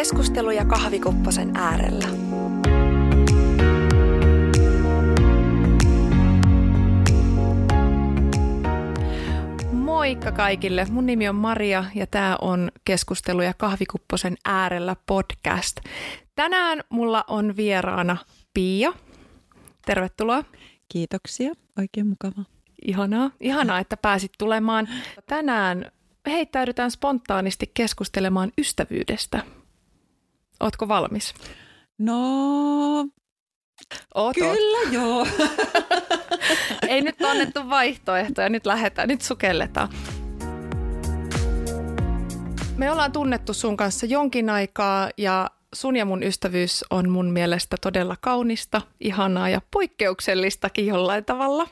Keskusteluja 0.00 0.64
kahvikupposen 0.64 1.56
äärellä. 1.56 2.08
Moikka 9.72 10.32
kaikille. 10.32 10.86
Mun 10.90 11.06
nimi 11.06 11.28
on 11.28 11.34
Maria 11.34 11.84
ja 11.94 12.06
tämä 12.06 12.36
on 12.40 12.70
Keskusteluja 12.84 13.54
kahvikupposen 13.54 14.36
äärellä 14.44 14.96
podcast. 15.06 15.76
Tänään 16.34 16.80
mulla 16.88 17.24
on 17.28 17.56
vieraana 17.56 18.16
Pia. 18.54 18.92
Tervetuloa. 19.86 20.44
Kiitoksia. 20.88 21.52
Oikein 21.78 22.06
mukava. 22.06 22.44
Ihanaa. 22.86 23.30
Ihanaa, 23.40 23.78
että 23.78 23.96
pääsit 23.96 24.32
tulemaan. 24.38 24.88
Tänään 25.26 25.92
heittäydytään 26.26 26.90
spontaanisti 26.90 27.70
keskustelemaan 27.74 28.52
ystävyydestä. 28.58 29.59
Ootko 30.60 30.88
valmis? 30.88 31.34
No, 31.98 33.06
Oot, 34.14 34.34
kyllä 34.34 34.78
oot. 34.78 34.92
joo. 34.92 35.26
Ei 36.88 37.00
nyt 37.00 37.22
annettu 37.22 37.68
vaihtoehtoja, 37.70 38.48
nyt 38.48 38.66
lähdetään, 38.66 39.08
nyt 39.08 39.22
sukelletaan. 39.22 39.88
Me 42.76 42.90
ollaan 42.90 43.12
tunnettu 43.12 43.54
sun 43.54 43.76
kanssa 43.76 44.06
jonkin 44.06 44.50
aikaa 44.50 45.10
ja 45.16 45.50
sun 45.74 45.96
ja 45.96 46.04
mun 46.04 46.22
ystävyys 46.22 46.84
on 46.90 47.10
mun 47.10 47.30
mielestä 47.30 47.76
todella 47.80 48.16
kaunista, 48.20 48.82
ihanaa 49.00 49.48
ja 49.48 49.60
poikkeuksellistakin 49.70 50.86
jollain 50.86 51.24
tavalla. 51.24 51.68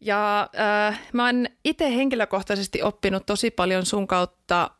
Ja 0.00 0.48
äh, 0.88 1.00
mä 1.12 1.24
oon 1.26 1.46
itse 1.64 1.96
henkilökohtaisesti 1.96 2.82
oppinut 2.82 3.26
tosi 3.26 3.50
paljon 3.50 3.86
sun 3.86 4.06
kautta 4.06 4.70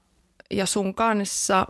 ja 0.51 0.67
sun 0.67 0.95
kanssa 0.95 1.67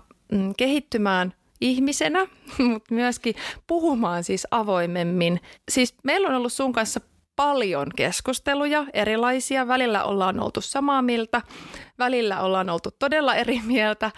kehittymään 0.57 1.33
ihmisenä, 1.61 2.27
mutta 2.69 2.95
myöskin 2.95 3.35
puhumaan 3.67 4.25
siis 4.25 4.47
avoimemmin. 4.51 5.41
Siis 5.69 5.95
meillä 6.03 6.29
on 6.29 6.35
ollut 6.35 6.53
sun 6.53 6.73
kanssa 6.73 7.01
paljon 7.37 7.87
keskusteluja, 7.97 8.87
erilaisia. 8.93 9.69
Välillä 9.69 10.05
ollaan 10.05 10.41
oltu 10.41 10.61
samaa 10.61 11.03
mieltä, 11.03 11.43
välillä 11.99 12.41
ollaan 12.41 12.71
oltu 12.71 12.91
todella 12.99 13.35
eri 13.35 13.61
mieltä, 13.67 14.11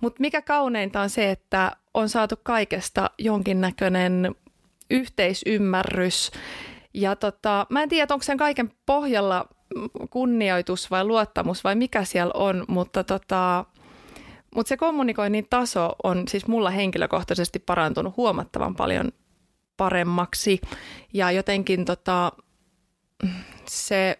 mutta 0.00 0.20
mikä 0.20 0.42
kauneinta 0.42 1.00
on 1.00 1.10
se, 1.10 1.30
että 1.30 1.72
on 1.94 2.08
saatu 2.08 2.34
kaikesta 2.42 3.10
jonkinnäköinen 3.18 4.34
yhteisymmärrys. 4.90 6.30
Ja 6.94 7.16
tota, 7.16 7.66
mä 7.70 7.82
en 7.82 7.88
tiedä, 7.88 8.14
onko 8.14 8.22
sen 8.22 8.36
kaiken 8.36 8.70
pohjalla 8.86 9.46
kunnioitus 10.10 10.90
vai 10.90 11.04
luottamus 11.04 11.64
vai 11.64 11.74
mikä 11.74 12.04
siellä 12.04 12.32
on, 12.34 12.64
mutta 12.68 13.04
tota, 13.04 13.64
mutta 14.54 14.68
se 14.68 14.76
kommunikoinnin 14.76 15.46
taso 15.50 15.96
on 16.02 16.28
siis 16.28 16.46
mulla 16.46 16.70
henkilökohtaisesti 16.70 17.58
parantunut 17.58 18.16
huomattavan 18.16 18.74
paljon 18.76 19.12
paremmaksi. 19.76 20.60
Ja 21.12 21.30
jotenkin 21.30 21.84
tota, 21.84 22.32
se 23.68 24.18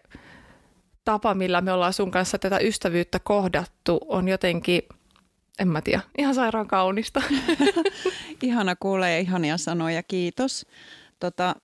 tapa, 1.05 1.33
millä 1.33 1.61
me 1.61 1.71
ollaan 1.71 1.93
sun 1.93 2.11
kanssa 2.11 2.37
tätä 2.37 2.57
ystävyyttä 2.57 3.19
kohdattu, 3.19 3.99
on 4.07 4.27
jotenkin, 4.27 4.81
en 5.59 5.67
mä 5.67 5.81
tiedä, 5.81 6.01
ihan 6.17 6.35
sairaan 6.35 6.67
kaunista. 6.67 7.21
Ihana 8.43 8.75
kuulee 8.75 9.19
ihania 9.19 9.57
sanoja, 9.57 10.03
kiitos. 10.03 10.65
Tota, 11.19 11.55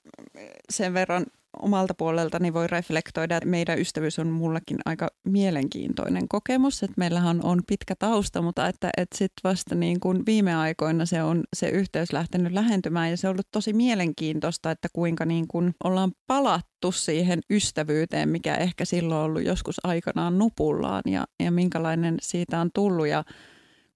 sen 0.70 0.94
verran 0.94 1.26
omalta 1.60 1.94
puoleltani 1.94 2.54
voi 2.54 2.68
reflektoida, 2.68 3.38
että 3.38 3.50
meidän 3.50 3.80
ystävyys 3.80 4.20
on 4.20 4.28
mullakin 4.28 4.78
aika 4.86 5.08
mielenkiintoinen 5.24 6.28
kokemus, 6.28 6.84
että 6.84 6.94
meillähän 6.98 7.40
on 7.46 7.62
pitkä 7.68 7.96
tausta, 8.00 8.42
mutta 8.42 8.68
että, 8.68 8.90
että 8.98 9.18
sitten 9.18 9.50
vasta 9.50 9.76
niin 9.76 10.00
kuin 10.00 10.26
viime 10.26 10.56
aikoina 10.56 11.06
se 11.06 11.24
on 11.24 11.44
se 11.56 11.70
yhteys 11.70 12.14
lähtenyt 12.14 12.54
lähentymään 12.54 13.10
ja 13.10 13.18
se 13.18 13.28
on 13.28 13.32
ollut 13.32 13.48
tosi 13.52 13.74
mielenkiintoista, 13.74 14.72
että 14.72 14.88
kuinka 14.94 15.26
niin 15.26 15.48
kuin 15.48 15.74
ollaan 15.84 16.12
palattu 16.28 16.92
siihen 16.92 17.40
ystävyyteen, 17.50 18.30
mikä 18.30 18.56
ehkä 18.56 18.86
silloin 18.86 19.20
on 19.20 19.26
ollut 19.26 19.46
joskus 19.46 19.86
aikanaan 19.86 20.38
nupullaan 20.38 21.04
ja, 21.06 21.26
ja 21.44 21.52
minkälainen 21.52 22.18
siitä 22.22 22.62
on 22.62 22.70
tullut. 22.74 23.08
Ja 23.08 23.24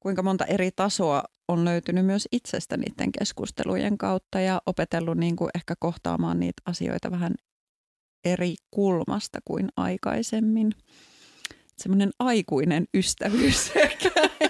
kuinka 0.06 0.24
monta 0.24 0.46
eri 0.46 0.72
tasoa 0.72 1.24
on 1.48 1.66
löytynyt 1.66 2.06
myös 2.06 2.28
itsestä 2.32 2.78
niiden 2.78 3.12
keskustelujen 3.12 3.98
kautta 3.98 4.40
ja 4.40 4.62
opetellut 4.66 5.18
niin 5.18 5.36
kuin 5.36 5.50
ehkä 5.56 5.74
kohtaamaan 5.80 6.40
niitä 6.40 6.62
asioita 6.66 7.12
vähän 7.12 7.36
eri 8.26 8.56
kulmasta 8.72 9.40
kuin 9.46 9.70
aikaisemmin. 9.78 10.72
Semmoinen 11.78 12.10
aikuinen 12.20 12.86
ystävyys 12.94 13.72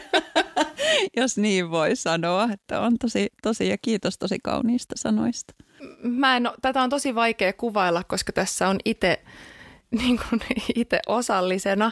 jos 1.17 1.37
niin 1.37 1.71
voi 1.71 1.95
sanoa, 1.95 2.49
että 2.53 2.79
on 2.79 2.97
tosi, 2.97 3.27
tosi 3.41 3.69
ja 3.69 3.77
kiitos 3.77 4.17
tosi 4.17 4.37
kauniista 4.43 4.95
sanoista. 4.97 5.53
Mä 6.03 6.37
en, 6.37 6.49
tätä 6.61 6.83
on 6.83 6.89
tosi 6.89 7.15
vaikea 7.15 7.53
kuvailla, 7.53 8.03
koska 8.03 8.33
tässä 8.33 8.67
on 8.67 8.77
itse 8.85 9.23
niin 10.01 10.19
kuin 10.29 10.41
itse 10.75 10.99
osallisena, 11.07 11.91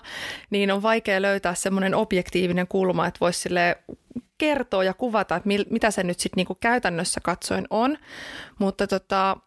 niin 0.49 0.71
on 0.71 0.81
vaikea 0.81 1.21
löytää 1.21 1.55
semmoinen 1.55 1.95
objektiivinen 1.95 2.67
kulma, 2.67 3.07
että 3.07 3.19
voisi 3.19 3.49
kertoa 4.37 4.83
ja 4.83 4.93
kuvata, 4.93 5.35
että 5.35 5.47
mil, 5.47 5.65
mitä 5.69 5.91
se 5.91 6.03
nyt 6.03 6.19
sitten 6.19 6.45
niin 6.45 6.57
käytännössä 6.59 7.21
katsoen 7.21 7.67
on. 7.69 7.97
Mutta 8.59 8.87
tota, 8.87 9.37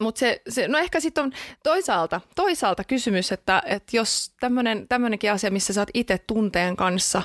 mutta 0.00 0.18
se, 0.18 0.42
se, 0.48 0.68
no 0.68 0.78
ehkä 0.78 1.00
sitten 1.00 1.24
on 1.24 1.32
toisaalta, 1.62 2.20
toisaalta 2.36 2.84
kysymys, 2.84 3.32
että, 3.32 3.62
että 3.66 3.96
jos 3.96 4.34
tämmöinenkin 4.88 5.32
asia, 5.32 5.50
missä 5.50 5.72
sä 5.72 5.80
oot 5.80 5.90
itse 5.94 6.18
tunteen 6.18 6.76
kanssa, 6.76 7.22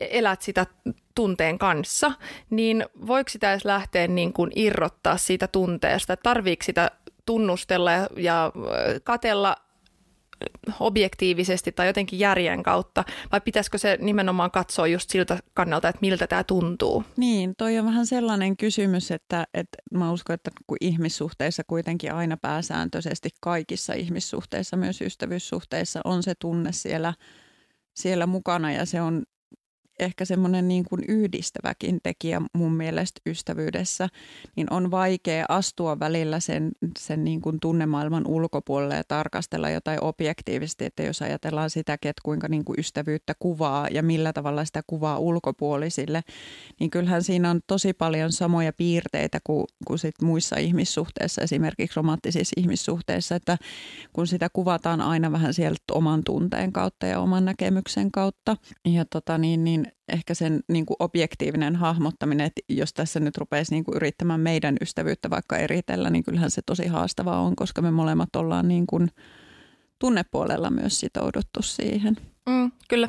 elät 0.00 0.42
sitä 0.42 0.66
tunteen 1.14 1.58
kanssa, 1.58 2.12
niin 2.50 2.86
voiko 3.06 3.30
sitä 3.30 3.52
edes 3.52 3.64
lähteä 3.64 4.06
niin 4.06 4.32
kuin 4.32 4.50
irrottaa 4.56 5.16
siitä 5.16 5.48
tunteesta? 5.48 6.16
Tarviiko 6.16 6.64
sitä 6.64 6.90
tunnustella 7.26 7.92
ja, 7.92 8.08
ja 8.16 8.52
katella 9.04 9.56
objektiivisesti 10.80 11.72
tai 11.72 11.86
jotenkin 11.86 12.18
järjen 12.18 12.62
kautta, 12.62 13.04
vai 13.32 13.40
pitäisikö 13.40 13.78
se 13.78 13.98
nimenomaan 14.00 14.50
katsoa 14.50 14.86
just 14.86 15.10
siltä 15.10 15.38
kannalta, 15.54 15.88
että 15.88 16.00
miltä 16.00 16.26
tämä 16.26 16.44
tuntuu? 16.44 17.04
Niin, 17.16 17.54
toi 17.58 17.78
on 17.78 17.84
vähän 17.86 18.06
sellainen 18.06 18.56
kysymys, 18.56 19.10
että, 19.10 19.46
että 19.54 19.78
mä 19.92 20.12
uskon, 20.12 20.34
että 20.34 20.50
kun 20.66 20.76
ihmissuhteissa 20.80 21.62
kuitenkin 21.66 22.14
aina 22.14 22.36
pääsääntöisesti 22.36 23.30
kaikissa 23.40 23.92
ihmissuhteissa, 23.92 24.76
myös 24.76 25.00
ystävyyssuhteissa 25.00 26.00
on 26.04 26.22
se 26.22 26.34
tunne 26.38 26.72
siellä, 26.72 27.14
siellä 27.94 28.26
mukana 28.26 28.72
ja 28.72 28.86
se 28.86 29.00
on 29.00 29.22
ehkä 29.98 30.24
semmoinen 30.24 30.68
niin 30.68 30.84
kuin 30.84 31.04
yhdistäväkin 31.08 31.98
tekijä 32.02 32.42
mun 32.52 32.72
mielestä 32.72 33.20
ystävyydessä, 33.26 34.08
niin 34.56 34.72
on 34.72 34.90
vaikea 34.90 35.46
astua 35.48 35.98
välillä 35.98 36.40
sen, 36.40 36.72
sen 36.98 37.24
niin 37.24 37.40
kuin 37.40 37.60
tunnemaailman 37.60 38.26
ulkopuolelle 38.26 38.94
ja 38.96 39.04
tarkastella 39.08 39.70
jotain 39.70 40.04
objektiivisesti, 40.04 40.84
että 40.84 41.02
jos 41.02 41.22
ajatellaan 41.22 41.70
sitäkin, 41.70 42.08
että 42.08 42.22
kuinka 42.24 42.48
niin 42.48 42.64
kuin 42.64 42.80
ystävyyttä 42.80 43.34
kuvaa 43.38 43.88
ja 43.88 44.02
millä 44.02 44.32
tavalla 44.32 44.64
sitä 44.64 44.82
kuvaa 44.86 45.18
ulkopuolisille, 45.18 46.22
niin 46.80 46.90
kyllähän 46.90 47.22
siinä 47.22 47.50
on 47.50 47.60
tosi 47.66 47.92
paljon 47.92 48.32
samoja 48.32 48.72
piirteitä 48.72 49.38
kuin, 49.44 49.64
kuin 49.86 49.98
sit 49.98 50.14
muissa 50.22 50.56
ihmissuhteissa, 50.56 51.42
esimerkiksi 51.42 51.96
romanttisissa 51.96 52.54
ihmissuhteissa, 52.56 53.34
että 53.34 53.58
kun 54.12 54.26
sitä 54.26 54.48
kuvataan 54.52 55.00
aina 55.00 55.32
vähän 55.32 55.54
sieltä 55.54 55.80
oman 55.92 56.24
tunteen 56.24 56.72
kautta 56.72 57.06
ja 57.06 57.20
oman 57.20 57.44
näkemyksen 57.44 58.10
kautta. 58.10 58.56
Ja 58.84 59.04
tota 59.04 59.38
niin, 59.38 59.64
niin 59.64 59.83
ehkä 60.08 60.34
sen 60.34 60.60
niin 60.68 60.86
kuin 60.86 60.96
objektiivinen 60.98 61.76
hahmottaminen, 61.76 62.46
että 62.46 62.60
jos 62.68 62.92
tässä 62.92 63.20
nyt 63.20 63.36
rupeisi 63.36 63.74
niin 63.74 63.84
kuin 63.84 63.96
yrittämään 63.96 64.40
meidän 64.40 64.76
ystävyyttä 64.80 65.30
vaikka 65.30 65.56
eritellä, 65.56 66.10
niin 66.10 66.24
kyllähän 66.24 66.50
se 66.50 66.62
tosi 66.66 66.86
haastavaa 66.86 67.40
on, 67.40 67.56
koska 67.56 67.82
me 67.82 67.90
molemmat 67.90 68.36
ollaan 68.36 68.68
niin 68.68 68.86
kuin 68.86 69.10
tunnepuolella 69.98 70.70
myös 70.70 71.00
sitouduttu 71.00 71.62
siihen. 71.62 72.16
Mm, 72.46 72.72
kyllä. 72.88 73.08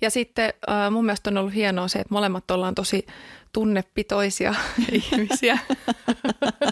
Ja 0.00 0.10
sitten 0.10 0.52
äh, 0.70 0.90
mun 0.90 1.04
mielestä 1.04 1.30
on 1.30 1.38
ollut 1.38 1.54
hienoa 1.54 1.88
se, 1.88 1.98
että 1.98 2.14
molemmat 2.14 2.50
ollaan 2.50 2.74
tosi 2.74 3.06
tunnepitoisia 3.52 4.54
ihmisiä. 4.92 5.58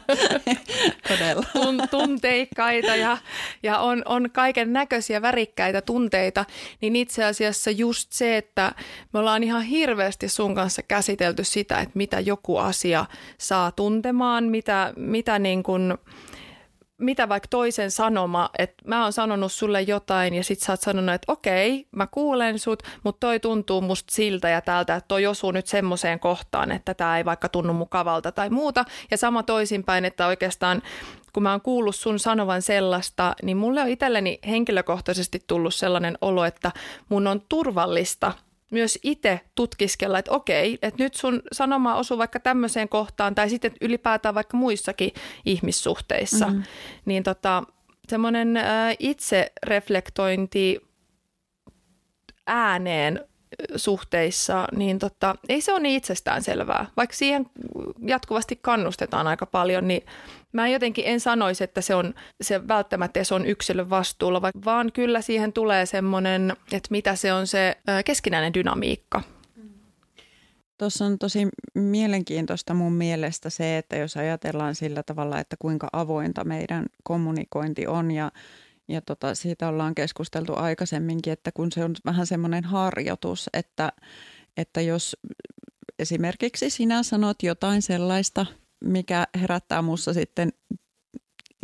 Todella. 1.09 1.45
Tun, 1.53 1.83
tunteikkaita 1.91 2.97
ja, 2.97 3.19
ja 3.63 3.79
on, 3.79 4.03
on 4.05 4.31
kaiken 4.31 4.73
näköisiä 4.73 5.23
värikkäitä 5.23 5.81
tunteita, 5.81 6.45
niin 6.81 6.97
itse 6.97 7.25
asiassa 7.25 7.71
just 7.71 8.13
se, 8.13 8.37
että 8.37 8.73
me 9.13 9.19
ollaan 9.19 9.43
ihan 9.43 9.63
hirveästi 9.63 10.29
sun 10.29 10.55
kanssa 10.55 10.83
käsitelty 10.83 11.45
sitä, 11.45 11.81
että 11.81 11.93
mitä 11.95 12.21
joku 12.21 12.57
asia 12.57 13.07
saa 13.39 13.73
tuntemaan, 13.73 14.45
mitä, 14.45 14.93
mitä 14.97 15.39
niin 15.39 15.63
kuin, 15.63 15.95
mitä 16.99 17.29
vaikka 17.29 17.49
toisen 17.51 17.91
sanoma, 17.91 18.51
että 18.59 18.89
mä 18.89 19.03
oon 19.03 19.13
sanonut 19.13 19.53
sulle 19.53 19.83
jotain 19.83 20.35
ja 20.35 20.45
sit 20.45 20.61
sä 20.61 20.73
oot 20.73 20.81
sanonut, 20.81 21.15
että 21.15 21.33
okei, 21.33 21.87
mä 21.97 22.07
kuulen 22.07 22.59
sut, 22.59 22.83
mutta 23.05 23.27
toi 23.27 23.41
tuntuu 23.41 23.81
musta 23.81 24.15
siltä 24.15 24.49
ja 24.49 24.61
tältä, 24.61 24.95
että 24.95 25.09
toi 25.09 25.27
osuu 25.27 25.51
nyt 25.51 25.67
semmoiseen 25.67 26.21
kohtaan, 26.21 26.73
että 26.73 26.95
tämä 26.95 27.19
ei 27.19 27.25
vaikka 27.25 27.49
tunnu 27.49 27.73
mukavalta 27.73 28.33
tai 28.33 28.51
muuta. 28.51 28.85
Ja 29.11 29.17
sama 29.17 29.43
toisinpäin, 29.43 30.05
että 30.05 30.27
oikeastaan 30.27 30.83
kun 31.33 31.43
mä 31.43 31.51
oon 31.51 31.61
kuullut 31.61 31.97
sun 31.97 32.19
sanovan 32.19 32.63
sellaista, 32.63 33.35
niin 33.43 33.57
mulle 33.57 33.81
on 33.81 33.89
itselleni 33.89 34.39
henkilökohtaisesti 34.47 35.45
tullut 35.47 35.75
sellainen 35.75 36.19
olo, 36.21 36.45
että 36.45 36.73
mun 37.09 37.27
on 37.27 37.43
turvallista 37.49 38.33
myös 38.75 38.99
itse 39.03 39.41
tutkiskella, 39.55 40.19
että 40.19 40.33
okei, 40.33 40.79
että 40.83 41.03
nyt 41.03 41.15
sun 41.15 41.43
sanoma 41.53 41.95
osuu 41.95 42.19
vaikka 42.19 42.41
tämmöiseen 42.41 42.89
kohtaan 42.89 43.35
tai 43.35 43.51
sitten 43.51 43.73
ylipäätään 43.81 44.35
vaikka 44.35 44.57
muissakin 44.57 45.11
ihmissuhteissa, 45.45 46.47
mm-hmm. 46.47 46.63
niin 47.05 47.23
tota, 47.23 47.63
semmoinen 48.09 48.57
äh, 48.57 48.97
itsereflektointi 48.99 50.81
ääneen 52.47 53.21
suhteissa, 53.77 54.69
niin 54.77 54.99
tota, 54.99 55.35
ei 55.49 55.61
se 55.61 55.73
ole 55.73 55.81
niin 55.81 55.97
itsestään 55.97 56.43
selvää. 56.43 56.87
Vaikka 56.97 57.17
siihen 57.17 57.47
jatkuvasti 58.07 58.59
kannustetaan 58.63 59.27
aika 59.27 59.47
paljon, 59.47 59.89
niin 59.89 60.07
mä 60.55 60.69
jotenkin 60.69 61.05
en 61.07 61.21
sanoisi, 61.21 61.65
että 61.65 61.81
se 61.81 61.95
on 61.95 62.15
se 62.41 62.69
välttämättä 62.69 63.25
se 63.25 63.35
on 63.35 63.47
yksilön 63.47 63.91
vastuulla, 63.91 64.43
vaan 64.65 64.93
kyllä 64.93 65.21
siihen 65.21 65.53
tulee 65.53 65.87
semmoinen, 65.87 66.53
että 66.73 66.89
mitä 66.91 67.17
se 67.17 67.33
on 67.33 67.47
se 67.47 67.77
keskinäinen 68.05 68.55
dynamiikka. 68.55 69.23
Tuossa 70.79 71.05
on 71.05 71.19
tosi 71.19 71.49
mielenkiintoista 71.75 72.75
mun 72.75 72.93
mielestä 72.93 73.51
se, 73.51 73.79
että 73.79 73.97
jos 73.97 74.17
ajatellaan 74.17 74.75
sillä 74.75 75.03
tavalla, 75.03 75.39
että 75.39 75.57
kuinka 75.59 75.89
avointa 75.93 76.45
meidän 76.45 76.87
kommunikointi 77.03 77.87
on 77.87 78.11
ja 78.11 78.33
ja 78.89 79.01
tota, 79.01 79.35
siitä 79.35 79.69
ollaan 79.69 79.95
keskusteltu 79.95 80.53
aikaisemminkin, 80.57 81.33
että 81.33 81.53
kun 81.53 81.73
se 81.73 81.85
on 81.85 81.95
vähän 82.05 82.27
semmoinen 82.27 82.65
harjoitus, 82.65 83.51
että, 83.53 83.93
että 84.57 84.81
jos 84.81 85.17
esimerkiksi 85.99 86.71
sinä 86.71 87.03
sanot 87.03 87.43
jotain 87.43 87.83
sellaista, 87.83 88.47
mikä 88.85 89.27
herättää 89.41 89.83
minussa 89.83 90.13
sitten 90.13 90.53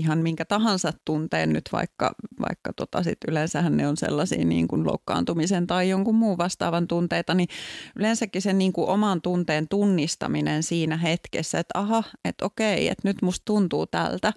ihan 0.01 0.19
minkä 0.19 0.45
tahansa 0.45 0.93
tunteen 1.05 1.53
nyt, 1.53 1.65
vaikka, 1.73 2.13
vaikka 2.49 2.73
tota 2.73 3.03
sit 3.03 3.19
yleensähän 3.29 3.77
ne 3.77 3.89
on 3.89 3.97
sellaisia 3.97 4.45
niin 4.45 4.69
kuin 4.69 4.87
loukkaantumisen 4.87 5.67
tai 5.67 5.89
jonkun 5.89 6.15
muun 6.15 6.39
vastaavan 6.39 6.89
tunteita, 6.89 7.35
niin 7.35 7.49
yleensäkin 7.97 8.43
sen 8.43 8.59
niin 8.59 8.73
kuin 8.73 8.89
oman 8.89 9.23
tunteen 9.23 9.69
tunnistaminen 9.69 10.63
siinä 10.63 10.97
hetkessä, 10.97 11.59
että 11.59 11.79
aha, 11.79 12.05
että 12.25 12.45
okei, 12.45 12.89
että 12.89 13.09
nyt 13.09 13.23
musta 13.23 13.43
tuntuu 13.45 13.87
tältä. 13.87 14.33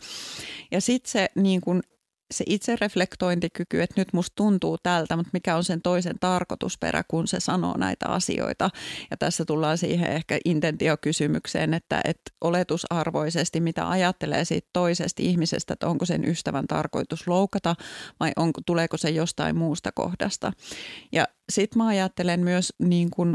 Ja 0.71 0.81
sitten 0.81 1.11
se 1.11 1.27
niin 1.35 1.61
kuin 1.61 1.81
se 2.33 2.43
itsereflektointikyky, 2.47 3.81
että 3.81 4.01
nyt 4.01 4.13
musta 4.13 4.35
tuntuu 4.35 4.77
tältä, 4.83 5.15
mutta 5.15 5.29
mikä 5.33 5.55
on 5.55 5.63
sen 5.63 5.81
toisen 5.81 6.15
tarkoitusperä, 6.19 7.03
kun 7.07 7.27
se 7.27 7.39
sanoo 7.39 7.77
näitä 7.77 8.07
asioita. 8.07 8.69
Ja 9.11 9.17
tässä 9.17 9.45
tullaan 9.45 9.77
siihen 9.77 10.09
ehkä 10.09 10.39
intentiokysymykseen, 10.45 11.73
että, 11.73 12.01
että 12.03 12.31
oletusarvoisesti, 12.41 13.59
mitä 13.59 13.89
ajattelee 13.89 14.45
siitä 14.45 14.69
toisesta 14.73 15.23
ihmisestä, 15.23 15.73
että 15.73 15.87
onko 15.87 16.05
sen 16.05 16.25
ystävän 16.25 16.67
tarkoitus 16.67 17.27
loukata 17.27 17.75
vai 18.19 18.31
onko, 18.35 18.61
tuleeko 18.65 18.97
se 18.97 19.09
jostain 19.09 19.57
muusta 19.57 19.91
kohdasta. 19.91 20.51
Ja 21.11 21.27
sitten 21.51 21.77
mä 21.77 21.87
ajattelen 21.87 22.39
myös 22.39 22.73
niin 22.79 23.09
kuin 23.11 23.33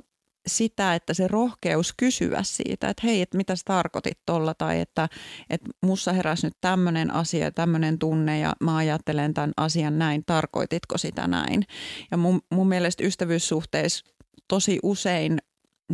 sitä, 0.49 0.95
että 0.95 1.15
se 1.15 1.29
rohkeus 1.29 1.95
kysyä 1.97 2.41
siitä, 2.43 2.89
että 2.89 3.07
hei, 3.07 3.23
että 3.23 3.37
mitä 3.37 3.57
sä 3.57 3.63
tarkoitit 3.65 4.19
tuolla 4.27 4.55
tai 4.55 4.81
että, 4.81 5.09
että 5.51 5.71
mussa 5.83 6.13
heräsi 6.13 6.47
nyt 6.47 6.57
tämmöinen 6.61 7.15
asia, 7.15 7.51
tämmöinen 7.51 7.99
tunne 7.99 8.39
ja 8.39 8.53
mä 8.61 8.77
ajattelen 8.77 9.35
tämän 9.35 9.53
asian 9.57 9.99
näin, 9.99 10.23
tarkoititko 10.27 10.99
sitä 10.99 11.27
näin? 11.27 11.65
Ja 12.11 12.17
mun, 12.17 12.41
mun 12.53 12.69
mielestä 12.69 13.05
ystävyyssuhteissa 13.05 14.05
tosi 14.49 14.79
usein 14.83 15.39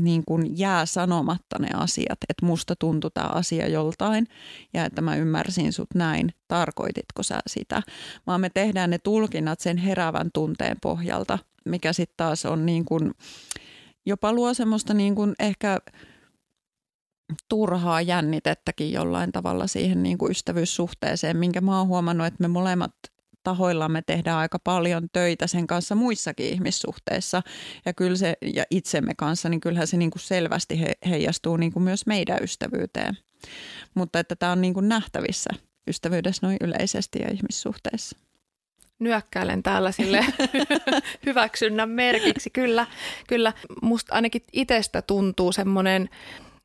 niin 0.00 0.22
kuin 0.26 0.58
jää 0.58 0.86
sanomatta 0.86 1.58
ne 1.58 1.68
asiat, 1.74 2.18
että 2.28 2.46
musta 2.46 2.76
tuntui 2.76 3.10
tämä 3.14 3.26
asia 3.26 3.68
joltain 3.68 4.26
ja 4.74 4.84
että 4.84 5.00
mä 5.00 5.16
ymmärsin 5.16 5.72
sut 5.72 5.94
näin, 5.94 6.34
tarkoititko 6.48 7.22
sä 7.22 7.38
sitä, 7.46 7.82
vaan 8.26 8.40
me 8.40 8.50
tehdään 8.50 8.90
ne 8.90 8.98
tulkinnat 8.98 9.60
sen 9.60 9.76
heräävän 9.76 10.30
tunteen 10.34 10.76
pohjalta, 10.82 11.38
mikä 11.64 11.92
sitten 11.92 12.16
taas 12.16 12.46
on 12.46 12.66
niin 12.66 12.84
kuin, 12.84 13.14
jopa 14.06 14.32
luo 14.32 14.54
semmoista 14.54 14.94
niin 14.94 15.14
kuin 15.14 15.34
ehkä 15.38 15.78
turhaa 17.48 18.00
jännitettäkin 18.00 18.92
jollain 18.92 19.32
tavalla 19.32 19.66
siihen 19.66 20.02
niin 20.02 20.18
kuin 20.18 20.30
ystävyyssuhteeseen, 20.30 21.36
minkä 21.36 21.60
mä 21.60 21.78
oon 21.78 21.88
huomannut, 21.88 22.26
että 22.26 22.42
me 22.42 22.48
molemmat 22.48 22.94
tahoillamme 23.44 24.02
tehdään 24.02 24.38
aika 24.38 24.58
paljon 24.58 25.08
töitä 25.12 25.46
sen 25.46 25.66
kanssa 25.66 25.94
muissakin 25.94 26.46
ihmissuhteissa 26.46 27.42
ja 27.86 27.92
kyllä 27.92 28.16
se 28.16 28.36
ja 28.54 28.64
itsemme 28.70 29.12
kanssa, 29.16 29.48
niin 29.48 29.60
kyllähän 29.60 29.86
se 29.86 29.96
niin 29.96 30.10
kuin 30.10 30.22
selvästi 30.22 30.80
he, 30.80 30.92
heijastuu 31.08 31.56
niin 31.56 31.72
kuin 31.72 31.82
myös 31.82 32.06
meidän 32.06 32.38
ystävyyteen. 32.42 33.18
Mutta 33.94 34.18
että 34.18 34.36
tämä 34.36 34.52
on 34.52 34.60
niin 34.60 34.74
kuin 34.74 34.88
nähtävissä 34.88 35.50
ystävyydessä 35.86 36.46
noin 36.46 36.56
yleisesti 36.60 37.18
ja 37.18 37.30
ihmissuhteissa 37.32 38.16
nyökkäilen 39.04 39.62
täällä 39.62 39.92
sille 39.92 40.24
hyväksynnän 41.26 41.90
merkiksi. 41.90 42.50
Kyllä, 42.50 42.86
kyllä 43.28 43.52
musta 43.82 44.14
ainakin 44.14 44.42
itsestä 44.52 45.02
tuntuu 45.02 45.52
semmoinen 45.52 46.08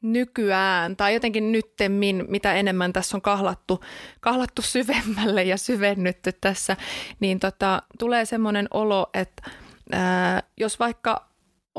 nykyään 0.01 0.95
tai 0.95 1.13
jotenkin 1.13 1.51
nyttemmin, 1.51 2.25
mitä 2.27 2.53
enemmän 2.53 2.93
tässä 2.93 3.17
on 3.17 3.21
kahlattu, 3.21 3.83
kahlattu 4.19 4.61
syvemmälle 4.61 5.43
ja 5.43 5.57
syvennytty 5.57 6.31
tässä, 6.41 6.77
niin 7.19 7.39
tota, 7.39 7.81
tulee 7.99 8.25
semmoinen 8.25 8.67
olo, 8.73 9.09
että 9.13 9.51
ää, 9.91 10.43
jos 10.57 10.79
vaikka 10.79 11.28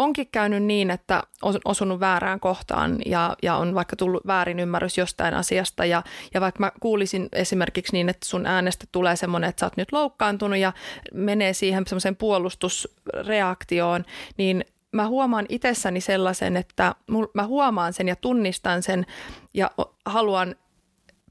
onkin 0.01 0.29
käynyt 0.33 0.63
niin, 0.63 0.91
että 0.91 1.23
on 1.43 1.55
osunut 1.65 2.01
väärään 2.01 2.41
kohtaan 2.41 2.99
ja, 3.07 3.37
ja 3.43 3.57
on 3.57 3.75
vaikka 3.75 3.97
tullut 3.97 4.27
väärin 4.27 4.61
ymmärrys 4.61 4.99
jostain 4.99 5.35
asiasta 5.35 5.85
ja, 5.85 6.03
ja 6.35 6.41
vaikka 6.41 6.61
mä 6.61 6.73
kuulisin 6.81 7.29
esimerkiksi 7.33 7.93
niin, 7.93 8.09
että 8.09 8.29
sun 8.29 8.47
äänestä 8.47 8.87
tulee 8.93 9.17
semmoinen, 9.17 9.51
että 9.51 9.61
sä 9.61 9.67
oot 9.67 9.77
nyt 9.77 9.93
loukkaantunut 9.93 10.59
ja 10.59 10.73
menee 11.15 11.53
siihen 11.53 11.87
semmoiseen 11.87 12.17
puolustusreaktioon, 12.17 14.05
niin 14.37 14.65
mä 14.93 15.07
huomaan 15.07 15.47
itsessäni 15.49 16.01
sellaisen, 16.01 16.57
että 16.57 16.95
mä 17.35 17.47
huomaan 17.47 17.93
sen 17.93 18.09
ja 18.09 18.17
tunnistan 18.17 18.83
sen 18.83 19.07
ja 19.55 19.71
haluan 20.07 20.55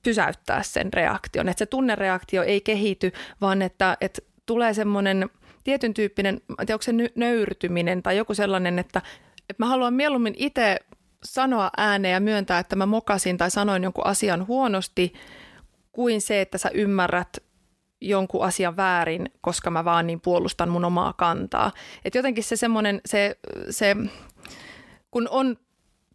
pysäyttää 0.04 0.64
sen 0.64 0.94
reaktion. 0.94 1.50
Että 1.50 1.60
se 1.60 1.66
tunnereaktio 1.66 2.44
ei 2.44 2.62
kehity, 2.62 3.12
vaan 3.42 3.62
että, 3.62 3.98
että 4.02 4.22
tulee 4.46 4.74
semmoinen 4.74 5.30
tietyn 5.70 5.94
tyyppinen, 5.94 6.42
tiedä, 6.48 6.74
onko 6.74 6.84
se 6.84 6.92
nöyrtyminen 7.16 8.04
tai 8.04 8.18
joku 8.18 8.34
sellainen, 8.34 8.80
että, 8.80 9.02
että 9.50 9.64
mä 9.64 9.66
haluan 9.66 9.94
mieluummin 9.94 10.34
itse 10.38 10.78
sanoa 11.24 11.70
ääneen 11.78 12.14
ja 12.14 12.20
myöntää, 12.20 12.60
että 12.60 12.76
mä 12.76 12.86
mokasin 12.86 13.38
tai 13.38 13.52
sanoin 13.52 13.84
jonkun 13.84 14.06
asian 14.06 14.48
huonosti, 14.48 15.14
kuin 15.92 16.22
se, 16.22 16.42
että 16.42 16.58
sä 16.58 16.70
ymmärrät 16.74 17.38
jonkun 18.02 18.46
asian 18.46 18.78
väärin, 18.78 19.32
koska 19.42 19.70
mä 19.70 19.86
vaan 19.86 20.08
niin 20.08 20.22
puolustan 20.22 20.70
mun 20.70 20.86
omaa 20.86 21.14
kantaa. 21.14 21.72
Et 22.06 22.16
jotenkin 22.16 22.44
se 22.44 22.56
semmoinen, 22.56 23.02
se, 23.06 23.38
se, 23.70 23.96
kun 25.12 25.28
on 25.32 25.58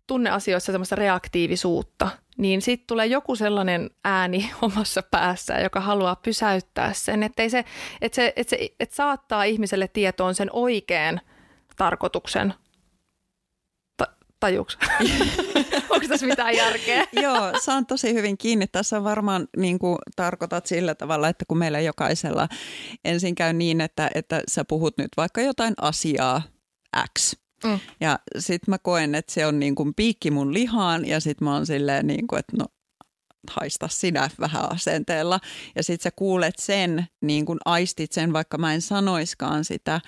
tunneasioissa 0.07 0.73
semmoista 0.73 0.97
reaktiivisuutta, 0.97 2.09
niin 2.37 2.63
sitten 2.63 2.87
tulee 2.87 3.07
joku 3.07 3.37
sellainen 3.37 3.91
ääni 4.05 4.51
omassa 4.63 5.03
päässä, 5.11 5.61
joka 5.61 5.81
haluaa 5.81 6.17
pysäyttää 6.17 6.93
sen, 6.93 7.23
että 7.23 7.49
se, 7.49 7.65
että 8.01 8.17
se, 8.17 8.33
että 8.37 8.51
se 8.51 8.69
että 8.81 8.95
saattaa 8.95 9.45
ihmiselle 9.45 9.89
tietoon 9.89 10.35
sen 10.35 10.49
oikean 10.53 11.21
tarkoituksen. 11.77 12.55
Ta, 13.97 14.07
tajuuks? 14.41 14.79
Onko 15.91 16.09
tässä 16.09 16.27
mitään 16.27 16.57
järkeä? 16.57 17.07
Joo, 17.23 17.53
saan 17.61 17.87
tosi 17.87 18.15
hyvin 18.15 18.39
kiinni. 18.39 18.67
Tässä 18.67 19.05
varmaan 19.05 19.49
niin 19.57 19.79
kuin 19.79 19.99
tarkoitat 20.17 20.67
sillä 20.67 20.95
tavalla, 20.95 21.29
että 21.29 21.45
kun 21.49 21.59
meillä 21.59 21.81
jokaisella 21.81 22.49
ensin 23.05 23.35
käy 23.35 23.53
niin, 23.53 23.81
että, 23.81 24.11
että 24.15 24.43
sä 24.51 24.65
puhut 24.65 24.99
nyt 24.99 25.09
vaikka 25.17 25.41
jotain 25.41 25.75
asiaa 25.81 26.43
X– 27.19 27.35
Mm. 27.65 27.79
Ja 28.01 28.19
sitten 28.39 28.73
mä 28.73 28.79
koen, 28.79 29.15
että 29.15 29.33
se 29.33 29.47
on 29.47 29.61
niin 29.61 29.75
kuin 29.75 29.95
piikki 29.95 30.31
mun 30.31 30.55
lihaan 30.55 31.05
ja 31.05 31.21
sitten 31.21 31.45
mä 31.45 31.55
oon 31.55 31.67
silleen 31.67 32.07
niin 32.07 32.27
kuin, 32.27 32.39
että 32.39 32.57
no 32.59 32.67
haista 33.51 33.89
sinä 33.89 34.31
vähän 34.41 34.73
asenteella. 34.73 35.41
Ja 35.77 35.83
sitten 35.83 36.03
sä 36.03 36.11
kuulet 36.17 36.55
sen, 36.59 37.07
niin 37.21 37.47
kuin 37.47 37.59
aistit 37.65 38.13
sen, 38.13 38.33
vaikka 38.33 38.59
mä 38.59 38.75
en 38.75 38.83
sanoiskaan 38.83 39.65
sitä. 39.65 40.01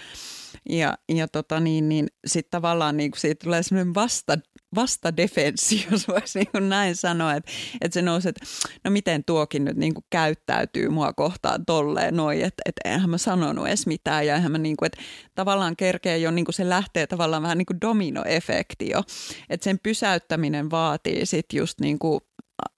Ja, 0.70 0.98
ja 1.08 1.28
tota 1.28 1.60
niin, 1.60 1.88
niin 1.88 2.06
sitten 2.26 2.50
tavallaan 2.50 2.96
niin 2.96 3.10
kuin 3.10 3.20
siitä 3.20 3.44
tulee 3.44 3.62
semmoinen 3.62 3.94
vasta, 3.94 4.38
vastadefenssi, 4.74 5.86
jos 5.90 6.08
voisi 6.08 6.38
niin 6.38 6.48
kuin 6.52 6.68
näin 6.68 6.96
sanoa, 6.96 7.34
että, 7.34 7.50
että 7.80 7.94
se 7.94 8.02
nousi, 8.02 8.28
että 8.28 8.46
no 8.84 8.90
miten 8.90 9.24
tuokin 9.24 9.64
nyt 9.64 9.76
niin 9.76 9.94
kuin 9.94 10.04
käyttäytyy 10.10 10.88
mua 10.88 11.12
kohtaan 11.12 11.66
tolleen 11.66 12.16
noin, 12.16 12.42
että, 12.42 12.62
että 12.66 12.88
eihän 12.90 13.10
mä 13.10 13.18
sanonut 13.18 13.66
edes 13.66 13.86
mitään 13.86 14.26
ja 14.26 14.34
eihän 14.34 14.52
mä 14.52 14.58
niin 14.58 14.76
kuin, 14.76 14.86
että 14.86 14.98
tavallaan 15.34 15.76
kerkee 15.76 16.18
jo 16.18 16.30
niin 16.30 16.44
kuin 16.44 16.54
se 16.54 16.68
lähtee 16.68 17.06
tavallaan 17.06 17.42
vähän 17.42 17.58
niin 17.58 17.66
kuin 17.66 17.80
dominoefekti 17.80 18.90
jo, 18.90 19.02
että 19.50 19.64
sen 19.64 19.78
pysäyttäminen 19.82 20.70
vaatii 20.70 21.26
sitten 21.26 21.58
just 21.58 21.80
niin 21.80 21.98
kuin 21.98 22.20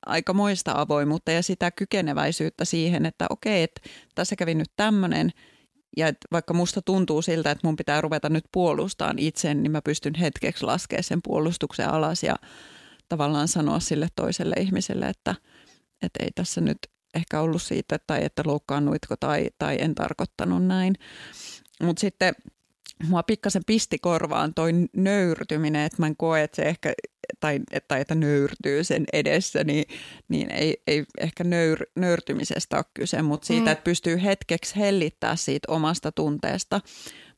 aika 0.07 0.33
moista 0.33 0.73
avoimuutta 0.77 1.33
ja 1.33 1.43
sitä 1.43 1.71
kykeneväisyyttä 1.71 2.65
siihen, 2.65 3.07
että 3.07 3.27
okei, 3.31 3.63
että 3.63 3.81
tässä 4.15 4.37
kävi 4.37 4.55
nyt 4.55 4.71
tämmöinen 4.77 5.33
ja 5.97 6.09
että 6.09 6.29
vaikka 6.33 6.55
musta 6.55 6.83
tuntuu 6.83 7.23
siltä, 7.23 7.51
että 7.51 7.67
mun 7.67 7.77
pitää 7.77 8.01
ruveta 8.01 8.29
nyt 8.29 8.45
puolustamaan 8.53 9.19
itsen, 9.19 9.63
niin 9.63 9.71
mä 9.71 9.83
pystyn 9.83 10.15
hetkeksi 10.15 10.65
laskemaan 10.65 11.05
sen 11.05 11.21
puolustuksen 11.25 11.89
alas 11.89 12.23
ja 12.23 12.37
tavallaan 13.09 13.49
sanoa 13.49 13.81
sille 13.81 14.09
toiselle 14.17 14.55
ihmiselle, 14.59 15.07
että, 15.07 15.35
että 16.03 16.25
ei 16.25 16.31
tässä 16.35 16.61
nyt 16.61 16.79
ehkä 17.15 17.41
ollut 17.41 17.63
siitä 17.63 17.99
tai 18.07 18.25
että 18.25 18.43
loukkaannuitko 18.47 19.17
tai, 19.21 19.51
tai 19.59 19.77
en 19.81 19.95
tarkoittanut 19.95 20.67
näin. 20.67 20.95
Mutta 21.83 22.01
sitten 22.01 22.35
mua 23.09 23.23
pikkasen 23.23 23.63
pisti 23.67 23.99
korvaan 23.99 24.55
toi 24.55 24.73
nöyrtyminen, 24.97 25.83
että 25.83 25.97
mä 26.03 26.07
en 26.07 26.17
koe, 26.17 26.43
että 26.43 26.57
se 26.57 26.63
ehkä, 26.63 26.93
tai, 27.41 27.61
tai 27.89 28.01
että 28.01 28.15
nöyrtyy 28.15 28.85
sen 28.85 29.05
edessä, 29.13 29.65
niin, 29.65 29.85
niin 30.29 30.53
ei, 30.53 30.83
ei 30.87 31.05
ehkä 31.21 31.45
nöyr, 31.45 31.87
nöyrtymisestä 31.97 32.77
ole 32.77 32.85
kyse, 32.95 33.23
mutta 33.23 33.47
siitä, 33.47 33.65
mm. 33.67 33.73
että 33.73 33.85
pystyy 33.85 34.23
hetkeksi 34.23 34.77
hellittää 34.77 35.37
siitä 35.37 35.73
omasta 35.73 36.13
tunteesta. 36.13 36.81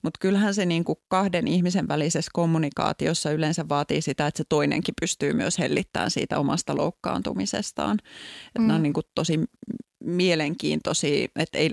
Mutta 0.03 0.19
kyllähän 0.21 0.55
se 0.55 0.67
niin 0.67 0.85
kuin 0.85 0.99
kahden 1.09 1.49
ihmisen 1.49 1.89
välisessä 1.89 2.31
kommunikaatiossa 2.35 3.33
yleensä 3.33 3.69
vaatii 3.69 4.03
sitä, 4.03 4.27
että 4.27 4.39
se 4.39 4.45
toinenkin 4.49 4.95
pystyy 5.01 5.33
myös 5.33 5.59
hellittämään 5.59 6.11
siitä 6.11 6.39
omasta 6.39 6.77
loukkaantumisestaan. 6.77 7.97
Mm. 7.97 8.47
Että 8.47 8.69
ne 8.69 8.75
on 8.75 8.83
niin 8.83 8.93
kuin 8.93 9.07
tosi 9.15 9.41
mielenkiintoisia, 10.05 11.29
että 11.37 11.59
ei, 11.59 11.71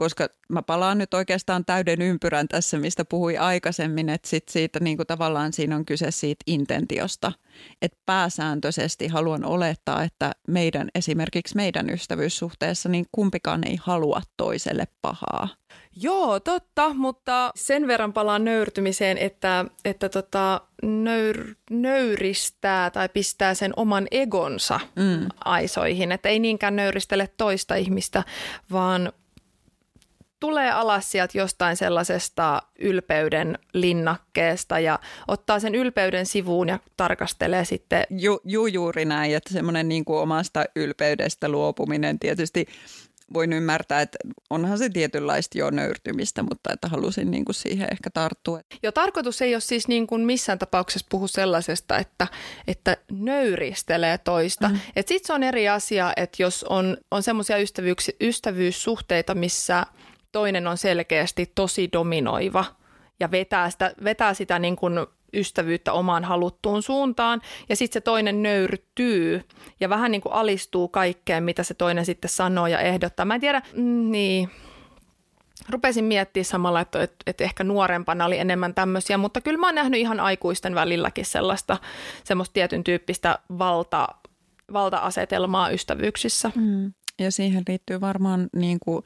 koska 0.00 0.28
mä 0.48 0.62
palaan 0.62 0.98
nyt 0.98 1.14
oikeastaan 1.14 1.64
täyden 1.64 2.02
ympyrän 2.02 2.48
tässä, 2.48 2.78
mistä 2.78 3.04
puhui 3.04 3.36
aikaisemmin, 3.36 4.08
että 4.08 4.28
sit 4.28 4.48
siitä 4.48 4.80
niin 4.80 4.96
kuin 4.96 5.06
tavallaan 5.06 5.52
siinä 5.52 5.76
on 5.76 5.84
kyse 5.84 6.10
siitä 6.10 6.42
intentiosta, 6.46 7.32
että 7.82 7.98
pääsääntöisesti 8.06 9.08
haluan 9.08 9.44
olettaa, 9.44 10.02
että 10.02 10.32
meidän 10.48 10.88
esimerkiksi 10.94 11.56
meidän 11.56 11.90
ystävyyssuhteessa 11.90 12.88
niin 12.88 13.06
kumpikaan 13.12 13.66
ei 13.66 13.78
halua 13.82 14.22
toiselle 14.36 14.84
pahaa. 15.02 15.48
Joo, 15.96 16.40
totta, 16.40 16.94
mutta 16.94 17.52
sen 17.56 17.86
verran 17.86 18.12
palaan 18.12 18.44
nöyrtymiseen, 18.44 19.18
että, 19.18 19.64
että 19.84 20.08
tota, 20.08 20.60
nöyr, 20.82 21.54
nöyristää 21.70 22.90
tai 22.90 23.08
pistää 23.08 23.54
sen 23.54 23.72
oman 23.76 24.06
egonsa 24.10 24.80
mm. 24.96 25.26
aisoihin. 25.44 26.12
Että 26.12 26.28
ei 26.28 26.38
niinkään 26.38 26.76
nöyristele 26.76 27.28
toista 27.36 27.74
ihmistä, 27.74 28.24
vaan 28.72 29.12
tulee 30.40 30.70
alas 30.70 31.10
sieltä 31.10 31.38
jostain 31.38 31.76
sellaisesta 31.76 32.62
ylpeyden 32.78 33.58
linnakkeesta 33.72 34.78
ja 34.78 34.98
ottaa 35.28 35.60
sen 35.60 35.74
ylpeyden 35.74 36.26
sivuun 36.26 36.68
ja 36.68 36.78
tarkastelee 36.96 37.64
sitten. 37.64 38.04
Ju, 38.10 38.40
ju 38.44 38.66
juuri 38.66 39.04
näin, 39.04 39.36
että 39.36 39.52
semmoinen 39.52 39.88
niin 39.88 40.04
kuin 40.04 40.18
omasta 40.18 40.64
ylpeydestä 40.76 41.48
luopuminen 41.48 42.18
tietysti 42.18 42.66
voin 43.34 43.52
ymmärtää, 43.52 44.00
että 44.00 44.18
onhan 44.50 44.78
se 44.78 44.88
tietynlaista 44.88 45.58
jo 45.58 45.70
nöyrtymistä, 45.70 46.42
mutta 46.42 46.72
että 46.72 46.88
halusin 46.88 47.30
niin 47.30 47.44
kuin 47.44 47.54
siihen 47.54 47.88
ehkä 47.92 48.10
tarttua. 48.10 48.60
Jo 48.82 48.92
tarkoitus 48.92 49.42
ei 49.42 49.54
ole 49.54 49.60
siis 49.60 49.88
niin 49.88 50.06
kuin 50.06 50.22
missään 50.22 50.58
tapauksessa 50.58 51.06
puhu 51.10 51.28
sellaisesta, 51.28 51.98
että, 51.98 52.26
että 52.66 52.96
nöyristelee 53.12 54.18
toista. 54.18 54.68
Mm. 54.68 54.80
Sitten 54.96 55.26
se 55.26 55.32
on 55.32 55.42
eri 55.42 55.68
asia, 55.68 56.12
että 56.16 56.42
jos 56.42 56.64
on, 56.64 56.96
on 57.10 57.22
semmoisia 57.22 57.56
ystävyyssuhteita, 58.20 59.34
missä– 59.34 59.86
toinen 60.32 60.66
on 60.66 60.78
selkeästi 60.78 61.52
tosi 61.54 61.88
dominoiva 61.92 62.64
ja 63.20 63.30
vetää 63.30 63.70
sitä, 63.70 63.94
vetää 64.04 64.34
sitä 64.34 64.58
niin 64.58 64.76
kuin 64.76 64.94
ystävyyttä 65.34 65.92
omaan 65.92 66.24
haluttuun 66.24 66.82
suuntaan 66.82 67.40
ja 67.68 67.76
sitten 67.76 68.00
se 68.00 68.04
toinen 68.04 68.42
nöyrtyy 68.42 69.42
ja 69.80 69.88
vähän 69.88 70.10
niin 70.10 70.20
kuin 70.20 70.32
alistuu 70.32 70.88
kaikkeen, 70.88 71.44
mitä 71.44 71.62
se 71.62 71.74
toinen 71.74 72.06
sitten 72.06 72.30
sanoo 72.30 72.66
ja 72.66 72.80
ehdottaa. 72.80 73.26
Mä 73.26 73.34
en 73.34 73.40
tiedä, 73.40 73.62
mm, 73.74 74.10
niin 74.10 74.50
rupesin 75.68 76.04
miettimään 76.04 76.44
samalla, 76.44 76.80
että, 76.80 77.02
että, 77.02 77.16
että 77.26 77.44
ehkä 77.44 77.64
nuorempana 77.64 78.24
oli 78.24 78.38
enemmän 78.38 78.74
tämmöisiä, 78.74 79.18
mutta 79.18 79.40
kyllä 79.40 79.58
mä 79.58 79.66
oon 79.66 79.74
nähnyt 79.74 80.00
ihan 80.00 80.20
aikuisten 80.20 80.74
välilläkin 80.74 81.24
sellaista 81.24 81.76
semmoista 82.24 82.52
tietyn 82.52 82.84
tyyppistä 82.84 83.38
valta, 83.58 84.08
valta-asetelmaa 84.72 85.70
ystävyyksissä. 85.70 86.52
Mm. 86.54 86.92
Ja 87.18 87.32
siihen 87.32 87.62
liittyy 87.68 88.00
varmaan 88.00 88.48
niin 88.56 88.78
kuin 88.80 89.04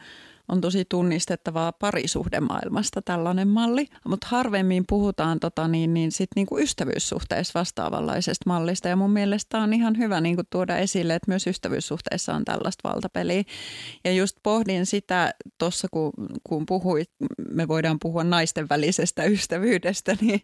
on 0.48 0.60
tosi 0.60 0.84
tunnistettavaa 0.88 1.72
parisuhdemaailmasta 1.72 3.02
tällainen 3.02 3.48
malli, 3.48 3.88
mutta 4.08 4.26
harvemmin 4.30 4.84
puhutaan 4.88 5.40
tota, 5.40 5.68
niin, 5.68 5.94
niin 5.94 6.12
sit 6.12 6.30
niinku 6.36 6.58
ystävyyssuhteessa 6.58 7.58
vastaavanlaisesta 7.58 8.44
mallista. 8.46 8.88
Ja 8.88 8.96
mun 8.96 9.10
mielestä 9.10 9.58
on 9.58 9.72
ihan 9.72 9.98
hyvä 9.98 10.20
niinku 10.20 10.42
tuoda 10.50 10.76
esille, 10.76 11.14
että 11.14 11.30
myös 11.30 11.46
ystävyyssuhteessa 11.46 12.34
on 12.34 12.44
tällaista 12.44 12.88
valtapeliä. 12.88 13.42
Ja 14.04 14.12
just 14.12 14.36
pohdin 14.42 14.86
sitä 14.86 15.34
tuossa, 15.58 15.88
kun, 15.90 16.12
kun 16.44 16.66
puhuit, 16.66 17.10
me 17.50 17.68
voidaan 17.68 17.98
puhua 17.98 18.24
naisten 18.24 18.68
välisestä 18.68 19.24
ystävyydestä, 19.24 20.16
niin, 20.20 20.40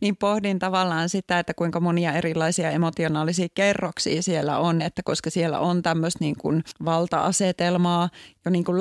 niin 0.00 0.16
pohdin 0.16 0.58
tavallaan 0.58 1.08
sitä, 1.08 1.38
että 1.38 1.54
kuinka 1.54 1.80
monia 1.80 2.12
erilaisia 2.12 2.70
emotionaalisia 2.70 3.48
kerroksia 3.54 4.22
siellä 4.22 4.58
on, 4.58 4.82
että 4.82 5.02
koska 5.04 5.30
siellä 5.30 5.58
on 5.58 5.82
tämmöistä 5.82 6.18
niin 6.20 6.36
kuin 6.36 6.64
valta-asetelmaa 6.84 8.08
jo 8.44 8.50
niin 8.50 8.64
kuin 8.64 8.78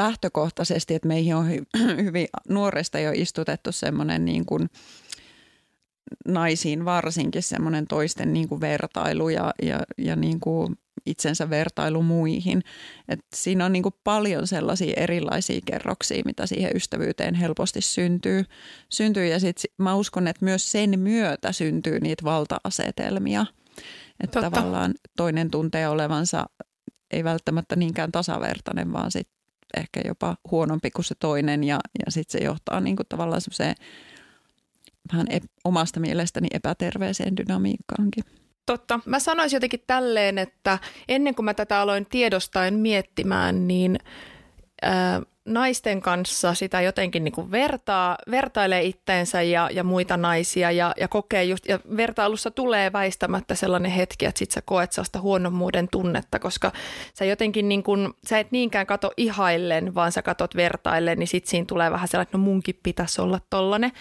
lähtökohtaisesti, 0.61 0.93
että 0.93 1.07
meihin 1.07 1.35
on 1.35 1.47
hy- 1.47 1.97
hyvin 2.03 2.27
nuoresta 2.49 2.99
jo 2.99 3.11
istutettu 3.15 3.71
semmoinen 3.71 4.25
niin 4.25 4.45
kuin 4.45 4.69
naisiin 6.27 6.85
varsinkin 6.85 7.43
semmoinen 7.43 7.87
toisten 7.87 8.33
niin 8.33 8.49
kuin 8.49 8.61
vertailu 8.61 9.29
ja, 9.29 9.53
ja, 9.61 9.79
ja 9.97 10.15
niin 10.15 10.39
kuin 10.39 10.75
itsensä 11.05 11.49
vertailu 11.49 12.03
muihin. 12.03 12.63
Et 13.07 13.19
siinä 13.35 13.65
on 13.65 13.73
niin 13.73 13.83
kuin 13.83 13.95
paljon 14.03 14.47
sellaisia 14.47 14.93
erilaisia 14.97 15.61
kerroksia, 15.65 16.21
mitä 16.25 16.45
siihen 16.45 16.75
ystävyyteen 16.75 17.35
helposti 17.35 17.81
syntyy. 17.81 18.45
syntyy 18.89 19.27
ja 19.27 19.39
sit 19.39 19.63
mä 19.77 19.95
uskon, 19.95 20.27
että 20.27 20.45
myös 20.45 20.71
sen 20.71 20.99
myötä 20.99 21.51
syntyy 21.51 21.99
niitä 21.99 22.23
valta-asetelmia. 22.23 23.45
Että 24.19 24.41
tavallaan 24.41 24.93
toinen 25.17 25.51
tuntee 25.51 25.87
olevansa 25.87 26.45
ei 27.11 27.23
välttämättä 27.23 27.75
niinkään 27.75 28.11
tasavertainen, 28.11 28.93
vaan 28.93 29.11
sit 29.11 29.27
ehkä 29.77 30.01
jopa 30.05 30.37
huonompi 30.51 30.91
kuin 30.91 31.05
se 31.05 31.15
toinen 31.19 31.63
ja, 31.63 31.79
ja 32.05 32.11
sitten 32.11 32.39
se 32.39 32.45
johtaa 32.45 32.79
niin 32.79 32.95
kuin 32.95 33.05
tavallaan 33.09 33.41
semmoiseen 33.41 33.75
vähän 35.13 35.27
ep, 35.29 35.43
omasta 35.63 35.99
mielestäni 35.99 36.47
epäterveeseen 36.51 37.37
dynamiikkaankin. 37.37 38.23
Totta. 38.65 38.99
Mä 39.05 39.19
sanoisin 39.19 39.55
jotenkin 39.57 39.83
tälleen, 39.87 40.37
että 40.37 40.79
ennen 41.07 41.35
kuin 41.35 41.45
mä 41.45 41.53
tätä 41.53 41.81
aloin 41.81 42.05
tiedostaen 42.05 42.73
miettimään, 42.73 43.67
niin 43.67 43.99
ää, 44.81 45.21
naisten 45.45 46.01
kanssa 46.01 46.53
sitä 46.53 46.81
jotenkin 46.81 47.23
niin 47.23 47.31
kuin 47.31 47.51
vertaa, 47.51 48.17
vertailee 48.31 48.83
itteensä 48.83 49.41
ja, 49.41 49.69
ja 49.73 49.83
muita 49.83 50.17
naisia 50.17 50.71
ja, 50.71 50.93
ja 50.97 51.07
kokee 51.07 51.43
just, 51.43 51.65
ja 51.65 51.79
vertailussa 51.97 52.51
tulee 52.51 52.93
väistämättä 52.93 53.55
sellainen 53.55 53.91
hetki, 53.91 54.25
että 54.25 54.39
sit 54.39 54.51
sä 54.51 54.61
koet 54.65 54.91
sellaista 54.91 55.21
huonommuuden 55.21 55.87
tunnetta, 55.91 56.39
koska 56.39 56.71
sä 57.13 57.25
jotenkin 57.25 57.69
niin 57.69 57.83
kuin, 57.83 58.13
sä 58.29 58.39
et 58.39 58.51
niinkään 58.51 58.87
kato 58.87 59.11
ihaillen, 59.17 59.95
vaan 59.95 60.11
sä 60.11 60.21
katot 60.21 60.55
vertaillen, 60.55 61.19
niin 61.19 61.27
sit 61.27 61.47
siinä 61.47 61.65
tulee 61.65 61.91
vähän 61.91 62.07
sellainen, 62.07 62.27
että 62.27 62.37
no 62.37 62.43
munkin 62.43 62.79
pitäisi 62.83 63.21
olla 63.21 63.39
tollanen 63.49 63.91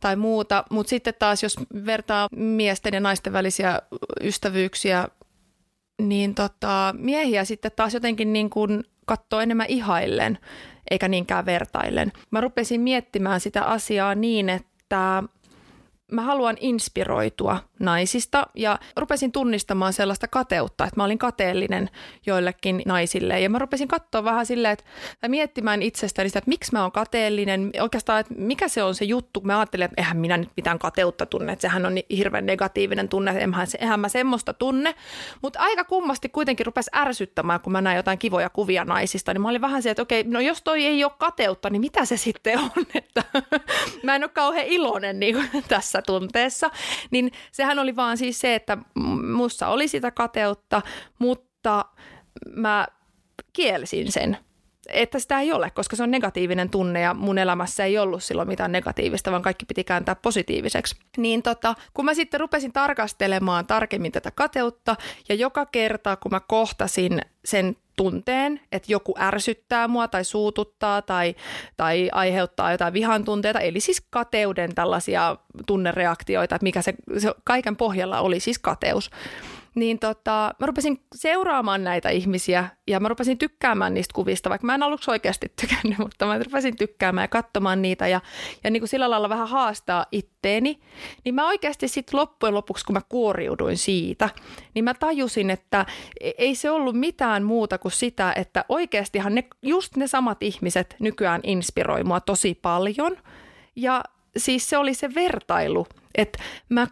tai 0.00 0.16
muuta, 0.16 0.64
mutta 0.70 0.90
sitten 0.90 1.14
taas 1.18 1.42
jos 1.42 1.56
vertaa 1.86 2.28
miesten 2.36 2.94
ja 2.94 3.00
naisten 3.00 3.32
välisiä 3.32 3.82
ystävyyksiä, 4.22 5.08
niin 6.02 6.34
tota, 6.34 6.94
miehiä 6.98 7.44
sitten 7.44 7.72
taas 7.76 7.94
jotenkin 7.94 8.32
niin 8.32 8.50
kuin 8.50 8.84
katsoo 9.06 9.40
enemmän 9.40 9.66
ihaillen 9.68 10.38
eikä 10.90 11.08
niinkään 11.08 11.46
vertaillen. 11.46 12.12
Mä 12.30 12.40
rupesin 12.40 12.80
miettimään 12.80 13.40
sitä 13.40 13.64
asiaa 13.64 14.14
niin, 14.14 14.48
että 14.48 15.22
mä 16.12 16.22
haluan 16.22 16.56
inspiroitua 16.60 17.58
naisista 17.80 18.46
ja 18.54 18.78
rupesin 18.96 19.32
tunnistamaan 19.32 19.92
sellaista 19.92 20.28
kateutta, 20.28 20.84
että 20.84 20.96
mä 20.96 21.04
olin 21.04 21.18
kateellinen 21.18 21.90
joillekin 22.26 22.82
naisille. 22.86 23.40
Ja 23.40 23.50
mä 23.50 23.58
rupesin 23.58 23.88
katsoa 23.88 24.24
vähän 24.24 24.46
silleen, 24.46 24.72
että 24.72 24.84
miettimään 25.28 25.82
itsestäni 25.82 26.28
sitä, 26.28 26.38
että 26.38 26.48
miksi 26.48 26.72
mä 26.72 26.82
oon 26.82 26.92
kateellinen, 26.92 27.70
oikeastaan, 27.80 28.20
että 28.20 28.34
mikä 28.36 28.68
se 28.68 28.82
on 28.82 28.94
se 28.94 29.04
juttu, 29.04 29.40
kun 29.40 29.46
mä 29.46 29.58
ajattelin, 29.58 29.84
että 29.84 29.94
eihän 29.98 30.16
minä 30.16 30.36
nyt 30.36 30.50
mitään 30.56 30.78
kateutta 30.78 31.26
tunne, 31.26 31.52
että 31.52 31.60
sehän 31.60 31.86
on 31.86 31.94
niin 31.94 32.06
hirveän 32.16 32.46
negatiivinen 32.46 33.08
tunne, 33.08 33.30
eihän, 33.30 33.66
eihän 33.80 34.00
mä 34.00 34.08
semmoista 34.08 34.52
tunne, 34.52 34.94
mutta 35.42 35.60
aika 35.60 35.84
kummasti 35.84 36.28
kuitenkin 36.28 36.66
rupesi 36.66 36.90
ärsyttämään, 36.96 37.60
kun 37.60 37.72
mä 37.72 37.80
näin 37.80 37.96
jotain 37.96 38.18
kivoja 38.18 38.50
kuvia 38.50 38.84
naisista, 38.84 39.32
niin 39.32 39.42
mä 39.42 39.48
olin 39.48 39.60
vähän 39.60 39.82
se, 39.82 39.90
että 39.90 40.02
okei, 40.02 40.24
no 40.24 40.40
jos 40.40 40.62
toi 40.62 40.86
ei 40.86 41.04
ole 41.04 41.12
kateutta, 41.18 41.70
niin 41.70 41.80
mitä 41.80 42.04
se 42.04 42.16
sitten 42.16 42.58
on, 42.58 42.70
että 42.94 43.22
mä 44.02 44.16
en 44.16 44.24
ole 44.24 44.30
kauhean 44.34 44.66
iloinen 44.66 45.20
niin 45.20 45.50
tässä 45.68 45.93
tunteessa, 46.02 46.70
niin 47.10 47.32
sehän 47.52 47.78
oli 47.78 47.96
vaan 47.96 48.18
siis 48.18 48.40
se, 48.40 48.54
että 48.54 48.78
mussa 49.34 49.68
oli 49.68 49.88
sitä 49.88 50.10
kateutta, 50.10 50.82
mutta 51.18 51.84
mä 52.56 52.86
kielsin 53.52 54.12
sen 54.12 54.36
että 54.88 55.18
sitä 55.18 55.40
ei 55.40 55.52
ole, 55.52 55.70
koska 55.70 55.96
se 55.96 56.02
on 56.02 56.10
negatiivinen 56.10 56.70
tunne 56.70 57.00
ja 57.00 57.14
mun 57.14 57.38
elämässä 57.38 57.84
ei 57.84 57.98
ollut 57.98 58.22
silloin 58.22 58.48
mitään 58.48 58.72
negatiivista, 58.72 59.30
vaan 59.30 59.42
kaikki 59.42 59.66
piti 59.66 59.84
kääntää 59.84 60.14
positiiviseksi. 60.14 60.96
Niin 61.16 61.42
tota, 61.42 61.74
kun 61.94 62.04
mä 62.04 62.14
sitten 62.14 62.40
rupesin 62.40 62.72
tarkastelemaan 62.72 63.66
tarkemmin 63.66 64.12
tätä 64.12 64.30
kateutta 64.30 64.96
ja 65.28 65.34
joka 65.34 65.66
kerta 65.66 66.16
kun 66.16 66.32
mä 66.32 66.40
kohtasin 66.40 67.20
sen 67.44 67.76
tunteen, 67.96 68.60
että 68.72 68.92
joku 68.92 69.14
ärsyttää 69.18 69.88
mua 69.88 70.08
tai 70.08 70.24
suututtaa 70.24 71.02
tai, 71.02 71.34
tai 71.76 72.08
aiheuttaa 72.12 72.72
jotain 72.72 72.92
vihan 72.92 73.24
tunteita, 73.24 73.60
eli 73.60 73.80
siis 73.80 74.02
kateuden 74.10 74.74
tällaisia 74.74 75.36
tunnereaktioita, 75.66 76.54
että 76.54 76.64
mikä 76.64 76.82
se, 76.82 76.94
se 77.18 77.34
kaiken 77.44 77.76
pohjalla 77.76 78.20
oli 78.20 78.40
siis 78.40 78.58
kateus 78.58 79.10
niin 79.74 79.98
tota, 79.98 80.54
mä 80.58 80.66
rupesin 80.66 81.00
seuraamaan 81.14 81.84
näitä 81.84 82.10
ihmisiä 82.10 82.68
ja 82.86 83.00
mä 83.00 83.08
rupesin 83.08 83.38
tykkäämään 83.38 83.94
niistä 83.94 84.14
kuvista, 84.14 84.50
vaikka 84.50 84.66
mä 84.66 84.74
en 84.74 84.82
aluksi 84.82 85.10
oikeasti 85.10 85.52
tykännyt, 85.60 85.98
mutta 86.04 86.26
mä 86.26 86.38
rupesin 86.38 86.76
tykkäämään 86.76 87.24
ja 87.24 87.28
katsomaan 87.28 87.82
niitä 87.82 88.08
ja, 88.08 88.20
ja 88.64 88.70
niin 88.70 88.80
kuin 88.80 88.88
sillä 88.88 89.10
lailla 89.10 89.28
vähän 89.28 89.48
haastaa 89.48 90.06
itteeni. 90.12 90.80
Niin 91.24 91.34
mä 91.34 91.46
oikeasti 91.46 91.88
sitten 91.88 92.20
loppujen 92.20 92.54
lopuksi, 92.54 92.84
kun 92.84 92.94
mä 92.94 93.00
kuoriuduin 93.08 93.78
siitä, 93.78 94.30
niin 94.74 94.84
mä 94.84 94.94
tajusin, 94.94 95.50
että 95.50 95.86
e-, 96.20 96.30
ei 96.38 96.54
se 96.54 96.70
ollut 96.70 96.96
mitään 96.96 97.42
muuta 97.42 97.78
kuin 97.78 97.92
sitä, 97.92 98.32
että 98.36 98.64
oikeastihan 98.68 99.34
ne, 99.34 99.44
just 99.62 99.96
ne 99.96 100.06
samat 100.06 100.42
ihmiset 100.42 100.96
nykyään 101.00 101.40
inspiroi 101.44 102.04
mua 102.04 102.20
tosi 102.20 102.58
paljon. 102.62 103.16
Ja 103.76 104.02
siis 104.36 104.70
se 104.70 104.78
oli 104.78 104.94
se 104.94 105.14
vertailu, 105.14 105.86
että 106.14 106.38
mä 106.68 106.86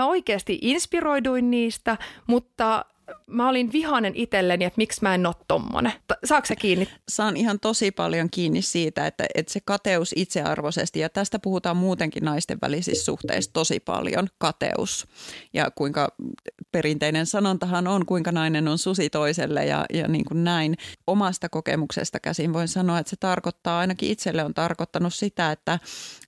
mä 0.00 0.06
oikeasti 0.06 0.58
inspiroiduin 0.62 1.50
niistä, 1.50 1.98
mutta 2.26 2.84
mä 3.26 3.48
olin 3.48 3.72
vihainen 3.72 4.12
itselleni, 4.16 4.64
että 4.64 4.78
miksi 4.78 5.02
mä 5.02 5.14
en 5.14 5.26
ole 5.26 5.34
tommonen. 5.48 5.92
Saatko 6.24 6.46
se 6.46 6.56
kiinni? 6.56 6.88
Saan 7.08 7.36
ihan 7.36 7.60
tosi 7.60 7.90
paljon 7.90 8.30
kiinni 8.30 8.62
siitä, 8.62 9.06
että, 9.06 9.26
että 9.34 9.52
se 9.52 9.60
kateus 9.64 10.12
itsearvoisesti, 10.16 11.00
ja 11.00 11.08
tästä 11.08 11.38
puhutaan 11.38 11.76
muutenkin 11.76 12.24
naisten 12.24 12.58
välisissä 12.62 13.04
suhteissa 13.04 13.52
tosi 13.52 13.80
paljon, 13.80 14.28
kateus. 14.38 15.06
Ja 15.52 15.70
kuinka 15.70 16.08
perinteinen 16.72 17.26
sanontahan 17.26 17.86
on, 17.86 18.06
kuinka 18.06 18.32
nainen 18.32 18.68
on 18.68 18.78
susi 18.78 19.10
toiselle 19.10 19.64
ja, 19.64 19.84
ja 19.92 20.08
niin 20.08 20.24
kuin 20.24 20.44
näin. 20.44 20.76
Omasta 21.06 21.48
kokemuksesta 21.48 22.20
käsin 22.20 22.52
voin 22.52 22.68
sanoa, 22.68 22.98
että 22.98 23.10
se 23.10 23.16
tarkoittaa, 23.16 23.78
ainakin 23.78 24.10
itselle 24.10 24.44
on 24.44 24.54
tarkoittanut 24.54 25.14
sitä, 25.14 25.52
että, 25.52 25.78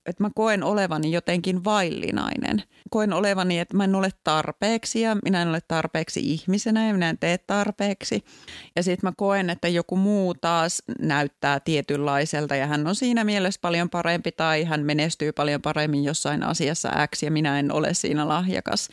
että 0.06 0.22
mä 0.22 0.30
koen 0.34 0.62
olevani 0.62 1.12
jotenkin 1.12 1.64
vaillinainen. 1.64 2.62
Koen 2.90 3.12
olevani, 3.12 3.58
että 3.58 3.76
mä 3.76 3.84
en 3.84 3.94
ole 3.94 4.10
tarpeeksi 4.24 5.00
ja 5.00 5.16
minä 5.24 5.42
en 5.42 5.48
ole 5.48 5.60
tarpeeksi 5.68 6.42
ihmisenä 6.68 6.86
ja 6.86 6.92
minä 6.92 7.10
en 7.10 7.18
tee 7.18 7.38
tarpeeksi. 7.38 8.24
Ja 8.76 8.82
sitten 8.82 9.08
mä 9.08 9.12
koen, 9.16 9.50
että 9.50 9.68
joku 9.68 9.96
muu 9.96 10.34
taas 10.34 10.82
näyttää 11.00 11.60
tietynlaiselta 11.60 12.56
ja 12.56 12.66
hän 12.66 12.86
on 12.86 12.94
siinä 12.94 13.24
mielessä 13.24 13.60
paljon 13.62 13.90
parempi 13.90 14.32
tai 14.32 14.64
hän 14.64 14.84
menestyy 14.84 15.32
paljon 15.32 15.62
paremmin 15.62 16.04
jossain 16.04 16.42
asiassa 16.42 16.90
X 17.14 17.22
ja 17.22 17.30
minä 17.30 17.58
en 17.58 17.72
ole 17.72 17.94
siinä 17.94 18.28
lahjakas. 18.28 18.88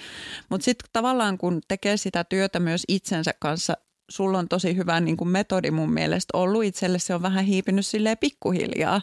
Mutta 0.50 0.66
sitten 0.66 0.90
tavallaan 0.94 1.38
kun 1.38 1.62
tekee 1.68 1.98
sitä 1.98 2.24
työtä 2.24 2.60
myös 2.60 2.84
itsensä 2.88 3.32
kanssa 3.40 3.74
sulla 4.10 4.40
on 4.40 4.48
tosi 4.48 4.76
hyvä 4.76 5.00
niin 5.00 5.18
kuin 5.18 5.28
metodi 5.28 5.72
mun 5.72 5.94
mielestä 5.94 6.38
ollut 6.38 6.64
itselle. 6.64 7.00
Se 7.00 7.16
on 7.16 7.22
vähän 7.22 7.46
hiipinyt 7.46 7.86
silleen 7.86 8.18
pikkuhiljaa. 8.18 9.02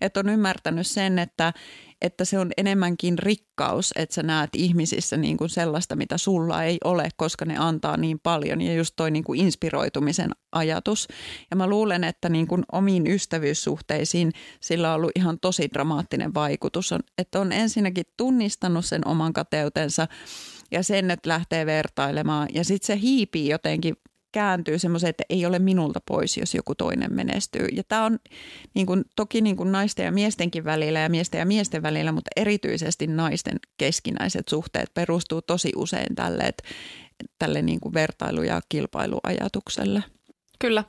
Että 0.00 0.20
on 0.20 0.28
ymmärtänyt 0.28 0.86
sen, 0.86 1.18
että, 1.18 1.52
että 2.02 2.24
se 2.24 2.38
on 2.38 2.50
enemmänkin 2.56 3.18
rikkaus, 3.18 3.92
että 3.96 4.14
sä 4.14 4.22
näet 4.22 4.50
ihmisissä 4.56 5.16
niin 5.16 5.36
kuin 5.36 5.50
sellaista, 5.50 5.96
mitä 5.96 6.18
sulla 6.18 6.64
ei 6.64 6.78
ole, 6.84 7.08
koska 7.16 7.44
ne 7.44 7.56
antaa 7.58 7.96
niin 7.96 8.20
paljon. 8.22 8.60
Ja 8.60 8.74
just 8.74 8.94
toi 8.96 9.10
niin 9.10 9.24
kuin 9.24 9.40
inspiroitumisen 9.40 10.30
ajatus. 10.52 11.08
Ja 11.50 11.56
mä 11.56 11.66
luulen, 11.66 12.04
että 12.04 12.28
niin 12.28 12.46
kuin 12.46 12.62
omiin 12.72 13.06
ystävyyssuhteisiin 13.06 14.32
sillä 14.60 14.88
on 14.88 14.94
ollut 14.94 15.12
ihan 15.16 15.40
tosi 15.40 15.68
dramaattinen 15.72 16.34
vaikutus. 16.34 16.92
On, 16.92 17.00
että 17.18 17.40
on 17.40 17.52
ensinnäkin 17.52 18.04
tunnistanut 18.16 18.84
sen 18.84 19.08
oman 19.08 19.32
kateutensa 19.32 20.06
ja 20.70 20.82
sen, 20.82 21.10
että 21.10 21.28
lähtee 21.28 21.66
vertailemaan. 21.66 22.48
Ja 22.54 22.64
sitten 22.64 22.86
se 22.86 23.00
hiipii 23.00 23.48
jotenkin 23.48 23.96
kääntyy 24.32 24.78
semmoiseen, 24.78 25.10
että 25.10 25.24
ei 25.30 25.46
ole 25.46 25.58
minulta 25.58 26.00
pois, 26.08 26.36
jos 26.36 26.54
joku 26.54 26.74
toinen 26.74 27.14
menestyy. 27.14 27.66
Ja 27.72 27.84
tämä 27.84 28.04
on 28.04 28.18
niin 28.74 28.86
kuin, 28.86 29.04
toki 29.16 29.40
niin 29.40 29.56
kuin 29.56 29.72
naisten 29.72 30.04
ja 30.04 30.12
miestenkin 30.12 30.64
välillä 30.64 30.98
ja 30.98 31.08
miesten 31.08 31.38
ja 31.38 31.46
miesten 31.46 31.82
välillä, 31.82 32.12
mutta 32.12 32.30
erityisesti 32.36 33.06
naisten 33.06 33.56
keskinäiset 33.76 34.48
suhteet 34.48 34.94
perustuu 34.94 35.42
tosi 35.42 35.72
usein 35.76 36.14
tälle, 36.14 36.42
että, 36.42 36.64
tälle 37.38 37.62
niin 37.62 37.80
kuin 37.80 37.94
vertailu- 37.94 38.42
ja 38.42 38.60
kilpailuajatukselle. 38.68 40.02
Kyllä. 40.58 40.84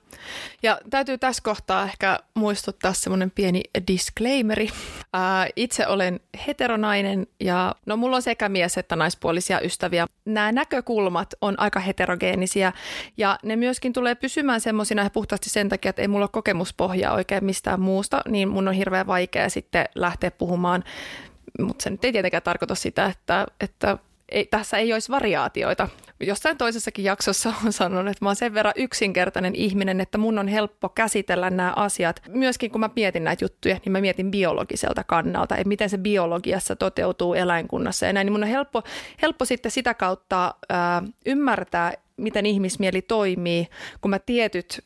Ja 0.64 0.80
täytyy 0.90 1.18
tässä 1.18 1.44
kohtaa 1.44 1.84
ehkä 1.84 2.20
muistuttaa 2.34 2.94
semmoinen 2.94 3.32
pieni 3.32 3.62
disclaimeri. 3.88 4.70
Ää, 5.14 5.48
itse 5.56 5.88
olen 5.88 6.20
heteronainen 6.48 7.28
ja 7.40 7.76
no 7.86 7.98
mulla 7.98 8.16
on 8.16 8.22
sekä 8.22 8.50
mies 8.50 8.78
että 8.78 8.96
naispuolisia 8.96 9.62
ystäviä. 9.62 10.08
Nämä 10.26 10.52
näkökulmat 10.52 11.34
on 11.42 11.60
aika 11.60 11.80
heterogeenisiä 11.80 12.74
ja 13.18 13.40
ne 13.44 13.56
myöskin 13.56 13.94
tulee 13.94 14.16
pysymään 14.16 14.62
semmoisina 14.62 15.10
puhtaasti 15.10 15.50
sen 15.50 15.70
takia, 15.70 15.90
että 15.90 16.02
ei 16.02 16.08
mulla 16.08 16.24
ole 16.24 16.30
kokemuspohjaa 16.32 17.14
oikein 17.14 17.46
mistään 17.46 17.82
muusta, 17.82 18.22
niin 18.28 18.50
mun 18.50 18.68
on 18.68 18.74
hirveän 18.74 19.08
vaikea 19.08 19.50
sitten 19.50 19.86
lähteä 19.96 20.32
puhumaan 20.32 20.84
mutta 21.60 21.84
se 21.84 21.90
nyt 21.90 22.06
ei 22.06 22.12
tietenkään 22.12 22.44
tarkoita 22.44 22.76
sitä, 22.76 23.06
että, 23.06 23.48
että 23.62 23.98
ei, 24.30 24.46
tässä 24.46 24.78
ei 24.78 24.94
olisi 24.94 25.12
variaatioita. 25.12 25.90
Jossain 26.20 26.58
toisessakin 26.58 27.06
jaksossa 27.06 27.54
on 27.66 27.74
sanonut, 27.74 28.12
että 28.12 28.26
mä 28.26 28.30
oon 28.30 28.36
sen 28.36 28.54
verran 28.54 28.74
yksinkertainen 28.76 29.56
ihminen, 29.56 30.02
että 30.02 30.18
mun 30.18 30.40
on 30.40 30.48
helppo 30.48 30.90
käsitellä 30.90 31.50
nämä 31.50 31.74
asiat. 31.76 32.22
Myöskin 32.28 32.72
kun 32.72 32.82
mä 32.82 32.90
mietin 32.96 33.24
näitä 33.24 33.46
juttuja, 33.46 33.80
niin 33.86 33.92
mä 33.92 34.02
mietin 34.02 34.32
biologiselta 34.32 35.04
kannalta, 35.04 35.56
että 35.56 35.68
miten 35.68 35.90
se 35.90 35.98
biologiassa 35.98 36.76
toteutuu 36.76 37.34
eläinkunnassa 37.34 38.06
ja 38.06 38.14
näin. 38.14 38.26
Niin 38.26 38.34
mun 38.34 38.44
on 38.44 38.50
helppo, 38.50 38.84
helppo 39.22 39.46
sitten 39.46 39.72
sitä 39.72 39.94
kautta 39.94 40.56
ää, 40.70 41.04
ymmärtää, 41.26 41.94
miten 42.18 42.46
ihmismieli 42.46 43.02
toimii, 43.02 43.68
kun 44.02 44.12
mä 44.12 44.20
tietyt 44.20 44.86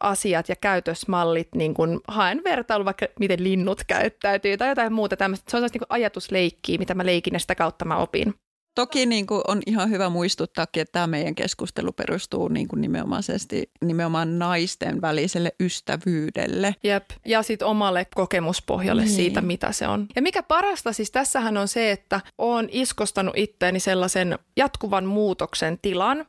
asiat 0.00 0.48
ja 0.48 0.56
käytösmallit, 0.56 1.48
niin 1.54 1.74
kun 1.74 2.00
haen 2.08 2.40
vertailu 2.44 2.84
vaikka 2.84 3.06
miten 3.20 3.44
linnut 3.44 3.84
käyttäytyy 3.86 4.56
tai 4.56 4.68
jotain 4.68 4.92
muuta 4.92 5.16
tämmöistä. 5.16 5.50
Se 5.50 5.56
on 5.56 5.58
sellaista 5.58 5.78
niin 5.78 5.86
ajatusleikkiä, 5.88 6.78
mitä 6.78 6.94
mä 6.94 7.06
leikin 7.06 7.32
ja 7.32 7.38
sitä 7.38 7.54
kautta 7.54 7.84
mä 7.84 7.96
opin. 7.96 8.34
Toki 8.74 9.06
niin 9.06 9.26
kuin 9.26 9.40
on 9.48 9.62
ihan 9.66 9.90
hyvä 9.90 10.08
muistuttaakin, 10.08 10.80
että 10.80 10.92
tämä 10.92 11.06
meidän 11.06 11.34
keskustelu 11.34 11.92
perustuu 11.92 12.48
niin 12.48 12.68
kuin 12.68 12.80
nimenomaisesti 12.80 13.70
nimenomaan 13.84 14.38
naisten 14.38 15.00
väliselle 15.00 15.52
ystävyydelle. 15.60 16.74
Jep, 16.82 17.04
ja 17.26 17.42
sitten 17.42 17.68
omalle 17.68 18.06
kokemuspohjalle 18.14 19.02
niin. 19.02 19.14
siitä, 19.14 19.40
mitä 19.40 19.72
se 19.72 19.88
on. 19.88 20.06
Ja 20.16 20.22
mikä 20.22 20.42
parasta 20.42 20.92
siis 20.92 21.10
tässähän 21.10 21.56
on 21.56 21.68
se, 21.68 21.90
että 21.90 22.20
olen 22.38 22.68
iskostanut 22.72 23.36
itteeni 23.36 23.80
sellaisen 23.80 24.38
jatkuvan 24.56 25.04
muutoksen 25.04 25.78
tilan, 25.82 26.26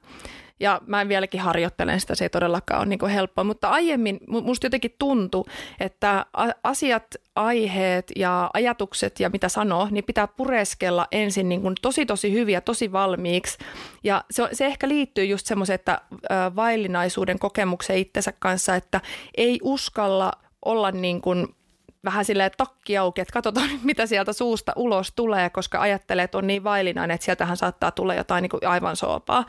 ja 0.62 0.82
mä 0.88 1.08
vieläkin 1.10 1.42
harjoittelen 1.42 2.00
sitä, 2.00 2.16
se 2.16 2.26
ei 2.26 2.30
todellakaan 2.30 2.80
ole 2.80 2.90
niin 2.90 3.10
helppoa, 3.10 3.44
mutta 3.44 3.70
aiemmin 3.70 4.20
musta 4.28 4.66
jotenkin 4.66 4.96
tuntui, 5.00 5.44
että 5.80 6.26
asiat, 6.64 7.16
aiheet 7.36 8.12
ja 8.16 8.50
ajatukset 8.54 9.20
ja 9.20 9.30
mitä 9.30 9.50
sanoo, 9.50 9.88
niin 9.92 10.04
pitää 10.04 10.28
pureskella 10.28 11.08
ensin 11.12 11.50
niin 11.50 11.62
kuin 11.62 11.76
tosi 11.82 12.06
tosi 12.06 12.34
hyviä, 12.34 12.62
tosi 12.62 12.92
valmiiksi. 12.92 13.58
Ja 14.04 14.24
se, 14.32 14.50
se 14.54 14.66
ehkä 14.66 14.88
liittyy 14.88 15.26
just 15.26 15.48
semmoiseen, 15.48 15.76
että 15.76 16.02
vaillinaisuuden 16.56 17.40
kokemukseen 17.40 18.00
itsensä 18.00 18.34
kanssa, 18.40 18.76
että 18.76 19.02
ei 19.38 19.60
uskalla 19.64 20.32
olla 20.66 20.92
niin 20.92 21.22
kuin 21.22 21.48
vähän 22.06 22.26
silleen 22.26 22.52
takki 22.58 22.98
auki, 22.98 23.22
että 23.22 23.34
katsotaan 23.34 23.70
mitä 23.84 24.06
sieltä 24.06 24.34
suusta 24.34 24.74
ulos 24.76 25.12
tulee, 25.16 25.50
koska 25.50 25.82
ajattelee, 25.82 26.24
että 26.24 26.38
on 26.38 26.48
niin 26.48 26.64
vaillinainen, 26.64 27.16
että 27.16 27.26
sieltähän 27.26 27.58
saattaa 27.58 27.92
tulla 27.92 28.16
jotain 28.16 28.42
niin 28.42 28.50
kuin 28.50 28.68
aivan 28.68 28.96
soopaa. 28.96 29.46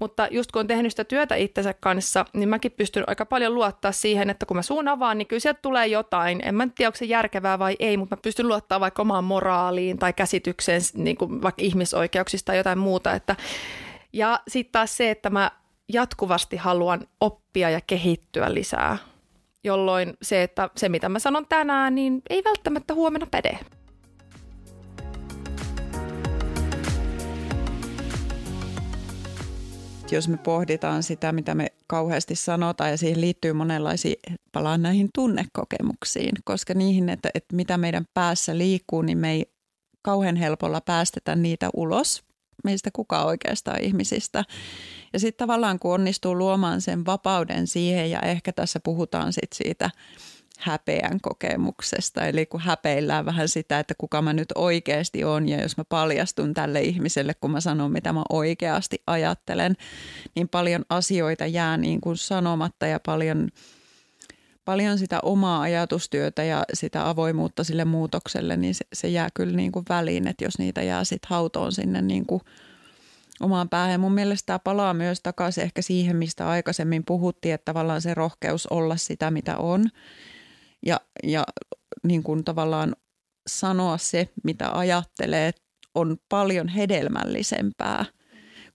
Mutta 0.00 0.28
just 0.30 0.52
kun 0.52 0.60
on 0.60 0.66
tehnyt 0.66 0.92
sitä 0.92 1.04
työtä 1.04 1.34
itsensä 1.34 1.74
kanssa, 1.74 2.24
niin 2.32 2.48
mäkin 2.48 2.72
pystyn 2.72 3.04
aika 3.06 3.26
paljon 3.26 3.54
luottaa 3.54 3.92
siihen, 3.92 4.30
että 4.30 4.46
kun 4.46 4.56
mä 4.56 4.62
suun 4.62 4.88
avaan, 4.88 5.18
niin 5.18 5.28
kyllä 5.28 5.40
sieltä 5.40 5.60
tulee 5.62 5.86
jotain. 5.86 6.42
En 6.44 6.54
mä 6.54 6.68
tiedä, 6.74 6.88
onko 6.88 6.96
se 6.96 7.04
järkevää 7.04 7.58
vai 7.58 7.76
ei, 7.78 7.96
mutta 7.96 8.16
mä 8.16 8.20
pystyn 8.22 8.48
luottaa 8.48 8.80
vaikka 8.80 9.02
omaan 9.02 9.24
moraaliin 9.24 9.98
tai 9.98 10.12
käsitykseen 10.12 10.80
niin 10.94 11.16
kuin 11.16 11.42
vaikka 11.42 11.62
ihmisoikeuksista 11.62 12.46
tai 12.46 12.56
jotain 12.56 12.78
muuta. 12.78 13.12
Että 13.12 13.36
ja 14.12 14.40
sitten 14.48 14.72
taas 14.72 14.96
se, 14.96 15.10
että 15.10 15.30
mä 15.30 15.50
jatkuvasti 15.92 16.56
haluan 16.56 17.00
oppia 17.20 17.70
ja 17.70 17.80
kehittyä 17.86 18.54
lisää 18.54 18.98
jolloin 19.64 20.14
se, 20.22 20.42
että 20.42 20.70
se 20.76 20.88
mitä 20.88 21.08
mä 21.08 21.18
sanon 21.18 21.46
tänään, 21.48 21.94
niin 21.94 22.22
ei 22.30 22.44
välttämättä 22.44 22.94
huomenna 22.94 23.26
päde. 23.30 23.58
Jos 30.10 30.28
me 30.28 30.36
pohditaan 30.36 31.02
sitä, 31.02 31.32
mitä 31.32 31.54
me 31.54 31.66
kauheasti 31.86 32.34
sanotaan 32.34 32.90
ja 32.90 32.96
siihen 32.96 33.20
liittyy 33.20 33.52
monenlaisia, 33.52 34.14
palaan 34.52 34.82
näihin 34.82 35.08
tunnekokemuksiin, 35.14 36.32
koska 36.44 36.74
niihin, 36.74 37.08
että, 37.08 37.30
että 37.34 37.56
mitä 37.56 37.78
meidän 37.78 38.04
päässä 38.14 38.58
liikkuu, 38.58 39.02
niin 39.02 39.18
me 39.18 39.30
ei 39.32 39.52
kauhean 40.02 40.36
helpolla 40.36 40.80
päästetä 40.80 41.36
niitä 41.36 41.70
ulos 41.76 42.24
meistä 42.64 42.90
kuka 42.92 43.24
oikeastaan 43.24 43.80
ihmisistä. 43.80 44.44
Ja 45.12 45.20
sitten 45.20 45.46
tavallaan 45.46 45.78
kun 45.78 45.94
onnistuu 45.94 46.38
luomaan 46.38 46.80
sen 46.80 47.06
vapauden 47.06 47.66
siihen 47.66 48.10
ja 48.10 48.20
ehkä 48.20 48.52
tässä 48.52 48.80
puhutaan 48.84 49.32
sitten 49.32 49.56
siitä 49.56 49.90
häpeän 50.62 51.20
kokemuksesta. 51.20 52.26
Eli 52.26 52.46
kun 52.46 52.60
häpeillään 52.60 53.24
vähän 53.24 53.48
sitä, 53.48 53.78
että 53.78 53.94
kuka 53.98 54.22
mä 54.22 54.32
nyt 54.32 54.48
oikeasti 54.54 55.24
on 55.24 55.48
ja 55.48 55.62
jos 55.62 55.76
mä 55.76 55.84
paljastun 55.84 56.54
tälle 56.54 56.80
ihmiselle, 56.80 57.34
kun 57.34 57.50
mä 57.50 57.60
sanon 57.60 57.92
mitä 57.92 58.12
mä 58.12 58.22
oikeasti 58.30 59.02
ajattelen, 59.06 59.76
niin 60.34 60.48
paljon 60.48 60.84
asioita 60.88 61.46
jää 61.46 61.76
niin 61.76 62.00
kuin 62.00 62.16
sanomatta 62.16 62.86
ja 62.86 63.00
paljon, 63.00 63.48
paljon 64.64 64.98
sitä 64.98 65.20
omaa 65.22 65.60
ajatustyötä 65.60 66.44
ja 66.44 66.64
sitä 66.72 67.08
avoimuutta 67.08 67.64
sille 67.64 67.84
muutokselle, 67.84 68.56
niin 68.56 68.74
se, 68.74 68.84
se 68.92 69.08
jää 69.08 69.28
kyllä 69.34 69.56
niin 69.56 69.72
kuin 69.72 69.84
väliin, 69.88 70.28
että 70.28 70.44
jos 70.44 70.58
niitä 70.58 70.82
jää 70.82 71.04
sitten 71.04 71.28
hautoon 71.30 71.72
sinne 71.72 72.02
niin 72.02 72.26
kuin 72.26 72.42
omaan 73.40 73.68
päähän. 73.68 74.00
Mun 74.00 74.12
mielestä 74.12 74.46
tämä 74.46 74.58
palaa 74.58 74.94
myös 74.94 75.20
takaisin 75.22 75.64
ehkä 75.64 75.82
siihen, 75.82 76.16
mistä 76.16 76.48
aikaisemmin 76.48 77.04
puhuttiin, 77.04 77.54
että 77.54 77.64
tavallaan 77.64 78.00
se 78.00 78.14
rohkeus 78.14 78.66
olla 78.66 78.96
sitä, 78.96 79.30
mitä 79.30 79.56
on. 79.56 79.88
Ja, 80.86 81.00
ja 81.22 81.44
niin 82.02 82.22
kuin 82.22 82.44
tavallaan 82.44 82.96
sanoa 83.46 83.98
se, 83.98 84.28
mitä 84.44 84.78
ajattelee, 84.78 85.52
on 85.94 86.16
paljon 86.28 86.68
hedelmällisempää– 86.68 88.04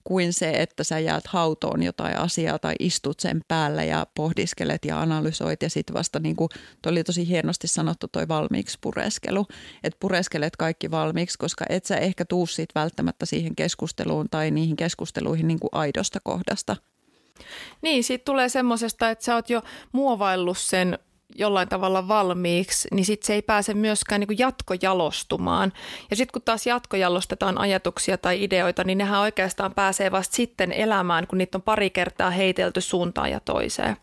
kuin 0.08 0.32
se, 0.32 0.50
että 0.50 0.84
sä 0.84 0.98
jäät 0.98 1.26
hautoon 1.26 1.82
jotain 1.82 2.18
asiaa 2.18 2.58
tai 2.58 2.74
istut 2.80 3.20
sen 3.20 3.40
päällä 3.48 3.84
ja 3.84 4.06
pohdiskelet 4.14 4.84
ja 4.84 5.00
analysoit 5.00 5.62
ja 5.62 5.70
sitten 5.70 5.94
vasta 5.94 6.18
niin 6.18 6.36
kuin, 6.36 6.48
toi 6.82 6.90
oli 6.90 7.04
tosi 7.04 7.28
hienosti 7.28 7.68
sanottu 7.68 8.08
toi 8.08 8.28
valmiiksi 8.28 8.78
pureskelu, 8.80 9.46
että 9.84 9.96
pureskelet 10.00 10.56
kaikki 10.56 10.90
valmiiksi, 10.90 11.38
koska 11.38 11.64
et 11.68 11.84
sä 11.84 11.96
ehkä 11.96 12.24
tuu 12.24 12.46
siitä 12.46 12.80
välttämättä 12.80 13.26
siihen 13.26 13.56
keskusteluun 13.56 14.26
tai 14.30 14.50
niihin 14.50 14.76
keskusteluihin 14.76 15.48
niin 15.48 15.60
kuin 15.60 15.70
aidosta 15.72 16.18
kohdasta. 16.24 16.76
Niin, 17.82 18.04
siitä 18.04 18.24
tulee 18.24 18.48
semmoisesta, 18.48 19.10
että 19.10 19.24
sä 19.24 19.34
oot 19.34 19.50
jo 19.50 19.62
muovaillut 19.92 20.58
sen 20.58 20.98
jollain 21.34 21.68
tavalla 21.68 22.08
valmiiksi, 22.08 22.88
niin 22.92 23.04
sitten 23.04 23.26
se 23.26 23.34
ei 23.34 23.42
pääse 23.42 23.74
myöskään 23.74 24.20
niin 24.20 24.38
jatkojalostumaan. 24.38 25.72
Ja 26.10 26.16
sitten 26.16 26.32
kun 26.32 26.42
taas 26.42 26.66
jatkojalostetaan 26.66 27.58
ajatuksia 27.58 28.18
tai 28.18 28.42
ideoita, 28.44 28.84
niin 28.84 28.98
nehän 28.98 29.20
oikeastaan 29.20 29.74
pääsee 29.74 30.10
vasta 30.10 30.36
sitten 30.36 30.72
elämään, 30.72 31.26
kun 31.26 31.38
niitä 31.38 31.58
on 31.58 31.62
pari 31.62 31.90
kertaa 31.90 32.30
heitelty 32.30 32.80
suuntaan 32.80 33.30
ja 33.30 33.40
toiseen. 33.40 33.96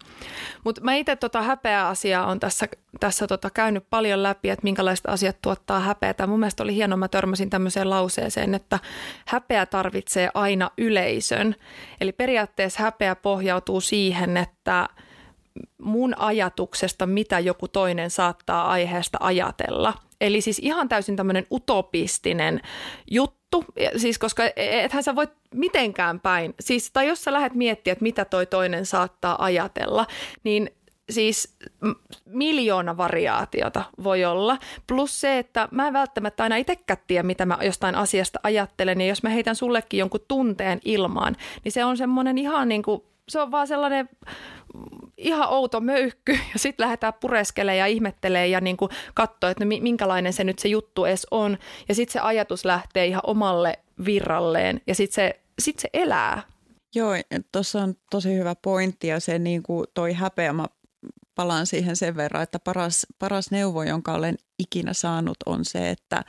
Mutta 0.63 0.81
mä 0.81 0.95
itse 0.95 1.15
tota 1.15 1.41
häpeä 1.41 1.87
asiaa 1.87 2.27
on 2.27 2.39
tässä, 2.39 2.67
tässä 2.99 3.27
tota 3.27 3.49
käynyt 3.49 3.85
paljon 3.89 4.23
läpi, 4.23 4.49
että 4.49 4.63
minkälaiset 4.63 5.05
asiat 5.05 5.41
tuottaa 5.41 5.79
häpeätä. 5.79 6.27
Mun 6.27 6.39
mielestä 6.39 6.63
oli 6.63 6.75
hienoa, 6.75 6.97
mä 6.97 7.07
törmäsin 7.07 7.49
tämmöiseen 7.49 7.89
lauseeseen, 7.89 8.55
että 8.55 8.79
häpeä 9.25 9.65
tarvitsee 9.65 10.29
aina 10.33 10.71
yleisön. 10.77 11.55
Eli 12.01 12.11
periaatteessa 12.11 12.83
häpeä 12.83 13.15
pohjautuu 13.15 13.81
siihen, 13.81 14.37
että– 14.37 14.87
mun 15.81 16.19
ajatuksesta, 16.19 17.05
mitä 17.05 17.39
joku 17.39 17.67
toinen 17.67 18.09
saattaa 18.09 18.67
aiheesta 18.67 19.17
ajatella. 19.21 19.93
Eli 20.21 20.41
siis 20.41 20.59
ihan 20.59 20.89
täysin 20.89 21.15
tämmöinen 21.15 21.47
utopistinen 21.51 22.61
juttu, 23.11 23.65
siis 23.97 24.17
koska 24.17 24.43
ethän 24.55 25.03
sä 25.03 25.15
voit 25.15 25.29
mitenkään 25.53 26.19
päin, 26.19 26.55
siis, 26.59 26.91
tai 26.91 27.07
jos 27.07 27.23
sä 27.23 27.33
lähdet 27.33 27.53
miettiä, 27.53 27.93
että 27.93 28.03
mitä 28.03 28.25
toi 28.25 28.45
toinen 28.45 28.85
saattaa 28.85 29.43
ajatella, 29.43 30.05
niin 30.43 30.69
siis 31.09 31.57
miljoona 32.25 32.97
variaatiota 32.97 33.83
voi 34.03 34.25
olla. 34.25 34.57
Plus 34.87 35.21
se, 35.21 35.39
että 35.39 35.67
mä 35.71 35.87
en 35.87 35.93
välttämättä 35.93 36.43
aina 36.43 36.55
itsekään 36.55 36.97
tiedä, 37.07 37.23
mitä 37.23 37.45
mä 37.45 37.57
jostain 37.61 37.95
asiasta 37.95 38.39
ajattelen. 38.43 39.01
Ja 39.01 39.07
jos 39.07 39.23
mä 39.23 39.29
heitän 39.29 39.55
sullekin 39.55 39.97
jonkun 39.97 40.25
tunteen 40.27 40.79
ilmaan, 40.85 41.35
niin 41.63 41.71
se 41.71 41.85
on 41.85 41.97
semmoinen 41.97 42.37
ihan 42.37 42.69
niin 42.69 42.83
kuin, 42.83 43.03
se 43.29 43.41
on 43.41 43.51
vaan 43.51 43.67
sellainen 43.67 44.09
ihan 45.17 45.49
outo 45.49 45.81
möyhky 45.81 46.31
ja 46.53 46.59
sitten 46.59 46.83
lähdetään 46.83 47.13
pureskelemaan 47.13 47.77
ja 47.77 47.85
ihmettelee 47.85 48.47
ja 48.47 48.61
niin 48.61 48.77
katsoa, 49.13 49.49
että 49.49 49.65
no 49.65 49.69
minkälainen 49.81 50.33
se 50.33 50.43
nyt 50.43 50.59
se 50.59 50.67
juttu 50.67 51.05
edes 51.05 51.27
on. 51.31 51.57
Ja 51.89 51.95
sitten 51.95 52.13
se 52.13 52.19
ajatus 52.19 52.65
lähtee 52.65 53.05
ihan 53.05 53.21
omalle 53.27 53.79
virralleen 54.05 54.81
ja 54.87 54.95
sitten 54.95 55.15
se, 55.15 55.39
sit 55.59 55.79
se 55.79 55.89
elää. 55.93 56.41
Joo, 56.95 57.11
tuossa 57.51 57.83
on 57.83 57.95
tosi 58.11 58.35
hyvä 58.35 58.55
pointti 58.55 59.07
ja 59.07 59.19
se 59.19 59.39
niin 59.39 59.63
kuin 59.63 59.85
toi 59.93 60.13
häpeä, 60.13 60.53
mä 60.53 60.65
palaan 61.35 61.65
siihen 61.65 61.95
sen 61.95 62.15
verran, 62.15 62.43
että 62.43 62.59
paras, 62.59 63.07
paras 63.19 63.51
neuvo, 63.51 63.83
jonka 63.83 64.13
olen 64.13 64.37
ikinä 64.59 64.93
saanut 64.93 65.37
on 65.45 65.65
se, 65.65 65.89
että 65.89 66.23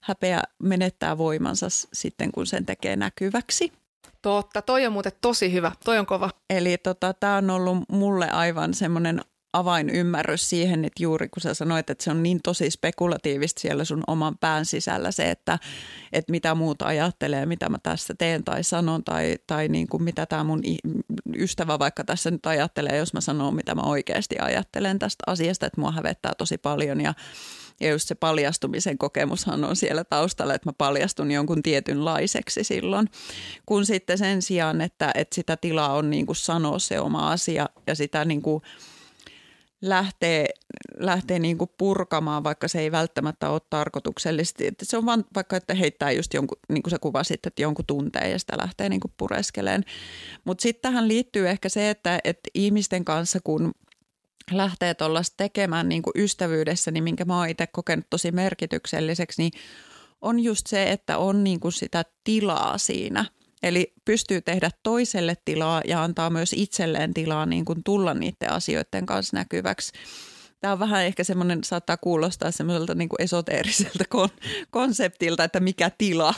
häpeä 0.00 0.42
menettää 0.62 1.18
voimansa 1.18 1.66
sitten, 1.92 2.32
kun 2.32 2.46
sen 2.46 2.66
tekee 2.66 2.96
näkyväksi. 2.96 3.72
Totta, 4.22 4.62
toi 4.62 4.86
on 4.86 4.92
muuten 4.92 5.12
tosi 5.20 5.52
hyvä, 5.52 5.72
toi 5.84 5.98
on 5.98 6.06
kova. 6.06 6.30
Eli 6.50 6.78
tota, 6.78 7.14
tämä 7.14 7.36
on 7.36 7.50
ollut 7.50 7.78
mulle 7.88 8.30
aivan 8.30 8.74
semmoinen 8.74 9.20
avainymmärrys 9.52 10.50
siihen, 10.50 10.84
että 10.84 11.02
juuri 11.02 11.28
kun 11.28 11.40
sä 11.40 11.54
sanoit, 11.54 11.90
että 11.90 12.04
se 12.04 12.10
on 12.10 12.22
niin 12.22 12.40
tosi 12.42 12.70
spekulatiivista 12.70 13.60
siellä 13.60 13.84
sun 13.84 14.04
oman 14.06 14.38
pään 14.38 14.66
sisällä 14.66 15.10
se, 15.10 15.30
että, 15.30 15.58
että 16.12 16.30
mitä 16.30 16.54
muuta 16.54 16.86
ajattelee, 16.86 17.46
mitä 17.46 17.68
mä 17.68 17.78
tässä 17.82 18.14
teen 18.18 18.44
tai 18.44 18.64
sanon 18.64 19.04
tai, 19.04 19.36
tai 19.46 19.68
niin 19.68 19.88
kuin 19.88 20.02
mitä 20.02 20.26
tämä 20.26 20.44
mun 20.44 20.60
ystävä 21.36 21.78
vaikka 21.78 22.04
tässä 22.04 22.30
nyt 22.30 22.46
ajattelee, 22.46 22.96
jos 22.96 23.14
mä 23.14 23.20
sanon, 23.20 23.54
mitä 23.54 23.74
mä 23.74 23.82
oikeasti 23.82 24.36
ajattelen 24.40 24.98
tästä 24.98 25.24
asiasta, 25.26 25.66
että 25.66 25.80
mua 25.80 25.92
hävettää 25.92 26.32
tosi 26.38 26.58
paljon 26.58 27.00
ja 27.00 27.14
ja 27.80 27.90
just 27.90 28.08
se 28.08 28.14
paljastumisen 28.14 28.98
kokemushan 28.98 29.64
on 29.64 29.76
siellä 29.76 30.04
taustalla, 30.04 30.54
että 30.54 30.68
mä 30.68 30.72
paljastun 30.72 31.30
jonkun 31.30 31.62
tietynlaiseksi 31.62 32.64
silloin. 32.64 33.08
Kun 33.66 33.86
sitten 33.86 34.18
sen 34.18 34.42
sijaan, 34.42 34.80
että, 34.80 35.10
että 35.14 35.34
sitä 35.34 35.56
tilaa 35.56 35.94
on 35.94 36.10
niin 36.10 36.26
kuin 36.26 36.36
sanoa 36.36 36.78
se 36.78 37.00
oma 37.00 37.32
asia 37.32 37.68
ja 37.86 37.94
sitä 37.94 38.24
niin 38.24 38.42
kuin 38.42 38.62
lähtee, 39.82 40.48
lähtee 40.98 41.38
niin 41.38 41.58
kuin 41.58 41.70
purkamaan, 41.78 42.44
vaikka 42.44 42.68
se 42.68 42.80
ei 42.80 42.92
välttämättä 42.92 43.50
ole 43.50 43.60
tarkoituksellisesti. 43.70 44.66
Että 44.66 44.84
se 44.84 44.96
on 44.96 45.06
vaan 45.06 45.24
vaikka, 45.34 45.56
että 45.56 45.74
heittää 45.74 46.10
just 46.10 46.34
jonkun, 46.34 46.58
niin 46.68 46.82
kuin 46.82 46.90
sä 46.90 46.98
kuvasit, 46.98 47.46
että 47.46 47.62
jonkun 47.62 47.86
tunteen 47.86 48.30
ja 48.30 48.38
sitä 48.38 48.58
lähtee 48.58 48.88
niin 48.88 49.00
kuin 49.00 49.12
pureskeleen. 49.16 49.84
Mutta 50.44 50.62
sitten 50.62 50.82
tähän 50.82 51.08
liittyy 51.08 51.48
ehkä 51.48 51.68
se, 51.68 51.90
että, 51.90 52.20
että 52.24 52.50
ihmisten 52.54 53.04
kanssa 53.04 53.38
kun 53.44 53.72
lähtee 54.50 54.94
tuollaista 54.94 55.34
tekemään 55.36 55.88
niin 55.88 56.02
kuin 56.02 56.12
ystävyydessä, 56.16 56.90
niin 56.90 57.04
minkä 57.04 57.24
mä 57.24 57.38
oon 57.38 57.48
itse 57.48 57.66
kokenut 57.66 58.06
tosi 58.10 58.32
merkitykselliseksi, 58.32 59.42
niin 59.42 59.52
on 60.20 60.40
just 60.40 60.66
se, 60.66 60.90
että 60.90 61.18
on 61.18 61.44
niin 61.44 61.60
kuin 61.60 61.72
sitä 61.72 62.04
tilaa 62.24 62.78
siinä. 62.78 63.24
Eli 63.62 63.92
pystyy 64.04 64.40
tehdä 64.40 64.70
toiselle 64.82 65.36
tilaa 65.44 65.82
ja 65.86 66.02
antaa 66.02 66.30
myös 66.30 66.52
itselleen 66.52 67.14
tilaa 67.14 67.46
niin 67.46 67.64
kuin 67.64 67.84
tulla 67.84 68.14
niiden 68.14 68.52
asioiden 68.52 69.06
kanssa 69.06 69.36
näkyväksi 69.36 69.92
tämä 70.62 70.72
on 70.72 70.78
vähän 70.78 71.04
ehkä 71.04 71.24
semmoinen, 71.24 71.64
saattaa 71.64 71.96
kuulostaa 71.96 72.50
semmoiselta 72.50 72.94
niin 72.94 73.08
esoteeriselta 73.18 74.04
kon- 74.14 74.48
konseptilta, 74.70 75.44
että 75.44 75.60
mikä 75.60 75.90
tila. 75.98 76.34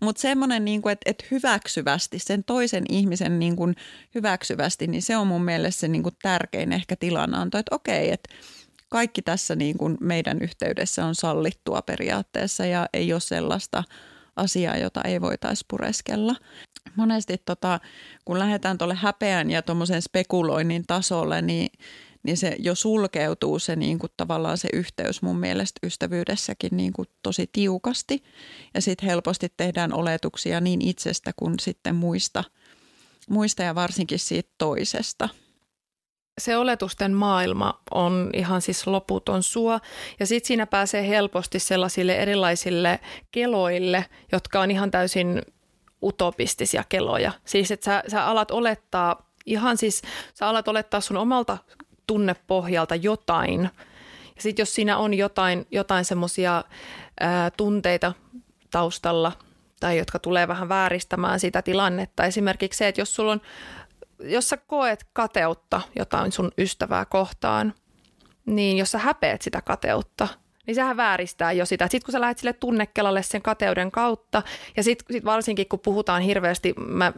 Mutta 0.00 0.22
semmoinen, 0.22 0.64
niin 0.64 0.82
kuin, 0.82 0.92
että, 0.92 1.10
että 1.10 1.24
hyväksyvästi, 1.30 2.18
sen 2.18 2.44
toisen 2.44 2.84
ihmisen 2.88 3.38
niin 3.38 3.56
kuin 3.56 3.76
hyväksyvästi, 4.14 4.86
niin 4.86 5.02
se 5.02 5.16
on 5.16 5.26
mun 5.26 5.44
mielestä 5.44 5.80
se 5.80 5.88
niin 5.88 6.02
kuin 6.02 6.16
tärkein 6.22 6.72
ehkä 6.72 6.96
tilananto, 6.96 7.58
että 7.58 7.74
okei, 7.74 8.10
että 8.10 8.34
kaikki 8.88 9.22
tässä 9.22 9.56
niin 9.56 9.78
kuin 9.78 9.96
meidän 10.00 10.38
yhteydessä 10.42 11.04
on 11.06 11.14
sallittua 11.14 11.82
periaatteessa 11.82 12.66
ja 12.66 12.88
ei 12.92 13.12
ole 13.12 13.20
sellaista 13.20 13.84
asiaa, 14.36 14.76
jota 14.76 15.02
ei 15.02 15.20
voitaisi 15.20 15.64
pureskella. 15.68 16.36
Monesti 16.96 17.38
tota, 17.44 17.80
kun 18.24 18.38
lähdetään 18.38 18.78
tuolle 18.78 18.94
häpeän 18.94 19.50
ja 19.50 19.62
tuommoisen 19.62 20.02
spekuloinnin 20.02 20.84
tasolle, 20.86 21.42
niin 21.42 21.70
niin 22.26 22.36
se 22.36 22.56
jo 22.58 22.74
sulkeutuu 22.74 23.58
se 23.58 23.76
niin 23.76 23.98
kuin 23.98 24.12
tavallaan 24.16 24.58
se 24.58 24.68
yhteys 24.72 25.22
mun 25.22 25.38
mielestä 25.38 25.86
ystävyydessäkin 25.86 26.76
niin 26.76 26.92
kuin 26.92 27.08
tosi 27.22 27.50
tiukasti. 27.52 28.22
Ja 28.74 28.82
sitten 28.82 29.08
helposti 29.08 29.52
tehdään 29.56 29.92
oletuksia 29.92 30.60
niin 30.60 30.80
itsestä 30.82 31.32
kuin 31.36 31.54
sitten 31.60 31.94
muista, 31.94 32.44
muista 33.30 33.62
ja 33.62 33.74
varsinkin 33.74 34.18
siitä 34.18 34.50
toisesta. 34.58 35.28
Se 36.40 36.56
oletusten 36.56 37.12
maailma 37.12 37.82
on 37.90 38.30
ihan 38.32 38.62
siis 38.62 38.86
loputon 38.86 39.42
suo 39.42 39.80
ja 40.20 40.26
sitten 40.26 40.48
siinä 40.48 40.66
pääsee 40.66 41.08
helposti 41.08 41.58
sellaisille 41.58 42.16
erilaisille 42.16 43.00
keloille, 43.30 44.04
jotka 44.32 44.60
on 44.60 44.70
ihan 44.70 44.90
täysin 44.90 45.42
utopistisia 46.02 46.84
keloja. 46.88 47.32
Siis 47.44 47.70
että 47.70 47.84
sä, 47.84 48.02
sä 48.08 48.26
alat 48.26 48.50
olettaa 48.50 49.32
ihan 49.46 49.76
siis, 49.76 50.02
sä 50.34 50.48
alat 50.48 50.68
olettaa 50.68 51.00
sun 51.00 51.16
omalta 51.16 51.58
tunnepohjalta 52.06 52.94
jotain. 52.94 53.70
Ja 54.36 54.42
sitten 54.42 54.62
jos 54.62 54.74
siinä 54.74 54.98
on 54.98 55.14
jotain, 55.14 55.66
jotain 55.70 56.04
semmoisia 56.04 56.64
tunteita 57.56 58.12
taustalla 58.70 59.32
tai 59.80 59.98
jotka 59.98 60.18
tulee 60.18 60.48
vähän 60.48 60.68
vääristämään 60.68 61.40
sitä 61.40 61.62
tilannetta. 61.62 62.24
Esimerkiksi 62.24 62.78
se, 62.78 62.88
että 62.88 63.00
jos 63.00 63.14
sulla 63.14 63.32
on, 63.32 63.40
jos 64.20 64.48
sä 64.48 64.56
koet 64.56 65.06
kateutta 65.12 65.80
jotain 65.96 66.32
sun 66.32 66.52
ystävää 66.58 67.04
kohtaan, 67.04 67.74
niin 68.46 68.78
jos 68.78 68.90
sä 68.90 68.98
häpeät 68.98 69.42
sitä 69.42 69.60
kateutta– 69.62 70.28
niin 70.66 70.74
sehän 70.74 70.96
vääristää 70.96 71.52
jo 71.52 71.66
sitä. 71.66 71.84
Sitten 71.84 72.06
kun 72.06 72.12
sä 72.12 72.20
lähdet 72.20 72.38
sille 72.38 72.52
tunnekelalle 72.52 73.22
sen 73.22 73.42
kateuden 73.42 73.90
kautta, 73.90 74.42
ja 74.76 74.82
sitten 74.82 75.06
sit 75.14 75.24
varsinkin 75.24 75.68
kun 75.68 75.80
puhutaan 75.80 76.22
hirveästi, 76.22 76.74
mä, 76.86 77.12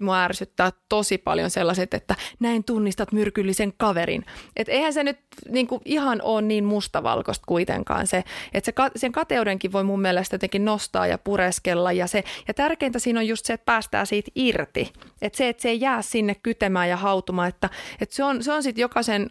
mua 0.00 0.22
ärsyttää 0.22 0.72
tosi 0.88 1.18
paljon 1.18 1.50
sellaiset, 1.50 1.94
että 1.94 2.14
näin 2.40 2.64
tunnistat 2.64 3.12
myrkyllisen 3.12 3.72
kaverin. 3.76 4.24
Että 4.56 4.72
eihän 4.72 4.92
se 4.92 5.04
nyt 5.04 5.18
niin 5.48 5.66
kuin 5.66 5.80
ihan 5.84 6.22
ole 6.22 6.42
niin 6.42 6.64
mustavalkoista 6.64 7.44
kuitenkaan 7.46 8.06
se, 8.06 8.24
että 8.54 8.72
se, 8.78 8.90
sen 8.96 9.12
kateudenkin 9.12 9.72
voi 9.72 9.84
mun 9.84 10.00
mielestä 10.00 10.34
jotenkin 10.34 10.64
nostaa 10.64 11.06
ja 11.06 11.18
pureskella, 11.18 11.92
ja, 11.92 12.06
se, 12.06 12.24
ja 12.48 12.54
tärkeintä 12.54 12.98
siinä 12.98 13.20
on 13.20 13.28
just 13.28 13.46
se, 13.46 13.52
että 13.52 13.64
päästään 13.64 14.06
siitä 14.06 14.30
irti. 14.34 14.92
Että 15.22 15.36
se, 15.36 15.48
että 15.48 15.62
se 15.62 15.68
ei 15.68 15.80
jää 15.80 16.02
sinne 16.02 16.34
kytemään 16.34 16.88
ja 16.88 16.96
hautumaan, 16.96 17.48
että, 17.48 17.70
että 18.00 18.14
se 18.14 18.24
on, 18.24 18.42
se 18.42 18.52
on 18.52 18.62
sitten 18.62 18.82
jokaisen 18.82 19.30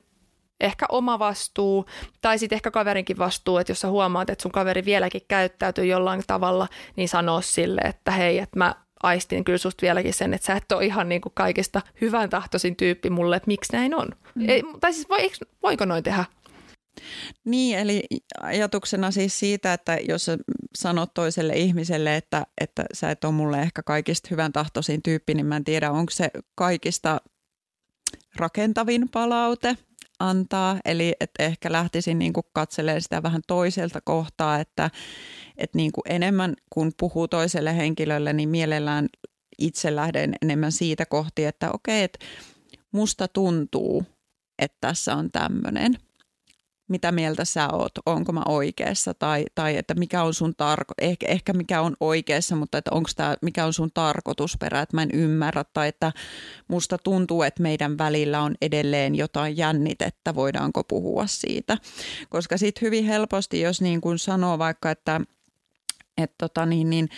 ehkä 0.59 0.85
oma 0.89 1.19
vastuu 1.19 1.85
tai 2.21 2.39
sitten 2.39 2.55
ehkä 2.55 2.71
kaverinkin 2.71 3.17
vastuu, 3.17 3.57
että 3.57 3.71
jos 3.71 3.79
sä 3.79 3.89
huomaat, 3.89 4.29
että 4.29 4.41
sun 4.41 4.51
kaveri 4.51 4.85
vieläkin 4.85 5.21
käyttäytyy 5.27 5.85
jollain 5.85 6.23
tavalla, 6.27 6.67
niin 6.95 7.09
sanoo 7.09 7.41
sille, 7.41 7.81
että 7.81 8.11
hei, 8.11 8.39
että 8.39 8.57
mä 8.57 8.75
aistin 9.03 9.43
kyllä 9.43 9.57
susta 9.57 9.81
vieläkin 9.81 10.13
sen, 10.13 10.33
että 10.33 10.47
sä 10.47 10.55
et 10.55 10.71
ole 10.71 10.85
ihan 10.85 11.09
niin 11.09 11.21
kuin 11.21 11.33
kaikista 11.35 11.81
hyvän 12.01 12.29
tahtoisin 12.29 12.75
tyyppi 12.75 13.09
mulle, 13.09 13.35
että 13.35 13.47
miksi 13.47 13.73
näin 13.73 13.95
on. 13.95 14.07
Mm. 14.35 14.49
Ei, 14.49 14.63
tai 14.79 14.93
siis 14.93 15.09
voi, 15.09 15.31
voiko 15.63 15.85
noin 15.85 16.03
tehdä? 16.03 16.25
Niin, 17.45 17.79
eli 17.79 18.03
ajatuksena 18.41 19.11
siis 19.11 19.39
siitä, 19.39 19.73
että 19.73 19.97
jos 20.07 20.25
sä 20.25 20.37
sanot 20.75 21.13
toiselle 21.13 21.53
ihmiselle, 21.53 22.15
että, 22.15 22.45
että 22.61 22.85
sä 22.93 23.11
et 23.11 23.23
ole 23.23 23.33
mulle 23.33 23.61
ehkä 23.61 23.83
kaikista 23.83 24.27
hyvän 24.31 24.53
tahtoisin 24.53 25.03
tyyppi, 25.03 25.33
niin 25.33 25.45
mä 25.45 25.55
en 25.55 25.63
tiedä, 25.63 25.91
onko 25.91 26.11
se 26.11 26.31
kaikista 26.55 27.21
rakentavin 28.35 29.09
palaute 29.09 29.77
antaa. 30.19 30.79
Eli 30.85 31.15
että 31.19 31.43
ehkä 31.43 31.71
lähtisin 31.71 32.19
niin 32.19 32.33
katselemaan 32.53 33.01
sitä 33.01 33.23
vähän 33.23 33.41
toiselta 33.47 34.01
kohtaa, 34.01 34.59
että, 34.59 34.91
että 35.57 35.77
niin 35.77 35.91
kuin 35.91 36.03
enemmän 36.05 36.53
kun 36.69 36.91
puhuu 36.99 37.27
toiselle 37.27 37.77
henkilölle, 37.77 38.33
niin 38.33 38.49
mielellään 38.49 39.07
itse 39.57 39.95
lähden 39.95 40.35
enemmän 40.41 40.71
siitä 40.71 41.05
kohti, 41.05 41.45
että 41.45 41.71
okei, 41.71 42.03
että 42.03 42.25
musta 42.91 43.27
tuntuu, 43.27 44.03
että 44.59 44.77
tässä 44.81 45.15
on 45.15 45.31
tämmöinen– 45.31 45.95
mitä 46.89 47.11
mieltä 47.11 47.45
sä 47.45 47.67
oot, 47.73 47.91
onko 48.05 48.31
mä 48.31 48.41
oikeassa 48.45 49.13
tai, 49.13 49.45
tai 49.55 49.77
että 49.77 49.93
mikä 49.93 50.23
on 50.23 50.33
sun 50.33 50.53
tarko, 50.57 50.93
ehkä, 51.01 51.27
ehkä 51.27 51.53
mikä 51.53 51.81
on 51.81 51.95
oikeassa, 51.99 52.55
mutta 52.55 52.77
että 52.77 52.91
onko 52.93 53.09
tämä, 53.15 53.35
mikä 53.41 53.65
on 53.65 53.73
sun 53.73 53.91
tarkoitusperä, 53.93 54.81
että 54.81 54.97
mä 54.97 55.03
en 55.03 55.11
ymmärrä 55.13 55.65
tai 55.73 55.87
että 55.87 56.11
musta 56.67 56.97
tuntuu, 56.97 57.43
että 57.43 57.63
meidän 57.63 57.97
välillä 57.97 58.41
on 58.41 58.55
edelleen 58.61 59.15
jotain 59.15 59.57
jännitettä, 59.57 60.35
voidaanko 60.35 60.83
puhua 60.83 61.27
siitä, 61.27 61.77
koska 62.29 62.57
sitten 62.57 62.81
hyvin 62.81 63.05
helposti, 63.05 63.61
jos 63.61 63.81
niin 63.81 64.01
kuin 64.01 64.19
sanoo 64.19 64.59
vaikka, 64.59 64.91
että, 64.91 65.21
että 66.17 66.35
tota 66.37 66.65
niin, 66.65 66.89
niin 66.89 67.09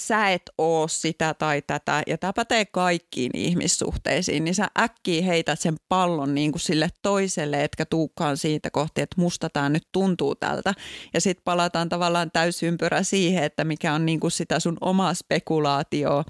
sä 0.00 0.30
et 0.30 0.42
oo 0.58 0.88
sitä 0.88 1.34
tai 1.34 1.62
tätä, 1.66 2.02
ja 2.06 2.18
tämä 2.18 2.32
pätee 2.32 2.64
kaikkiin 2.64 3.30
ihmissuhteisiin, 3.34 4.44
niin 4.44 4.54
sä 4.54 4.68
äkkiä 4.80 5.22
heität 5.22 5.60
sen 5.60 5.76
pallon 5.88 6.34
niin 6.34 6.52
kuin 6.52 6.60
sille 6.60 6.88
toiselle, 7.02 7.64
etkä 7.64 7.84
tuukaan 7.84 8.36
siitä 8.36 8.70
kohti, 8.70 9.00
että 9.00 9.20
musta 9.20 9.50
tämä 9.50 9.68
nyt 9.68 9.86
tuntuu 9.92 10.34
tältä. 10.34 10.74
Ja 11.14 11.20
sitten 11.20 11.44
palataan 11.44 11.88
tavallaan 11.88 12.30
täysympyrä 12.30 13.02
siihen, 13.02 13.44
että 13.44 13.64
mikä 13.64 13.94
on 13.94 14.06
niin 14.06 14.20
kuin 14.20 14.30
sitä 14.30 14.60
sun 14.60 14.76
omaa 14.80 15.14
spekulaatio 15.14 16.24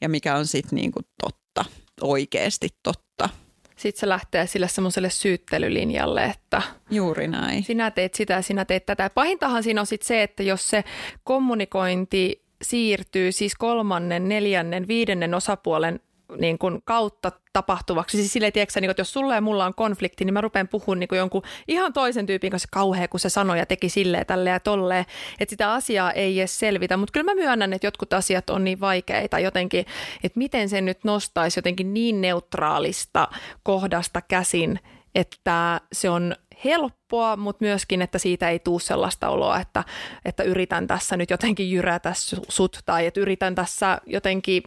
ja 0.00 0.08
mikä 0.08 0.36
on 0.36 0.46
sitten 0.46 0.76
niin 0.76 0.92
kuin 0.92 1.06
totta, 1.22 1.64
oikeasti 2.00 2.68
totta. 2.82 3.28
Sitten 3.76 4.00
se 4.00 4.08
lähtee 4.08 4.46
sille 4.46 4.68
semmoiselle 4.68 5.10
syyttelylinjalle, 5.10 6.24
että 6.24 6.62
Juuri 6.90 7.28
näin. 7.28 7.64
sinä 7.64 7.90
teet 7.90 8.14
sitä, 8.14 8.42
sinä 8.42 8.64
teet 8.64 8.86
tätä. 8.86 9.10
Pahintahan 9.10 9.62
siinä 9.62 9.80
on 9.80 9.86
sitten 9.86 10.06
se, 10.06 10.22
että 10.22 10.42
jos 10.42 10.70
se 10.70 10.84
kommunikointi 11.24 12.43
siirtyy 12.64 13.32
siis 13.32 13.54
kolmannen, 13.54 14.28
neljännen, 14.28 14.88
viidennen 14.88 15.34
osapuolen 15.34 16.00
niin 16.38 16.58
kuin 16.58 16.82
kautta 16.84 17.32
tapahtuvaksi. 17.52 18.16
Siis 18.16 18.32
silleen, 18.32 18.52
tiedätkö, 18.52 18.80
niin 18.80 18.86
kuin, 18.86 18.90
että 18.90 19.00
jos 19.00 19.12
sulla 19.12 19.34
ja 19.34 19.40
mulla 19.40 19.66
on 19.66 19.74
konflikti, 19.74 20.24
niin 20.24 20.34
mä 20.34 20.40
rupean 20.40 20.68
puhumaan 20.68 21.00
niin 21.00 21.08
kuin 21.08 21.18
jonkun 21.18 21.42
ihan 21.68 21.92
toisen 21.92 22.26
tyypin 22.26 22.50
kanssa 22.50 22.68
kauhea, 22.72 23.08
kun 23.08 23.20
se 23.20 23.28
sanoi 23.28 23.58
ja 23.58 23.66
teki 23.66 23.88
silleen, 23.88 24.26
tälle 24.26 24.50
ja 24.50 24.60
tolleen, 24.60 25.04
että 25.40 25.52
sitä 25.52 25.72
asiaa 25.72 26.12
ei 26.12 26.38
edes 26.38 26.58
selvitä. 26.58 26.96
Mutta 26.96 27.12
kyllä 27.12 27.34
mä 27.34 27.34
myönnän, 27.34 27.72
että 27.72 27.86
jotkut 27.86 28.12
asiat 28.12 28.50
on 28.50 28.64
niin 28.64 28.80
vaikeita 28.80 29.38
jotenkin, 29.38 29.86
että 30.24 30.38
miten 30.38 30.68
se 30.68 30.80
nyt 30.80 31.04
nostaisi 31.04 31.58
jotenkin 31.58 31.94
niin 31.94 32.20
neutraalista 32.20 33.28
kohdasta 33.62 34.20
käsin, 34.20 34.80
että 35.14 35.80
se 35.92 36.10
on 36.10 36.36
helppoa, 36.64 37.36
mutta 37.36 37.64
myöskin, 37.64 38.02
että 38.02 38.18
siitä 38.18 38.50
ei 38.50 38.58
tule 38.58 38.80
sellaista 38.80 39.28
oloa, 39.28 39.60
että, 39.60 39.84
että 40.24 40.42
yritän 40.42 40.86
tässä 40.86 41.16
nyt 41.16 41.30
jotenkin 41.30 41.70
jyrätä 41.70 42.12
sut 42.48 42.78
tai 42.86 43.06
että 43.06 43.20
yritän 43.20 43.54
tässä 43.54 43.98
jotenkin 44.06 44.62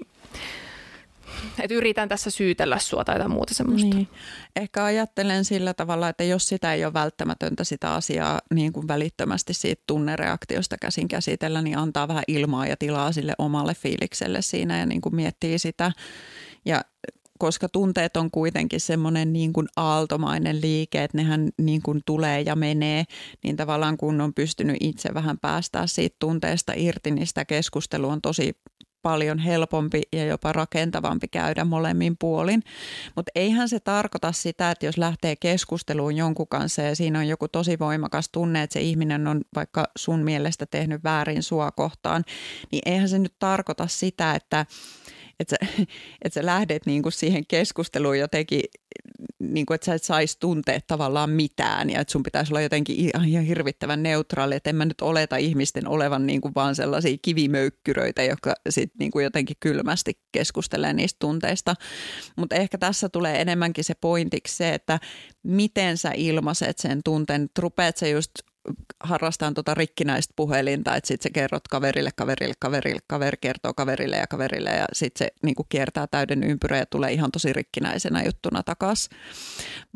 että 1.60 1.74
yritän 1.76 2.10
tässä 2.10 2.30
syytellä 2.30 2.80
sua 2.80 3.04
tai 3.04 3.16
jotain 3.16 3.32
muuta 3.32 3.54
semmoista. 3.54 3.96
Niin. 3.96 4.08
Ehkä 4.56 4.84
ajattelen 4.84 5.46
sillä 5.46 5.74
tavalla, 5.74 6.10
että 6.10 6.24
jos 6.24 6.48
sitä 6.48 6.74
ei 6.74 6.86
ole 6.86 6.94
välttämätöntä 6.94 7.64
sitä 7.64 7.94
asiaa 7.94 8.42
niin 8.54 8.74
kuin 8.74 8.88
välittömästi 8.88 9.54
siitä 9.54 9.84
tunnereaktiosta 9.88 10.78
käsin 10.82 11.08
käsitellä, 11.08 11.62
niin 11.62 11.78
antaa 11.78 12.08
vähän 12.08 12.24
ilmaa 12.28 12.68
ja 12.68 12.78
tilaa 12.78 13.12
sille 13.12 13.34
omalle 13.38 13.74
fiilikselle 13.76 14.42
siinä 14.42 14.80
ja 14.80 14.86
niin 14.86 15.02
kuin 15.02 15.16
miettii 15.16 15.60
sitä. 15.60 15.92
Ja 16.66 16.82
koska 17.38 17.70
tunteet 17.70 18.18
on 18.18 18.32
kuitenkin 18.32 18.80
semmoinen 18.80 19.34
niin 19.34 19.54
kuin 19.54 19.68
aaltomainen 19.76 20.62
liike, 20.62 21.04
että 21.04 21.18
nehän 21.18 21.50
niin 21.58 21.82
kuin 21.82 22.02
tulee 22.06 22.42
ja 22.42 22.56
menee, 22.56 23.04
niin 23.44 23.56
tavallaan 23.56 23.98
kun 23.98 24.22
on 24.22 24.34
pystynyt 24.34 24.78
itse 24.80 25.10
vähän 25.14 25.38
päästää 25.40 25.88
siitä 25.88 26.16
tunteesta 26.20 26.74
irti, 26.76 27.12
niin 27.12 27.28
sitä 27.28 27.46
keskustelu 27.46 28.10
on 28.10 28.22
tosi 28.22 28.54
paljon 29.02 29.40
helpompi 29.40 30.02
ja 30.14 30.26
jopa 30.26 30.54
rakentavampi 30.54 31.28
käydä 31.28 31.66
molemmin 31.66 32.16
puolin. 32.20 32.64
Mutta 33.16 33.32
eihän 33.36 33.70
se 33.70 33.80
tarkoita 33.80 34.32
sitä, 34.32 34.72
että 34.72 34.86
jos 34.86 34.98
lähtee 34.98 35.36
keskusteluun 35.36 36.16
jonkun 36.16 36.48
kanssa 36.48 36.82
ja 36.82 36.96
siinä 36.96 37.20
on 37.20 37.28
joku 37.28 37.48
tosi 37.48 37.80
voimakas 37.80 38.30
tunne, 38.30 38.64
että 38.64 38.74
se 38.74 38.82
ihminen 38.82 39.28
on 39.28 39.42
vaikka 39.56 39.88
sun 39.98 40.20
mielestä 40.20 40.66
tehnyt 40.66 41.04
väärin 41.04 41.44
sua 41.44 41.72
kohtaan, 41.72 42.24
niin 42.72 42.82
eihän 42.86 43.10
se 43.10 43.20
nyt 43.20 43.34
tarkoita 43.40 43.88
sitä, 43.88 44.36
että 44.36 44.66
että 45.40 45.56
sä, 45.60 45.72
että 46.22 46.40
sä 46.40 46.46
lähdet 46.46 46.86
niin 46.86 47.04
kuin 47.04 47.14
siihen 47.14 47.46
keskusteluun 47.48 48.20
jotenkin, 48.20 48.62
niin 49.40 49.66
kuin, 49.66 49.76
että 49.76 49.86
sä 49.86 49.94
et 49.94 50.04
saisi 50.04 50.38
tuntea 50.40 50.80
tavallaan 50.88 51.30
mitään 51.30 51.90
ja 51.90 52.00
että 52.00 52.12
sun 52.12 52.24
pitäisi 52.24 52.54
olla 52.54 52.62
jotenkin 52.62 52.96
ihan 52.96 53.44
hirvittävän 53.44 54.04
neutraali, 54.04 54.56
että 54.56 54.70
en 54.70 54.76
mä 54.76 54.86
nyt 54.86 55.02
oleta 55.02 55.38
ihmisten 55.38 55.88
olevan 55.88 56.28
niin 56.28 56.42
kuin 56.42 56.56
vaan 56.56 56.76
sellaisia 56.76 57.18
kivimöykkyröitä, 57.22 58.24
jotka 58.24 58.54
sitten 58.70 58.98
niin 59.00 59.12
kuin 59.12 59.24
jotenkin 59.24 59.58
kylmästi 59.60 60.20
keskustelee 60.32 60.94
niistä 60.94 61.18
tunteista. 61.20 61.76
Mutta 62.36 62.56
ehkä 62.56 62.78
tässä 62.78 63.10
tulee 63.10 63.42
enemmänkin 63.42 63.84
se 63.84 63.94
pointiksi 64.02 64.56
se, 64.56 64.74
että 64.74 65.00
miten 65.44 65.98
sä 65.98 66.12
ilmaiset 66.16 66.78
sen 66.78 67.02
tunteen, 67.04 67.50
rupeat 67.60 67.98
sä 67.98 68.08
just 68.08 68.32
harrastaan 69.04 69.54
tota 69.54 69.74
rikkinäistä 69.74 70.34
puhelinta, 70.36 70.96
että 70.96 71.08
sitten 71.08 71.24
sä 71.24 71.34
kerrot 71.34 71.68
kaverille, 71.68 72.10
kaverille, 72.16 72.54
kaverille, 72.60 73.00
kaveri 73.08 73.38
kertoo 73.42 73.74
kaverille 73.74 74.16
ja 74.16 74.28
kaverille 74.28 74.70
ja 74.70 74.86
sitten 74.94 75.26
se 75.26 75.32
niinku 75.44 75.66
kiertää 75.70 76.08
täyden 76.08 76.44
ympyrä 76.44 76.78
ja 76.78 76.86
tulee 76.86 77.12
ihan 77.12 77.32
tosi 77.32 77.54
rikkinäisenä 77.54 78.24
juttuna 78.24 78.64
takas. 78.64 79.10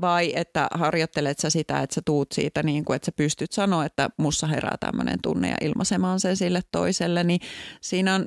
Vai 0.02 0.34
että 0.36 0.68
harjoittelet 0.74 1.40
sä 1.40 1.50
sitä, 1.50 1.80
että 1.82 1.94
sä 1.94 2.02
tuut 2.06 2.32
siitä, 2.32 2.64
niin 2.64 2.86
kuin, 2.86 2.96
että 2.96 3.06
sä 3.06 3.12
pystyt 3.12 3.52
sanoa, 3.52 3.86
että 3.86 4.10
mussa 4.18 4.48
herää 4.48 4.76
tämmöinen 4.80 5.20
tunne 5.24 5.50
ja 5.50 5.58
ilmaisemaan 5.62 6.20
sen 6.20 6.38
sille 6.38 6.62
toiselle, 6.72 7.24
niin 7.24 7.42
siinä 7.82 8.16
on 8.16 8.26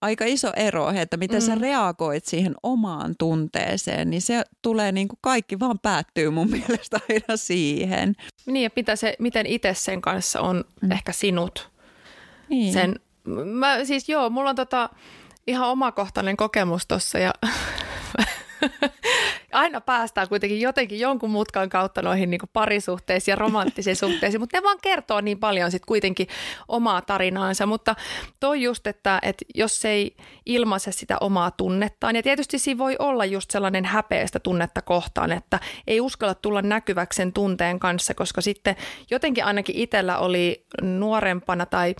aika 0.00 0.24
iso 0.24 0.52
ero, 0.56 0.90
että 0.90 1.16
miten 1.16 1.42
mm. 1.42 1.46
sä 1.46 1.54
reagoit 1.54 2.24
siihen 2.24 2.54
omaan 2.62 3.14
tunteeseen, 3.18 4.10
niin 4.10 4.22
se 4.22 4.44
tulee 4.62 4.92
niin 4.92 5.08
kuin 5.08 5.18
kaikki 5.20 5.60
vaan 5.60 5.78
päättyy 5.78 6.30
mun 6.30 6.50
mielestä 6.68 7.00
aina 7.10 7.36
siihen. 7.36 8.14
Niin 8.46 8.64
ja 8.64 8.70
mitä 8.76 8.96
se, 8.96 9.16
miten 9.18 9.46
itse 9.46 9.74
sen 9.74 10.00
kanssa 10.00 10.40
on 10.40 10.64
mm. 10.82 10.92
ehkä 10.92 11.12
sinut. 11.12 11.70
Niin. 12.48 12.72
Sen, 12.72 13.00
mä, 13.44 13.84
siis 13.84 14.08
joo, 14.08 14.30
mulla 14.30 14.50
on 14.50 14.56
tota 14.56 14.90
ihan 15.46 15.68
omakohtainen 15.68 16.36
kokemus 16.36 16.86
tuossa 16.86 17.18
ja 17.18 17.32
aina 19.52 19.80
päästään 19.80 20.28
kuitenkin 20.28 20.60
jotenkin 20.60 21.00
jonkun 21.00 21.30
mutkan 21.30 21.68
kautta 21.68 22.02
noihin 22.02 22.30
niin 22.30 22.40
parisuhteisiin 22.52 23.32
ja 23.32 23.36
romanttisiin 23.36 23.96
suhteisiin, 23.96 24.40
mutta 24.40 24.56
ne 24.56 24.62
vaan 24.62 24.78
kertoo 24.82 25.20
niin 25.20 25.38
paljon 25.38 25.70
sitten 25.70 25.86
kuitenkin 25.86 26.26
omaa 26.68 27.00
tarinaansa. 27.00 27.66
Mutta 27.66 27.94
toi 28.40 28.62
just, 28.62 28.86
että, 28.86 29.18
että 29.22 29.44
jos 29.54 29.84
ei 29.84 30.16
ilmaise 30.46 30.92
sitä 30.92 31.16
omaa 31.20 31.50
tunnettaan, 31.50 32.16
ja 32.16 32.22
tietysti 32.22 32.58
siinä 32.58 32.78
voi 32.78 32.96
olla 32.98 33.24
just 33.24 33.50
sellainen 33.50 33.84
häpeästä 33.84 34.40
tunnetta 34.40 34.82
kohtaan, 34.82 35.32
että 35.32 35.60
ei 35.86 36.00
uskalla 36.00 36.34
tulla 36.34 36.62
näkyväksi 36.62 37.16
sen 37.16 37.32
tunteen 37.32 37.78
kanssa, 37.78 38.14
koska 38.14 38.40
sitten 38.40 38.76
jotenkin 39.10 39.44
ainakin 39.44 39.76
itsellä 39.76 40.18
oli 40.18 40.66
nuorempana 40.82 41.66
tai 41.66 41.94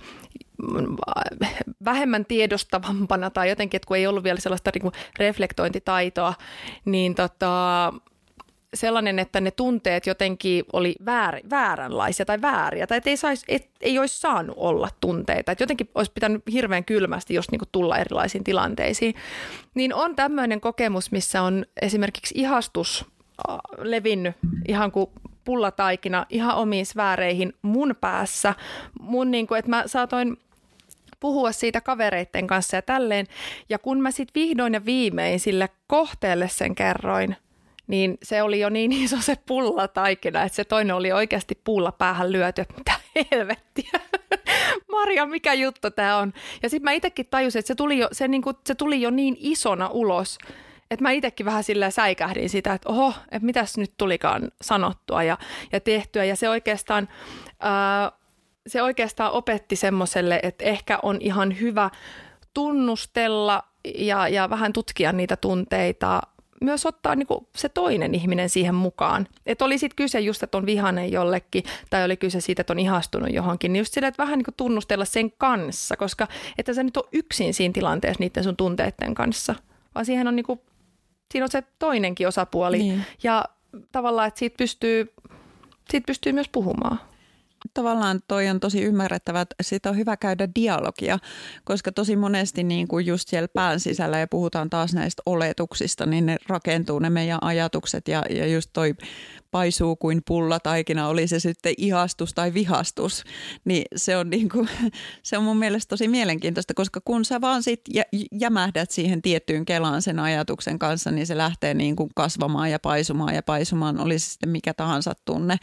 vähemmän 1.85 2.25
tiedostavampana 2.25 3.29
tai 3.29 3.49
jotenkin, 3.49 3.77
että 3.77 3.87
kun 3.87 3.97
ei 3.97 4.07
ollut 4.07 4.23
vielä 4.23 4.39
sellaista 4.39 4.71
niin 4.73 4.81
kuin 4.81 4.93
reflektointitaitoa, 5.19 6.33
niin 6.85 7.15
tota, 7.15 7.93
sellainen, 8.73 9.19
että 9.19 9.41
ne 9.41 9.51
tunteet 9.51 10.07
jotenkin 10.07 10.63
oli 10.73 10.95
väär, 11.05 11.39
vääränlaisia 11.49 12.25
tai 12.25 12.41
vääriä, 12.41 12.87
tai 12.87 12.97
että 12.97 13.09
ei, 13.09 13.17
sais, 13.17 13.43
et, 13.47 13.69
ei 13.81 13.99
olisi 13.99 14.19
saanut 14.19 14.55
olla 14.59 14.89
tunteita. 15.01 15.51
Että 15.51 15.63
jotenkin 15.63 15.89
olisi 15.95 16.11
pitänyt 16.11 16.43
hirveän 16.51 16.85
kylmästi 16.85 17.33
just 17.33 17.51
niin 17.51 17.59
kuin 17.59 17.69
tulla 17.71 17.97
erilaisiin 17.97 18.43
tilanteisiin. 18.43 19.15
Niin 19.73 19.93
on 19.93 20.15
tämmöinen 20.15 20.61
kokemus, 20.61 21.11
missä 21.11 21.41
on 21.41 21.65
esimerkiksi 21.81 22.35
ihastus 22.37 23.05
levinnyt 23.77 24.35
ihan 24.67 24.91
kuin 24.91 25.09
pullataikina 25.43 26.25
ihan 26.29 26.55
omiin 26.55 26.85
sfääreihin 26.85 27.53
mun 27.61 27.95
päässä. 28.01 28.55
Mun 29.01 29.31
niin 29.31 29.47
kuin, 29.47 29.59
että 29.59 29.69
mä 29.69 29.83
saatoin 29.85 30.37
puhua 31.19 31.51
siitä 31.51 31.81
kavereitten 31.81 32.47
kanssa 32.47 32.75
ja 32.75 32.81
tälleen. 32.81 33.27
Ja 33.69 33.79
kun 33.79 34.01
mä 34.01 34.11
sitten 34.11 34.41
vihdoin 34.41 34.73
ja 34.73 34.85
viimein 34.85 35.39
sille 35.39 35.69
kohteelle 35.87 36.49
sen 36.49 36.75
kerroin, 36.75 37.35
niin 37.87 38.17
se 38.23 38.41
oli 38.41 38.59
jo 38.59 38.69
niin 38.69 38.91
iso 38.91 39.17
se 39.21 39.35
pulla 39.45 39.87
taikina, 39.87 40.43
että 40.43 40.55
se 40.55 40.63
toinen 40.63 40.95
oli 40.95 41.11
oikeasti 41.11 41.61
puulla 41.63 41.91
päähän 41.91 42.31
lyöty, 42.31 42.65
mitä 42.77 42.93
helvettiä. 43.31 43.99
Maria, 44.91 45.25
mikä 45.25 45.53
juttu 45.53 45.91
tämä 45.91 46.17
on? 46.17 46.33
Ja 46.63 46.69
sitten 46.69 46.83
mä 46.83 46.91
itsekin 46.91 47.27
tajusin, 47.29 47.59
että 47.59 47.67
se 47.67 47.75
tuli, 47.75 47.97
jo, 47.97 48.07
se, 48.11 48.27
niinku, 48.27 48.53
se 48.65 48.75
tuli 48.75 49.01
jo 49.01 49.09
niin 49.09 49.37
isona 49.39 49.87
ulos, 49.87 50.37
että 50.91 51.03
mä 51.03 51.11
itsekin 51.11 51.45
vähän 51.45 51.63
sillä 51.63 51.89
säikähdin 51.89 52.49
sitä, 52.49 52.73
että 52.73 52.89
oho, 52.89 53.13
että 53.31 53.45
mitäs 53.45 53.77
nyt 53.77 53.93
tulikaan 53.97 54.51
sanottua 54.61 55.23
ja, 55.23 55.37
ja 55.71 55.79
tehtyä. 55.79 56.23
Ja 56.23 56.35
se 56.35 56.49
oikeastaan, 56.49 57.09
ää, 57.59 58.11
se 58.67 58.83
oikeastaan 58.83 59.31
opetti 59.31 59.75
semmoiselle, 59.75 60.39
että 60.43 60.65
ehkä 60.65 60.99
on 61.03 61.17
ihan 61.19 61.59
hyvä 61.59 61.89
tunnustella 62.53 63.63
ja, 63.95 64.27
ja 64.27 64.49
vähän 64.49 64.73
tutkia 64.73 65.11
niitä 65.11 65.35
tunteita 65.35 66.21
myös 66.61 66.85
ottaa 66.85 67.15
niin 67.15 67.27
kuin 67.27 67.47
se 67.55 67.69
toinen 67.69 68.15
ihminen 68.15 68.49
siihen 68.49 68.75
mukaan. 68.75 69.27
Että 69.45 69.65
oli 69.65 69.77
sitten 69.77 69.95
kyse 69.95 70.19
just, 70.19 70.43
että 70.43 70.57
on 70.57 70.65
vihainen 70.65 71.11
jollekin, 71.11 71.63
tai 71.89 72.03
oli 72.05 72.17
kyse 72.17 72.41
siitä, 72.41 72.61
että 72.61 72.73
on 72.73 72.79
ihastunut 72.79 73.33
johonkin, 73.33 73.73
niin 73.73 73.79
just 73.79 73.93
sillä, 73.93 74.07
että 74.07 74.23
vähän 74.23 74.37
niin 74.37 74.45
kuin 74.45 74.55
tunnustella 74.57 75.05
sen 75.05 75.31
kanssa, 75.31 75.97
koska 75.97 76.27
että 76.57 76.73
sä 76.73 76.83
nyt 76.83 76.97
on 76.97 77.03
yksin 77.11 77.53
siinä 77.53 77.73
tilanteessa 77.73 78.23
niiden 78.23 78.43
sun 78.43 78.57
tunteiden 78.57 79.15
kanssa, 79.15 79.55
vaan 79.95 80.05
siihen 80.05 80.27
on 80.27 80.35
niin 80.35 80.45
kuin, 80.45 80.61
siinä 81.31 81.45
on 81.45 81.51
se 81.51 81.63
toinenkin 81.79 82.27
osapuoli. 82.27 82.77
Niin. 82.77 83.05
Ja 83.23 83.45
tavallaan, 83.91 84.27
että 84.27 84.39
siitä 84.39 84.57
pystyy, 84.57 85.13
siitä 85.89 86.05
pystyy 86.05 86.33
myös 86.33 86.49
puhumaan 86.49 86.99
tavallaan 87.73 88.19
toi 88.27 88.47
on 88.47 88.59
tosi 88.59 88.81
ymmärrettävä, 88.81 89.41
että 89.41 89.55
siitä 89.61 89.89
on 89.89 89.97
hyvä 89.97 90.17
käydä 90.17 90.47
dialogia, 90.55 91.19
koska 91.63 91.91
tosi 91.91 92.15
monesti 92.15 92.63
niin 92.63 92.87
kuin 92.87 93.05
just 93.05 93.29
siellä 93.29 93.47
pään 93.47 93.79
sisällä 93.79 94.19
ja 94.19 94.27
puhutaan 94.27 94.69
taas 94.69 94.93
näistä 94.93 95.21
oletuksista, 95.25 96.05
niin 96.05 96.25
ne 96.25 96.37
rakentuu 96.47 96.99
ne 96.99 97.09
meidän 97.09 97.39
ajatukset 97.41 98.07
ja, 98.07 98.23
ja 98.29 98.47
just 98.47 98.69
toi 98.73 98.95
paisuu 99.51 99.95
kuin 99.95 100.21
pullataikina, 100.27 101.07
oli 101.07 101.27
se 101.27 101.39
sitten 101.39 101.73
ihastus 101.77 102.33
tai 102.33 102.53
vihastus, 102.53 103.23
niin 103.65 103.83
se 103.95 104.17
on, 104.17 104.29
niin 104.29 104.49
kuin, 104.49 104.69
se 105.23 105.37
on 105.37 105.43
mun 105.43 105.57
mielestä 105.57 105.89
tosi 105.89 106.07
mielenkiintoista, 106.07 106.73
koska 106.73 107.01
kun 107.05 107.25
sä 107.25 107.41
vaan 107.41 107.63
sit 107.63 107.81
jämähdät 108.31 108.91
siihen 108.91 109.21
tiettyyn 109.21 109.65
kelaan 109.65 110.01
sen 110.01 110.19
ajatuksen 110.19 110.79
kanssa, 110.79 111.11
niin 111.11 111.27
se 111.27 111.37
lähtee 111.37 111.73
niin 111.73 111.95
kuin 111.95 112.09
kasvamaan 112.15 112.71
ja 112.71 112.79
paisumaan 112.79 113.35
ja 113.35 113.43
paisumaan, 113.43 113.99
oli 113.99 114.19
se 114.19 114.29
sitten 114.29 114.49
mikä 114.49 114.73
tahansa 114.73 115.13
tunne. 115.25 115.57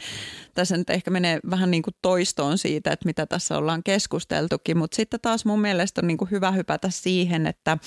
Tässä 0.53 0.77
nyt 0.77 0.89
ehkä 0.89 1.11
menee 1.11 1.39
vähän 1.49 1.71
niin 1.71 1.83
kuin 1.83 1.93
toistoon 2.01 2.57
siitä, 2.57 2.91
että 2.91 3.05
mitä 3.05 3.25
tässä 3.25 3.57
ollaan 3.57 3.83
keskusteltukin, 3.83 4.77
mutta 4.77 4.95
sitten 4.95 5.19
taas 5.21 5.45
mun 5.45 5.61
mielestä 5.61 6.01
on 6.01 6.07
niin 6.07 6.17
kuin 6.17 6.31
hyvä 6.31 6.51
hypätä 6.51 6.89
siihen, 6.89 7.47
että 7.47 7.77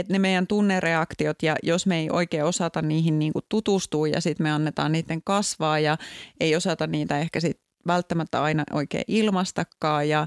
että 0.00 0.12
ne 0.12 0.18
meidän 0.18 0.46
tunnereaktiot 0.46 1.42
ja 1.42 1.56
jos 1.62 1.86
me 1.86 1.98
ei 1.98 2.10
oikein 2.10 2.44
osata 2.44 2.82
niihin 2.82 3.18
niin 3.18 3.32
kuin 3.32 3.44
tutustua 3.48 4.08
ja 4.08 4.20
sitten 4.20 4.44
me 4.44 4.50
annetaan 4.50 4.92
niiden 4.92 5.22
kasvaa 5.22 5.78
ja 5.78 5.96
ei 6.40 6.56
osata 6.56 6.86
niitä 6.86 7.18
ehkä 7.18 7.40
sitten 7.40 7.68
välttämättä 7.86 8.42
aina 8.42 8.64
oikein 8.72 9.04
ilmastakaan 9.08 10.08
ja 10.08 10.26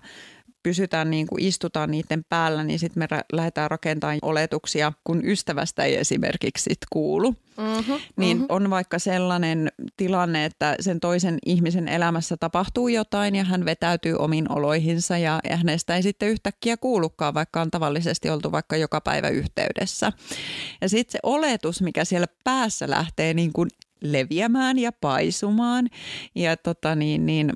pysytään 0.63 1.10
niin 1.12 1.28
kuin 1.28 1.43
istutaan 1.43 1.91
niiden 1.91 2.24
päällä, 2.30 2.63
niin 2.63 2.80
sitten 2.80 3.04
me 3.12 3.21
lähdetään 3.34 3.71
rakentamaan 3.71 4.19
oletuksia, 4.21 4.93
kun 5.04 5.26
ystävästä 5.26 5.84
ei 5.84 5.97
esimerkiksi 5.97 6.63
sit 6.63 6.80
kuulu. 6.89 7.36
Mm-hmm, 7.58 8.00
niin 8.17 8.38
mm-hmm. 8.38 8.45
on 8.50 8.69
vaikka 8.69 9.00
sellainen 9.00 9.71
tilanne, 9.97 10.45
että 10.45 10.76
sen 10.80 11.00
toisen 11.00 11.38
ihmisen 11.45 11.88
elämässä 11.88 12.38
tapahtuu 12.38 12.88
jotain 12.88 13.36
ja 13.36 13.43
hän 13.43 13.65
vetäytyy 13.65 14.15
omiin 14.15 14.52
oloihinsa 14.52 15.17
ja, 15.17 15.39
ja 15.50 15.58
hänestä 15.58 15.95
ei 15.95 16.04
sitten 16.04 16.30
yhtäkkiä 16.30 16.78
kuulukaan, 16.78 17.34
vaikka 17.34 17.62
on 17.62 17.71
tavallisesti 17.71 18.30
oltu 18.30 18.52
vaikka 18.52 18.78
joka 18.78 19.02
päivä 19.02 19.30
yhteydessä. 19.30 20.12
Ja 20.82 20.89
sitten 20.89 21.12
se 21.12 21.19
oletus, 21.24 21.82
mikä 21.82 22.06
siellä 22.06 22.28
päässä 22.43 22.89
lähtee 22.89 23.34
niin 23.34 23.54
kuin 23.54 23.69
leviämään 24.02 24.80
ja 24.80 24.91
paisumaan 24.91 25.89
ja 26.36 26.58
tota 26.58 26.95
niin, 26.95 27.26
niin 27.26 27.54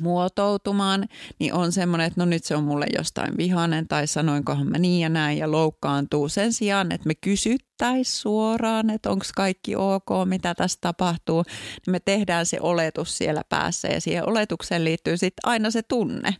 muotoutumaan, 0.00 1.08
niin 1.38 1.54
on 1.54 1.72
semmoinen, 1.72 2.06
että 2.06 2.20
no 2.20 2.24
nyt 2.24 2.44
se 2.44 2.56
on 2.56 2.64
mulle 2.64 2.86
jostain 2.96 3.36
vihainen 3.36 3.88
tai 3.88 4.06
sanoinkohan 4.06 4.66
mä 4.66 4.78
niin 4.78 5.00
ja 5.00 5.08
näin 5.08 5.38
ja 5.38 5.50
loukkaantuu. 5.50 6.28
Sen 6.28 6.52
sijaan, 6.52 6.92
että 6.92 7.06
me 7.06 7.14
kysyttäisiin 7.14 8.20
suoraan, 8.20 8.90
että 8.90 9.10
onko 9.10 9.24
kaikki 9.36 9.76
ok, 9.76 10.08
mitä 10.24 10.54
tässä 10.54 10.78
tapahtuu, 10.80 11.42
niin 11.86 11.92
me 11.92 12.00
tehdään 12.00 12.46
se 12.46 12.58
oletus 12.60 13.18
siellä 13.18 13.42
päässä 13.48 13.88
ja 13.88 14.00
siihen 14.00 14.28
oletukseen 14.28 14.84
liittyy 14.84 15.16
sitten 15.16 15.50
aina 15.50 15.70
se 15.70 15.82
tunne. 15.82 16.36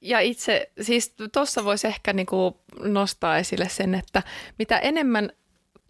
Ja 0.00 0.20
itse, 0.20 0.72
siis 0.80 1.14
tuossa 1.32 1.64
voisi 1.64 1.86
ehkä 1.86 2.12
niinku 2.12 2.60
nostaa 2.80 3.38
esille 3.38 3.68
sen, 3.68 3.94
että 3.94 4.22
mitä 4.58 4.78
enemmän 4.78 5.30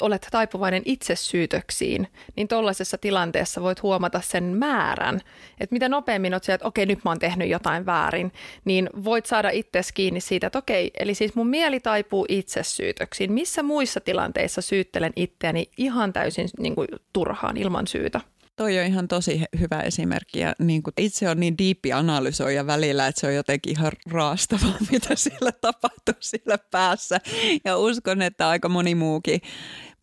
olet 0.01 0.29
taipuvainen 0.31 0.83
itsesyytöksiin, 0.85 2.09
niin 2.37 2.49
tuollaisessa 2.49 2.99
tilanteessa 2.99 3.63
voit 3.63 3.83
huomata 3.83 4.21
sen 4.21 4.45
määrän, 4.45 5.21
että 5.61 5.73
mitä 5.75 5.89
nopeammin 5.89 6.35
olet 6.35 6.45
sieltä, 6.45 6.55
että 6.55 6.69
okei, 6.69 6.87
nyt 6.87 7.05
mä 7.05 7.11
oon 7.11 7.19
tehnyt 7.19 7.49
jotain 7.49 7.87
väärin, 7.87 8.33
niin 8.65 8.91
voit 9.05 9.27
saada 9.27 9.51
itsesi 9.51 9.95
kiinni 9.95 10.21
siitä, 10.21 10.47
että 10.47 10.59
okei, 10.59 10.91
eli 10.99 11.15
siis 11.15 11.35
mun 11.35 11.49
mieli 11.49 11.81
taipuu 11.81 12.27
itsesyytöksiin. 12.29 13.33
Missä 13.33 13.63
muissa 13.63 14.01
tilanteissa 14.01 14.63
syyttelen 14.63 15.13
itseäni 15.17 15.71
ihan 15.77 16.13
täysin 16.13 16.49
niin 16.59 16.75
kuin, 16.75 16.89
turhaan 17.13 17.57
ilman 17.57 17.87
syytä? 17.87 18.21
Toi 18.57 18.79
on 18.79 18.87
ihan 18.87 19.09
tosi 19.09 19.43
hyvä 19.61 19.81
esimerkki 19.81 20.39
ja 20.39 20.55
niin 20.59 20.83
kuin 20.83 20.95
itse 20.99 21.29
on 21.29 21.41
niin 21.41 21.59
diippi 21.59 21.93
analysoija 21.93 22.67
välillä, 22.67 23.07
että 23.07 23.21
se 23.21 23.27
on 23.27 23.35
jotenkin 23.35 23.73
ihan 23.73 23.93
raastavaa, 24.11 24.77
mitä 24.93 25.17
siellä 25.17 25.53
tapahtuu 25.53 26.15
siellä 26.21 26.59
päässä. 26.71 27.21
Ja 27.65 27.79
uskon, 27.79 28.23
että 28.23 28.49
aika 28.49 28.69
moni 28.69 28.95
muukin 28.95 29.41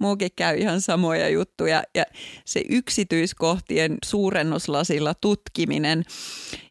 muukin 0.01 0.29
käy 0.35 0.57
ihan 0.57 0.81
samoja 0.81 1.29
juttuja. 1.29 1.83
Ja 1.95 2.03
se 2.45 2.63
yksityiskohtien 2.69 3.97
suurennuslasilla 4.05 5.13
tutkiminen 5.13 6.03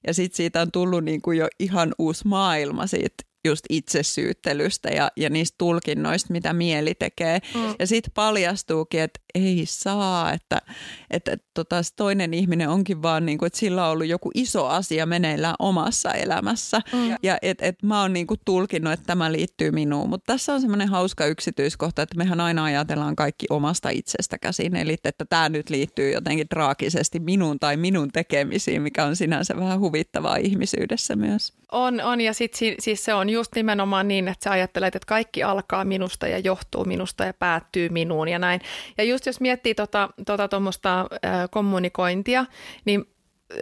ja 0.07 0.15
sitten 0.15 0.37
siitä 0.37 0.61
on 0.61 0.73
tullut 0.73 1.05
niin 1.05 1.23
kuin 1.23 1.39
jo 1.39 1.49
ihan 1.59 1.95
uusi 1.99 2.29
maailma 2.29 2.87
siitä 2.87 3.25
just 3.45 3.65
itsesyyttelystä 3.69 4.89
ja, 4.89 5.11
ja 5.17 5.31
niistä 5.31 5.55
tulkinnoista, 5.59 6.33
mitä 6.33 6.53
mieli 6.53 6.95
tekee. 6.95 7.39
Mm. 7.55 7.75
Ja 7.79 7.87
sitten 7.87 8.13
paljastuukin, 8.15 9.01
että 9.01 9.21
ei 9.35 9.65
saa, 9.67 10.33
että, 10.33 10.63
että 11.11 11.37
tota, 11.55 11.77
toinen 11.97 12.35
ihminen 12.35 12.69
onkin 12.69 13.03
vaan 13.03 13.27
niin 13.27 13.39
kuin, 13.39 13.47
että 13.47 13.59
sillä 13.59 13.85
on 13.87 13.93
ollut 13.93 14.07
joku 14.07 14.31
iso 14.35 14.67
asia 14.67 15.07
meneillään 15.07 15.55
omassa 15.59 16.13
elämässä. 16.13 16.81
Mm. 16.93 17.17
Ja 17.23 17.39
että 17.43 17.67
et 17.67 17.83
mä 17.83 18.01
oon 18.01 18.13
niin 18.13 18.27
kuin 18.27 18.41
tulkinnut, 18.45 18.93
että 18.93 19.07
tämä 19.07 19.33
liittyy 19.33 19.71
minuun. 19.71 20.09
Mutta 20.09 20.33
tässä 20.33 20.55
on 20.55 20.61
semmoinen 20.61 20.89
hauska 20.89 21.27
yksityiskohta, 21.27 22.03
että 22.03 22.17
mehän 22.17 22.41
aina 22.41 22.65
ajatellaan 22.65 23.17
kaikki 23.17 23.47
omasta 23.51 23.89
itsestä 23.89 24.39
käsin. 24.39 24.77
Eli 24.77 24.97
että 25.05 25.25
tämä 25.25 25.49
nyt 25.49 25.71
liittyy 25.71 26.13
jotenkin 26.13 26.49
traagisesti 26.49 27.21
minuun 27.21 27.59
tai 27.59 27.77
minun 27.77 28.09
tekemisiin, 28.13 28.83
mikä 28.83 29.05
on 29.05 29.17
sinänsä 29.17 29.57
vähän 29.57 29.81
huvittavaa 29.81 30.37
ihmisyydessä 30.37 31.17
myös. 31.17 31.53
On, 31.73 32.01
on 32.01 32.21
ja 32.21 32.35
sit, 32.35 32.59
siis 32.79 33.05
se 33.05 33.15
on 33.15 33.31
just 33.31 33.55
nimenomaan 33.55 34.09
niin, 34.09 34.29
että 34.29 34.45
sä 34.45 34.51
ajattelet, 34.51 34.97
että 34.97 35.07
kaikki 35.07 35.43
alkaa 35.43 35.85
minusta 35.85 36.27
ja 36.27 36.39
johtuu 36.39 36.85
minusta 36.85 37.25
ja 37.25 37.35
päättyy 37.35 37.89
minuun 37.89 38.29
ja 38.29 38.39
näin. 38.39 38.61
Ja 38.99 39.05
just 39.05 39.20
jos 39.29 39.41
miettii 39.41 39.75
tuota 39.75 40.49
tuommoista 40.51 41.07
tota, 41.11 41.29
äh, 41.29 41.49
kommunikointia, 41.51 42.47
niin 42.85 43.05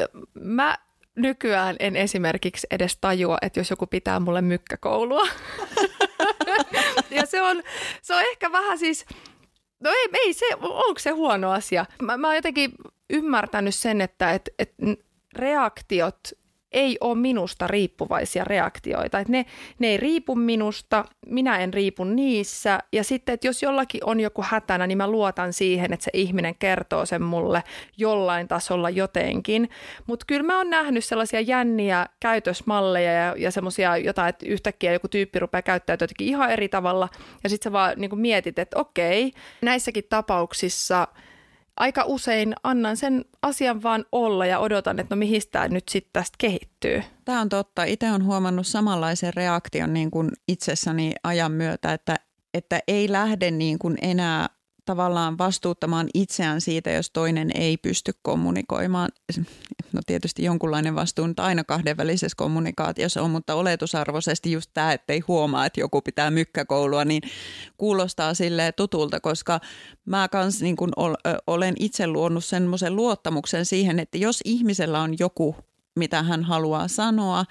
äh, 0.01 0.07
mä 0.35 0.79
nykyään 1.15 1.77
en 1.79 1.97
esimerkiksi 1.97 2.67
edes 2.71 2.97
tajua, 3.01 3.39
että 3.43 3.61
jos 3.61 3.71
joku 3.71 3.87
pitää 3.87 4.21
mulle 4.21 4.43
mykkäkoulua. 4.43 5.29
ja 7.11 7.27
se 7.27 7.43
on, 7.43 7.63
se 8.03 8.15
on 8.15 8.21
ehkä 8.21 8.53
vähän 8.53 8.79
siis, 8.79 9.07
no 9.81 9.91
ei, 9.91 10.09
ei 10.13 10.33
se, 10.33 10.47
onko 10.61 10.99
se 10.99 11.11
huono 11.11 11.51
asia? 11.51 11.87
Mä, 12.03 12.17
mä 12.17 12.27
oon 12.27 12.37
jotenkin 12.37 12.73
ymmärtänyt 13.11 13.75
sen, 13.75 14.01
että 14.01 14.33
et, 14.33 14.49
et 14.59 14.75
reaktiot 15.33 16.19
ei 16.73 16.99
ole 17.01 17.19
minusta 17.19 17.67
riippuvaisia 17.67 18.45
reaktioita. 18.45 19.19
Että 19.19 19.33
ne, 19.33 19.47
ne 19.79 19.89
ei 19.89 19.97
riipu 19.97 20.35
minusta, 20.35 21.05
minä 21.27 21.59
en 21.59 21.75
riipu 21.75 22.05
niissä. 22.05 22.79
Ja 22.93 23.05
sitten, 23.05 23.33
että 23.33 23.47
jos 23.47 23.63
jollakin 23.63 24.05
on 24.05 24.21
joku 24.21 24.45
hätänä, 24.49 24.87
niin 24.87 24.99
mä 24.99 25.11
luotan 25.11 25.53
siihen, 25.53 25.93
että 25.93 26.05
se 26.05 26.11
ihminen 26.15 26.55
kertoo 26.59 27.07
sen 27.07 27.23
mulle 27.23 27.63
jollain 27.97 28.49
tasolla 28.49 28.91
jotenkin. 28.91 29.71
Mutta 30.07 30.25
kyllä 30.27 30.43
mä 30.43 30.57
oon 30.57 30.71
nähnyt 30.71 31.05
sellaisia 31.05 31.41
jänniä 31.41 32.07
käytösmalleja 32.21 33.13
ja, 33.13 33.35
ja 33.39 33.51
semmoisia 33.51 33.97
jotain, 33.97 34.29
että 34.29 34.47
yhtäkkiä 34.47 34.93
joku 34.93 35.09
tyyppi 35.09 35.39
rupeaa 35.39 35.63
käyttäytymään 35.63 36.05
jotenkin 36.05 36.29
ihan 36.29 36.51
eri 36.51 36.69
tavalla. 36.69 37.09
Ja 37.45 37.51
sitten 37.51 37.71
sä 37.71 37.73
vaan 37.73 37.93
niin 37.97 38.21
mietit, 38.21 38.59
että 38.59 38.79
okei, 38.79 39.33
näissäkin 39.63 40.05
tapauksissa– 40.11 41.09
aika 41.79 42.05
usein 42.07 42.55
annan 42.63 42.97
sen 42.97 43.25
asian 43.43 43.83
vaan 43.83 44.05
olla 44.13 44.47
ja 44.47 44.59
odotan, 44.59 44.99
että 45.01 45.15
no 45.15 45.19
mihin 45.19 45.43
tämä 45.53 45.69
nyt 45.69 45.89
sitten 45.89 46.11
tästä 46.13 46.35
kehittyy. 46.39 47.03
Tämä 47.25 47.41
on 47.41 47.49
totta. 47.49 47.85
Itse 47.85 48.11
olen 48.11 48.25
huomannut 48.25 48.67
samanlaisen 48.67 49.35
reaktion 49.35 49.93
niin 49.93 50.11
kuin 50.11 50.31
itsessäni 50.49 51.13
ajan 51.23 51.53
myötä, 51.53 51.93
että, 51.93 52.17
että 52.55 52.81
ei 52.89 53.13
lähde 53.13 53.51
niin 53.51 53.79
kuin 53.79 53.99
enää 54.03 54.49
tavallaan 54.89 55.39
vastuuttamaan 55.39 56.09
itseään 56.15 56.61
siitä, 56.61 56.91
jos 56.91 57.11
toinen 57.11 57.51
ei 57.55 57.77
pysty 57.77 58.13
kommunikoimaan. 58.23 59.09
No 59.93 60.01
tietysti 60.07 60.45
jonkunlainen 60.45 60.95
vastuu 60.95 61.27
nyt 61.27 61.41
aina 61.41 61.65
kahdenvälisessä 61.65 62.37
kommunikaatiossa 62.37 63.23
on, 63.23 63.31
mutta 63.31 63.55
oletusarvoisesti 63.55 64.53
just 64.53 64.71
tämä, 64.75 64.93
että 64.93 65.13
ei 65.13 65.21
huomaa, 65.29 65.67
että 65.67 65.81
joku 65.81 66.03
pitää 66.03 66.31
mykkäkoulua, 66.31 67.05
niin 67.05 67.23
kuulostaa 67.77 68.35
sille 68.35 68.73
tutulta, 68.73 69.21
koska 69.21 69.61
mä 70.05 70.29
kans 70.29 70.63
niin 70.63 70.77
kun 70.77 70.93
olen 71.47 71.75
itse 71.79 72.07
luonut 72.07 72.45
semmoisen 72.45 72.97
luottamuksen 72.97 73.67
siihen, 73.67 73.99
että 73.99 74.19
jos 74.19 74.41
ihmisellä 74.45 75.01
on 75.01 75.15
joku 75.19 75.57
mitä 75.99 76.23
hän 76.23 76.45
haluaa 76.45 76.89
sanoa, 76.89 77.45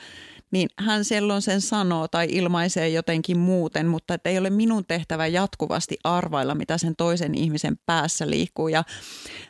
niin 0.51 0.69
hän 0.79 1.05
silloin 1.05 1.41
sen 1.41 1.61
sanoo 1.61 2.07
tai 2.07 2.27
ilmaisee 2.31 2.89
jotenkin 2.89 3.39
muuten, 3.39 3.87
mutta 3.87 4.13
että 4.13 4.29
ei 4.29 4.37
ole 4.37 4.49
minun 4.49 4.85
tehtävä 4.85 5.27
jatkuvasti 5.27 5.97
arvailla, 6.03 6.55
mitä 6.55 6.77
sen 6.77 6.95
toisen 6.95 7.35
ihmisen 7.35 7.79
päässä 7.85 8.29
liikkuu. 8.29 8.67
Ja 8.67 8.83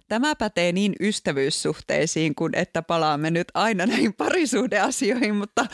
tämä 0.08 0.36
pätee 0.36 0.72
niin 0.72 0.94
ystävyyssuhteisiin 1.00 2.36
kuin 2.36 2.56
että 2.56 2.82
palaamme 2.82 3.32
nyt 3.32 3.48
aina 3.54 3.86
näihin 3.86 4.14
parisuhdeasioihin, 4.14 5.36
mutta, 5.36 5.66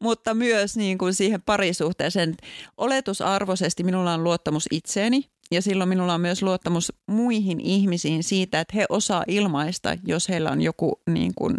mutta 0.00 0.34
myös 0.34 0.76
niin 0.76 0.98
kuin 0.98 1.14
siihen 1.14 1.42
parisuhteeseen. 1.42 2.34
Oletusarvoisesti 2.76 3.84
minulla 3.84 4.14
on 4.14 4.24
luottamus 4.24 4.66
itseeni 4.70 5.30
ja 5.50 5.62
silloin 5.62 5.88
minulla 5.88 6.14
on 6.14 6.20
myös 6.20 6.42
luottamus 6.42 6.92
muihin 7.06 7.60
ihmisiin 7.60 8.24
siitä, 8.24 8.60
että 8.60 8.76
he 8.76 8.86
osaa 8.88 9.24
ilmaista, 9.28 9.96
jos 10.06 10.28
heillä 10.28 10.50
on 10.50 10.62
joku 10.62 11.00
niin 11.10 11.32
kuin 11.34 11.56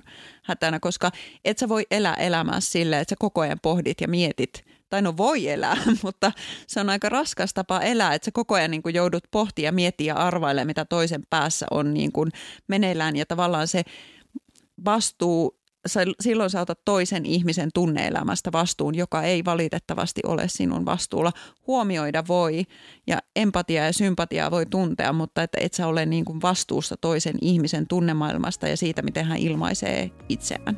hätänä, 0.50 0.80
koska 0.80 1.12
et 1.46 1.58
sä 1.58 1.70
voi 1.70 1.86
elää 1.92 2.14
elämää 2.14 2.60
silleen, 2.60 3.02
että 3.02 3.12
sä 3.12 3.16
koko 3.20 3.42
ajan 3.42 3.60
pohdit 3.62 4.02
ja 4.02 4.08
mietit, 4.08 4.66
tai 4.90 5.02
no 5.02 5.18
voi 5.18 5.50
elää, 5.50 5.78
mutta 6.04 6.32
se 6.68 6.80
on 6.80 6.90
aika 6.90 7.10
raskas 7.10 7.54
tapa 7.54 7.80
elää, 7.80 8.14
että 8.14 8.26
sä 8.26 8.32
koko 8.34 8.56
ajan 8.56 8.72
niin 8.72 8.84
kuin 8.84 8.96
joudut 8.96 9.24
pohtia 9.32 9.66
ja 9.66 9.72
miettiä 9.72 10.14
ja 10.14 10.20
arvailla, 10.20 10.66
mitä 10.66 10.86
toisen 10.86 11.22
päässä 11.30 11.66
on 11.72 11.94
niin 11.94 12.12
kuin 12.12 12.32
meneillään. 12.68 13.16
Ja 13.16 13.26
tavallaan 13.26 13.68
se 13.68 13.84
vastuu 14.86 15.59
silloin 16.20 16.50
sä 16.50 16.62
otat 16.62 16.80
toisen 16.86 17.26
ihmisen 17.26 17.70
tunneelämästä 17.74 18.52
vastuun, 18.52 18.96
joka 18.96 19.24
ei 19.24 19.46
valitettavasti 19.46 20.22
ole 20.26 20.44
sinun 20.48 20.86
vastuulla. 20.86 21.32
Huomioida 21.68 22.24
voi 22.28 22.64
ja 23.08 23.20
empatia 23.36 23.86
ja 23.86 23.94
sympatia 23.94 24.52
voi 24.52 24.66
tuntea, 24.66 25.14
mutta 25.14 25.44
että 25.44 25.58
et 25.62 25.74
sä 25.74 25.88
ole 25.88 26.06
niin 26.06 26.26
kuin 26.26 26.42
vastuussa 26.42 26.96
toisen 27.02 27.36
ihmisen 27.42 27.88
tunnemaailmasta 27.88 28.68
ja 28.68 28.78
siitä, 28.78 29.02
miten 29.02 29.26
hän 29.26 29.38
ilmaisee 29.38 30.12
itseään. 30.30 30.78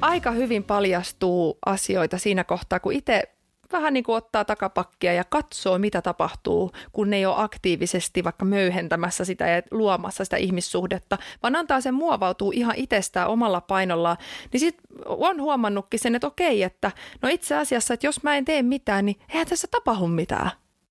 Aika 0.00 0.30
hyvin 0.30 0.64
paljastuu 0.64 1.58
asioita 1.66 2.18
siinä 2.18 2.44
kohtaa, 2.44 2.80
kun 2.80 2.92
itse 2.92 3.33
vähän 3.72 3.92
niin 3.94 4.04
kuin 4.04 4.16
ottaa 4.16 4.44
takapakkia 4.44 5.12
ja 5.12 5.24
katsoo, 5.24 5.78
mitä 5.78 6.02
tapahtuu, 6.02 6.72
kun 6.92 7.10
ne 7.10 7.16
ei 7.16 7.26
ole 7.26 7.34
aktiivisesti 7.38 8.24
vaikka 8.24 8.44
möyhentämässä 8.44 9.24
sitä 9.24 9.48
ja 9.48 9.62
luomassa 9.70 10.24
sitä 10.24 10.36
ihmissuhdetta, 10.36 11.18
vaan 11.42 11.56
antaa 11.56 11.80
sen 11.80 11.94
muovautua 11.94 12.52
ihan 12.54 12.74
itsestään 12.76 13.28
omalla 13.28 13.60
painollaan, 13.60 14.16
niin 14.52 14.60
sitten 14.60 14.86
on 15.06 15.40
huomannutkin 15.40 16.00
sen, 16.00 16.14
että 16.14 16.26
okei, 16.26 16.62
että 16.62 16.92
no 17.22 17.28
itse 17.28 17.56
asiassa, 17.56 17.94
että 17.94 18.06
jos 18.06 18.22
mä 18.22 18.36
en 18.36 18.44
tee 18.44 18.62
mitään, 18.62 19.06
niin 19.06 19.16
eihän 19.28 19.46
tässä 19.46 19.68
tapahdu 19.70 20.06
mitään. 20.06 20.50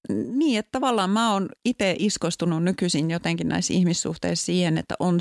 Niin, 0.09 0.59
että 0.59 0.71
tavallaan 0.71 1.09
mä 1.09 1.33
oon 1.33 1.49
itse 1.65 1.95
iskostunut 1.99 2.63
nykyisin 2.63 3.11
jotenkin 3.11 3.47
näissä 3.47 3.73
ihmissuhteissa 3.73 4.45
siihen, 4.45 4.77
että 4.77 4.95
on 4.99 5.19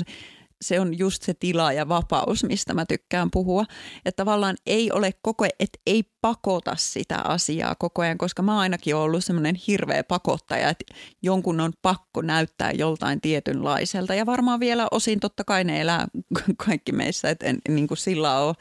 se 0.61 0.79
on 0.79 0.97
just 0.97 1.23
se 1.23 1.33
tila 1.33 1.73
ja 1.73 1.87
vapaus, 1.87 2.43
mistä 2.43 2.73
mä 2.73 2.85
tykkään 2.85 3.31
puhua. 3.31 3.65
Että 4.05 4.23
tavallaan 4.23 4.55
ei 4.65 4.91
ole 4.91 5.11
koko 5.21 5.43
ajan, 5.43 5.51
että 5.59 5.79
ei 5.87 6.03
pakota 6.21 6.75
sitä 6.77 7.17
asiaa 7.17 7.75
koko 7.75 8.01
ajan, 8.01 8.17
koska 8.17 8.41
mä 8.41 8.59
ainakin 8.59 8.95
ollut 8.95 9.25
semmoinen 9.25 9.55
hirveä 9.67 10.03
pakottaja, 10.03 10.69
että 10.69 10.93
jonkun 11.21 11.61
on 11.61 11.73
pakko 11.81 12.21
näyttää 12.21 12.71
joltain 12.71 13.21
tietynlaiselta. 13.21 14.15
Ja 14.15 14.25
varmaan 14.25 14.59
vielä 14.59 14.87
osin 14.91 15.19
totta 15.19 15.43
kai 15.43 15.63
ne 15.63 15.81
elää 15.81 16.07
kaikki 16.65 16.91
meissä, 16.91 17.29
että 17.29 17.45
en 17.45 17.57
niin 17.69 17.87
kuin 17.87 17.97
sillä 17.97 18.39
ole 18.39 18.55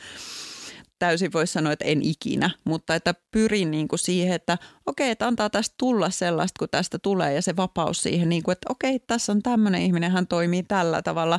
täysin 1.02 1.32
voisi 1.32 1.52
sanoa, 1.52 1.72
että 1.72 1.84
en 1.84 2.02
ikinä, 2.02 2.50
mutta 2.64 2.94
että 2.94 3.14
pyrin 3.30 3.70
niin 3.70 3.88
kuin 3.88 3.98
siihen, 3.98 4.34
että 4.34 4.58
okei, 4.86 5.10
että 5.10 5.26
antaa 5.26 5.50
tästä 5.50 5.74
tulla 5.78 6.10
sellaista, 6.10 6.58
kun 6.58 6.68
tästä 6.70 6.98
tulee 6.98 7.34
ja 7.34 7.42
se 7.42 7.56
vapaus 7.56 8.02
siihen, 8.02 8.28
niin 8.28 8.42
kuin, 8.42 8.52
että 8.52 8.66
okei, 8.70 8.98
tässä 8.98 9.32
on 9.32 9.42
tämmöinen 9.42 9.82
ihminen, 9.82 10.10
hän 10.10 10.26
toimii 10.26 10.62
tällä 10.62 11.02
tavalla. 11.02 11.38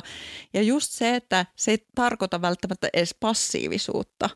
Ja 0.54 0.62
just 0.62 0.92
se, 0.92 1.16
että 1.16 1.46
se 1.56 1.70
ei 1.70 1.86
tarkoita 1.94 2.42
välttämättä 2.42 2.88
edes 2.92 3.14
passiivisuutta, 3.20 4.30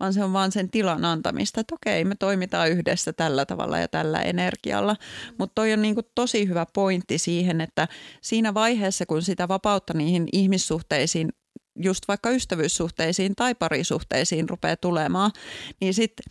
vaan 0.00 0.12
se 0.12 0.24
on 0.24 0.32
vaan 0.32 0.52
sen 0.52 0.70
tilan 0.70 1.04
antamista, 1.04 1.60
että 1.60 1.74
okei, 1.74 2.04
me 2.04 2.14
toimitaan 2.14 2.70
yhdessä 2.70 3.12
tällä 3.12 3.46
tavalla 3.46 3.78
ja 3.78 3.88
tällä 3.88 4.22
energialla. 4.22 4.96
Mutta 5.38 5.54
toi 5.54 5.72
on 5.72 5.82
niinku 5.82 6.02
tosi 6.14 6.48
hyvä 6.48 6.66
pointti 6.74 7.18
siihen, 7.18 7.60
että 7.60 7.88
siinä 8.20 8.54
vaiheessa, 8.54 9.06
kun 9.06 9.22
sitä 9.22 9.48
vapautta 9.48 9.94
niihin 9.94 10.28
ihmissuhteisiin 10.32 11.28
just 11.76 12.08
vaikka 12.08 12.30
ystävyyssuhteisiin 12.30 13.36
tai 13.36 13.54
parisuhteisiin 13.54 14.48
rupeaa 14.48 14.76
tulemaan, 14.76 15.30
niin 15.80 15.94
sitten 15.94 16.24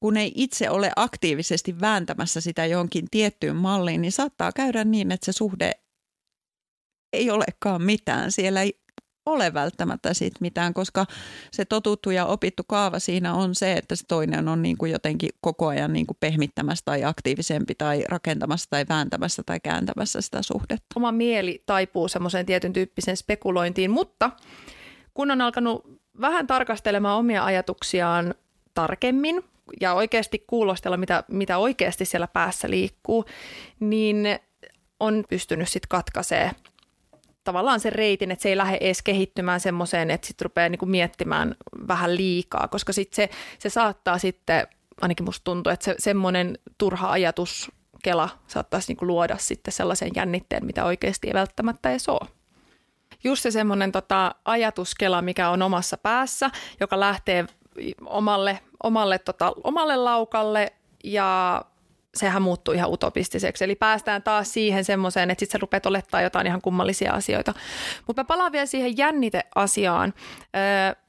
kun 0.00 0.16
ei 0.16 0.32
itse 0.34 0.70
ole 0.70 0.90
aktiivisesti 0.96 1.80
vääntämässä 1.80 2.40
sitä 2.40 2.66
johonkin 2.66 3.04
tiettyyn 3.10 3.56
malliin, 3.56 4.00
niin 4.00 4.12
saattaa 4.12 4.52
käydä 4.52 4.84
niin, 4.84 5.12
että 5.12 5.24
se 5.26 5.32
suhde 5.32 5.72
ei 7.12 7.30
olekaan 7.30 7.82
mitään. 7.82 8.32
Siellä 8.32 8.62
ei 8.62 8.80
ole 9.26 9.54
välttämättä 9.54 10.14
siitä 10.14 10.38
mitään, 10.40 10.74
koska 10.74 11.06
se 11.52 11.64
totuttu 11.64 12.10
ja 12.10 12.26
opittu 12.26 12.62
kaava 12.68 12.98
siinä 12.98 13.34
on 13.34 13.54
se, 13.54 13.72
että 13.72 13.96
se 13.96 14.04
toinen 14.08 14.48
on 14.48 14.62
niin 14.62 14.78
kuin 14.78 14.92
jotenkin 14.92 15.30
koko 15.40 15.66
ajan 15.66 15.92
niin 15.92 16.06
kuin 16.06 16.16
pehmittämässä 16.20 16.82
tai 16.84 17.04
aktiivisempi 17.04 17.74
tai 17.74 18.04
rakentamassa 18.08 18.70
tai 18.70 18.84
vääntämässä 18.88 19.42
tai 19.46 19.60
kääntämässä 19.60 20.20
sitä 20.20 20.42
suhdetta. 20.42 20.86
Oma 20.96 21.12
mieli 21.12 21.62
taipuu 21.66 22.08
semmoiseen 22.08 22.46
tietyn 22.46 22.72
tyyppiseen 22.72 23.16
spekulointiin, 23.16 23.90
mutta 23.90 24.30
kun 25.14 25.30
on 25.30 25.40
alkanut 25.40 26.00
vähän 26.20 26.46
tarkastelemaan 26.46 27.18
omia 27.18 27.44
ajatuksiaan 27.44 28.34
tarkemmin 28.74 29.44
ja 29.80 29.94
oikeasti 29.94 30.44
kuulostella, 30.46 30.96
mitä, 30.96 31.24
mitä 31.28 31.58
oikeasti 31.58 32.04
siellä 32.04 32.26
päässä 32.26 32.70
liikkuu, 32.70 33.24
niin 33.80 34.26
on 35.00 35.24
pystynyt 35.28 35.68
sitten 35.68 35.88
katkasee 35.88 36.50
tavallaan 37.44 37.80
sen 37.80 37.92
reitin, 37.92 38.30
että 38.30 38.42
se 38.42 38.48
ei 38.48 38.56
lähde 38.56 38.78
edes 38.80 39.02
kehittymään 39.02 39.60
semmoiseen, 39.60 40.10
että 40.10 40.26
sitten 40.26 40.44
rupeaa 40.44 40.68
niinku 40.68 40.86
miettimään 40.86 41.54
vähän 41.88 42.16
liikaa, 42.16 42.68
koska 42.68 42.92
sitten 42.92 43.16
se, 43.16 43.30
se 43.58 43.68
saattaa 43.68 44.18
sitten, 44.18 44.66
ainakin 45.00 45.24
musta 45.24 45.44
tuntuu, 45.44 45.72
että 45.72 45.84
se, 45.84 45.94
semmoinen 45.98 46.58
turha 46.78 47.10
ajatus 47.10 47.72
kela 48.02 48.28
saattaisi 48.46 48.90
niinku 48.90 49.06
luoda 49.06 49.38
sitten 49.38 49.72
sellaisen 49.72 50.10
jännitteen, 50.16 50.66
mitä 50.66 50.84
oikeasti 50.84 51.28
ei 51.28 51.34
välttämättä 51.34 51.90
edes 51.90 52.08
ole 52.08 52.28
just 53.24 53.42
se 53.42 53.50
semmoinen 53.50 53.92
tota, 53.92 54.34
ajatuskela, 54.44 55.22
mikä 55.22 55.50
on 55.50 55.62
omassa 55.62 55.96
päässä, 55.96 56.50
joka 56.80 57.00
lähtee 57.00 57.44
omalle, 58.06 58.60
omalle, 58.82 59.18
tota, 59.18 59.52
omalle 59.64 59.96
laukalle 59.96 60.72
ja 61.04 61.62
sehän 62.14 62.42
muuttuu 62.42 62.74
ihan 62.74 62.90
utopistiseksi. 62.90 63.64
Eli 63.64 63.74
päästään 63.74 64.22
taas 64.22 64.52
siihen 64.52 64.84
semmoiseen, 64.84 65.30
että 65.30 65.40
sitten 65.40 65.52
sä 65.52 65.62
rupeat 65.62 65.86
olettaa 65.86 66.22
jotain 66.22 66.46
ihan 66.46 66.62
kummallisia 66.62 67.12
asioita. 67.12 67.54
Mutta 68.06 68.22
mä 68.22 68.24
palaan 68.24 68.52
vielä 68.52 68.66
siihen 68.66 68.96
jänniteasiaan. 68.96 70.14
Öö, 70.56 71.04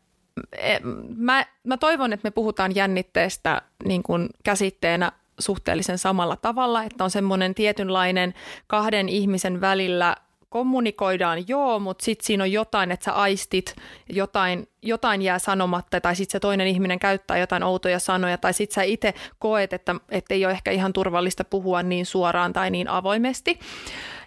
mä, 1.18 1.45
mä 1.63 1.78
toivon, 1.78 2.13
että 2.13 2.26
me 2.28 2.32
puhutaan 2.32 2.76
jännitteestä 2.76 3.61
niin 3.86 4.03
kuin 4.03 4.30
käsitteenä 4.43 5.11
suhteellisen 5.39 5.97
samalla 5.97 6.36
tavalla, 6.36 6.84
että 6.84 7.03
on 7.03 7.11
semmoinen 7.11 7.55
tietynlainen 7.55 8.34
kahden 8.68 9.09
ihmisen 9.09 9.61
välillä 9.61 10.16
kommunikoidaan 10.56 11.47
joo, 11.47 11.80
mutta 11.80 12.06
sitten 12.06 12.26
siinä 12.26 12.43
on 12.43 12.51
jotain, 12.51 12.91
että 12.91 13.03
sä 13.03 13.12
aistit, 13.12 13.76
jotain, 14.10 14.68
jotain 14.82 15.22
jää 15.22 15.39
sanomatta 15.39 16.01
tai 16.01 16.16
sitten 16.16 16.32
se 16.32 16.39
toinen 16.39 16.68
ihminen 16.68 16.99
käyttää 16.99 17.38
jotain 17.38 17.64
outoja 17.64 17.99
sanoja 17.99 18.38
tai 18.38 18.53
sitten 18.53 18.76
sä 18.76 18.84
itse 18.84 19.14
koet, 19.39 19.74
että, 19.74 19.95
että 20.10 20.34
ei 20.34 20.45
ole 20.45 20.53
ehkä 20.53 20.72
ihan 20.72 20.93
turvallista 20.93 21.43
puhua 21.43 21.84
niin 21.84 22.06
suoraan 22.06 22.53
tai 22.53 22.72
niin 22.72 22.88
avoimesti. 22.88 23.60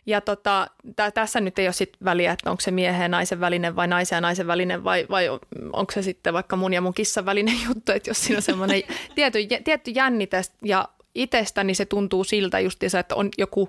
Ja 0.07 0.21
tota, 0.21 0.67
t- 0.97 1.15
tässä 1.15 1.41
nyt 1.41 1.59
ei 1.59 1.67
ole 1.67 1.73
sit 1.73 1.97
väliä, 2.05 2.33
että 2.33 2.51
onko 2.51 2.61
se 2.61 2.71
miehen 2.71 3.03
ja 3.03 3.09
naisen 3.09 3.41
välinen 3.41 3.77
vai 3.77 3.89
naisen 3.89 4.17
ja 4.17 4.21
naisen 4.21 4.47
välinen 4.47 4.85
vai, 4.85 5.07
vai 5.11 5.29
onko 5.73 5.93
se 5.93 6.03
sitten 6.03 6.33
vaikka 6.33 6.57
mun 6.57 6.75
ja 6.75 6.81
mun 6.81 6.95
kissan 6.95 7.27
välinen 7.27 7.57
juttu, 7.69 7.93
että 7.93 8.11
jos 8.11 8.25
siinä 8.25 8.39
on 8.39 8.43
semmoinen 8.43 8.83
tietty, 9.15 9.39
tietty 9.65 9.91
jännite 9.91 10.43
ja 10.65 10.89
itsestäni 11.15 11.75
se 11.75 11.85
tuntuu 11.85 12.25
siltä 12.25 12.61
justiinsa, 12.61 12.99
että 12.99 13.15
on 13.15 13.29
joku, 13.39 13.69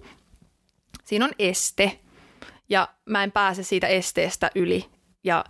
siinä 1.05 1.25
on 1.25 1.31
este, 1.39 1.99
ja 2.69 2.87
mä 3.05 3.23
en 3.23 3.31
pääse 3.31 3.63
siitä 3.63 3.87
esteestä 3.87 4.51
yli. 4.55 4.85
Ja 5.23 5.45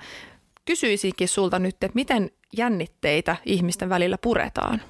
kysyisinkin 0.66 1.28
sulta 1.28 1.60
nyt, 1.60 1.76
että 1.76 1.96
miten 1.96 2.32
jännitteitä 2.58 3.36
ihmisten 3.46 3.90
välillä 3.90 4.18
puretaan? 4.18 4.82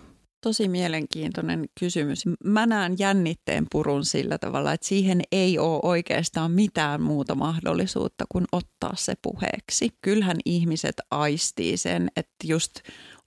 Tosi 0.44 0.68
mielenkiintoinen 0.68 1.66
kysymys. 1.80 2.24
Mä 2.44 2.66
näen 2.66 2.96
jännitteen 3.00 3.66
purun 3.72 4.06
sillä 4.06 4.38
tavalla, 4.38 4.74
että 4.74 4.88
siihen 4.88 5.22
ei 5.32 5.60
ole 5.60 5.80
oikeastaan 5.84 6.52
mitään 6.52 7.02
muuta 7.02 7.36
mahdollisuutta 7.36 8.26
kuin 8.30 8.46
ottaa 8.52 8.94
se 8.96 9.14
puheeksi. 9.22 9.90
Kyllähän 10.02 10.38
ihmiset 10.46 10.96
aistii 11.12 11.78
sen, 11.78 12.08
että 12.16 12.36
just 12.44 12.80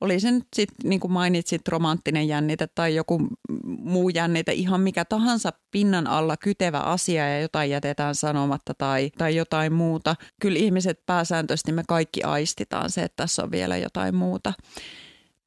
oli 0.03 0.20
sen 0.20 0.42
sitten, 0.57 0.90
niin 0.90 1.00
kuin 1.00 1.12
mainitsit, 1.12 1.68
romanttinen 1.68 2.28
jännite 2.28 2.68
tai 2.74 2.94
joku 2.94 3.28
muu 3.64 4.09
jännite, 4.09 4.53
ihan 4.53 4.80
mikä 4.80 5.05
tahansa 5.05 5.50
pinnan 5.70 6.07
alla 6.07 6.36
kytevä 6.36 6.78
asia 6.78 7.28
ja 7.28 7.40
jotain 7.40 7.70
jätetään 7.70 8.14
sanomatta 8.14 8.74
tai, 8.78 9.11
tai 9.18 9.36
jotain 9.36 9.72
muuta. 9.72 10.16
Kyllä 10.40 10.59
ihmiset 10.59 11.00
pääsääntöisesti 11.07 11.72
me 11.72 11.82
kaikki 11.88 12.22
aistitaan 12.22 12.90
se, 12.90 13.03
että 13.03 13.16
tässä 13.16 13.42
on 13.42 13.50
vielä 13.50 13.76
jotain 13.76 14.14
muuta. 14.14 14.53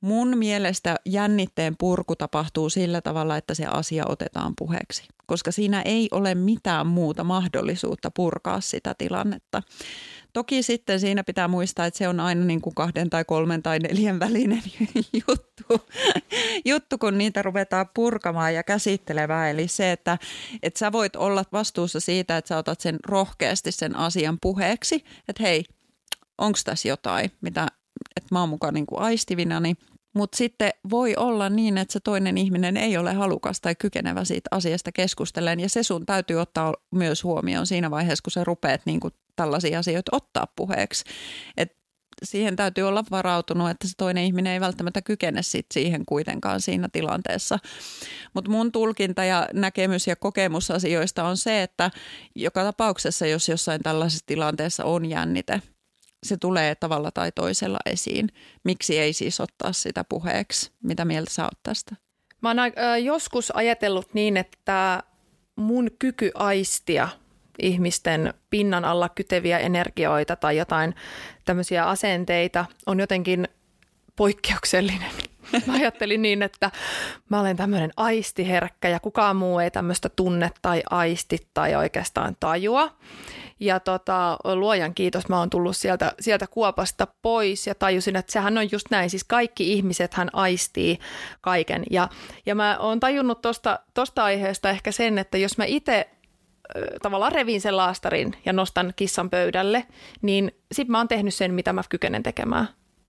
Mun 0.01 0.38
mielestä 0.38 0.95
jännitteen 1.06 1.76
purku 1.80 2.16
tapahtuu 2.16 2.70
sillä 2.70 3.01
tavalla, 3.01 3.38
että 3.38 3.53
se 3.53 3.66
asia 3.66 4.03
otetaan 4.08 4.53
puheeksi, 4.58 5.03
koska 5.26 5.51
siinä 5.51 5.82
ei 5.82 6.08
ole 6.12 6.36
mitään 6.36 6.88
muuta 6.88 7.24
mahdollisuutta 7.24 8.12
purkaa 8.16 8.62
sitä 8.62 8.95
tilannetta. 8.97 9.62
Toki 10.36 10.64
sitten 10.64 11.00
siinä 11.00 11.24
pitää 11.24 11.48
muistaa, 11.48 11.86
että 11.86 11.98
se 11.98 12.08
on 12.08 12.20
aina 12.20 12.46
niin 12.46 12.62
kuin 12.62 12.76
kahden 12.76 13.10
tai 13.10 13.26
kolmen 13.26 13.64
tai 13.64 13.80
neljän 13.80 14.20
välinen 14.20 14.64
juttu, 15.28 15.88
juttu, 16.66 16.98
kun 16.98 17.18
niitä 17.18 17.42
ruvetaan 17.42 17.90
purkamaan 17.94 18.54
ja 18.54 18.64
käsittelemään. 18.64 19.50
Eli 19.50 19.68
se, 19.68 19.92
että, 19.92 20.18
että 20.64 20.80
sä 20.80 20.92
voit 20.92 21.16
olla 21.16 21.44
vastuussa 21.52 22.00
siitä, 22.00 22.38
että 22.38 22.50
sä 22.50 22.58
otat 22.58 22.82
sen 22.82 23.00
rohkeasti 23.08 23.72
sen 23.72 23.96
asian 23.96 24.38
puheeksi, 24.42 25.04
että 25.28 25.44
hei, 25.44 25.64
onko 26.38 26.60
tässä 26.66 26.88
jotain, 26.88 27.32
mitä, 27.42 27.68
että 28.16 28.28
mä 28.32 28.40
oon 28.40 28.50
mukaan 28.50 28.74
niin 28.74 28.86
kuin 28.86 29.02
aistivinani. 29.02 29.74
Mutta 30.14 30.38
sitten 30.38 30.72
voi 30.90 31.16
olla 31.16 31.50
niin, 31.50 31.78
että 31.78 31.94
se 31.94 32.00
toinen 32.00 32.38
ihminen 32.38 32.78
ei 32.78 32.98
ole 32.98 33.14
halukas 33.14 33.62
tai 33.62 33.76
kykenevä 33.76 34.26
siitä 34.26 34.48
asiasta 34.52 34.92
keskustelemaan. 34.92 35.60
Ja 35.60 35.70
se 35.70 35.84
sun 35.84 36.06
täytyy 36.06 36.38
ottaa 36.38 36.74
myös 36.92 37.24
huomioon 37.24 37.68
siinä 37.68 37.92
vaiheessa, 37.92 38.24
kun 38.24 38.32
sä 38.32 38.44
rupeat 38.44 38.82
niin 38.86 39.00
kuin 39.00 39.14
tällaisia 39.36 39.80
asioita 39.80 40.16
ottaa 40.16 40.48
puheeksi. 40.56 41.04
Et 41.58 41.78
siihen 42.24 42.56
täytyy 42.56 42.84
olla 42.84 43.04
varautunut, 43.12 43.70
että 43.70 43.88
se 43.88 43.94
toinen 43.98 44.24
ihminen 44.24 44.54
ei 44.54 44.60
välttämättä 44.60 45.02
kykene 45.02 45.44
sit 45.44 45.66
siihen 45.74 46.06
kuitenkaan 46.06 46.62
siinä 46.62 46.90
tilanteessa. 46.92 47.60
Mutta 48.34 48.52
mun 48.52 48.72
tulkinta 48.72 49.24
ja 49.24 49.48
näkemys 49.54 50.08
ja 50.08 50.16
kokemus 50.16 50.72
asioista 50.72 51.24
on 51.24 51.38
se, 51.38 51.64
että 51.64 51.92
joka 52.36 52.64
tapauksessa, 52.64 53.28
jos 53.28 53.50
jossain 53.50 53.82
tällaisessa 53.84 54.26
tilanteessa 54.26 54.86
on 54.86 55.06
jännite, 55.06 55.62
se 56.24 56.38
tulee 56.38 56.76
tavalla 56.76 57.12
tai 57.12 57.32
toisella 57.32 57.80
esiin. 57.86 58.30
Miksi 58.64 59.00
ei 59.00 59.14
siis 59.14 59.40
ottaa 59.40 59.74
sitä 59.74 60.04
puheeksi? 60.04 60.72
Mitä 60.84 61.06
mieltä 61.06 61.34
sä 61.34 61.44
oot 61.44 61.64
tästä? 61.64 61.96
Mä 62.42 62.50
oon 62.50 62.58
joskus 63.04 63.52
ajatellut 63.52 64.14
niin, 64.14 64.38
että 64.38 65.04
mun 65.56 65.92
kyky 66.00 66.32
aistia– 66.36 67.10
ihmisten 67.60 68.34
pinnan 68.49 68.86
alla 68.86 69.10
kyteviä 69.10 69.60
energioita 69.60 70.36
tai 70.36 70.58
jotain 70.58 70.95
tämmöisiä 71.45 71.86
asenteita 71.86 72.66
on 72.86 72.99
jotenkin 72.99 73.47
poikkeuksellinen. 74.16 75.12
Mä 75.66 75.74
ajattelin 75.74 76.22
niin, 76.22 76.43
että 76.43 76.72
mä 77.30 77.39
olen 77.39 77.58
tämmöinen 77.58 77.91
aistiherkkä 77.97 78.89
ja 78.89 78.99
kukaan 78.99 79.36
muu 79.36 79.60
ei 79.60 79.72
tämmöistä 79.72 80.10
tunne 80.10 80.51
tai 80.62 80.84
aisti 80.89 81.47
tai 81.53 81.76
oikeastaan 81.76 82.36
tajua. 82.39 82.91
Ja 83.60 83.80
tota, 83.80 84.38
luojan 84.43 84.93
kiitos, 84.93 85.30
mä 85.30 85.39
oon 85.39 85.49
tullut 85.49 85.78
sieltä, 85.78 86.14
sieltä 86.20 86.47
kuopasta 86.47 87.08
pois 87.22 87.68
ja 87.68 87.76
tajusin, 87.76 88.16
että 88.16 88.32
sehän 88.32 88.58
on 88.58 88.72
just 88.72 88.88
näin. 88.91 89.10
Siis 89.10 89.24
kaikki 89.24 89.74
ihmiset 89.74 90.14
hän 90.14 90.30
aistii 90.34 90.99
kaiken. 91.41 91.84
Ja, 91.91 92.10
ja 92.45 92.56
mä 92.56 92.78
oon 92.80 92.99
tajunnut 92.99 93.41
tosta, 93.41 93.80
tosta 93.93 94.24
aiheesta 94.24 94.70
ehkä 94.70 94.91
sen, 94.91 95.18
että 95.18 95.38
jos 95.38 95.58
mä 95.58 95.66
itse 95.66 96.10
tavallaan 97.01 97.32
revin 97.32 97.61
sen 97.61 97.78
laastarin 97.78 98.34
ja 98.45 98.53
nostan 98.53 98.93
kissan 98.95 99.30
pöydälle, 99.30 99.86
niin 100.22 100.51
sitten 100.72 100.91
mä 100.91 100.97
oon 100.97 101.07
tehnyt 101.07 101.34
sen, 101.34 101.53
mitä 101.53 101.74
mä 101.74 101.82
kykenen 101.89 102.24
tekemään. 102.24 102.68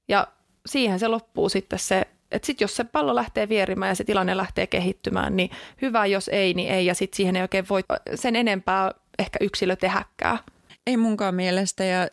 Ja 0.08 0.28
siihen 0.66 0.98
se 0.98 1.08
loppuu 1.08 1.48
sitten 1.48 1.78
se, 1.78 2.06
että 2.30 2.46
sitten 2.46 2.64
jos 2.64 2.76
se 2.76 2.84
pallo 2.84 3.14
lähtee 3.14 3.48
vierimään 3.48 3.88
ja 3.88 3.94
se 3.94 4.04
tilanne 4.04 4.36
lähtee 4.36 4.66
kehittymään, 4.66 5.36
niin 5.36 5.50
hyvä, 5.82 6.06
jos 6.06 6.28
ei, 6.28 6.54
niin 6.54 6.70
ei. 6.70 6.86
Ja 6.86 6.94
sitten 6.94 7.16
siihen 7.16 7.36
ei 7.36 7.42
oikein 7.42 7.66
voi 7.70 7.82
sen 8.14 8.36
enempää 8.36 8.90
ehkä 9.18 9.38
yksilö 9.40 9.76
tehäkään. 9.76 10.38
Ei 10.86 10.96
munkaan 10.96 11.34
mielestä 11.34 11.84
ja, 11.84 12.08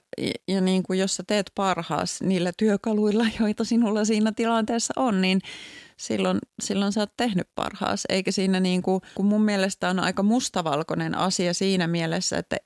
ja 0.48 0.62
niin 0.62 0.84
kuin 0.84 1.00
jos 1.00 1.16
sä 1.16 1.24
teet 1.28 1.52
parhaas 1.56 2.22
niillä 2.22 2.52
työkaluilla, 2.58 3.26
joita 3.40 3.64
sinulla 3.64 4.06
siinä 4.06 4.32
tilanteessa 4.32 4.94
on, 4.98 5.22
niin 5.22 5.42
silloin, 6.04 6.40
silloin 6.62 6.92
sä 6.92 7.00
oot 7.00 7.18
tehnyt 7.18 7.48
parhaas. 7.56 8.04
Eikä 8.10 8.32
siinä 8.32 8.60
niin 8.60 8.82
kuin, 8.82 9.02
kun 9.16 9.26
mun 9.26 9.42
mielestä 9.42 9.90
on 9.90 10.00
aika 10.00 10.24
mustavalkoinen 10.24 11.18
asia 11.18 11.54
siinä 11.54 11.88
mielessä, 11.88 12.38
että 12.38 12.58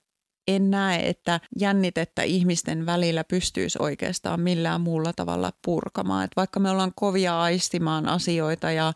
en 0.48 0.72
näe, 0.72 1.10
että 1.10 1.40
jännitettä 1.60 2.24
ihmisten 2.24 2.86
välillä 2.86 3.24
pystyisi 3.24 3.78
oikeastaan 3.82 4.40
millään 4.40 4.82
muulla 4.82 5.14
tavalla 5.14 5.52
purkamaan. 5.66 6.26
Et 6.26 6.32
vaikka 6.36 6.60
me 6.60 6.70
ollaan 6.70 6.92
kovia 6.96 7.42
aistimaan 7.42 8.08
asioita 8.08 8.72
ja 8.72 8.94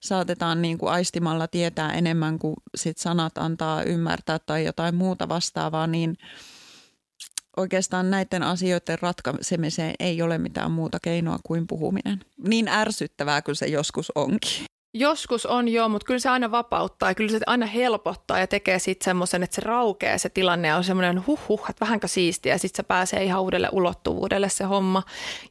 saatetaan 0.00 0.62
niin 0.62 0.78
kuin 0.78 0.92
aistimalla 0.92 1.48
tietää 1.48 1.92
enemmän 1.92 2.38
kuin 2.38 2.54
sit 2.76 2.98
sanat 2.98 3.38
antaa 3.38 3.82
ymmärtää 3.82 4.38
tai 4.38 4.64
jotain 4.64 4.94
muuta 4.94 5.28
vastaavaa, 5.28 5.86
niin 5.86 6.16
oikeastaan 7.56 8.10
näiden 8.10 8.42
asioiden 8.42 8.98
ratkaisemiseen 9.02 9.94
ei 9.98 10.22
ole 10.22 10.38
mitään 10.38 10.70
muuta 10.70 10.98
keinoa 11.02 11.38
kuin 11.42 11.66
puhuminen. 11.66 12.20
Niin 12.48 12.68
ärsyttävää 12.68 13.42
kuin 13.42 13.56
se 13.56 13.66
joskus 13.66 14.12
onkin. 14.14 14.66
Joskus 14.94 15.46
on 15.46 15.68
joo, 15.68 15.88
mutta 15.88 16.06
kyllä 16.06 16.20
se 16.20 16.28
aina 16.28 16.50
vapauttaa 16.50 17.10
ja 17.10 17.14
kyllä 17.14 17.30
se 17.30 17.40
aina 17.46 17.66
helpottaa 17.66 18.38
ja 18.38 18.46
tekee 18.46 18.78
sitten 18.78 19.04
semmoisen, 19.04 19.42
että 19.42 19.54
se 19.54 19.60
raukeaa 19.60 20.18
se 20.18 20.28
tilanne 20.28 20.68
ja 20.68 20.76
on 20.76 20.84
semmoinen 20.84 21.26
huh 21.26 21.40
huh, 21.48 21.66
että 21.70 21.84
vähänkö 21.84 22.08
siistiä 22.08 22.54
ja 22.54 22.58
sitten 22.58 22.76
se 22.76 22.82
pääsee 22.82 23.24
ihan 23.24 23.42
uudelle 23.42 23.68
ulottuvuudelle 23.72 24.48
se 24.48 24.64
homma. 24.64 25.02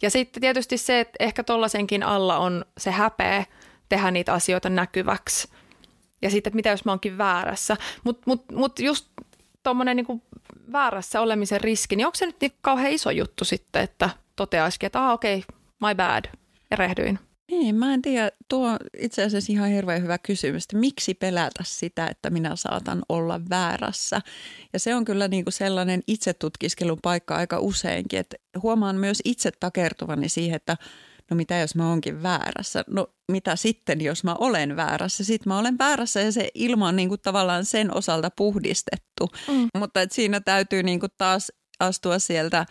Ja 0.02 0.10
sitten 0.10 0.41
tietysti 0.41 0.78
se, 0.78 0.99
että 0.99 1.16
ehkä 1.20 1.43
tollasenkin 1.43 2.04
alla 2.04 2.38
on 2.38 2.66
se 2.78 2.91
häpeä 2.91 3.45
tehdä 3.89 4.12
niitä 4.12 4.34
asioita 4.34 4.70
näkyväksi. 4.70 5.47
Ja 6.22 6.30
sitten, 6.30 6.49
että 6.49 6.56
mitä 6.56 6.70
jos 6.70 6.86
mä 6.86 6.91
oonkin 6.91 7.18
väärässä. 7.18 7.78
Mutta 8.04 8.24
mut, 8.26 8.52
mut 8.52 8.80
just 8.80 9.08
tuommoinen 9.64 9.97
niin 9.97 10.22
väärässä 10.72 11.22
olemisen 11.22 11.62
riski, 11.62 11.95
niin 11.95 12.05
onko 12.05 12.16
se 12.16 12.26
nyt 12.26 12.41
niin 12.41 12.51
kauhean 12.62 12.91
iso 12.91 13.12
juttu 13.12 13.45
sitten, 13.45 13.82
että 13.82 14.09
toteaisikin, 14.36 14.88
että 14.88 15.05
ah, 15.05 15.12
okei, 15.12 15.38
okay, 15.38 15.89
my 15.89 15.95
bad, 15.95 16.26
erehdyin. 16.72 17.20
Niin, 17.51 17.76
mä 17.76 17.93
en 17.93 18.01
tiedä. 18.01 18.32
Tuo 18.49 18.68
on 18.68 18.78
itse 18.97 19.24
asiassa 19.24 19.53
ihan 19.53 19.70
hirveän 19.70 20.03
hyvä 20.03 20.18
kysymys, 20.18 20.64
että 20.64 20.78
miksi 20.78 21.14
pelätä 21.14 21.64
sitä, 21.64 22.07
että 22.07 22.30
minä 22.30 22.55
saatan 22.55 23.01
olla 23.09 23.41
väärässä. 23.49 24.22
Ja 24.74 24.80
se 24.80 24.95
on 24.95 25.05
kyllä 25.05 25.28
niin 25.28 25.45
kuin 25.45 25.53
sellainen 25.53 26.01
itsetutkiskelun 26.07 26.99
paikka 27.01 27.36
aika 27.36 27.59
useinkin, 27.59 28.20
että 28.20 28.38
huomaan 28.62 28.95
myös 28.95 29.22
itse 29.26 29.51
takertuvani 29.59 30.30
siihen, 30.30 30.55
että 30.55 30.78
no 31.32 31.38
mitä 31.38 31.58
jos 31.58 31.76
mä 31.76 31.90
oonkin 31.90 32.24
väärässä? 32.24 32.84
No 32.88 33.08
mitä 33.32 33.56
sitten, 33.56 34.02
jos 34.02 34.24
mä 34.24 34.36
olen 34.36 34.76
väärässä? 34.76 35.24
Sitten 35.24 35.54
mä 35.54 35.60
olen 35.60 35.78
väärässä 35.78 36.22
ja 36.22 36.32
se 36.32 36.50
ilma 36.54 36.88
on 36.88 36.96
niin 36.96 37.10
kuin 37.10 37.22
tavallaan 37.22 37.66
sen 37.66 37.98
osalta 37.98 38.30
puhdistettu. 38.38 39.28
Mm. 39.48 39.68
Mutta 39.78 40.02
et 40.02 40.12
siinä 40.12 40.40
täytyy 40.40 40.84
niin 40.84 41.00
kuin 41.00 41.12
taas 41.18 41.52
astua 41.80 42.20
sieltä 42.20 42.66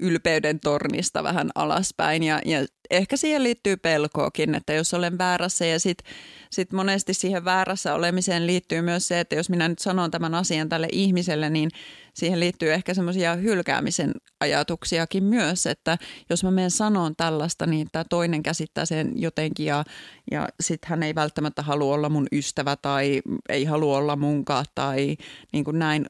ylpeyden 0.00 0.60
tornista 0.60 1.22
vähän 1.22 1.50
alaspäin 1.54 2.22
ja, 2.22 2.40
ja 2.44 2.66
ehkä 2.90 3.16
siihen 3.16 3.42
liittyy 3.42 3.76
pelkoakin, 3.76 4.54
että 4.54 4.72
jos 4.72 4.94
olen 4.94 5.18
väärässä 5.18 5.66
ja 5.66 5.80
sitten 5.80 6.12
sit 6.50 6.72
monesti 6.72 7.14
siihen 7.14 7.44
väärässä 7.44 7.94
olemiseen 7.94 8.46
liittyy 8.46 8.82
myös 8.82 9.08
se, 9.08 9.20
että 9.20 9.34
jos 9.34 9.50
minä 9.50 9.68
nyt 9.68 9.78
sanon 9.78 10.10
tämän 10.10 10.34
asian 10.34 10.68
tälle 10.68 10.88
ihmiselle, 10.92 11.50
niin 11.50 11.70
siihen 12.14 12.40
liittyy 12.40 12.72
ehkä 12.72 12.94
semmoisia 12.94 13.34
hylkäämisen 13.34 14.12
ajatuksiakin 14.40 15.24
myös, 15.24 15.66
että 15.66 15.98
jos 16.30 16.44
mä 16.44 16.50
menen 16.50 16.70
sanoon 16.70 17.16
tällaista, 17.16 17.66
niin 17.66 17.88
tämä 17.92 18.04
toinen 18.10 18.42
käsittää 18.42 18.84
sen 18.84 19.12
jotenkin 19.14 19.66
ja, 19.66 19.84
ja 20.30 20.48
sitten 20.60 20.90
hän 20.90 21.02
ei 21.02 21.14
välttämättä 21.14 21.62
halua 21.62 21.94
olla 21.94 22.08
mun 22.08 22.26
ystävä 22.32 22.76
tai 22.76 23.22
ei 23.48 23.64
halua 23.64 23.98
olla 23.98 24.16
munkaan 24.16 24.64
tai 24.74 25.16
niin 25.52 25.64
kuin 25.64 25.78
näin. 25.78 26.06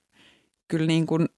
Kyllä 0.68 0.86
niin 0.86 1.06
kuin 1.06 1.28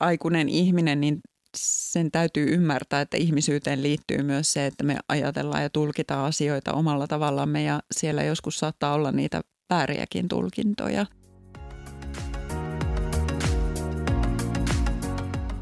aikuinen 0.00 0.48
ihminen, 0.48 1.00
niin 1.00 1.20
sen 1.56 2.10
täytyy 2.10 2.54
ymmärtää, 2.54 3.00
että 3.00 3.16
ihmisyyteen 3.16 3.82
liittyy 3.82 4.22
myös 4.22 4.52
se, 4.52 4.66
että 4.66 4.84
me 4.84 4.96
ajatellaan 5.08 5.62
ja 5.62 5.70
tulkitaan 5.70 6.24
asioita 6.24 6.72
omalla 6.72 7.06
tavallamme 7.06 7.62
ja 7.62 7.80
siellä 7.92 8.22
joskus 8.22 8.58
saattaa 8.58 8.94
olla 8.94 9.12
niitä 9.12 9.40
vääriäkin 9.70 10.28
tulkintoja. 10.28 11.06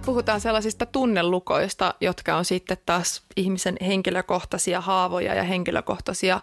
Puhutaan 0.09 0.41
sellaisista 0.41 0.87
tunnelukoista, 0.87 1.95
jotka 2.01 2.37
on 2.37 2.45
sitten 2.45 2.77
taas 2.87 3.23
ihmisen 3.37 3.77
henkilökohtaisia 3.87 4.81
haavoja 4.81 5.35
ja 5.35 5.43
henkilökohtaisia 5.43 6.41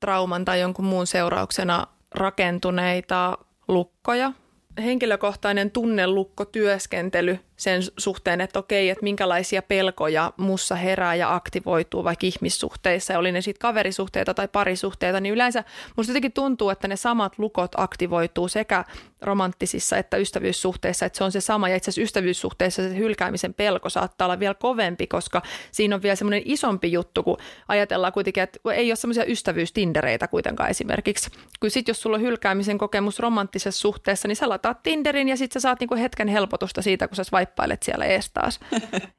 trauman 0.00 0.44
tai 0.44 0.60
jonkun 0.60 0.84
muun 0.84 1.06
seurauksena 1.06 1.86
rakentuneita 2.10 3.38
lukkoja. 3.68 4.32
Henkilökohtainen 4.78 5.70
tunnelukkotyöskentely– 5.70 7.38
sen 7.62 7.82
suhteen, 7.98 8.40
että 8.40 8.58
okei, 8.58 8.90
että 8.90 9.02
minkälaisia 9.02 9.62
pelkoja 9.62 10.32
mussa 10.36 10.74
herää 10.74 11.14
ja 11.14 11.34
aktivoituu 11.34 12.04
vaikka 12.04 12.26
ihmissuhteissa, 12.26 13.12
ja 13.12 13.18
oli 13.18 13.32
ne 13.32 13.40
sitten 13.40 13.60
kaverisuhteita 13.60 14.34
tai 14.34 14.48
parisuhteita, 14.48 15.20
niin 15.20 15.34
yleensä 15.34 15.64
musta 15.96 16.10
jotenkin 16.10 16.32
tuntuu, 16.32 16.70
että 16.70 16.88
ne 16.88 16.96
samat 16.96 17.38
lukot 17.38 17.72
aktivoituu 17.76 18.48
sekä 18.48 18.84
romanttisissa 19.20 19.96
että 19.96 20.16
ystävyyssuhteissa, 20.16 21.06
että 21.06 21.16
se 21.16 21.24
on 21.24 21.32
se 21.32 21.40
sama, 21.40 21.68
ja 21.68 21.76
itse 21.76 21.90
asiassa 21.90 22.02
ystävyyssuhteissa 22.02 22.82
se 22.82 22.96
hylkäämisen 22.96 23.54
pelko 23.54 23.88
saattaa 23.90 24.26
olla 24.26 24.40
vielä 24.40 24.54
kovempi, 24.54 25.06
koska 25.06 25.42
siinä 25.72 25.94
on 25.94 26.02
vielä 26.02 26.16
semmoinen 26.16 26.42
isompi 26.44 26.92
juttu, 26.92 27.22
kun 27.22 27.36
ajatellaan 27.68 28.12
kuitenkin, 28.12 28.42
että 28.42 28.58
ei 28.74 28.90
ole 28.90 28.96
semmoisia 28.96 29.24
ystävyystindereitä 29.24 30.28
kuitenkaan 30.28 30.70
esimerkiksi. 30.70 31.30
Kun 31.60 31.70
sitten 31.70 31.90
jos 31.90 32.02
sulla 32.02 32.16
on 32.16 32.22
hylkäämisen 32.22 32.78
kokemus 32.78 33.18
romanttisessa 33.18 33.80
suhteessa, 33.80 34.28
niin 34.28 34.36
sä 34.36 34.48
lataat 34.48 34.82
Tinderin 34.82 35.28
ja 35.28 35.36
sitten 35.36 35.60
sä 35.60 35.62
saat 35.62 35.80
niinku 35.80 35.94
hetken 35.94 36.28
helpotusta 36.28 36.82
siitä, 36.82 37.08
kun 37.08 37.16
sä 37.16 37.24
vaippailet 37.52 37.82
siellä 37.82 38.04
ees 38.04 38.30
taas. 38.34 38.60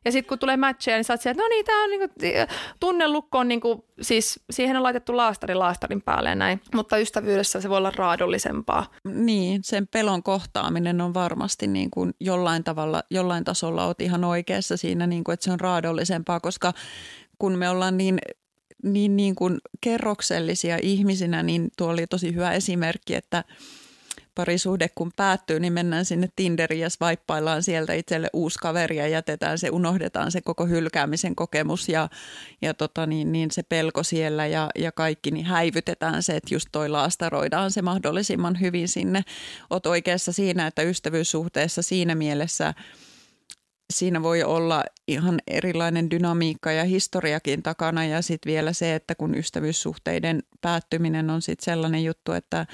ja 0.06 0.12
sitten 0.12 0.30
kun 0.30 0.40
tulee 0.40 0.58
matcheja, 0.58 0.98
niin 0.98 1.04
sä 1.04 1.14
oot 1.14 1.22
siellä, 1.22 1.34
että 1.34 1.44
no 1.44 1.48
niin, 1.50 1.66
tää 1.66 1.84
on 1.84 1.90
niinku, 1.90 2.16
tunnelukko 2.80 3.38
on 3.38 3.48
niinku, 3.48 3.86
siis 4.02 4.40
siihen 4.50 4.78
on 4.78 4.84
laitettu 4.84 5.18
laastari 5.18 5.56
laastarin 5.56 6.02
päälle 6.02 6.30
ja 6.30 6.36
näin, 6.36 6.62
mutta 6.76 6.98
ystävyydessä 6.98 7.62
se 7.62 7.70
voi 7.70 7.78
olla 7.78 7.92
raadollisempaa. 7.96 8.92
Niin, 9.04 9.64
sen 9.64 9.88
pelon 9.88 10.24
kohtaaminen 10.24 11.02
on 11.02 11.14
varmasti 11.14 11.68
niin 11.68 11.92
kuin 11.92 12.14
jollain 12.20 12.64
tavalla, 12.64 13.04
jollain 13.10 13.44
tasolla 13.44 13.86
oot 13.86 14.02
ihan 14.02 14.24
oikeassa 14.24 14.78
siinä, 14.78 15.08
niin 15.08 15.24
kuin, 15.24 15.34
että 15.34 15.44
se 15.44 15.52
on 15.52 15.60
raadollisempaa, 15.60 16.40
koska 16.40 16.74
kun 17.40 17.58
me 17.58 17.70
ollaan 17.70 17.98
niin 17.98 18.20
niin, 18.84 19.16
niin 19.16 19.36
kuin 19.36 19.58
kerroksellisia 19.82 20.78
ihmisinä, 20.82 21.44
niin 21.44 21.70
tuo 21.78 21.88
oli 21.88 22.08
tosi 22.08 22.36
hyvä 22.36 22.52
esimerkki, 22.52 23.16
että 23.16 23.44
parisuhde 24.36 24.90
kun 24.96 25.12
päättyy, 25.16 25.60
niin 25.60 25.74
mennään 25.74 26.06
sinne 26.06 26.30
Tinderiin 26.36 26.82
ja 26.82 26.90
swipeaillaan 26.90 27.64
sieltä 27.64 27.94
itselle 27.94 28.30
uusi 28.34 28.60
kaveri 28.60 28.98
ja 28.98 29.08
jätetään 29.08 29.60
se, 29.60 29.70
unohdetaan 29.70 30.32
se 30.32 30.42
koko 30.42 30.66
hylkäämisen 30.66 31.36
kokemus 31.36 31.90
ja, 31.90 32.10
ja 32.62 32.74
tota 32.74 33.06
niin, 33.06 33.32
niin 33.32 33.52
se 33.52 33.64
pelko 33.64 34.04
siellä 34.04 34.48
ja, 34.48 34.70
ja 34.76 34.92
kaikki, 34.92 35.32
niin 35.32 35.46
häivytetään 35.46 36.24
se, 36.24 36.36
että 36.36 36.54
just 36.54 36.70
toi 36.72 36.90
laastaroidaan 36.90 37.72
se 37.72 37.82
mahdollisimman 37.82 38.60
hyvin 38.62 38.88
sinne. 38.88 39.22
Oot 39.70 39.86
oikeassa 39.86 40.32
siinä, 40.32 40.68
että 40.68 40.82
ystävyyssuhteessa 40.82 41.82
siinä 41.82 42.16
mielessä– 42.16 42.74
siinä 43.94 44.24
voi 44.24 44.44
olla 44.44 44.84
ihan 45.08 45.40
erilainen 45.48 46.12
dynamiikka 46.12 46.72
ja 46.72 46.84
historiakin 46.84 47.64
takana 47.64 48.06
ja 48.06 48.22
sitten 48.22 48.50
vielä 48.52 48.74
se, 48.74 48.96
että 48.96 49.16
kun 49.16 49.36
ystävyyssuhteiden 49.36 50.44
päättyminen 50.62 51.30
on 51.30 51.42
sitten 51.42 51.66
sellainen 51.66 52.04
juttu, 52.04 52.32
että, 52.32 52.66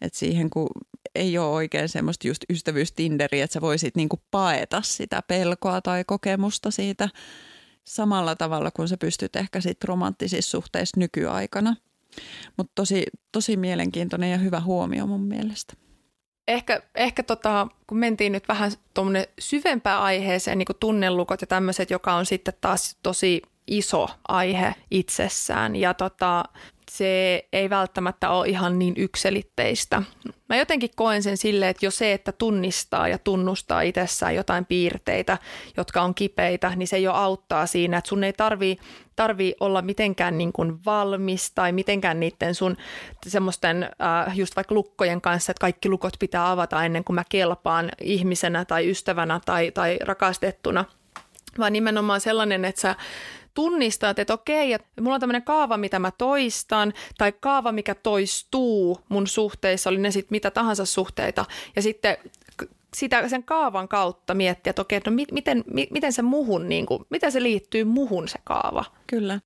että 0.00 0.18
siihen 0.18 0.50
kun 0.50 0.68
ei 1.14 1.38
ole 1.38 1.48
oikein 1.48 1.88
semmoista 1.88 2.28
just 2.28 2.44
ystävyystinderiä, 2.50 3.44
että 3.44 3.54
sä 3.54 3.60
voisit 3.60 3.96
niinku 3.96 4.20
paeta 4.30 4.82
sitä 4.82 5.22
pelkoa 5.28 5.80
tai 5.80 6.04
kokemusta 6.04 6.70
siitä 6.70 7.08
samalla 7.84 8.36
tavalla 8.36 8.70
kuin 8.70 8.88
sä 8.88 8.96
pystyt 8.96 9.36
ehkä 9.36 9.60
sitten 9.60 9.88
romanttisissa 9.88 10.50
suhteissa 10.50 11.00
nykyaikana. 11.00 11.76
Mutta 12.56 12.72
tosi, 12.74 13.04
tosi 13.32 13.56
mielenkiintoinen 13.56 14.30
ja 14.30 14.38
hyvä 14.38 14.60
huomio 14.60 15.06
mun 15.06 15.24
mielestä 15.24 15.74
ehkä, 16.48 16.82
ehkä 16.94 17.22
tota, 17.22 17.68
kun 17.86 17.98
mentiin 17.98 18.32
nyt 18.32 18.48
vähän 18.48 18.72
tuommoinen 18.94 19.26
syvempään 19.38 20.02
aiheeseen, 20.02 20.58
niin 20.58 20.66
kuin 20.66 20.76
tunnelukot 20.80 21.40
ja 21.40 21.46
tämmöiset, 21.46 21.90
joka 21.90 22.14
on 22.14 22.26
sitten 22.26 22.54
taas 22.60 22.96
tosi 23.02 23.42
iso 23.66 24.08
aihe 24.28 24.74
itsessään. 24.90 25.76
Ja 25.76 25.94
tota, 25.94 26.44
se 26.90 27.42
ei 27.52 27.70
välttämättä 27.70 28.30
ole 28.30 28.48
ihan 28.48 28.78
niin 28.78 28.94
ykselitteistä. 28.96 30.02
Mä 30.48 30.56
jotenkin 30.56 30.90
koen 30.96 31.22
sen 31.22 31.36
silleen, 31.36 31.70
että 31.70 31.86
jo 31.86 31.90
se, 31.90 32.12
että 32.12 32.32
tunnistaa 32.32 33.08
ja 33.08 33.18
tunnustaa 33.18 33.80
itsessään 33.80 34.34
jotain 34.34 34.64
piirteitä, 34.66 35.38
jotka 35.76 36.02
on 36.02 36.14
kipeitä, 36.14 36.72
niin 36.76 36.88
se 36.88 36.98
jo 36.98 37.12
auttaa 37.12 37.66
siinä, 37.66 37.98
että 37.98 38.08
sun 38.08 38.24
ei 38.24 38.32
tarvii, 38.32 38.76
tarvii 39.16 39.54
olla 39.60 39.82
mitenkään 39.82 40.38
niin 40.38 40.52
kuin 40.52 40.84
valmis 40.84 41.50
tai 41.54 41.72
mitenkään 41.72 42.20
niiden 42.20 42.54
sun 42.54 42.76
semmoisten 43.26 43.82
äh, 43.82 44.38
just 44.38 44.56
vaikka 44.56 44.74
lukkojen 44.74 45.20
kanssa, 45.20 45.52
että 45.52 45.60
kaikki 45.60 45.88
lukot 45.88 46.14
pitää 46.18 46.50
avata 46.50 46.84
ennen 46.84 47.04
kuin 47.04 47.14
mä 47.14 47.24
kelpaan 47.28 47.90
ihmisenä 48.00 48.64
tai 48.64 48.90
ystävänä 48.90 49.40
tai, 49.44 49.70
tai 49.70 49.98
rakastettuna, 50.00 50.84
vaan 51.58 51.72
nimenomaan 51.72 52.20
sellainen, 52.20 52.64
että 52.64 52.80
sä 52.80 52.96
tunnistat, 53.58 54.18
että 54.18 54.34
okei, 54.34 54.72
että 54.72 54.88
mulla 55.00 55.14
on 55.14 55.20
tämmöinen 55.20 55.42
kaava, 55.42 55.76
mitä 55.76 55.98
mä 55.98 56.10
toistan, 56.10 56.92
tai 57.18 57.32
kaava, 57.32 57.72
mikä 57.72 57.94
toistuu 57.94 58.98
mun 59.08 59.26
suhteissa, 59.26 59.90
oli 59.90 59.98
ne 59.98 60.10
sitten 60.10 60.34
mitä 60.34 60.50
tahansa 60.50 60.84
suhteita, 60.84 61.44
ja 61.76 61.82
sitten 61.82 62.16
sitä, 62.96 63.28
sen 63.28 63.44
kaavan 63.44 63.88
kautta 63.88 64.34
miettiä, 64.34 64.70
että 64.70 64.82
okei, 64.82 65.00
no 65.06 65.12
mi, 65.12 65.24
miten, 65.32 65.64
mi, 65.72 65.88
miten 65.90 66.12
se 66.12 66.22
muhun, 66.22 66.68
niin 66.68 66.86
kuin, 66.86 67.04
miten 67.10 67.32
se 67.32 67.42
liittyy 67.42 67.84
muhun 67.84 68.28
se 68.28 68.38
kaava. 68.44 68.84
Kyllä. 69.06 69.40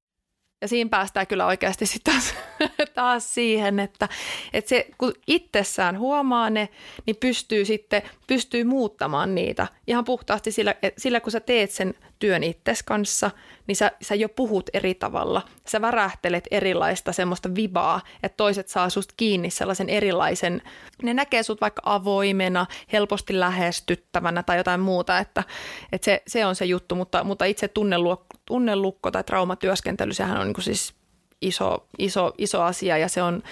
Ja 0.63 0.69
siinä 0.69 0.91
päästään 0.91 1.27
kyllä 1.27 1.47
oikeasti 1.47 1.87
sitten 1.87 2.15
taas, 2.15 2.35
taas 2.95 3.35
siihen, 3.35 3.81
että, 3.81 4.09
että 4.53 4.69
se, 4.69 4.87
kun 4.99 5.13
itsessään 5.27 5.99
huomaa 5.99 6.51
ne, 6.51 6.69
niin 7.07 7.17
pystyy 7.17 7.65
sitten 7.65 8.03
pystyy 8.27 8.65
muuttamaan 8.65 9.35
niitä 9.35 9.67
ihan 9.87 10.05
puhtaasti 10.05 10.53
sillä, 10.53 10.75
sillä 10.99 11.21
kun 11.21 11.33
sä 11.33 11.41
teet 11.41 11.71
sen 11.71 11.95
työn 12.23 12.43
itses 12.43 12.83
kanssa, 12.83 13.31
niin 13.67 13.77
sä, 13.77 13.93
sä 14.03 14.15
jo 14.15 14.29
puhut 14.29 14.71
eri 14.73 14.95
tavalla. 14.95 15.43
Sä 15.69 15.81
värähtelet 15.81 16.45
erilaista 16.51 17.13
semmoista 17.13 17.55
vibaa, 17.55 18.01
että 18.23 18.37
toiset 18.37 18.69
saa 18.69 18.91
susta 18.91 19.15
kiinni 19.17 19.51
sellaisen 19.51 19.89
erilaisen, 19.89 20.63
ne 21.03 21.15
näkee 21.15 21.43
sut 21.43 21.61
vaikka 21.61 21.83
avoimena, 21.85 22.67
helposti 22.93 23.41
lähestyttävänä 23.41 24.43
tai 24.43 24.57
jotain 24.57 24.81
muuta, 24.81 25.19
että, 25.19 25.45
että 25.93 26.05
se, 26.05 26.23
se 26.27 26.47
on 26.47 26.55
se 26.55 26.65
juttu, 26.65 26.95
mutta, 26.95 27.25
mutta 27.25 27.45
itse 27.45 27.69
tunnelukko, 27.69 28.37
tunnelukko 28.45 29.11
tai 29.11 29.25
traumatyöskentely, 29.25 30.13
sehän 30.13 30.41
on 30.41 30.47
niin 30.47 30.63
siis 30.63 30.95
iso, 31.41 31.87
iso, 31.99 32.33
iso 32.39 32.63
asia 32.63 32.99
ja 32.99 33.09
se 33.09 33.23
on, 33.23 33.43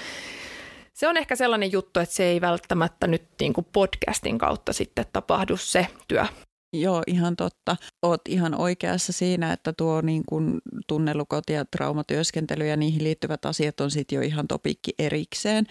se 0.94 1.08
on 1.08 1.16
ehkä 1.16 1.36
sellainen 1.36 1.72
juttu, 1.72 2.00
että 2.00 2.14
se 2.14 2.24
ei 2.24 2.40
välttämättä 2.40 3.06
nyt 3.06 3.24
niin 3.40 3.52
kuin 3.52 3.66
podcastin 3.72 4.38
kautta 4.38 4.72
sitten 4.72 5.04
tapahdu 5.12 5.56
se 5.56 5.86
työ. 6.08 6.26
Joo, 6.72 7.02
ihan 7.06 7.36
totta. 7.36 7.76
Oot 8.02 8.20
ihan 8.28 8.54
oikeassa 8.54 9.12
siinä, 9.12 9.52
että 9.52 9.72
tuo 9.72 10.00
niin 10.00 10.22
kuin 10.26 10.60
tunnelukot 10.86 11.50
ja 11.50 11.64
traumatyöskentely 11.64 12.66
ja 12.66 12.76
niihin 12.76 13.04
liittyvät 13.04 13.44
asiat 13.44 13.80
on 13.80 13.90
sitten 13.90 14.16
jo 14.16 14.22
ihan 14.22 14.48
topikki 14.48 14.94
erikseen. 14.98 15.66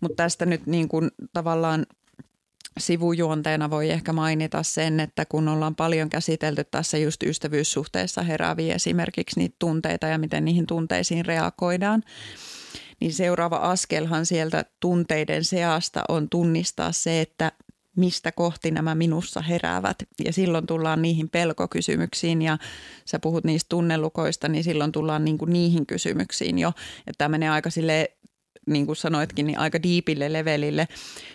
Mutta 0.00 0.16
tästä 0.16 0.46
nyt 0.46 0.66
niin 0.66 0.88
kuin 0.88 1.10
tavallaan 1.32 1.86
sivujuonteena 2.78 3.70
voi 3.70 3.90
ehkä 3.90 4.12
mainita 4.12 4.62
sen, 4.62 5.00
että 5.00 5.24
kun 5.24 5.48
ollaan 5.48 5.76
paljon 5.76 6.10
käsitelty 6.10 6.64
tässä 6.64 6.98
just 6.98 7.22
ystävyyssuhteessa 7.22 8.22
herääviä 8.22 8.74
esimerkiksi 8.74 9.40
niitä 9.40 9.56
tunteita 9.58 10.06
ja 10.06 10.18
miten 10.18 10.44
niihin 10.44 10.66
tunteisiin 10.66 11.26
reagoidaan, 11.26 12.02
niin 13.00 13.12
seuraava 13.12 13.56
askelhan 13.56 14.26
sieltä 14.26 14.64
tunteiden 14.80 15.44
seasta 15.44 16.04
on 16.08 16.28
tunnistaa 16.28 16.92
se, 16.92 17.20
että 17.20 17.52
mistä 17.96 18.32
kohti 18.32 18.70
nämä 18.70 18.94
minussa 18.94 19.42
heräävät. 19.42 19.96
Ja 20.24 20.32
silloin 20.32 20.66
tullaan 20.66 21.02
niihin 21.02 21.28
pelkokysymyksiin 21.28 22.42
ja 22.42 22.58
sä 23.04 23.18
puhut 23.18 23.44
niistä 23.44 23.68
tunnelukoista, 23.68 24.48
niin 24.48 24.64
silloin 24.64 24.92
tullaan 24.92 25.24
niin 25.24 25.38
kuin 25.38 25.52
niihin 25.52 25.86
kysymyksiin 25.86 26.58
jo. 26.58 26.68
Että 26.98 27.18
tämä 27.18 27.28
menee 27.28 27.50
aika 27.50 27.70
sille 27.70 28.10
niin 28.66 28.86
kuin 28.86 28.96
sanoitkin, 28.96 29.46
niin 29.46 29.58
aika 29.58 29.82
diipille 29.82 30.32
levelille. 30.32 30.88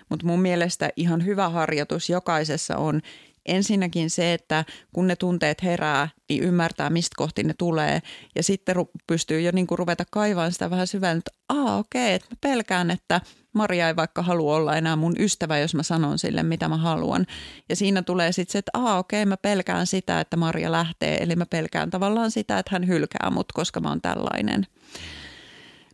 Mutta 0.09 0.25
mun 0.25 0.41
mielestä 0.41 0.89
ihan 0.95 1.25
hyvä 1.25 1.49
harjoitus 1.49 2.09
jokaisessa 2.09 2.77
on 2.77 3.01
ensinnäkin 3.49 4.09
se, 4.09 4.33
että 4.33 4.65
kun 4.93 5.07
ne 5.07 5.15
tunteet 5.15 5.63
herää, 5.63 6.09
niin 6.29 6.43
ymmärtää, 6.43 6.89
mistä 6.89 7.13
kohti 7.17 7.43
ne 7.43 7.53
tulee. 7.57 8.01
Ja 8.35 8.43
sitten 8.43 8.75
ru- 8.75 9.01
pystyy 9.07 9.41
jo 9.41 9.51
niin 9.53 9.67
kuin 9.67 9.79
ruveta 9.79 10.03
kaivaan 10.11 10.51
sitä 10.51 10.69
vähän 10.69 10.87
syvään, 10.87 11.17
että 11.17 11.31
aa 11.49 11.77
okei, 11.77 12.01
okay, 12.01 12.13
että 12.15 12.27
mä 12.31 12.37
pelkään, 12.41 12.91
että 12.91 13.21
Maria 13.53 13.87
ei 13.87 13.95
vaikka 13.95 14.21
halua 14.21 14.55
olla 14.55 14.75
enää 14.75 14.95
mun 14.95 15.15
ystävä, 15.19 15.59
jos 15.59 15.75
mä 15.75 15.83
sanon 15.83 16.19
sille, 16.19 16.43
mitä 16.43 16.67
mä 16.67 16.77
haluan. 16.77 17.25
Ja 17.69 17.75
siinä 17.75 18.01
tulee 18.01 18.31
sitten 18.31 18.51
se, 18.51 18.57
että 18.57 18.71
aa 18.73 18.97
okei, 18.97 19.23
okay, 19.23 19.29
mä 19.29 19.37
pelkään 19.37 19.87
sitä, 19.87 20.19
että 20.19 20.37
Maria 20.37 20.71
lähtee. 20.71 21.23
Eli 21.23 21.35
mä 21.35 21.45
pelkään 21.45 21.89
tavallaan 21.89 22.31
sitä, 22.31 22.59
että 22.59 22.71
hän 22.71 22.87
hylkää 22.87 23.29
mut, 23.29 23.51
koska 23.51 23.79
mä 23.79 23.89
oon 23.89 24.01
tällainen. 24.01 24.67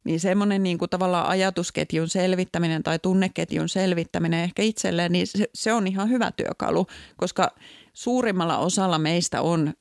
Niin 0.05 0.19
semmoinen 0.19 0.63
niin 0.63 0.77
kuin 0.77 0.89
tavallaan 0.89 1.27
ajatusketjun 1.27 2.09
selvittäminen 2.09 2.83
tai 2.83 2.99
tunneketjun 2.99 3.69
selvittäminen 3.69 4.43
ehkä 4.43 4.61
itselleen, 4.61 5.11
niin 5.11 5.27
se, 5.27 5.45
se 5.53 5.73
on 5.73 5.87
ihan 5.87 6.09
hyvä 6.09 6.31
työkalu, 6.31 6.87
koska 7.17 7.51
suurimmalla 7.93 8.57
osalla 8.57 8.99
meistä 8.99 9.41
on 9.41 9.73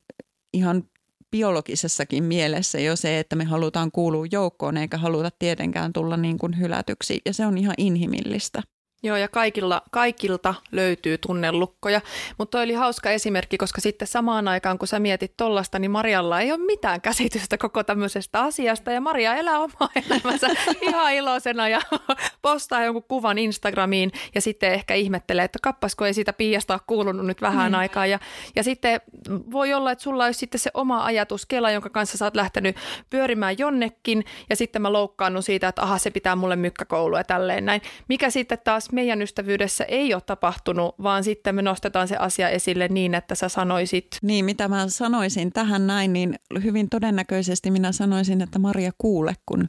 ihan 0.52 0.84
biologisessakin 1.30 2.24
mielessä 2.24 2.80
jo 2.80 2.96
se, 2.96 3.18
että 3.18 3.36
me 3.36 3.44
halutaan 3.44 3.92
kuulua 3.92 4.26
joukkoon 4.30 4.76
eikä 4.76 4.98
haluta 4.98 5.30
tietenkään 5.38 5.92
tulla 5.92 6.16
niin 6.16 6.38
kuin 6.38 6.58
hylätyksi 6.58 7.20
ja 7.26 7.34
se 7.34 7.46
on 7.46 7.58
ihan 7.58 7.74
inhimillistä. 7.78 8.62
Joo, 9.04 9.16
ja 9.16 9.28
kaikilla, 9.28 9.82
kaikilta 9.90 10.54
löytyy 10.72 11.18
tunnelukkoja. 11.18 12.00
Mutta 12.38 12.60
oli 12.60 12.72
hauska 12.72 13.10
esimerkki, 13.10 13.58
koska 13.58 13.80
sitten 13.80 14.08
samaan 14.08 14.48
aikaan, 14.48 14.78
kun 14.78 14.88
sä 14.88 14.98
mietit 14.98 15.36
tollasta, 15.36 15.78
niin 15.78 15.90
Marialla 15.90 16.40
ei 16.40 16.52
ole 16.52 16.60
mitään 16.66 17.00
käsitystä 17.00 17.58
koko 17.58 17.84
tämmöisestä 17.84 18.40
asiasta. 18.40 18.90
Ja 18.90 19.00
Maria 19.00 19.34
elää 19.34 19.58
omaa 19.58 19.88
elämänsä 20.06 20.46
ihan 20.80 21.14
iloisena 21.14 21.68
ja 21.68 21.80
postaa 22.42 22.84
jonkun 22.84 23.04
kuvan 23.08 23.38
Instagramiin 23.38 24.12
ja 24.34 24.40
sitten 24.40 24.72
ehkä 24.72 24.94
ihmettelee, 24.94 25.44
että 25.44 25.58
kappasko 25.62 26.06
ei 26.06 26.14
siitä 26.14 26.32
piiasta 26.32 26.74
ole 26.74 26.80
kuulunut 26.86 27.26
nyt 27.26 27.42
vähän 27.42 27.72
mm. 27.72 27.78
aikaa. 27.78 28.06
Ja, 28.06 28.18
ja 28.56 28.62
sitten 28.62 29.00
voi 29.28 29.74
olla, 29.74 29.92
että 29.92 30.04
sulla 30.04 30.24
olisi 30.24 30.38
sitten 30.38 30.60
se 30.60 30.70
oma 30.74 31.04
ajatus 31.04 31.46
Kela, 31.46 31.70
jonka 31.70 31.90
kanssa 31.90 32.18
sä 32.18 32.24
oot 32.24 32.36
lähtenyt 32.36 32.76
pyörimään 33.10 33.58
jonnekin 33.58 34.24
ja 34.50 34.56
sitten 34.56 34.82
mä 34.82 34.92
loukkaannut 34.92 35.44
siitä, 35.44 35.68
että 35.68 35.82
aha, 35.82 35.98
se 35.98 36.10
pitää 36.10 36.36
mulle 36.36 36.56
mykkäkoulu 36.56 37.16
ja 37.16 37.24
tälleen 37.24 37.64
näin. 37.64 37.82
Mikä 38.08 38.30
sitten 38.30 38.58
taas 38.64 38.93
meidän 38.94 39.22
ystävyydessä 39.22 39.84
ei 39.84 40.14
ole 40.14 40.22
tapahtunut, 40.26 40.94
vaan 41.02 41.24
sitten 41.24 41.54
me 41.54 41.62
nostetaan 41.62 42.08
se 42.08 42.16
asia 42.16 42.48
esille 42.48 42.88
niin, 42.88 43.14
että 43.14 43.34
sä 43.34 43.48
sanoisit. 43.48 44.06
Niin, 44.22 44.44
mitä 44.44 44.68
mä 44.68 44.88
sanoisin 44.88 45.52
tähän 45.52 45.86
näin, 45.86 46.12
niin 46.12 46.34
hyvin 46.64 46.88
todennäköisesti 46.88 47.70
minä 47.70 47.92
sanoisin, 47.92 48.40
että 48.40 48.58
Maria 48.58 48.90
kuule, 48.98 49.34
kun 49.46 49.68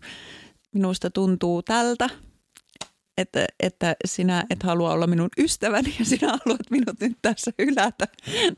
minusta 0.73 1.09
tuntuu 1.09 1.63
tältä. 1.63 2.09
että, 3.17 3.45
että 3.59 3.95
sinä 4.05 4.43
et 4.49 4.63
halua 4.63 4.91
olla 4.91 5.07
minun 5.07 5.29
ystäväni 5.37 5.95
ja 5.99 6.05
sinä 6.05 6.27
haluat 6.27 6.71
minut 6.71 6.99
nyt 6.99 7.17
tässä 7.21 7.51
hylätä. 7.59 8.07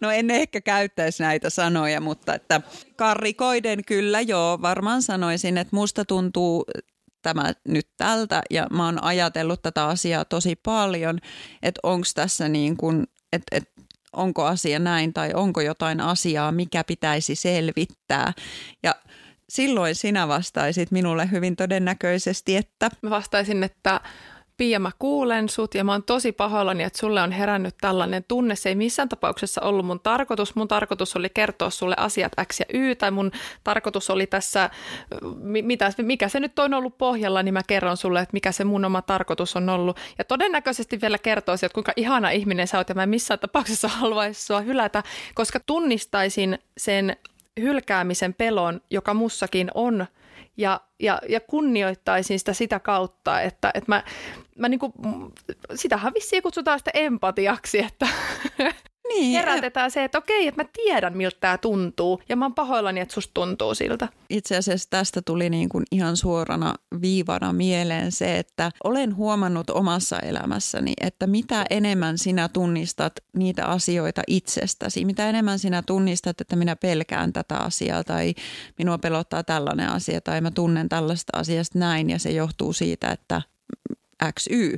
No 0.01 0.11
en 0.11 0.29
ehkä 0.31 0.61
käyttäisi 0.61 1.23
näitä 1.23 1.49
sanoja, 1.49 2.01
mutta 2.01 2.35
että 2.35 2.61
karrikoiden 2.95 3.85
kyllä 3.85 4.21
joo, 4.21 4.61
varmaan 4.61 5.01
sanoisin, 5.01 5.57
että 5.57 5.75
musta 5.75 6.05
tuntuu 6.05 6.65
tämä 7.27 7.53
nyt 7.67 7.87
tältä 7.97 8.41
ja 8.49 8.67
mä 8.71 8.85
oon 8.85 9.03
ajatellut 9.03 9.61
tätä 9.61 9.85
asiaa 9.85 10.25
tosi 10.25 10.55
paljon, 10.55 11.19
että 11.63 11.79
onko 11.83 12.07
tässä 12.15 12.49
niin 12.49 12.77
kuin, 12.77 13.03
että, 13.33 13.57
että 13.57 13.81
onko 14.13 14.45
asia 14.45 14.79
näin 14.79 15.13
tai 15.13 15.33
onko 15.33 15.61
jotain 15.61 16.01
asiaa, 16.01 16.51
mikä 16.51 16.83
pitäisi 16.83 17.35
selvittää. 17.35 18.33
Ja 18.83 18.95
silloin 19.49 19.95
sinä 19.95 20.27
vastaisit 20.27 20.91
minulle 20.91 21.31
hyvin 21.31 21.55
todennäköisesti, 21.55 22.55
että... 22.55 22.89
Mä 23.01 23.09
vastaisin, 23.09 23.63
että 23.63 24.01
Pia, 24.57 24.79
mä 24.79 24.91
kuulen 24.99 25.49
sut 25.49 25.75
ja 25.75 25.83
mä 25.83 25.91
oon 25.91 26.03
tosi 26.03 26.31
pahoillani, 26.31 26.83
että 26.83 26.99
sulle 26.99 27.21
on 27.21 27.31
herännyt 27.31 27.75
tällainen 27.81 28.23
tunne. 28.27 28.55
Se 28.55 28.69
ei 28.69 28.75
missään 28.75 29.09
tapauksessa 29.09 29.61
ollut 29.61 29.85
mun 29.85 29.99
tarkoitus. 29.99 30.55
Mun 30.55 30.67
tarkoitus 30.67 31.15
oli 31.15 31.29
kertoa 31.29 31.69
sulle 31.69 31.95
asiat 31.97 32.31
X 32.43 32.59
ja 32.59 32.65
Y, 32.73 32.95
tai 32.95 33.11
mun 33.11 33.31
tarkoitus 33.63 34.09
oli 34.09 34.27
tässä, 34.27 34.69
mitä, 35.33 35.91
mikä 36.01 36.29
se 36.29 36.39
nyt 36.39 36.59
on 36.59 36.73
ollut 36.73 36.97
pohjalla, 36.97 37.43
niin 37.43 37.53
mä 37.53 37.61
kerron 37.67 37.97
sulle, 37.97 38.21
että 38.21 38.33
mikä 38.33 38.51
se 38.51 38.63
mun 38.63 38.85
oma 38.85 39.01
tarkoitus 39.01 39.55
on 39.55 39.69
ollut. 39.69 39.97
Ja 40.17 40.23
todennäköisesti 40.23 41.01
vielä 41.01 41.17
kertoisin, 41.17 41.65
että 41.65 41.73
kuinka 41.73 41.93
ihana 41.95 42.29
ihminen 42.29 42.67
sä 42.67 42.77
oot, 42.77 42.89
ja 42.89 42.95
mä 42.95 43.03
en 43.03 43.09
missään 43.09 43.39
tapauksessa 43.39 43.87
haluaisi 43.99 44.45
sua 44.45 44.61
hylätä, 44.61 45.03
koska 45.35 45.59
tunnistaisin 45.59 46.59
sen 46.77 47.17
hylkäämisen 47.61 48.33
pelon, 48.33 48.81
joka 48.89 49.13
mussakin 49.13 49.71
on, 49.73 50.07
ja, 50.57 50.81
ja, 50.99 51.21
ja 51.29 51.39
kunnioittaisin 51.39 52.39
sitä 52.39 52.53
sitä 52.53 52.79
kautta, 52.79 53.41
että, 53.41 53.71
että 53.73 53.91
mä, 53.91 54.03
mä 54.57 54.69
niinku, 54.69 54.93
sitähän 55.75 56.13
vissiin 56.13 56.43
kutsutaan 56.43 56.79
sitä 56.79 56.91
empatiaksi, 56.93 57.79
että 57.79 58.07
niin. 59.07 59.39
herätetään 59.39 59.91
se, 59.91 60.03
että 60.03 60.17
okei, 60.17 60.47
että 60.47 60.63
mä 60.63 60.69
tiedän 60.73 61.17
miltä 61.17 61.37
tämä 61.39 61.57
tuntuu 61.57 62.21
ja 62.29 62.35
mä 62.35 62.45
oon 62.45 62.53
pahoillani, 62.53 62.99
että 62.99 63.13
susta 63.13 63.31
tuntuu 63.33 63.75
siltä. 63.75 64.07
Itse 64.29 64.57
asiassa 64.57 64.89
tästä 64.89 65.21
tuli 65.21 65.49
niin 65.49 65.69
kuin 65.69 65.83
ihan 65.91 66.17
suorana 66.17 66.75
viivana 67.01 67.53
mieleen 67.53 68.11
se, 68.11 68.37
että 68.37 68.71
olen 68.83 69.15
huomannut 69.15 69.69
omassa 69.69 70.19
elämässäni, 70.19 70.93
että 71.01 71.27
mitä 71.27 71.65
enemmän 71.69 72.17
sinä 72.17 72.49
tunnistat 72.49 73.13
niitä 73.37 73.65
asioita 73.65 74.21
itsestäsi, 74.27 75.05
mitä 75.05 75.29
enemmän 75.29 75.59
sinä 75.59 75.81
tunnistat, 75.81 76.41
että 76.41 76.55
minä 76.55 76.75
pelkään 76.75 77.33
tätä 77.33 77.57
asiaa 77.57 78.03
tai 78.03 78.33
minua 78.77 78.97
pelottaa 78.97 79.43
tällainen 79.43 79.89
asia 79.89 80.21
tai 80.21 80.41
mä 80.41 80.51
tunnen 80.51 80.89
tällaista 80.89 81.37
asiasta 81.37 81.79
näin 81.79 82.09
ja 82.09 82.19
se 82.19 82.31
johtuu 82.31 82.73
siitä, 82.73 83.11
että 83.11 83.41
XY 84.39 84.77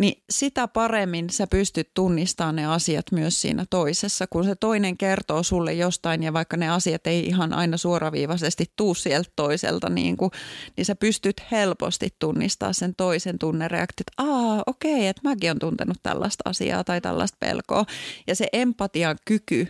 niin 0.00 0.22
sitä 0.30 0.68
paremmin 0.68 1.30
sä 1.30 1.46
pystyt 1.46 1.90
tunnistamaan 1.94 2.56
ne 2.56 2.66
asiat 2.66 3.12
myös 3.12 3.40
siinä 3.40 3.64
toisessa. 3.70 4.26
Kun 4.26 4.44
se 4.44 4.54
toinen 4.54 4.96
kertoo 4.96 5.42
sulle 5.42 5.72
jostain 5.72 6.22
ja 6.22 6.32
vaikka 6.32 6.56
ne 6.56 6.68
asiat 6.68 7.06
ei 7.06 7.26
ihan 7.26 7.52
aina 7.52 7.76
suoraviivaisesti 7.76 8.64
tuu 8.76 8.94
sieltä 8.94 9.30
toiselta, 9.36 9.90
niin, 9.90 10.16
kuin, 10.16 10.30
niin 10.76 10.84
sä 10.84 10.94
pystyt 10.94 11.42
helposti 11.50 12.08
tunnistamaan 12.18 12.74
sen 12.74 12.94
toisen 12.96 13.38
tunnereaktit. 13.38 14.06
Aa, 14.16 14.62
okei, 14.66 14.94
okay, 14.94 15.06
että 15.06 15.22
mäkin 15.24 15.50
on 15.50 15.58
tuntenut 15.58 15.98
tällaista 16.02 16.42
asiaa 16.50 16.84
tai 16.84 17.00
tällaista 17.00 17.36
pelkoa. 17.40 17.84
Ja 18.26 18.34
se 18.34 18.46
empatian 18.52 19.16
kyky 19.24 19.68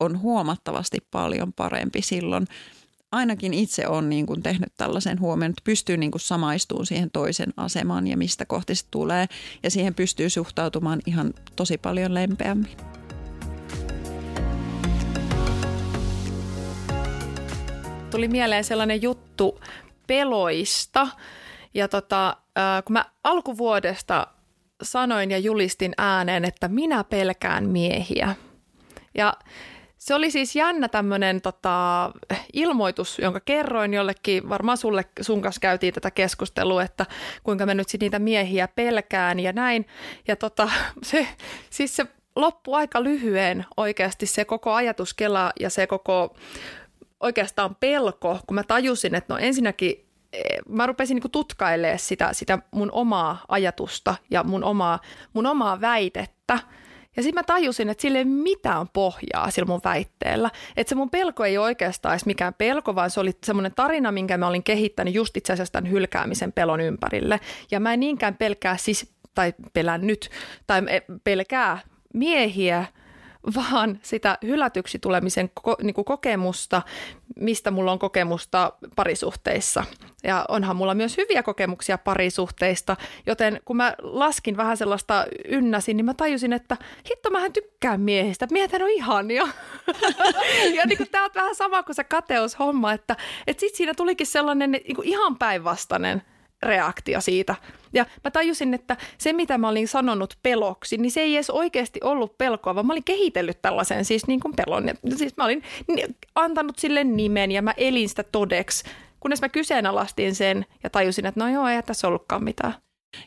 on 0.00 0.20
huomattavasti 0.20 0.98
paljon 1.10 1.52
parempi 1.52 2.02
silloin, 2.02 2.46
ainakin 3.12 3.54
itse 3.54 3.88
olen 3.88 4.08
niin 4.08 4.26
kuin 4.26 4.42
tehnyt 4.42 4.72
tällaisen 4.76 5.20
huomioon, 5.20 5.50
että 5.50 5.62
pystyy 5.64 5.96
niin 5.96 6.10
kuin 6.10 6.20
samaistumaan 6.20 6.86
siihen 6.86 7.10
toisen 7.10 7.52
asemaan 7.56 8.06
ja 8.06 8.16
mistä 8.16 8.44
kohti 8.44 8.74
se 8.74 8.86
tulee. 8.90 9.26
Ja 9.62 9.70
siihen 9.70 9.94
pystyy 9.94 10.30
suhtautumaan 10.30 11.00
ihan 11.06 11.34
tosi 11.56 11.78
paljon 11.78 12.14
lempeämmin. 12.14 12.76
Tuli 18.10 18.28
mieleen 18.28 18.64
sellainen 18.64 19.02
juttu 19.02 19.60
peloista. 20.06 21.08
Ja 21.74 21.88
tota, 21.88 22.36
kun 22.84 22.92
mä 22.92 23.04
alkuvuodesta 23.24 24.26
sanoin 24.82 25.30
ja 25.30 25.38
julistin 25.38 25.92
ääneen, 25.98 26.44
että 26.44 26.68
minä 26.68 27.04
pelkään 27.04 27.68
miehiä. 27.68 28.34
Ja 29.14 29.34
se 29.98 30.14
oli 30.14 30.30
siis 30.30 30.56
jännä 30.56 30.88
tämmöinen 30.88 31.40
tota, 31.40 32.10
ilmoitus, 32.52 33.18
jonka 33.18 33.40
kerroin 33.40 33.94
jollekin, 33.94 34.48
varmaan 34.48 34.78
sulle, 34.78 35.04
sun 35.20 35.42
kanssa 35.42 35.60
käytiin 35.60 35.94
tätä 35.94 36.10
keskustelua, 36.10 36.82
että 36.82 37.06
kuinka 37.42 37.66
mä 37.66 37.74
nyt 37.74 37.88
niitä 38.00 38.18
miehiä 38.18 38.68
pelkään 38.68 39.40
ja 39.40 39.52
näin. 39.52 39.86
Ja 40.28 40.36
tota, 40.36 40.70
se, 41.02 41.26
siis 41.70 41.96
se 41.96 42.06
loppui 42.36 42.74
aika 42.74 43.02
lyhyen 43.02 43.66
oikeasti 43.76 44.26
se 44.26 44.44
koko 44.44 44.72
ajatuskela 44.72 45.52
ja 45.60 45.70
se 45.70 45.86
koko 45.86 46.36
oikeastaan 47.20 47.76
pelko, 47.80 48.38
kun 48.46 48.54
mä 48.54 48.62
tajusin, 48.62 49.14
että 49.14 49.34
no 49.34 49.38
ensinnäkin 49.38 50.06
e, 50.32 50.42
mä 50.68 50.86
rupesin 50.86 51.14
niin 51.14 51.30
tutkailemaan 51.30 51.98
sitä, 51.98 52.32
sitä 52.32 52.58
mun 52.70 52.90
omaa 52.92 53.44
ajatusta 53.48 54.14
ja 54.30 54.44
mun 54.44 54.64
omaa, 54.64 55.00
mun 55.32 55.46
omaa 55.46 55.80
väitettä– 55.80 56.58
ja 57.16 57.22
sitten 57.22 57.40
mä 57.40 57.42
tajusin, 57.42 57.88
että 57.88 58.02
sille 58.02 58.18
ei 58.18 58.24
mitään 58.24 58.88
pohjaa 58.88 59.50
sillä 59.50 59.66
mun 59.66 59.80
väitteellä. 59.84 60.50
Että 60.76 60.88
se 60.88 60.94
mun 60.94 61.10
pelko 61.10 61.44
ei 61.44 61.58
oikeastaan 61.58 62.12
edes 62.12 62.26
mikään 62.26 62.54
pelko, 62.54 62.94
vaan 62.94 63.10
se 63.10 63.20
oli 63.20 63.32
semmoinen 63.44 63.72
tarina, 63.74 64.12
minkä 64.12 64.38
mä 64.38 64.48
olin 64.48 64.62
kehittänyt 64.62 65.14
just 65.14 65.36
itse 65.36 65.52
asiassa 65.52 65.72
tämän 65.72 65.90
hylkäämisen 65.90 66.52
pelon 66.52 66.80
ympärille. 66.80 67.40
Ja 67.70 67.80
mä 67.80 67.92
en 67.92 68.00
niinkään 68.00 68.36
pelkää 68.36 68.76
siis, 68.76 69.14
tai 69.34 69.54
pelän 69.72 70.06
nyt, 70.06 70.30
tai 70.66 70.82
pelkää 71.24 71.78
miehiä, 72.14 72.84
vaan 73.54 73.98
sitä 74.02 74.38
hylätyksi 74.42 74.98
tulemisen 74.98 75.50
ko- 75.60 75.82
niin 75.84 75.94
kuin 75.94 76.04
kokemusta, 76.04 76.82
mistä 77.36 77.70
mulla 77.70 77.92
on 77.92 77.98
kokemusta 77.98 78.72
parisuhteissa. 78.96 79.84
Ja 80.24 80.44
onhan 80.48 80.76
mulla 80.76 80.94
myös 80.94 81.16
hyviä 81.16 81.42
kokemuksia 81.42 81.98
parisuhteista, 81.98 82.96
joten 83.26 83.60
kun 83.64 83.76
mä 83.76 83.94
laskin 84.02 84.56
vähän 84.56 84.76
sellaista 84.76 85.24
ynnäsin, 85.48 85.96
niin 85.96 86.04
mä 86.04 86.14
tajusin, 86.14 86.52
että 86.52 86.76
hitto 87.10 87.30
mähän 87.30 87.52
tykkään 87.52 88.00
miehistä, 88.00 88.46
miehet 88.50 88.72
on 88.74 88.90
ihania. 88.90 89.48
ja 90.76 90.86
niin 90.86 90.96
kuin 90.96 91.10
tää 91.10 91.24
on 91.24 91.30
vähän 91.34 91.54
sama 91.54 91.82
kuin 91.82 91.96
se 91.96 92.04
kateushomma, 92.04 92.92
että, 92.92 93.16
että 93.46 93.60
sit 93.60 93.74
siinä 93.74 93.94
tulikin 93.94 94.26
sellainen 94.26 94.70
niin 94.70 94.96
kuin 94.96 95.08
ihan 95.08 95.38
päinvastainen– 95.38 96.22
reaktio 96.62 97.20
siitä. 97.20 97.54
Ja 97.92 98.06
mä 98.24 98.30
tajusin, 98.30 98.74
että 98.74 98.96
se 99.18 99.32
mitä 99.32 99.58
mä 99.58 99.68
olin 99.68 99.88
sanonut 99.88 100.38
peloksi, 100.42 100.98
niin 100.98 101.10
se 101.10 101.20
ei 101.20 101.36
edes 101.36 101.50
oikeasti 101.50 102.00
ollut 102.04 102.38
pelkoa, 102.38 102.74
vaan 102.74 102.86
mä 102.86 102.92
olin 102.92 103.04
kehitellyt 103.04 103.62
tällaisen 103.62 104.04
siis 104.04 104.26
niin 104.26 104.40
kuin 104.40 104.54
pelon. 104.56 104.84
Siis 105.16 105.36
mä 105.36 105.44
olin 105.44 105.62
antanut 106.34 106.78
sille 106.78 107.04
nimen 107.04 107.52
ja 107.52 107.62
mä 107.62 107.74
elin 107.76 108.08
sitä 108.08 108.22
todeksi, 108.22 108.84
kunnes 109.20 109.40
mä 109.40 109.48
kyseenalaistin 109.48 110.34
sen 110.34 110.66
ja 110.84 110.90
tajusin, 110.90 111.26
että 111.26 111.40
no 111.40 111.48
joo, 111.48 111.68
ei 111.68 111.82
tässä 111.82 112.08
ollutkaan 112.08 112.44
mitään. 112.44 112.74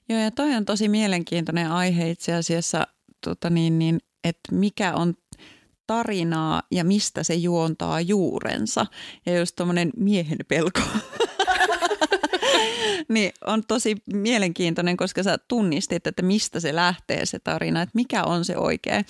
Joo, 0.10 0.20
ja 0.20 0.32
toi 0.32 0.56
on 0.56 0.66
tosi 0.66 0.90
mielenkiintoinen 0.90 1.72
aihe 1.72 2.10
itse 2.10 2.34
asiassa, 2.34 2.88
tota 3.24 3.50
niin, 3.50 3.80
niin, 3.80 4.00
että 4.24 4.56
mikä 4.56 4.94
on 4.94 5.14
tarinaa 5.88 6.64
ja 6.72 6.84
mistä 6.84 7.24
se 7.24 7.34
juontaa 7.34 8.02
juurensa. 8.02 8.86
Ja 9.26 9.40
just 9.40 9.56
tuommoinen 9.56 9.92
miehen 9.98 10.38
pelko 10.48 10.80
niin 13.10 13.32
on 13.48 13.64
tosi 13.68 13.96
mielenkiintoinen, 14.14 14.98
koska 14.98 15.24
sä 15.24 15.38
tunnistit, 15.38 16.08
että 16.08 16.22
mistä 16.22 16.60
se 16.60 16.76
lähtee 16.76 17.26
se 17.26 17.40
tarina, 17.40 17.82
että 17.82 17.96
mikä 17.96 18.24
on 18.24 18.46
se 18.46 18.58
oikea. 18.58 19.04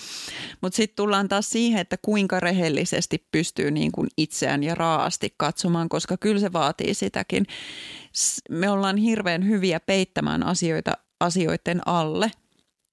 Mutta 0.61 0.75
sitten 0.75 0.95
tullaan 0.95 1.29
taas 1.29 1.49
siihen, 1.49 1.81
että 1.81 1.97
kuinka 2.01 2.39
rehellisesti 2.39 3.27
pystyy 3.31 3.71
niin 3.71 3.91
kuin 3.91 4.07
itseään 4.17 4.63
ja 4.63 4.75
raasti 4.75 5.33
katsomaan, 5.37 5.89
koska 5.89 6.17
kyllä 6.17 6.39
se 6.39 6.53
vaatii 6.53 6.93
sitäkin. 6.93 7.45
Me 8.49 8.69
ollaan 8.69 8.97
hirveän 8.97 9.47
hyviä 9.47 9.79
peittämään 9.79 10.43
asioita 10.43 10.91
asioiden 11.19 11.81
alle– 11.87 12.31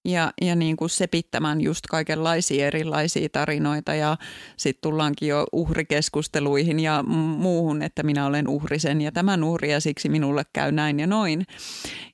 ja, 0.07 0.33
ja 0.43 0.57
niin 0.57 0.77
kuin 0.77 0.91
sepittämään 0.91 1.61
just 1.61 1.87
kaikenlaisia 1.87 2.67
erilaisia 2.67 3.29
tarinoita 3.33 3.95
ja 3.95 4.17
sitten 4.57 4.83
tullaankin 4.83 5.29
jo 5.29 5.47
uhrikeskusteluihin 5.53 6.81
ja 6.81 7.03
muuhun, 7.39 7.83
että 7.83 8.03
minä 8.03 8.27
olen 8.27 8.49
uhrisen 8.49 9.01
ja 9.01 9.13
tämän 9.13 9.45
uhri 9.45 9.73
ja 9.73 9.81
siksi 9.81 10.09
minulle 10.09 10.43
käy 10.53 10.73
näin 10.73 11.01
ja 11.01 11.07
noin. 11.07 11.47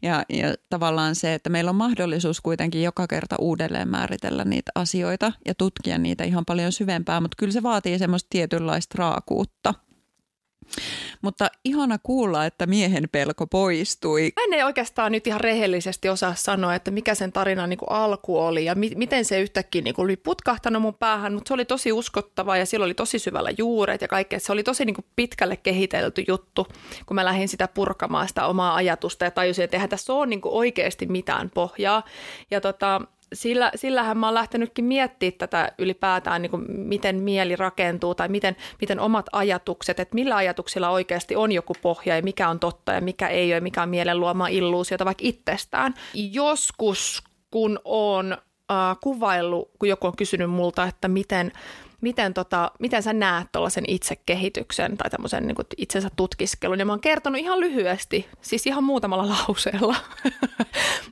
Ja, 0.03 0.24
ja 0.28 0.55
tavallaan 0.70 1.14
se, 1.14 1.34
että 1.34 1.51
meillä 1.51 1.68
on 1.68 1.76
mahdollisuus 1.76 2.40
kuitenkin 2.40 2.82
joka 2.82 3.07
kerta 3.07 3.36
uudelleen 3.38 3.88
määritellä 3.88 4.45
niitä 4.45 4.72
asioita 4.74 5.32
ja 5.47 5.55
tutkia 5.55 5.99
niitä 5.99 6.24
ihan 6.24 6.45
paljon 6.45 6.72
syvempää, 6.72 7.20
mutta 7.20 7.36
kyllä 7.38 7.53
se 7.53 7.62
vaatii 7.62 7.99
semmoista 7.99 8.28
tietynlaista 8.30 8.95
raakuutta– 8.99 9.74
Mutta 11.23 11.49
ihana 11.64 11.99
kuulla, 12.03 12.47
että 12.47 12.66
miehen 12.66 13.09
pelko 13.12 13.47
poistui. 13.47 14.33
Mä 14.37 14.57
en 14.57 14.66
oikeastaan 14.66 15.12
nyt 15.12 15.27
ihan 15.27 15.41
rehellisesti 15.41 16.09
osaa 16.09 16.35
sanoa, 16.35 16.75
että 16.75 16.91
mikä 16.91 17.14
sen 17.14 17.33
tarinan 17.33 17.70
niin 17.70 17.79
alku 17.91 18.39
oli 18.39 18.64
ja 18.64 18.75
mi- 18.75 18.93
miten 18.97 19.25
se 19.25 19.41
yhtäkkiä 19.41 19.83
niin 19.83 19.95
oli 19.99 20.16
putkahtanut 20.16 20.83
mun 20.83 20.95
päähän, 20.95 21.35
mutta 21.35 21.49
se 21.49 21.55
oli 21.55 21.64
tosi 21.64 21.93
uskottava 21.93 22.57
ja 22.57 22.66
sillä 22.66 22.85
oli 22.85 22.95
tosi 22.95 23.18
syvällä 23.18 23.51
juuret 23.59 24.01
ja 24.01 24.09
kaikkea. 24.09 24.41
Se 24.41 24.53
oli 24.53 24.62
tosi 24.62 24.85
niin 24.85 24.97
pitkälle 25.16 25.57
kehitelty 25.57 26.25
juttu, 26.29 26.66
kun 27.07 27.14
mä 27.14 27.25
lähdin 27.25 27.49
sitä 27.49 27.68
purkamaan 27.68 28.29
sitä 28.29 28.47
omaa 28.47 28.75
ajatusta 28.75 29.25
ja 29.25 29.31
tajusin, 29.31 29.64
että 29.64 29.77
eihän 29.77 29.89
tässä 29.89 30.12
ole 30.12 30.27
niin 30.27 30.41
oikeasti 30.45 31.07
mitään 31.07 31.51
pohjaa. 31.51 32.03
Ja 32.51 32.61
tota, 32.61 33.01
sillä, 33.33 33.70
sillähän 33.74 34.18
mä 34.18 34.26
oon 34.26 34.35
lähtenytkin 34.35 34.85
miettimään 34.85 35.39
tätä 35.39 35.72
ylipäätään, 35.78 36.43
niin 36.43 36.51
kuin 36.51 36.64
miten 36.68 37.16
mieli 37.16 37.57
rakentuu 37.57 38.14
tai 38.14 38.28
miten, 38.28 38.57
miten 38.80 39.01
omat 39.01 39.26
ajatukset, 39.33 40.01
että 40.01 40.14
millä 40.14 40.37
ajatuksilla 40.37 40.91
oikeasti 40.91 41.37
on 41.37 41.53
joku 41.53 41.74
pohja 41.83 42.16
ja 42.16 42.22
mikä 42.22 42.49
on 42.49 42.61
totta 42.61 42.93
ja 42.93 43.01
mikä 43.01 43.28
ei 43.28 43.53
ole, 43.53 43.61
mikä 43.61 43.83
on 43.83 43.89
mielen 43.89 44.20
luomaa 44.20 44.49
illuusiota 44.49 45.05
vaikka 45.05 45.24
itsestään. 45.24 45.95
Joskus 46.14 47.22
kun 47.51 47.80
on 47.85 48.33
äh, 48.33 48.97
kuvaillut, 49.03 49.70
kun 49.78 49.89
joku 49.89 50.07
on 50.07 50.16
kysynyt 50.16 50.51
multa, 50.51 50.85
että 50.85 51.09
miten 51.09 51.53
miten, 52.03 52.35
tota, 52.35 52.71
miten 52.79 53.03
sä 53.03 53.13
näet 53.13 53.47
tuollaisen 53.53 53.85
itsekehityksen 53.89 54.97
tai 54.97 55.11
tämmöisen 55.11 55.47
niin 55.47 55.57
itsensä 55.77 56.09
tutkiskelun. 56.17 56.79
Ja 56.79 56.85
mä 56.85 56.93
oon 56.93 57.01
kertonut 57.01 57.41
ihan 57.41 57.61
lyhyesti, 57.61 58.29
siis 58.41 58.67
ihan 58.67 58.85
muutamalla 58.85 59.29
lauseella, 59.39 59.97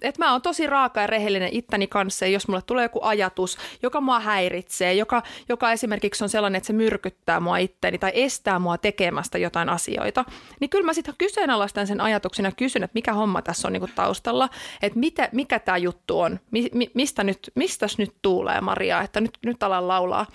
että 0.02 0.24
mä 0.24 0.32
oon 0.32 0.42
tosi 0.42 0.66
raaka 0.66 1.00
ja 1.00 1.06
rehellinen 1.06 1.48
itteni 1.52 1.86
kanssa. 1.86 2.26
Ja 2.26 2.32
jos 2.32 2.48
mulle 2.48 2.62
tulee 2.62 2.84
joku 2.84 3.00
ajatus, 3.02 3.58
joka 3.82 4.00
mua 4.00 4.20
häiritsee, 4.20 4.94
joka, 4.94 5.22
joka 5.48 5.72
esimerkiksi 5.72 6.24
on 6.24 6.28
sellainen, 6.28 6.58
että 6.58 6.66
se 6.66 6.72
myrkyttää 6.72 7.40
mua 7.40 7.58
itteni 7.58 7.98
tai 7.98 8.12
estää 8.14 8.58
mua 8.58 8.78
tekemästä 8.78 9.38
jotain 9.38 9.68
asioita, 9.68 10.24
niin 10.60 10.70
kyllä 10.70 10.86
mä 10.86 10.92
sitten 10.92 11.14
kyseenalaistan 11.18 11.86
sen 11.86 12.00
ajatuksen 12.00 12.44
ja 12.44 12.52
kysyn, 12.52 12.82
että 12.82 12.94
mikä 12.94 13.12
homma 13.12 13.42
tässä 13.42 13.68
on 13.68 13.72
niin 13.72 13.80
kuin 13.80 13.92
taustalla, 13.94 14.48
että 14.82 14.98
mitä, 14.98 15.28
mikä 15.32 15.58
tämä 15.58 15.76
juttu 15.78 16.20
on, 16.20 16.40
mi, 16.50 16.68
mi, 16.74 16.90
mistä 16.94 17.24
nyt, 17.24 17.50
mistäs 17.54 17.98
nyt 17.98 18.14
tuulee 18.22 18.60
Maria, 18.60 19.02
että 19.02 19.20
nyt, 19.20 19.38
nyt 19.44 19.62
alan 19.62 19.88
laulaa. 19.88 20.26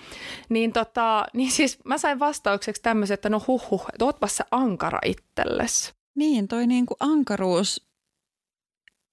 Niin, 0.50 0.74
tota, 0.74 1.26
niin 1.34 1.52
siis 1.52 1.80
mä 1.86 1.98
sain 1.98 2.20
vastaukseksi 2.20 2.82
tämmöisen, 2.82 3.14
että 3.14 3.30
no 3.30 3.42
huh, 3.48 3.86
että 3.94 4.06
ootpas 4.06 4.38
se 4.38 4.44
ankara 4.52 5.00
itsellesi. 5.06 5.94
Niin, 6.16 6.48
toi 6.48 6.68
niinku 6.68 6.96
ankaruus, 7.00 7.88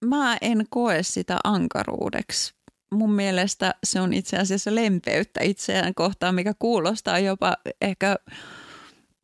mä 0.05 0.39
en 0.41 0.67
koe 0.71 1.03
sitä 1.03 1.39
ankaruudeksi. 1.45 2.55
Mun 2.95 3.13
mielestä 3.13 3.75
se 3.85 4.01
on 4.01 4.13
itse 4.13 4.37
asiassa 4.37 4.75
lempeyttä 4.75 5.43
itseään 5.43 5.95
kohtaan, 5.95 6.35
mikä 6.35 6.55
kuulostaa 6.59 7.19
jopa 7.19 7.57
ehkä 7.81 8.17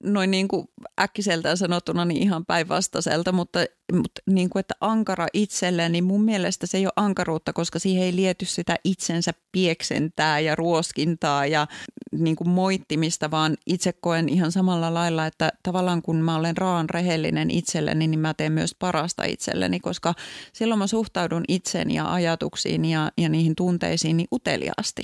noin 0.04 0.30
niin 0.30 0.48
kuin 0.48 0.68
äkkiseltään 1.00 1.56
sanottuna 1.56 2.04
niin 2.04 2.22
ihan 2.22 2.46
päinvastaiselta, 2.46 3.32
mutta, 3.32 3.58
mutta 3.92 4.22
niin 4.26 4.50
kuin, 4.50 4.60
että 4.60 4.74
ankara 4.80 5.26
itselleen, 5.32 5.92
niin 5.92 6.04
mun 6.04 6.22
mielestä 6.22 6.66
se 6.66 6.78
ei 6.78 6.86
ole 6.86 6.92
ankaruutta, 6.96 7.52
koska 7.52 7.78
siihen 7.78 8.04
ei 8.04 8.16
liety 8.16 8.44
sitä 8.44 8.76
itsensä 8.84 9.32
pieksentää 9.52 10.40
ja 10.40 10.54
ruoskintaa 10.54 11.46
ja 11.46 11.66
niin 12.12 12.36
kuin 12.36 12.48
moittimista, 12.48 13.30
vaan 13.30 13.56
itse 13.66 13.92
koen 13.92 14.28
ihan 14.28 14.52
samalla 14.52 14.94
lailla, 14.94 15.26
että 15.26 15.52
tavallaan 15.62 16.02
kun 16.02 16.16
mä 16.16 16.36
olen 16.36 16.56
raan 16.56 16.90
rehellinen 16.90 17.50
itselleni, 17.50 18.06
niin 18.06 18.20
mä 18.20 18.34
teen 18.34 18.52
myös 18.52 18.74
parasta 18.74 19.24
itselleni, 19.24 19.80
koska 19.80 20.14
silloin 20.52 20.78
mä 20.78 20.86
suhtaudun 20.86 21.44
itseni 21.48 21.94
ja 21.94 22.12
ajatuksiin 22.12 22.84
ja, 22.84 23.12
ja 23.16 23.28
niihin 23.28 23.54
tunteisiin 23.54 24.16
niin 24.16 24.28
uteliaasti 24.32 25.02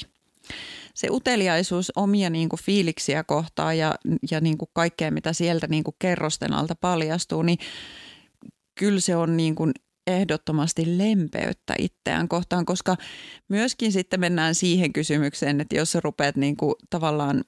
se 0.95 1.09
uteliaisuus 1.11 1.93
omia 1.97 2.31
niin 2.31 2.49
kuin 2.49 2.61
fiiliksiä 2.61 3.25
kohtaan 3.25 3.79
ja, 3.79 3.95
ja 4.31 4.41
niin 4.41 4.59
kuin 4.59 4.69
kaikkea, 4.73 5.11
mitä 5.11 5.33
sieltä 5.33 5.67
niin 5.67 5.85
kuin 5.85 5.97
kerrosten 5.99 6.53
alta 6.53 6.75
paljastuu, 6.75 7.43
niin 7.43 7.59
kyllä 8.75 9.01
se 9.01 9.17
on 9.17 9.37
niin 9.37 9.55
kuin 9.55 9.73
ehdottomasti 10.07 10.99
lempeyttä 10.99 11.75
itseään 11.79 12.29
kohtaan, 12.29 12.65
koska 12.65 12.97
myöskin 13.49 13.93
sitten 13.93 14.21
mennään 14.21 14.55
siihen 14.55 14.93
kysymykseen, 14.93 15.61
että 15.61 15.77
jos 15.77 15.93
sä 15.93 16.01
rupeat 16.05 16.37
niin 16.37 16.57
kuin 16.57 16.75
tavallaan 16.91 17.45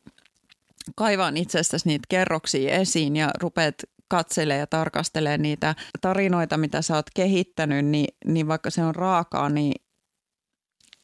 kaivaan 0.97 1.36
itsestäsi 1.36 1.88
niitä 1.88 2.07
kerroksia 2.09 2.74
esiin 2.74 3.16
ja 3.16 3.30
rupeat 3.40 3.74
katselee 4.09 4.59
ja 4.59 4.66
tarkastelee 4.66 5.38
niitä 5.38 5.74
tarinoita, 6.01 6.57
mitä 6.57 6.82
sä 6.82 6.94
oot 6.94 7.07
kehittänyt, 7.14 7.86
niin, 7.86 8.09
niin 8.26 8.49
vaikka 8.49 8.70
se 8.70 8.84
on 8.84 8.94
raakaa, 8.94 9.49
niin 9.49 9.86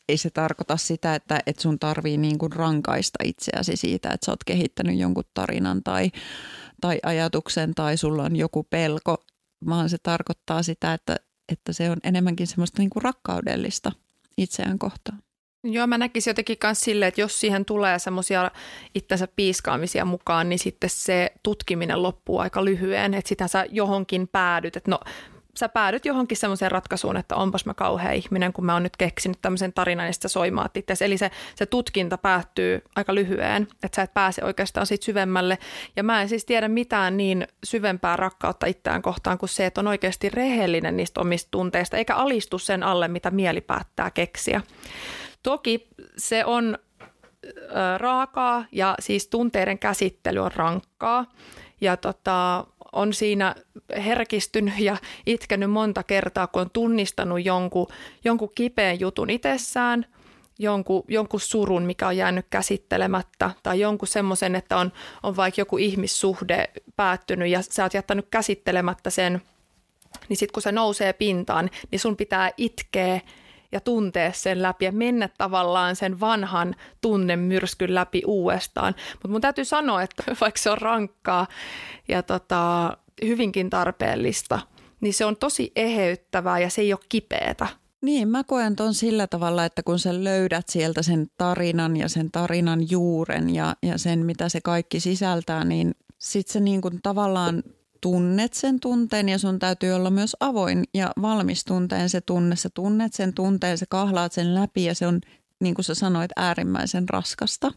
ei 0.09 0.17
se 0.17 0.31
tarkoita 0.31 0.77
sitä, 0.77 1.15
että, 1.15 1.41
että 1.47 1.63
sun 1.63 1.79
tarvii 1.79 2.17
niin 2.17 2.39
kuin 2.39 2.53
rankaista 2.53 3.19
itseäsi 3.25 3.77
siitä, 3.77 4.11
että 4.11 4.27
sä 4.27 4.33
oot 4.33 4.45
kehittänyt 4.45 4.99
jonkun 4.99 5.25
tarinan 5.35 5.83
tai, 5.83 6.11
tai 6.81 6.99
ajatuksen 7.03 7.75
tai 7.75 7.97
sulla 7.97 8.23
on 8.23 8.37
joku 8.37 8.63
pelko, 8.63 9.25
vaan 9.69 9.89
se 9.89 9.97
tarkoittaa 10.03 10.63
sitä, 10.63 10.95
että, 10.95 11.17
että 11.53 11.73
se 11.73 11.91
on 11.91 11.97
enemmänkin 12.05 12.47
semmoista 12.47 12.83
niin 12.83 12.91
kuin 12.91 13.03
rakkaudellista 13.03 13.93
itseään 14.39 14.79
kohtaan. 14.79 15.19
Joo, 15.65 15.87
mä 15.87 15.99
näkisin 15.99 16.31
jotenkin 16.31 16.57
myös 16.65 16.81
silleen, 16.81 17.09
että 17.09 17.21
jos 17.21 17.41
siihen 17.41 17.65
tulee 17.65 17.99
semmoisia 17.99 18.51
itsensä 18.95 19.29
piiskaamisia 19.37 20.05
mukaan, 20.05 20.49
niin 20.49 20.59
sitten 20.59 20.91
se 20.91 21.33
tutkiminen 21.43 22.03
loppuu 22.03 22.39
aika 22.39 22.65
lyhyen, 22.65 23.15
että 23.15 23.29
sitä 23.29 23.49
sä 23.49 23.67
johonkin 23.71 24.29
päädyt, 24.29 24.77
että 24.77 24.91
no 24.91 25.01
sä 25.57 25.69
päädyt 25.69 26.05
johonkin 26.05 26.37
semmoiseen 26.37 26.71
ratkaisuun, 26.71 27.17
että 27.17 27.37
onpas 27.37 27.67
mä 27.67 27.75
kauhea 27.75 28.13
ihminen, 28.13 28.53
kun 28.53 28.67
mä 28.67 28.73
oon 28.73 28.83
nyt 28.83 28.97
keksinyt 28.97 29.39
tämmöisen 29.43 29.73
tarinan 29.73 30.07
ja 30.07 30.13
sitten 30.13 30.31
soimaat 30.31 30.77
itse. 30.77 31.05
Eli 31.05 31.19
se, 31.19 31.31
se 31.55 31.67
tutkinta 31.67 32.19
päättyy 32.19 32.83
aika 32.97 33.15
lyhyen, 33.15 33.69
että 33.83 33.97
sä 33.97 34.03
et 34.03 34.15
pääse 34.15 34.45
oikeastaan 34.45 34.87
siitä 34.87 35.05
syvemmälle. 35.05 35.59
Ja 35.97 36.03
mä 36.03 36.23
en 36.23 36.29
siis 36.29 36.45
tiedä 36.45 36.69
mitään 36.69 37.17
niin 37.17 37.47
syvempää 37.65 38.17
rakkautta 38.17 38.67
itseään 38.67 39.03
kohtaan 39.03 39.39
kuin 39.39 39.49
se, 39.49 39.67
että 39.67 39.81
on 39.81 39.89
oikeasti 39.89 40.29
rehellinen 40.29 40.97
niistä 40.97 41.21
omista 41.21 41.49
tunteista, 41.51 41.97
eikä 41.97 42.15
alistu 42.15 42.59
sen 42.59 42.83
alle, 42.83 43.09
mitä 43.09 43.31
mieli 43.31 43.61
päättää 43.61 44.11
keksiä. 44.11 44.61
Toki 45.43 45.89
se 46.17 46.45
on 46.45 46.79
raakaa 47.97 48.65
ja 48.73 48.95
siis 49.01 49.29
tunteiden 49.29 49.79
käsittely 49.79 50.39
on 50.39 50.53
rankkaa. 50.53 51.27
Ja 51.81 51.97
tota, 51.97 52.67
on 52.93 53.13
siinä 53.13 53.55
herkistynyt 54.05 54.79
ja 54.79 54.97
itkenyt 55.27 55.71
monta 55.71 56.03
kertaa, 56.03 56.47
kun 56.47 56.63
on 56.63 56.71
tunnistanut 56.73 57.45
jonkun, 57.45 57.87
jonkun 58.25 58.53
kipeän 58.55 59.01
jutun 59.01 59.31
itsessään, 59.31 60.07
jonkun, 60.59 61.05
jonkun 61.09 61.41
surun, 61.41 61.83
mikä 61.83 62.09
on 62.09 62.17
jäänyt 62.17 62.47
käsittelemättä, 62.51 63.51
tai 63.63 63.81
jonkun 63.81 64.09
semmoisen, 64.09 64.55
että 64.55 64.77
on, 64.77 64.93
on 65.23 65.37
vaikka 65.37 65.61
joku 65.61 65.77
ihmissuhde 65.77 66.71
päättynyt 66.97 67.49
ja 67.49 67.63
sä 67.63 67.83
oot 67.83 67.95
jättänyt 67.95 68.27
käsittelemättä 68.31 69.11
sen, 69.11 69.43
niin 70.29 70.37
sitten 70.37 70.53
kun 70.53 70.63
se 70.63 70.73
nousee 70.73 71.13
pintaan, 71.13 71.71
niin 71.91 72.01
sun 72.01 72.17
pitää 72.17 72.51
itkeä 72.57 73.21
ja 73.73 73.81
tuntea 73.81 74.33
sen 74.33 74.63
läpi 74.63 74.85
ja 74.85 74.93
mennä 74.93 75.29
tavallaan 75.39 75.97
sen 75.97 76.21
vanhan 76.21 76.75
tunnemyrskyn 77.01 77.95
läpi 77.95 78.23
uudestaan. 78.27 78.95
Mutta 79.13 79.29
mun 79.29 79.41
täytyy 79.41 79.65
sanoa, 79.65 80.03
että 80.03 80.23
vaikka 80.41 80.61
se 80.61 80.71
on 80.71 80.79
rankkaa 80.79 81.47
ja 82.09 82.23
tota, 82.23 82.97
hyvinkin 83.27 83.71
tarpeellista, 83.71 84.59
niin 85.01 85.15
se 85.15 85.25
on 85.25 85.37
tosi 85.37 85.73
eheyttävää 85.77 86.59
ja 86.59 86.71
se 86.71 86.83
ei 86.83 86.93
ole 86.93 87.01
kipeätä. 87.09 87.67
Niin, 88.03 88.29
mä 88.29 88.45
koen 88.45 88.77
ton 88.77 88.95
sillä 88.95 89.27
tavalla, 89.27 89.65
että 89.65 89.83
kun 89.83 89.99
sä 89.99 90.25
löydät 90.25 90.69
sieltä 90.69 91.03
sen 91.03 91.27
tarinan 91.39 91.97
ja 91.97 92.09
sen 92.09 92.31
tarinan 92.31 92.91
juuren 92.91 93.55
ja, 93.55 93.77
ja 93.83 93.99
sen, 93.99 94.27
mitä 94.27 94.49
se 94.49 94.61
kaikki 94.61 95.01
sisältää, 95.01 95.65
niin 95.65 95.95
sit 96.19 96.49
se 96.49 96.61
niin 96.61 96.81
kuin 96.81 97.01
tavallaan 97.03 97.63
tunnet 98.03 98.55
sen 98.55 98.81
tunteen 98.81 99.29
ja 99.29 99.39
sun 99.39 99.59
täytyy 99.59 99.93
olla 99.93 100.11
myös 100.11 100.37
avoin 100.41 100.85
ja 100.95 101.13
valmis 101.23 101.65
tunteen 101.65 102.11
se 102.11 102.21
tunne. 102.21 102.57
Sä 102.57 102.69
tunnet 102.75 103.13
sen 103.13 103.35
tunteen, 103.35 103.79
sä 103.79 103.87
kahlaat 103.89 104.33
sen 104.33 104.55
läpi 104.55 104.85
ja 104.85 104.95
se 104.95 105.07
on, 105.07 105.21
niin 105.61 105.75
kuin 105.75 105.85
sä 105.85 105.95
sanoit, 105.95 106.31
äärimmäisen 106.37 107.09
raskasta 107.09 107.73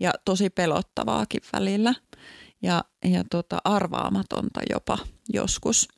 ja 0.00 0.12
tosi 0.24 0.50
pelottavaakin 0.50 1.40
välillä 1.52 1.94
ja, 2.62 2.84
ja 3.04 3.24
tota, 3.30 3.58
arvaamatonta 3.64 4.60
jopa 4.70 4.98
joskus. 5.32 5.88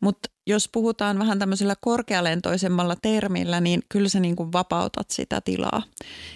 Mutta 0.00 0.28
jos 0.46 0.68
puhutaan 0.68 1.18
vähän 1.18 1.38
tämmöisellä 1.38 1.74
korkealentoisemmalla 1.80 2.96
termillä, 3.02 3.60
niin 3.60 3.82
kyllä 3.88 4.08
sä 4.08 4.20
niin 4.20 4.36
kuin 4.36 4.52
vapautat 4.52 5.10
sitä 5.10 5.40
tilaa. 5.40 5.82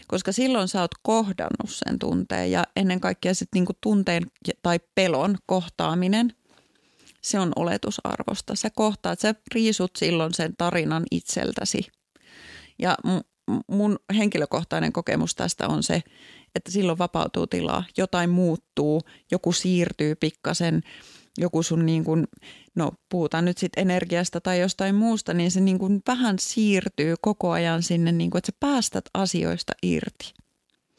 Koska 0.07 0.33
silloin 0.33 0.69
sä 0.69 0.81
oot 0.81 0.91
kohdannut 1.03 1.71
sen 1.71 1.99
tunteen 1.99 2.51
ja 2.51 2.65
ennen 2.77 3.01
kaikkea 3.01 3.35
sitten 3.35 3.65
niin 3.65 3.77
tunteen 3.81 4.23
tai 4.63 4.81
pelon 4.95 5.37
kohtaaminen, 5.47 6.33
se 7.23 7.39
on 7.39 7.53
oletusarvosta. 7.57 8.55
Sä 8.55 8.71
kohtaat, 8.71 9.21
sä 9.21 9.35
riisut 9.55 9.91
silloin 9.99 10.35
sen 10.35 10.55
tarinan 10.59 11.05
itseltäsi. 11.11 11.87
Ja 12.79 12.97
mun 13.71 13.99
henkilökohtainen 14.17 14.93
kokemus 14.93 15.35
tästä 15.35 15.69
on 15.69 15.83
se, 15.83 16.03
että 16.55 16.71
silloin 16.71 16.99
vapautuu 16.99 17.47
tilaa, 17.47 17.85
jotain 17.97 18.31
muuttuu, 18.31 19.01
joku 19.31 19.53
siirtyy 19.53 20.15
pikkasen– 20.15 20.83
joku 21.39 21.63
sun 21.63 21.87
niin 21.87 22.05
kuin, 22.05 22.27
no 22.77 22.93
puhutaan 23.09 23.45
nyt 23.45 23.59
sitten 23.59 23.83
energiasta 23.83 24.41
tai 24.41 24.61
jostain 24.61 24.95
muusta, 24.95 25.35
niin 25.35 25.51
se 25.51 25.61
niin 25.61 25.79
kuin 25.79 26.03
vähän 26.07 26.39
siirtyy 26.39 27.15
koko 27.21 27.51
ajan 27.51 27.83
sinne, 27.83 28.13
niin 28.13 28.31
kuin, 28.31 28.39
että 28.39 28.53
sä 28.53 28.57
päästät 28.61 29.05
asioista 29.15 29.73
irti. 29.83 30.35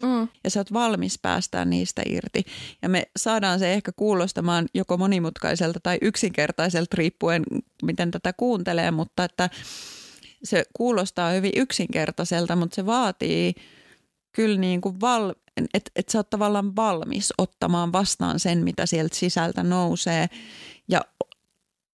Mm. 0.01 0.28
Ja 0.43 0.49
sä 0.49 0.59
oot 0.59 0.73
valmis 0.73 1.19
päästää 1.21 1.65
niistä 1.65 2.01
irti. 2.05 2.45
Ja 2.82 2.89
me 2.89 3.07
saadaan 3.17 3.59
se 3.59 3.73
ehkä 3.73 3.91
kuulostamaan 3.95 4.65
joko 4.73 4.97
monimutkaiselta 4.97 5.80
tai 5.80 5.97
yksinkertaiselta 6.01 6.97
riippuen, 6.97 7.43
miten 7.84 8.11
tätä 8.11 8.34
kuuntelee, 8.34 8.91
mutta 8.91 9.23
että 9.23 9.49
se 10.43 10.63
kuulostaa 10.73 11.32
hyvin 11.32 11.51
yksinkertaiselta, 11.55 12.55
mutta 12.55 12.75
se 12.75 12.86
vaatii 12.86 13.53
kyllä 14.32 14.59
niin 14.59 14.82
kuin 14.82 15.01
val, 15.01 15.34
että 15.73 15.91
et 15.95 16.09
sä 16.09 16.19
oot 16.19 16.30
tavallaan 16.30 16.75
valmis 16.75 17.34
ottamaan 17.38 17.91
vastaan 17.91 18.39
sen, 18.39 18.63
mitä 18.63 18.86
sieltä 18.86 19.15
sisältä 19.15 19.63
nousee 19.63 20.30
ja 20.88 21.01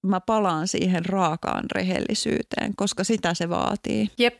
mä 0.04 0.20
palaan 0.22 0.68
siihen 0.68 1.06
raakaan 1.06 1.64
rehellisyyteen, 1.72 2.76
koska 2.76 3.04
sitä 3.04 3.34
se 3.34 3.50
vaatii. 3.50 4.10
Jep. 4.18 4.40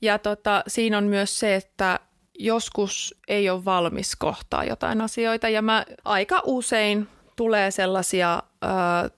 Ja 0.00 0.18
tota, 0.18 0.62
siinä 0.66 0.98
on 0.98 1.04
myös 1.04 1.38
se, 1.38 1.54
että 1.54 2.00
joskus 2.38 3.14
ei 3.28 3.50
ole 3.50 3.64
valmis 3.64 4.16
kohtaa 4.16 4.64
jotain 4.64 5.00
asioita 5.00 5.48
ja 5.48 5.62
mä 5.62 5.84
aika 6.04 6.42
usein 6.44 7.08
tulee 7.36 7.70
sellaisia 7.70 8.42
ö, 8.64 9.10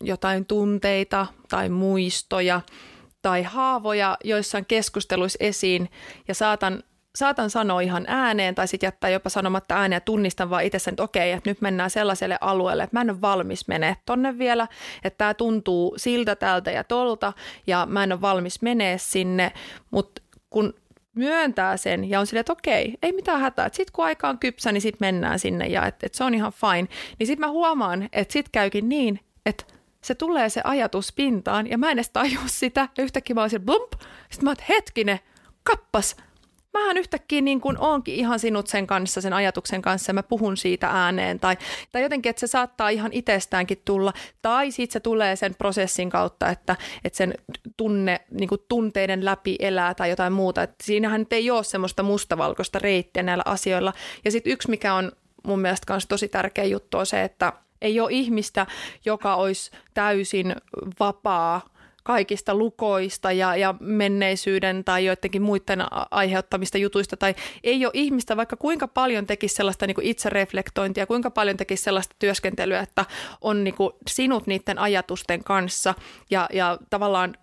jotain 0.00 0.46
tunteita 0.46 1.26
tai 1.48 1.68
muistoja 1.68 2.60
tai 3.22 3.42
haavoja 3.42 4.18
joissain 4.24 4.66
keskusteluissa 4.66 5.36
esiin 5.40 5.90
ja 6.28 6.34
saatan 6.34 6.82
saatan 7.16 7.50
sanoa 7.50 7.80
ihan 7.80 8.04
ääneen 8.08 8.54
tai 8.54 8.68
sitten 8.68 8.86
jättää 8.86 9.10
jopa 9.10 9.30
sanomatta 9.30 9.74
ääneen 9.74 9.96
ja 9.96 10.00
tunnistan 10.00 10.50
vaan 10.50 10.64
itsessäni, 10.64 10.92
että 10.92 11.02
okei, 11.02 11.32
että 11.32 11.50
nyt 11.50 11.60
mennään 11.60 11.90
sellaiselle 11.90 12.38
alueelle, 12.40 12.82
että 12.82 12.96
mä 12.96 13.00
en 13.00 13.10
ole 13.10 13.20
valmis 13.20 13.68
menee 13.68 13.96
tonne 14.06 14.38
vielä, 14.38 14.68
että 15.04 15.18
tämä 15.18 15.34
tuntuu 15.34 15.94
siltä, 15.96 16.36
tältä 16.36 16.70
ja 16.70 16.84
tolta 16.84 17.32
ja 17.66 17.86
mä 17.90 18.02
en 18.02 18.12
ole 18.12 18.20
valmis 18.20 18.62
menee 18.62 18.98
sinne, 18.98 19.52
mutta 19.90 20.22
kun 20.50 20.74
myöntää 21.16 21.76
sen 21.76 22.10
ja 22.10 22.20
on 22.20 22.26
silleen, 22.26 22.40
että 22.40 22.52
okei, 22.52 22.94
ei 23.02 23.12
mitään 23.12 23.40
hätää, 23.40 23.66
että 23.66 23.76
sitten 23.76 23.92
kun 23.92 24.04
aika 24.04 24.28
on 24.28 24.38
kypsä, 24.38 24.72
niin 24.72 24.80
sitten 24.80 25.06
mennään 25.06 25.38
sinne 25.38 25.66
ja 25.66 25.86
että, 25.86 26.06
että 26.06 26.18
se 26.18 26.24
on 26.24 26.34
ihan 26.34 26.52
fine, 26.52 26.88
niin 27.18 27.26
sitten 27.26 27.46
mä 27.46 27.50
huomaan, 27.52 28.08
että 28.12 28.32
sitten 28.32 28.52
käykin 28.52 28.88
niin, 28.88 29.20
että 29.46 29.64
se 30.04 30.14
tulee 30.14 30.48
se 30.48 30.60
ajatus 30.64 31.12
pintaan 31.12 31.70
ja 31.70 31.78
mä 31.78 31.90
en 31.90 31.98
edes 31.98 32.10
tajua 32.10 32.42
sitä. 32.46 32.88
Ja 32.96 33.04
yhtäkkiä 33.04 33.34
mä 33.34 33.40
oon 33.40 33.50
siellä 33.50 33.64
blump, 33.64 33.92
sitten 34.30 34.44
mä 34.44 34.50
oon, 34.50 34.56
hetkinen, 34.68 35.20
kappas, 35.62 36.16
mähän 36.72 36.96
yhtäkkiä 36.96 37.40
niin 37.40 37.60
kuin 37.60 37.78
onkin 37.78 38.14
ihan 38.14 38.38
sinut 38.38 38.66
sen 38.66 38.86
kanssa, 38.86 39.20
sen 39.20 39.32
ajatuksen 39.32 39.82
kanssa 39.82 40.10
ja 40.10 40.14
mä 40.14 40.22
puhun 40.22 40.56
siitä 40.56 40.88
ääneen 40.88 41.40
tai, 41.40 41.56
tai 41.92 42.02
jotenkin, 42.02 42.30
että 42.30 42.40
se 42.40 42.46
saattaa 42.46 42.88
ihan 42.88 43.12
itsestäänkin 43.12 43.82
tulla 43.84 44.12
tai 44.42 44.70
sitten 44.70 44.92
se 44.92 45.00
tulee 45.00 45.36
sen 45.36 45.54
prosessin 45.54 46.10
kautta, 46.10 46.48
että, 46.48 46.76
että 47.04 47.16
sen 47.16 47.34
tunne, 47.76 48.20
niin 48.30 48.48
kuin 48.48 48.60
tunteiden 48.68 49.24
läpi 49.24 49.56
elää 49.58 49.94
tai 49.94 50.10
jotain 50.10 50.32
muuta. 50.32 50.62
Että 50.62 50.84
siinähän 50.84 51.20
nyt 51.20 51.32
ei 51.32 51.50
ole 51.50 51.64
semmoista 51.64 52.02
mustavalkoista 52.02 52.78
reittiä 52.78 53.22
näillä 53.22 53.44
asioilla. 53.46 53.92
Ja 54.24 54.30
sitten 54.30 54.52
yksi, 54.52 54.70
mikä 54.70 54.94
on 54.94 55.12
mun 55.46 55.60
mielestä 55.60 55.92
myös 55.92 56.06
tosi 56.06 56.28
tärkeä 56.28 56.64
juttu 56.64 56.98
on 56.98 57.06
se, 57.06 57.22
että 57.22 57.52
ei 57.82 58.00
ole 58.00 58.12
ihmistä, 58.12 58.66
joka 59.04 59.34
olisi 59.34 59.70
täysin 59.94 60.56
vapaa 61.00 61.69
kaikista 62.02 62.54
lukoista 62.54 63.32
ja, 63.32 63.56
ja 63.56 63.74
menneisyyden 63.80 64.84
tai 64.84 65.04
joidenkin 65.04 65.42
muiden 65.42 65.84
aiheuttamista 66.10 66.78
jutuista. 66.78 67.16
Tai 67.16 67.34
ei 67.64 67.86
ole 67.86 67.92
ihmistä, 67.94 68.36
vaikka 68.36 68.56
kuinka 68.56 68.88
paljon 68.88 69.26
tekisi 69.26 69.54
sellaista 69.54 69.86
niin 69.86 69.94
kuin 69.94 70.06
itsereflektointia, 70.06 71.06
kuinka 71.06 71.30
paljon 71.30 71.56
tekisi 71.56 71.84
sellaista 71.84 72.16
työskentelyä, 72.18 72.80
että 72.80 73.04
on 73.40 73.64
niin 73.64 73.74
kuin 73.74 73.92
sinut 74.10 74.46
niiden 74.46 74.78
ajatusten 74.78 75.44
kanssa 75.44 75.94
ja, 76.30 76.48
ja 76.52 76.78
tavallaan 76.90 77.36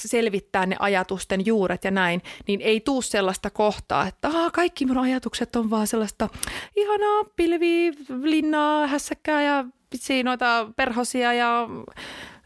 selvittää 0.00 0.66
ne 0.66 0.76
ajatusten 0.78 1.46
juuret 1.46 1.84
ja 1.84 1.90
näin, 1.90 2.22
niin 2.46 2.60
ei 2.60 2.80
tuu 2.80 3.02
sellaista 3.02 3.50
kohtaa, 3.50 4.06
että 4.06 4.28
Aha, 4.28 4.50
kaikki 4.50 4.86
mun 4.86 4.98
ajatukset 4.98 5.56
on 5.56 5.70
vaan 5.70 5.86
sellaista 5.86 6.28
ihanaa 6.76 7.24
pilviä, 7.36 7.92
linnaa, 8.22 8.86
hässäkkää 8.86 9.42
ja 9.42 9.64
noita 10.24 10.66
perhosia 10.76 11.32
ja 11.32 11.68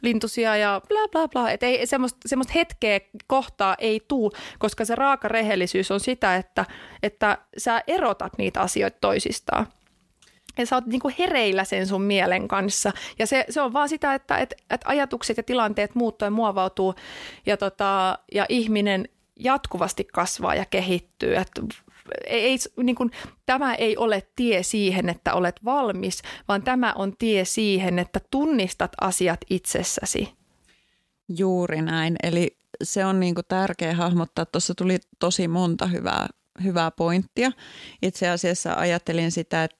lintusia 0.05 0.57
ja 0.57 0.81
bla 0.89 1.09
bla 1.13 1.29
bla. 1.29 1.51
Että 1.51 1.67
ei, 1.67 1.87
semmoista, 1.87 2.19
semmoista 2.27 2.53
hetkeä 2.55 3.01
kohtaa 3.27 3.75
ei 3.79 4.01
tuu, 4.09 4.33
koska 4.59 4.85
se 4.85 4.95
raaka 4.95 5.29
rehellisyys 5.29 5.91
on 5.91 6.01
sitä, 6.01 6.37
että, 6.37 6.65
että 7.03 7.39
sä 7.59 7.83
erotat 7.87 8.33
niitä 8.39 8.61
asioita 8.61 8.99
toisistaan. 9.01 9.67
Ja 10.59 10.67
sä 10.67 10.77
oot 10.77 10.87
niinku 10.87 11.11
hereillä 11.19 11.65
sen 11.65 11.87
sun 11.87 12.03
mielen 12.03 12.49
kanssa. 12.49 12.93
Ja 13.19 13.27
se, 13.27 13.45
se 13.51 13.61
on 13.61 13.73
vaan 13.73 13.89
sitä, 13.89 14.15
että 14.15 14.37
et, 14.37 14.55
et 14.71 14.81
ajatukset 14.85 15.37
ja 15.37 15.43
tilanteet 15.43 15.95
muuttuu 15.95 16.27
ja 16.27 16.31
muovautuu. 16.31 16.95
Ja, 17.47 17.57
tota, 17.57 18.19
ja 18.35 18.47
ihminen 18.49 19.09
jatkuvasti 19.39 20.05
kasvaa 20.05 20.55
ja 20.55 20.65
kehittyy. 20.65 21.37
Et 21.37 21.51
ei, 22.27 22.57
niin 22.83 22.97
kuin, 22.97 23.11
tämä 23.47 23.75
ei 23.75 23.97
ole 23.97 24.23
tie 24.37 24.63
siihen, 24.63 25.09
että 25.09 25.35
olet 25.35 25.65
valmis, 25.65 26.23
vaan 26.49 26.63
tämä 26.63 26.93
on 26.93 27.17
tie 27.17 27.45
siihen, 27.45 27.99
että 27.99 28.21
tunnistat 28.31 28.93
asiat 29.01 29.41
itsessäsi. 29.51 30.33
Juuri 31.29 31.83
näin. 31.83 32.17
Eli 32.23 32.57
se 32.83 33.05
on 33.05 33.21
niin 33.21 33.35
kuin 33.35 33.45
tärkeä 33.49 33.95
hahmottaa. 33.95 34.47
Tuossa 34.47 34.75
tuli 34.75 34.99
tosi 35.19 35.49
monta 35.49 35.87
hyvää, 35.87 36.29
hyvää 36.63 36.91
pointtia. 36.91 37.51
Itse 38.03 38.29
asiassa 38.29 38.75
ajattelin 38.75 39.33
sitä, 39.33 39.65
että 39.65 39.77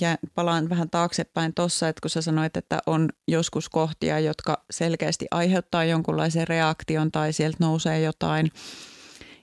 ja 0.00 0.16
palaan 0.34 0.68
vähän 0.68 0.90
taaksepäin 0.90 1.54
tuossa, 1.54 1.88
että 1.88 2.00
kun 2.00 2.10
sä 2.10 2.22
sanoit, 2.22 2.56
että 2.56 2.78
on 2.86 3.08
joskus 3.28 3.68
kohtia, 3.68 4.20
jotka 4.20 4.64
selkeästi 4.70 5.26
aiheuttaa 5.30 5.84
jonkunlaisen 5.84 6.48
reaktion 6.48 7.12
tai 7.12 7.32
sieltä 7.32 7.56
nousee 7.60 8.00
jotain– 8.00 8.50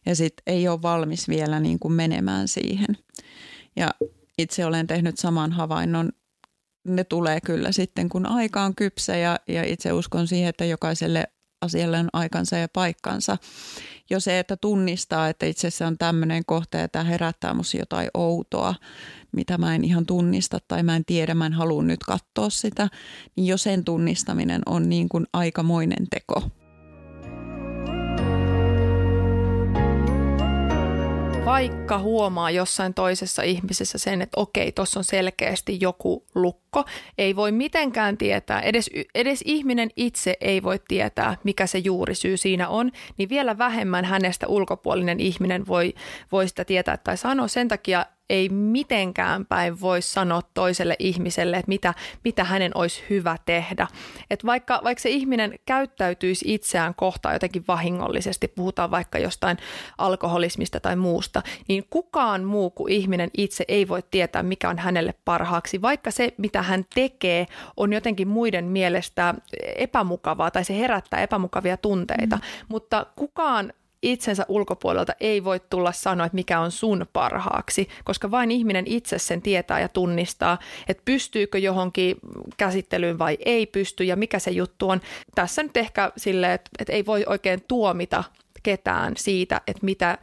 ja 0.06 0.16
sitten 0.16 0.44
ei 0.48 0.68
ole 0.68 0.82
valmis 0.82 1.30
vielä 1.30 1.60
niin 1.60 1.80
kuin 1.80 1.94
menemään 1.94 2.48
siihen. 2.48 2.98
Ja 3.76 3.92
itse 4.38 4.66
olen 4.66 4.88
tehnyt 4.88 5.18
saman 5.18 5.52
havainnon. 5.52 6.12
Ne 6.88 7.04
tulee 7.04 7.42
kyllä 7.42 7.72
sitten, 7.72 8.10
kun 8.10 8.26
aika 8.26 8.62
on 8.62 8.76
kypsä 8.76 9.18
ja, 9.18 9.40
ja 9.48 9.64
itse 9.64 9.94
uskon 9.94 10.28
siihen, 10.28 10.50
että 10.50 10.66
jokaiselle 10.66 11.28
asialle 11.62 12.00
on 12.00 12.10
aikansa 12.14 12.58
ja 12.58 12.68
paikkansa. 12.74 13.38
Jo 14.10 14.20
se, 14.20 14.40
että 14.40 14.58
tunnistaa, 14.58 15.30
että 15.30 15.46
itse 15.46 15.68
asiassa 15.68 15.88
on 15.88 15.98
tämmöinen 15.98 16.44
kohta 16.46 16.78
ja 16.78 16.88
tämä 16.88 17.06
herättää 17.06 17.54
minussa 17.54 17.78
jotain 17.78 18.10
outoa, 18.14 18.76
mitä 19.32 19.58
mä 19.58 19.76
en 19.76 19.84
ihan 19.84 20.06
tunnista 20.06 20.60
tai 20.68 20.84
mä 20.84 20.96
en 20.96 21.06
tiedä, 21.06 21.34
mä 21.34 21.46
en 21.46 21.54
halua 21.54 21.84
nyt 21.84 22.00
katsoa 22.04 22.50
sitä, 22.50 22.90
niin 23.36 23.48
jo 23.48 23.58
sen 23.58 23.84
tunnistaminen 23.84 24.62
on 24.66 24.90
niin 24.90 25.10
kuin 25.10 25.26
aikamoinen 25.34 26.08
teko. 26.10 26.50
Vaikka 31.46 32.00
huomaa 32.00 32.52
jossain 32.52 32.94
toisessa 32.94 33.44
ihmisessä 33.44 33.98
sen, 33.98 34.22
että 34.22 34.42
okei, 34.42 34.72
tuossa 34.72 35.00
on 35.00 35.04
selkeästi 35.04 35.78
joku 35.82 36.26
lukko, 36.36 36.84
ei 37.18 37.36
voi 37.36 37.52
mitenkään 37.52 38.18
tietää, 38.18 38.62
edes, 38.62 38.90
edes 39.16 39.42
ihminen 39.46 39.90
itse 39.96 40.38
ei 40.42 40.64
voi 40.64 40.80
tietää, 40.88 41.38
mikä 41.44 41.68
se 41.68 41.78
juurisyy 41.78 42.38
siinä 42.38 42.70
on, 42.70 42.92
niin 43.18 43.30
vielä 43.30 43.58
vähemmän 43.58 44.06
hänestä 44.06 44.48
ulkopuolinen 44.48 45.20
ihminen 45.20 45.68
voi, 45.68 45.94
voi 46.32 46.48
sitä 46.48 46.66
tietää 46.66 46.98
tai 46.98 47.18
sanoa. 47.18 47.48
Sen 47.48 47.68
takia 47.68 48.06
ei 48.30 48.50
mitenkään 48.50 49.46
päin 49.46 49.82
voi 49.82 50.02
sanoa 50.02 50.42
toiselle 50.54 50.96
ihmiselle, 51.00 51.58
että 51.58 51.70
mitä, 51.70 51.94
mitä 52.24 52.44
hänen 52.44 52.72
olisi 52.76 53.04
hyvä 53.10 53.38
tehdä. 53.46 53.88
Et 54.30 54.46
vaikka, 54.46 54.82
vaikka 54.84 55.02
se 55.02 55.10
ihminen 55.10 55.60
käyttäytyisi 55.66 56.54
itseään 56.54 56.96
kohtaan 56.96 57.36
jotenkin 57.36 57.64
vahingollisesti, 57.68 58.48
puhutaan 58.48 58.92
vaikka 58.92 59.20
jostain 59.20 59.58
alkoholismista 59.98 60.80
tai 60.80 60.96
muusta, 60.96 61.42
niin 61.68 61.84
kukaan 61.90 62.44
muu 62.44 62.70
kuin 62.70 62.94
ihminen 62.94 63.30
itse 63.38 63.66
ei 63.68 63.88
voi 63.88 64.04
tietää, 64.12 64.44
mikä 64.44 64.70
on 64.70 64.78
hänelle 64.78 65.14
parhaaksi, 65.26 65.82
vaikka 65.82 66.12
se, 66.12 66.34
mitä 66.38 66.62
hän 66.62 66.86
tekee, 66.96 67.46
on 67.78 67.94
jotenkin 67.94 68.28
muiden 68.28 68.66
mielestä 68.66 69.36
epämukavaa 69.76 70.52
tai 70.52 70.64
se 70.64 70.80
herättää 70.80 71.22
epämukavia 71.22 71.78
tunteita, 71.78 72.36
mm. 72.36 72.42
mutta 72.68 73.06
kukaan 73.16 73.74
itsensä 74.06 74.46
ulkopuolelta 74.48 75.14
ei 75.20 75.44
voi 75.44 75.60
tulla 75.70 75.92
sanoa, 75.92 76.26
että 76.26 76.36
mikä 76.36 76.60
on 76.60 76.72
sun 76.72 77.06
parhaaksi, 77.14 77.90
koska 78.04 78.32
vain 78.32 78.52
ihminen 78.52 78.88
itse 78.88 79.20
sen 79.20 79.42
tietää 79.42 79.80
ja 79.80 79.90
tunnistaa, 79.90 80.58
että 80.88 81.02
pystyykö 81.06 81.58
johonkin 81.58 82.16
käsittelyyn 82.58 83.20
vai 83.20 83.38
ei 83.46 83.66
pysty 83.66 84.04
ja 84.04 84.16
mikä 84.16 84.40
se 84.40 84.52
juttu 84.52 84.90
on. 84.90 85.02
Tässä 85.36 85.64
nyt 85.64 85.78
ehkä 85.78 86.12
silleen, 86.18 86.52
että, 86.52 86.70
että 86.80 86.94
ei 86.94 87.06
voi 87.06 87.24
oikein 87.28 87.64
tuomita 87.68 88.24
ketään 88.64 89.14
siitä, 89.18 89.62
että 89.68 89.86
mitä, 89.86 90.18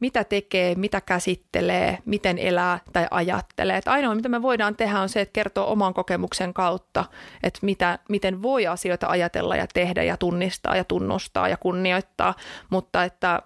mitä 0.00 0.24
tekee, 0.24 0.74
mitä 0.74 1.00
käsittelee, 1.00 1.98
miten 2.04 2.38
elää 2.38 2.80
tai 2.92 3.06
ajattelee. 3.10 3.76
Että 3.76 3.92
ainoa, 3.92 4.14
mitä 4.14 4.28
me 4.28 4.42
voidaan 4.42 4.76
tehdä, 4.76 5.00
on 5.00 5.08
se, 5.08 5.20
että 5.20 5.32
kertoo 5.32 5.72
oman 5.72 5.94
kokemuksen 5.94 6.54
kautta, 6.54 7.04
että 7.42 7.58
mitä, 7.62 7.98
miten 8.08 8.42
voi 8.42 8.66
asioita 8.66 9.06
ajatella 9.06 9.56
ja 9.56 9.66
tehdä 9.74 10.02
ja 10.02 10.16
tunnistaa 10.16 10.76
ja 10.76 10.84
tunnustaa 10.84 11.48
ja 11.48 11.56
kunnioittaa, 11.56 12.34
mutta 12.70 13.04
että 13.04 13.42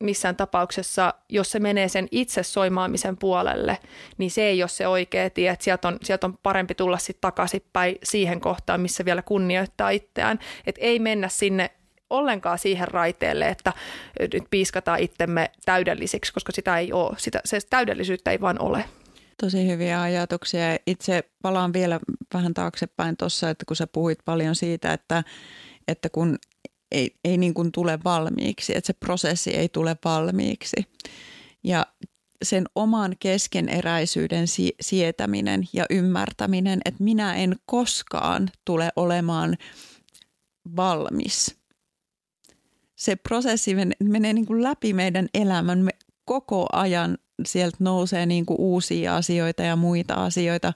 missään 0.00 0.36
tapauksessa, 0.36 1.14
jos 1.28 1.50
se 1.50 1.58
menee 1.58 1.88
sen 1.88 2.08
itse 2.10 2.42
soimaamisen 2.42 3.16
puolelle, 3.16 3.78
niin 4.18 4.30
se 4.30 4.42
ei 4.42 4.62
ole 4.62 4.68
se 4.68 4.88
oikea 4.88 5.30
tie, 5.30 5.50
että 5.50 5.64
sieltä 5.64 5.88
on, 5.88 5.98
sieltä 6.02 6.26
on 6.26 6.38
parempi 6.42 6.74
tulla 6.74 6.98
sitten 6.98 7.20
takaisinpäin 7.20 7.98
siihen 8.02 8.40
kohtaan, 8.40 8.80
missä 8.80 9.04
vielä 9.04 9.22
kunnioittaa 9.22 9.90
itseään, 9.90 10.38
että 10.66 10.80
ei 10.80 10.98
mennä 10.98 11.28
sinne 11.28 11.70
ollenkaan 12.10 12.58
siihen 12.58 12.88
raiteelle, 12.88 13.48
että 13.48 13.72
nyt 14.32 14.44
piiskataan 14.50 15.00
itsemme 15.00 15.50
täydellisiksi, 15.64 16.32
koska 16.32 16.52
sitä 16.52 16.78
ei 16.78 16.92
ole, 16.92 17.16
sitä, 17.18 17.40
se 17.44 17.58
täydellisyyttä 17.70 18.30
ei 18.30 18.40
vaan 18.40 18.62
ole. 18.62 18.84
Tosi 19.40 19.68
hyviä 19.68 20.02
ajatuksia. 20.02 20.76
Itse 20.86 21.24
palaan 21.42 21.72
vielä 21.72 22.00
vähän 22.34 22.54
taaksepäin 22.54 23.16
tuossa, 23.16 23.50
että 23.50 23.64
kun 23.66 23.76
sä 23.76 23.86
puhuit 23.86 24.18
paljon 24.24 24.54
siitä, 24.54 24.92
että, 24.92 25.24
että 25.88 26.08
kun 26.08 26.38
ei, 26.92 27.16
ei 27.24 27.38
niin 27.38 27.54
kuin 27.54 27.72
tule 27.72 27.98
valmiiksi, 28.04 28.76
että 28.76 28.86
se 28.86 28.92
prosessi 28.92 29.50
ei 29.50 29.68
tule 29.68 29.96
valmiiksi. 30.04 30.76
Ja 31.64 31.86
sen 32.42 32.64
oman 32.74 33.16
keskeneräisyyden 33.18 34.46
sietäminen 34.80 35.68
ja 35.72 35.86
ymmärtäminen, 35.90 36.80
että 36.84 37.04
minä 37.04 37.34
en 37.34 37.56
koskaan 37.66 38.50
tule 38.64 38.90
olemaan 38.96 39.56
valmis. 40.76 41.59
Se 43.00 43.16
prosessi 43.16 43.74
menee 44.04 44.32
niin 44.32 44.46
kuin 44.46 44.62
läpi 44.62 44.92
meidän 44.92 45.28
elämän. 45.34 45.78
Me 45.78 45.90
koko 46.24 46.66
ajan 46.72 47.18
sieltä 47.46 47.76
nousee 47.80 48.26
niin 48.26 48.46
kuin 48.46 48.60
uusia 48.60 49.16
asioita 49.16 49.62
ja 49.62 49.76
muita 49.76 50.14
asioita 50.14 50.72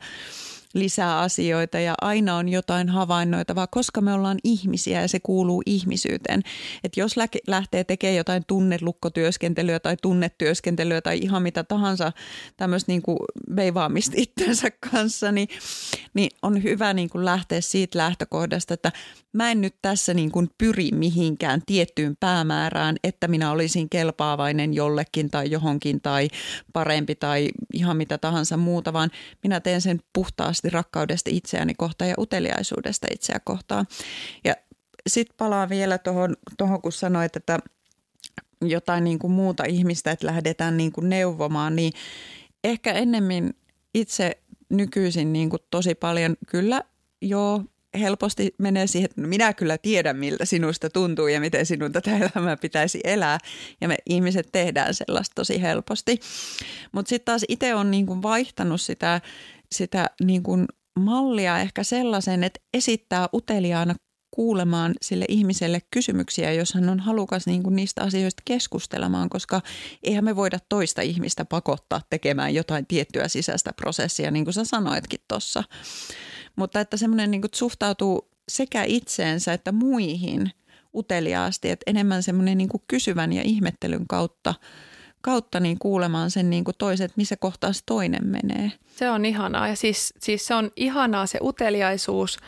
lisää 0.74 1.20
asioita 1.20 1.78
ja 1.80 1.94
aina 2.00 2.36
on 2.36 2.48
jotain 2.48 2.88
havainnoitavaa, 2.88 3.66
koska 3.66 4.00
me 4.00 4.12
ollaan 4.12 4.38
ihmisiä 4.44 5.00
ja 5.00 5.08
se 5.08 5.20
kuuluu 5.20 5.62
ihmisyyteen. 5.66 6.42
Että 6.84 7.00
jos 7.00 7.14
lähtee 7.46 7.84
tekemään 7.84 8.16
jotain 8.16 8.42
tunnelukkotyöskentelyä 8.46 9.80
tai 9.80 9.96
tunnetyöskentelyä 10.02 11.00
tai 11.00 11.18
ihan 11.18 11.42
mitä 11.42 11.64
tahansa 11.64 12.12
tämmöistä 12.56 12.92
niin 12.92 13.02
veivaamista 13.56 14.12
itsensä 14.16 14.68
kanssa, 14.90 15.32
niin, 15.32 15.48
niin 16.14 16.30
on 16.42 16.62
hyvä 16.62 16.94
niin 16.94 17.10
kuin 17.10 17.24
lähteä 17.24 17.60
siitä 17.60 17.98
lähtökohdasta, 17.98 18.74
että 18.74 18.92
mä 19.32 19.50
en 19.50 19.60
nyt 19.60 19.74
tässä 19.82 20.14
niin 20.14 20.32
kuin 20.32 20.50
pyri 20.58 20.90
mihinkään 20.92 21.62
tiettyyn 21.66 22.16
päämäärään, 22.20 22.96
että 23.04 23.28
minä 23.28 23.50
olisin 23.50 23.88
kelpaavainen 23.88 24.74
jollekin 24.74 25.30
tai 25.30 25.50
johonkin 25.50 26.00
tai 26.00 26.28
parempi 26.72 27.14
tai 27.14 27.48
ihan 27.72 27.96
mitä 27.96 28.18
tahansa 28.18 28.56
muuta, 28.56 28.92
vaan 28.92 29.10
minä 29.42 29.60
teen 29.60 29.80
sen 29.80 30.00
puhtaasti 30.12 30.63
rakkaudesta 30.70 31.30
itseäni 31.32 31.74
kohtaan 31.74 32.08
ja 32.08 32.14
uteliaisuudesta 32.18 33.06
itseä 33.10 33.40
kohtaan. 33.44 33.86
Ja 34.44 34.54
sitten 35.06 35.36
palaan 35.36 35.68
vielä 35.68 35.98
tuohon, 35.98 36.36
tohon, 36.58 36.82
kun 36.82 36.92
sanoit, 36.92 37.36
että 37.36 37.58
jotain 38.62 39.04
niin 39.04 39.18
kuin 39.18 39.32
muuta 39.32 39.64
ihmistä, 39.64 40.10
että 40.10 40.26
lähdetään 40.26 40.76
niin 40.76 40.92
kuin 40.92 41.08
neuvomaan, 41.08 41.76
niin 41.76 41.92
ehkä 42.64 42.92
ennemmin 42.92 43.54
itse 43.94 44.38
nykyisin 44.68 45.32
niin 45.32 45.50
kuin 45.50 45.62
tosi 45.70 45.94
paljon 45.94 46.36
kyllä 46.48 46.82
joo 47.22 47.64
helposti 47.98 48.54
menee 48.58 48.86
siihen, 48.86 49.04
että 49.04 49.20
no 49.20 49.28
minä 49.28 49.52
kyllä 49.52 49.78
tiedän, 49.78 50.16
miltä 50.16 50.44
sinusta 50.44 50.90
tuntuu 50.90 51.28
ja 51.28 51.40
miten 51.40 51.66
sinun 51.66 51.92
tätä 51.92 52.10
elämää 52.16 52.56
pitäisi 52.56 53.00
elää. 53.04 53.38
Ja 53.80 53.88
me 53.88 53.96
ihmiset 54.06 54.48
tehdään 54.52 54.94
sellaista 54.94 55.34
tosi 55.34 55.62
helposti. 55.62 56.20
Mutta 56.92 57.08
sitten 57.08 57.24
taas 57.24 57.44
itse 57.48 57.74
on 57.74 57.90
niin 57.90 58.06
kuin 58.06 58.22
vaihtanut 58.22 58.80
sitä, 58.80 59.20
sitä 59.74 60.10
niin 60.22 60.42
kuin 60.42 60.66
mallia 60.98 61.58
ehkä 61.58 61.82
sellaisen, 61.82 62.44
että 62.44 62.60
esittää 62.74 63.28
uteliaana 63.34 63.94
kuulemaan 64.34 64.94
sille 65.02 65.24
ihmiselle 65.28 65.80
kysymyksiä, 65.90 66.52
jos 66.52 66.74
hän 66.74 66.88
on 66.88 67.00
halukas 67.00 67.46
niin 67.46 67.62
kuin 67.62 67.76
niistä 67.76 68.02
asioista 68.02 68.42
keskustelemaan, 68.44 69.28
koska 69.28 69.60
eihän 70.02 70.24
me 70.24 70.36
voida 70.36 70.58
toista 70.68 71.02
ihmistä 71.02 71.44
pakottaa 71.44 72.00
tekemään 72.10 72.54
jotain 72.54 72.86
tiettyä 72.86 73.28
sisäistä 73.28 73.72
prosessia, 73.72 74.30
niin 74.30 74.44
kuin 74.44 74.54
sä 74.54 74.64
sanoitkin 74.64 75.20
tuossa. 75.28 75.64
Mutta 76.56 76.80
että 76.80 76.96
semmoinen 76.96 77.30
niin 77.30 77.42
suhtautuu 77.54 78.28
sekä 78.48 78.84
itseensä 78.84 79.52
että 79.52 79.72
muihin 79.72 80.50
uteliaasti, 80.94 81.70
että 81.70 81.84
enemmän 81.86 82.22
semmoinen 82.22 82.58
niin 82.58 82.68
kysyvän 82.88 83.32
ja 83.32 83.42
ihmettelyn 83.42 84.06
kautta 84.08 84.54
kautta 85.24 85.60
niin 85.60 85.78
kuulemaan 85.78 86.30
sen 86.30 86.50
niin 86.50 86.64
kuin 86.64 86.74
toiset, 86.78 87.16
missä 87.16 87.36
kohtaa 87.36 87.72
se 87.72 87.80
toinen 87.86 88.26
menee. 88.26 88.72
Se 88.86 89.10
on 89.10 89.24
ihanaa 89.24 89.68
ja 89.68 89.76
siis, 89.76 90.14
siis 90.18 90.46
se 90.46 90.54
on 90.54 90.70
ihanaa 90.76 91.26
se 91.26 91.38
uteliaisuus 91.42 92.38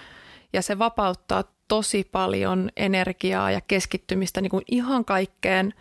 ja 0.53 0.63
se 0.63 0.79
vapauttaa 0.79 1.45
tosi 1.69 2.09
paljon 2.13 2.71
energiaa 2.77 3.51
ja 3.51 3.61
keskittymistä 3.61 4.41
niin 4.41 4.51
kuin 4.51 4.65
ihan 4.71 5.05
kaikkeen, 5.05 5.75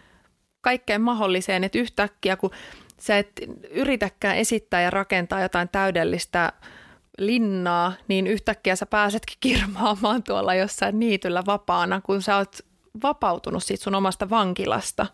kaikkeen 0.62 1.02
mahdolliseen, 1.02 1.64
että 1.64 1.78
yhtäkkiä 1.78 2.36
kun 2.36 2.52
sä 3.00 3.18
et 3.18 3.32
yritäkään 3.72 4.38
esittää 4.38 4.82
ja 4.82 4.90
rakentaa 4.90 5.42
jotain 5.42 5.70
täydellistä 5.70 6.54
linnaa, 7.18 7.94
niin 8.08 8.28
yhtäkkiä 8.28 8.76
sä 8.76 8.86
pääsetkin 8.86 9.38
kirmaamaan 9.40 10.24
tuolla 10.24 10.56
jossain 10.56 11.00
niityllä 11.00 11.44
vapaana, 11.46 12.02
kun 12.02 12.22
sä 12.22 12.38
oot 12.38 12.58
vapautunut 13.04 13.64
siitä 13.64 13.84
sun 13.84 13.96
omasta 13.96 14.30
vankilasta. 14.30 15.08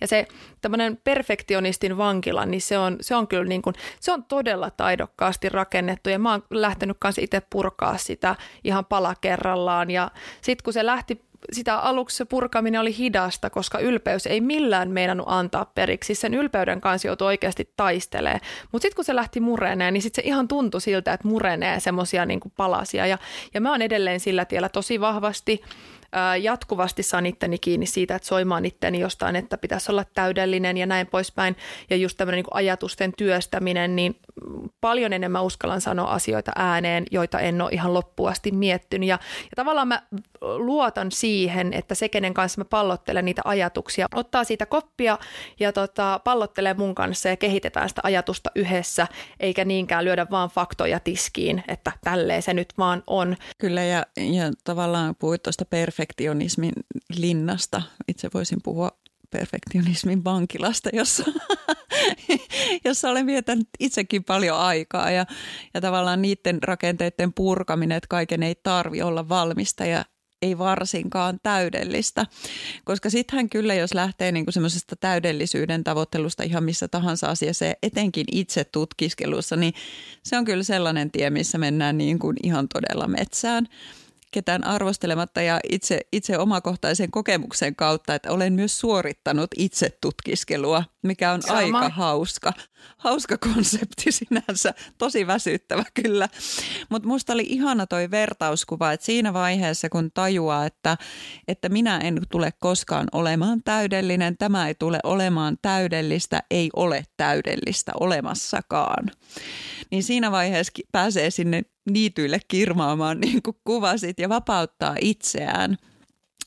Ja 0.00 0.06
se 0.06 0.26
tämmöinen 0.60 0.98
perfektionistin 1.04 1.96
vankila, 1.96 2.46
niin 2.46 2.60
se 2.60 2.78
on, 2.78 2.96
se 3.00 3.14
on 3.14 3.28
kyllä 3.28 3.44
niin 3.44 3.62
kuin, 3.62 3.74
se 4.00 4.12
on 4.12 4.24
todella 4.24 4.70
taidokkaasti 4.70 5.48
rakennettu 5.48 6.10
ja 6.10 6.18
mä 6.18 6.30
oon 6.30 6.42
lähtenyt 6.50 6.96
kanssa 7.00 7.22
itse 7.22 7.42
purkaa 7.50 7.96
sitä 7.96 8.36
ihan 8.64 8.84
pala 8.84 9.14
kerrallaan 9.20 9.90
ja 9.90 10.10
sitten 10.42 10.64
kun 10.64 10.72
se 10.72 10.86
lähti 10.86 11.28
sitä 11.52 11.78
aluksi 11.78 12.16
se 12.16 12.24
purkaminen 12.24 12.80
oli 12.80 12.96
hidasta, 12.96 13.50
koska 13.50 13.78
ylpeys 13.78 14.26
ei 14.26 14.40
millään 14.40 14.90
meinannut 14.90 15.26
antaa 15.30 15.64
periksi. 15.74 16.14
Sen 16.14 16.34
ylpeyden 16.34 16.80
kanssa 16.80 17.08
joutui 17.08 17.26
oikeasti 17.26 17.72
taistelee. 17.76 18.40
Mutta 18.72 18.82
sitten 18.82 18.96
kun 18.96 19.04
se 19.04 19.14
lähti 19.14 19.40
mureneen, 19.40 19.94
niin 19.94 20.02
sitten 20.02 20.24
se 20.24 20.28
ihan 20.28 20.48
tuntui 20.48 20.80
siltä, 20.80 21.12
että 21.12 21.28
murenee 21.28 21.80
semmoisia 21.80 22.26
niin 22.26 22.40
palasia. 22.56 23.06
Ja, 23.06 23.18
ja 23.54 23.60
mä 23.60 23.70
oon 23.70 23.82
edelleen 23.82 24.20
sillä 24.20 24.44
tiellä 24.44 24.68
tosi 24.68 25.00
vahvasti 25.00 25.62
jatkuvasti 26.40 27.02
saan 27.02 27.26
itteni 27.26 27.58
kiinni 27.58 27.86
siitä, 27.86 28.14
että 28.14 28.28
soimaan 28.28 28.64
itteni 28.64 29.00
jostain, 29.00 29.36
että 29.36 29.58
pitäisi 29.58 29.92
olla 29.92 30.04
täydellinen 30.14 30.76
ja 30.76 30.86
näin 30.86 31.06
poispäin. 31.06 31.56
Ja 31.90 31.96
just 31.96 32.16
tämmöinen 32.16 32.36
niin 32.38 32.54
ajatusten 32.54 33.12
työstäminen, 33.18 33.96
niin 33.96 34.20
paljon 34.80 35.12
enemmän 35.12 35.44
uskallan 35.44 35.80
sanoa 35.80 36.10
asioita 36.10 36.52
ääneen, 36.56 37.04
joita 37.10 37.40
en 37.40 37.62
ole 37.62 37.70
ihan 37.72 37.94
loppuasti 37.94 38.50
miettinyt. 38.50 39.08
Ja, 39.08 39.18
ja 39.42 39.50
tavallaan 39.56 39.88
mä 39.88 40.02
luotan 40.40 41.12
siihen, 41.12 41.72
että 41.72 41.94
se, 41.94 42.08
kenen 42.08 42.34
kanssa 42.34 42.60
mä 42.60 42.64
pallottelen 42.64 43.24
niitä 43.24 43.42
ajatuksia, 43.44 44.06
ottaa 44.14 44.44
siitä 44.44 44.66
koppia 44.66 45.18
ja 45.60 45.72
tota, 45.72 46.20
pallottelee 46.24 46.74
mun 46.74 46.94
kanssa 46.94 47.28
ja 47.28 47.36
kehitetään 47.36 47.88
sitä 47.88 48.00
ajatusta 48.04 48.50
yhdessä, 48.54 49.06
eikä 49.40 49.64
niinkään 49.64 50.04
lyödä 50.04 50.26
vaan 50.30 50.50
faktoja 50.50 51.00
tiskiin, 51.00 51.64
että 51.68 51.92
tälleen 52.04 52.42
se 52.42 52.54
nyt 52.54 52.68
vaan 52.78 53.02
on. 53.06 53.36
Kyllä 53.58 53.84
ja, 53.84 54.06
ja 54.16 54.52
tavallaan 54.64 55.14
puhuit 55.14 55.42
tuosta 55.42 55.64
perfektionismin 55.98 56.72
linnasta. 57.16 57.82
Itse 58.08 58.30
voisin 58.34 58.58
puhua 58.64 58.90
perfektionismin 59.30 60.24
vankilasta, 60.24 60.90
jossa, 60.92 61.24
jossa 62.84 63.10
olen 63.10 63.26
vietänyt 63.26 63.68
itsekin 63.80 64.24
paljon 64.24 64.58
aikaa 64.58 65.10
ja, 65.10 65.26
ja 65.74 65.80
tavallaan 65.80 66.22
niiden 66.22 66.62
rakenteiden 66.62 67.32
purkaminen, 67.32 67.96
että 67.96 68.08
kaiken 68.08 68.42
ei 68.42 68.54
tarvi 68.62 69.02
olla 69.02 69.28
valmista 69.28 69.84
ja 69.84 70.04
ei 70.42 70.58
varsinkaan 70.58 71.38
täydellistä. 71.42 72.26
Koska 72.84 73.10
sittenhän 73.10 73.48
kyllä, 73.48 73.74
jos 73.74 73.94
lähtee 73.94 74.32
niin 74.32 74.44
semmoisesta 74.50 74.96
täydellisyyden 74.96 75.84
tavoittelusta 75.84 76.42
ihan 76.42 76.64
missä 76.64 76.88
tahansa 76.88 77.26
asiassa 77.26 77.64
ja 77.64 77.74
etenkin 77.82 78.26
itse 78.32 78.64
tutkiskelussa, 78.64 79.56
niin 79.56 79.74
se 80.22 80.38
on 80.38 80.44
kyllä 80.44 80.62
sellainen 80.62 81.10
tie, 81.10 81.30
missä 81.30 81.58
mennään 81.58 81.98
niin 81.98 82.18
kuin 82.18 82.36
ihan 82.42 82.68
todella 82.68 83.08
metsään 83.08 83.66
ketään 84.30 84.64
arvostelematta 84.64 85.42
ja 85.42 85.60
itse, 85.70 86.00
itse 86.12 86.38
omakohtaisen 86.38 87.10
kokemuksen 87.10 87.76
kautta, 87.76 88.14
että 88.14 88.32
olen 88.32 88.52
myös 88.52 88.80
suorittanut 88.80 89.50
itse 89.56 89.98
tutkiskelua, 90.00 90.84
mikä 91.02 91.32
on 91.32 91.42
Sama. 91.42 91.58
aika 91.58 91.88
hauska. 91.88 92.52
Hauska 92.96 93.38
konsepti 93.38 94.12
sinänsä, 94.12 94.74
tosi 94.98 95.26
väsyttävä 95.26 95.84
kyllä. 96.02 96.28
Mutta 96.88 97.08
musta 97.08 97.32
oli 97.32 97.46
ihana 97.48 97.86
toi 97.86 98.10
vertauskuva, 98.10 98.92
että 98.92 99.06
siinä 99.06 99.32
vaiheessa 99.32 99.88
kun 99.88 100.10
tajuaa, 100.14 100.66
että, 100.66 100.96
että 101.48 101.68
minä 101.68 101.98
en 101.98 102.22
tule 102.30 102.52
koskaan 102.60 103.08
olemaan 103.12 103.62
täydellinen, 103.62 104.36
tämä 104.38 104.68
ei 104.68 104.74
tule 104.74 104.98
olemaan 105.04 105.56
täydellistä, 105.62 106.42
ei 106.50 106.70
ole 106.76 107.04
täydellistä 107.16 107.92
olemassakaan. 108.00 109.10
Niin 109.90 110.02
siinä 110.02 110.30
vaiheessa 110.30 110.72
pääsee 110.92 111.30
sinne 111.30 111.62
niityille 111.90 112.40
kirmaamaan, 112.48 113.20
niin 113.24 113.42
kuin 113.42 113.56
kuvasit, 113.64 114.18
ja 114.18 114.28
vapauttaa 114.28 114.96
itseään. 115.00 115.76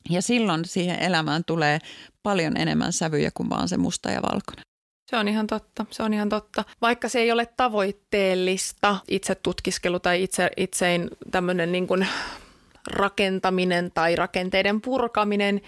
Ja 0.09 0.21
silloin 0.21 0.65
siihen 0.65 0.99
elämään 0.99 1.43
tulee 1.45 1.79
paljon 2.23 2.57
enemmän 2.57 2.93
sävyjä 2.93 3.31
kuin 3.33 3.49
vaan 3.49 3.67
se 3.67 3.77
musta 3.77 4.09
ja 4.09 4.21
valkoinen. 4.21 4.65
Se 5.11 5.17
on 5.17 5.27
ihan 5.27 5.47
totta, 5.47 5.85
se 5.89 6.03
on 6.03 6.13
ihan 6.13 6.29
totta. 6.29 6.63
Vaikka 6.81 7.09
se 7.09 7.19
ei 7.19 7.31
ole 7.31 7.45
tavoitteellista 7.57 8.97
itse 9.07 9.35
tutkiskelu 9.35 9.99
tai 9.99 10.23
itse, 10.23 10.49
itsein 10.57 11.09
tämmöinen 11.31 11.71
niin 11.71 11.87
kuin 11.87 12.07
rakentaminen 12.87 13.91
tai 13.91 14.15
rakenteiden 14.15 14.81
purkaminen, 14.81 15.61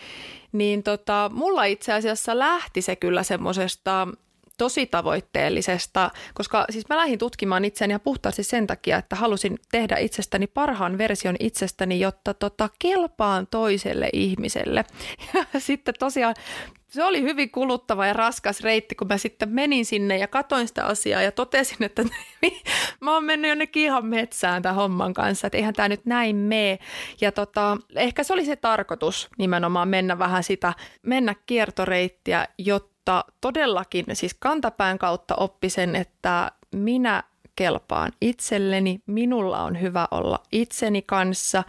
niin 0.51 0.83
tota, 0.83 1.31
mulla 1.33 1.63
itse 1.63 1.93
asiassa 1.93 2.39
lähti 2.39 2.81
se 2.81 2.95
kyllä 2.95 3.23
semmoisesta 3.23 4.07
tosi 4.57 4.85
tavoitteellisesta, 4.85 6.11
koska 6.33 6.65
siis 6.69 6.89
mä 6.89 6.97
lähdin 6.97 7.19
tutkimaan 7.19 7.65
itseäni 7.65 7.93
ja 7.93 7.99
puhtaasti 7.99 8.43
sen 8.43 8.67
takia, 8.67 8.97
että 8.97 9.15
halusin 9.15 9.59
tehdä 9.71 9.97
itsestäni 9.97 10.47
parhaan 10.47 10.97
version 10.97 11.35
itsestäni, 11.39 11.99
jotta 11.99 12.33
tota, 12.33 12.69
kelpaan 12.79 13.47
toiselle 13.47 14.09
ihmiselle. 14.13 14.85
Ja 15.53 15.59
sitten 15.59 15.93
tosiaan 15.99 16.35
se 16.93 17.03
oli 17.03 17.21
hyvin 17.21 17.51
kuluttava 17.51 18.05
ja 18.05 18.13
raskas 18.13 18.61
reitti, 18.61 18.95
kun 18.95 19.07
mä 19.07 19.17
sitten 19.17 19.49
menin 19.49 19.85
sinne 19.85 20.17
ja 20.17 20.27
katoin 20.27 20.67
sitä 20.67 20.85
asiaa 20.85 21.21
ja 21.21 21.31
totesin, 21.31 21.83
että 21.83 22.03
mä 23.01 23.13
oon 23.13 23.23
mennyt 23.23 23.49
jonnekin 23.49 23.83
ihan 23.83 24.05
metsään 24.05 24.61
tämän 24.61 24.75
homman 24.75 25.13
kanssa, 25.13 25.47
että 25.47 25.57
eihän 25.57 25.73
tämä 25.73 25.89
nyt 25.89 26.05
näin 26.05 26.35
mene. 26.35 26.79
Ja 27.21 27.31
tota, 27.31 27.77
ehkä 27.95 28.23
se 28.23 28.33
oli 28.33 28.45
se 28.45 28.55
tarkoitus 28.55 29.29
nimenomaan 29.37 29.87
mennä 29.87 30.19
vähän 30.19 30.43
sitä, 30.43 30.73
mennä 31.01 31.35
kiertoreittiä, 31.45 32.47
jotta 32.57 32.92
todellakin 33.41 34.05
siis 34.13 34.33
kantapään 34.39 34.99
kautta 34.99 35.35
oppi 35.35 35.69
sen, 35.69 35.95
että 35.95 36.51
minä 36.75 37.23
kelpaan 37.55 38.11
itselleni, 38.21 38.99
minulla 39.05 39.63
on 39.63 39.81
hyvä 39.81 40.07
olla 40.11 40.39
itseni 40.51 41.01
kanssa 41.01 41.63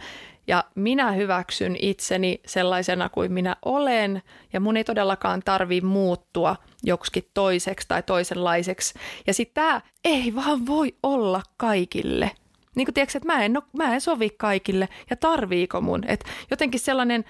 ja 0.47 0.63
minä 0.75 1.11
hyväksyn 1.11 1.75
itseni 1.79 2.41
sellaisena 2.45 3.09
kuin 3.09 3.33
minä 3.33 3.55
olen 3.65 4.21
ja 4.53 4.59
mun 4.59 4.77
ei 4.77 4.83
todellakaan 4.83 5.41
tarvi 5.45 5.81
muuttua 5.81 6.55
joksikin 6.83 7.29
toiseksi 7.33 7.87
tai 7.87 8.03
toisenlaiseksi. 8.03 8.93
Ja 9.27 9.33
tämä 9.53 9.81
ei 10.03 10.35
vaan 10.35 10.65
voi 10.65 10.95
olla 11.03 11.41
kaikille. 11.57 12.31
Niin 12.75 12.85
kuin 12.85 12.93
tiedätkö, 12.93 13.17
että 13.17 13.33
mä 13.33 13.45
en, 13.45 13.53
no, 13.53 13.61
mä 13.77 13.93
en 13.93 14.01
sovi 14.01 14.29
kaikille 14.29 14.89
ja 15.09 15.15
tarviiko 15.15 15.81
mun. 15.81 16.03
Et 16.07 16.23
jotenkin 16.51 16.79
sellainen 16.79 17.25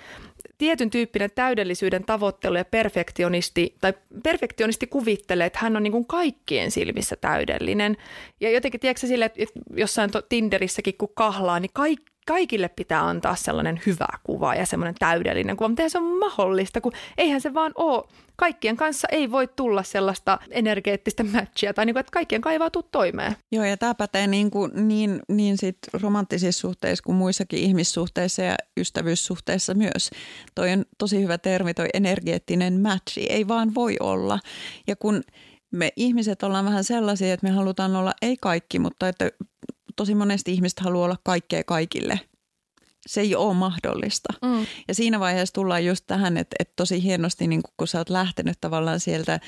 tietyn 0.57 0.89
tyyppinen 0.89 1.29
täydellisyyden 1.35 2.05
tavoittelu 2.05 2.57
ja 2.57 2.65
perfektionisti, 2.65 3.75
tai 3.81 3.93
perfektionisti 4.23 4.87
kuvittelee, 4.87 5.47
että 5.47 5.59
hän 5.61 5.77
on 5.77 5.83
niin 5.83 5.91
kuin 5.91 6.07
kaikkien 6.07 6.71
silmissä 6.71 7.15
täydellinen. 7.15 7.97
Ja 8.41 8.51
jotenkin, 8.51 8.79
tiedätkö 8.79 9.07
sille, 9.07 9.25
että 9.25 9.39
jossain 9.75 10.09
Tinderissäkin 10.29 10.97
kun 10.97 11.09
kahlaa, 11.15 11.59
niin 11.59 11.71
kaikki 11.73 12.14
kaikille 12.25 12.69
pitää 12.69 13.07
antaa 13.07 13.35
sellainen 13.35 13.81
hyvä 13.85 14.07
kuva 14.23 14.55
ja 14.55 14.65
semmoinen 14.65 14.95
täydellinen 14.99 15.57
kuva, 15.57 15.67
mutta 15.67 15.89
se 15.89 15.97
on 15.97 16.19
mahdollista, 16.19 16.81
kun 16.81 16.91
eihän 17.17 17.41
se 17.41 17.53
vaan 17.53 17.71
ole. 17.75 18.03
Kaikkien 18.35 18.77
kanssa 18.77 19.07
ei 19.11 19.31
voi 19.31 19.47
tulla 19.55 19.83
sellaista 19.83 20.39
energeettistä 20.51 21.23
matchia 21.23 21.73
tai 21.73 21.85
niin 21.85 21.93
kuin, 21.93 21.99
että 21.99 22.11
kaikkien 22.11 22.41
kaivaa 22.41 22.69
tuu 22.69 22.83
toimeen. 22.83 23.35
Joo, 23.51 23.65
ja 23.65 23.77
tämä 23.77 23.95
pätee 23.95 24.27
niin, 24.27 24.51
kuin, 24.51 24.71
niin, 24.87 25.19
niin 25.29 25.57
sit 25.57 25.77
romanttisissa 26.01 26.61
suhteissa 26.61 27.03
kuin 27.03 27.15
muissakin 27.15 27.59
ihmissuhteissa 27.59 28.41
ja 28.41 28.55
ystävyyssuhteissa 28.77 29.73
myös. 29.73 30.09
Toi 30.55 30.71
on 30.71 30.85
tosi 30.97 31.23
hyvä 31.23 31.37
termi, 31.37 31.73
toi 31.73 31.87
energeettinen 31.93 32.81
matchi. 32.81 33.25
Ei 33.29 33.47
vaan 33.47 33.75
voi 33.75 33.95
olla. 33.99 34.39
Ja 34.87 34.95
kun 34.95 35.23
me 35.71 35.91
ihmiset 35.95 36.43
ollaan 36.43 36.65
vähän 36.65 36.83
sellaisia, 36.83 37.33
että 37.33 37.47
me 37.47 37.53
halutaan 37.53 37.95
olla, 37.95 38.13
ei 38.21 38.37
kaikki, 38.41 38.79
mutta 38.79 39.07
että 39.07 39.31
tosi 39.95 40.15
monesti 40.15 40.53
ihmiset 40.53 40.79
haluaa 40.79 41.05
olla 41.05 41.17
kaikkea 41.23 41.63
kaikille. 41.63 42.19
Se 43.07 43.21
ei 43.21 43.35
ole 43.35 43.53
mahdollista. 43.53 44.33
Mm. 44.41 44.65
Ja 44.87 44.95
siinä 44.95 45.19
vaiheessa 45.19 45.53
tullaan 45.53 45.85
just 45.85 46.03
tähän, 46.07 46.37
että, 46.37 46.55
että 46.59 46.73
tosi 46.75 47.03
hienosti, 47.03 47.47
niin 47.47 47.61
kun 47.77 47.87
sä 47.87 47.97
oot 47.97 48.09
lähtenyt 48.09 48.57
tavallaan 48.61 48.99
sieltä, 48.99 49.39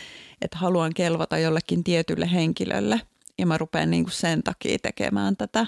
että 0.42 0.58
haluan 0.58 0.94
kelvata 0.94 1.38
jollekin 1.38 1.84
tietylle 1.84 2.32
henkilölle 2.32 3.02
ja 3.38 3.46
mä 3.46 3.58
rupean 3.58 3.92
niin 3.92 4.06
sen 4.10 4.44
takia 4.44 4.78
tekemään 4.82 5.38
tätä, 5.38 5.66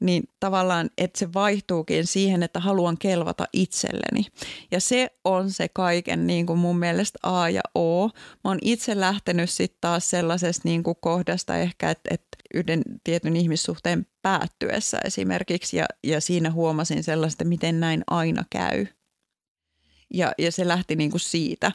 niin 0.00 0.28
tavallaan, 0.40 0.90
että 0.98 1.18
se 1.18 1.32
vaihtuukin 1.34 2.06
siihen, 2.06 2.42
että 2.42 2.60
haluan 2.60 2.98
kelvata 2.98 3.46
itselleni. 3.52 4.26
Ja 4.70 4.80
se 4.80 5.10
on 5.24 5.50
se 5.50 5.68
kaiken 5.68 6.26
niin 6.26 6.46
kuin 6.46 6.58
mun 6.58 6.78
mielestä 6.78 7.18
A 7.22 7.50
ja 7.50 7.60
O. 7.74 8.06
Mä 8.06 8.12
oon 8.44 8.58
itse 8.62 9.00
lähtenyt 9.00 9.50
sitten 9.50 9.78
taas 9.80 10.10
sellaisesta 10.10 10.62
niin 10.64 10.82
kuin 10.82 10.96
kohdasta 11.00 11.56
ehkä, 11.56 11.90
että, 11.90 12.14
että 12.14 12.36
yhden 12.54 12.82
tietyn 13.04 13.36
ihmissuhteen 13.36 14.06
päättyessä 14.22 14.98
esimerkiksi 15.04 15.76
ja, 15.76 15.86
ja 16.04 16.20
siinä 16.20 16.50
huomasin 16.50 17.04
sellaista, 17.04 17.44
miten 17.44 17.80
näin 17.80 18.04
aina 18.06 18.44
käy. 18.50 18.86
Ja, 20.14 20.32
ja 20.38 20.52
se 20.52 20.68
lähti 20.68 20.96
niin 20.96 21.10
kuin 21.10 21.20
siitä. 21.20 21.72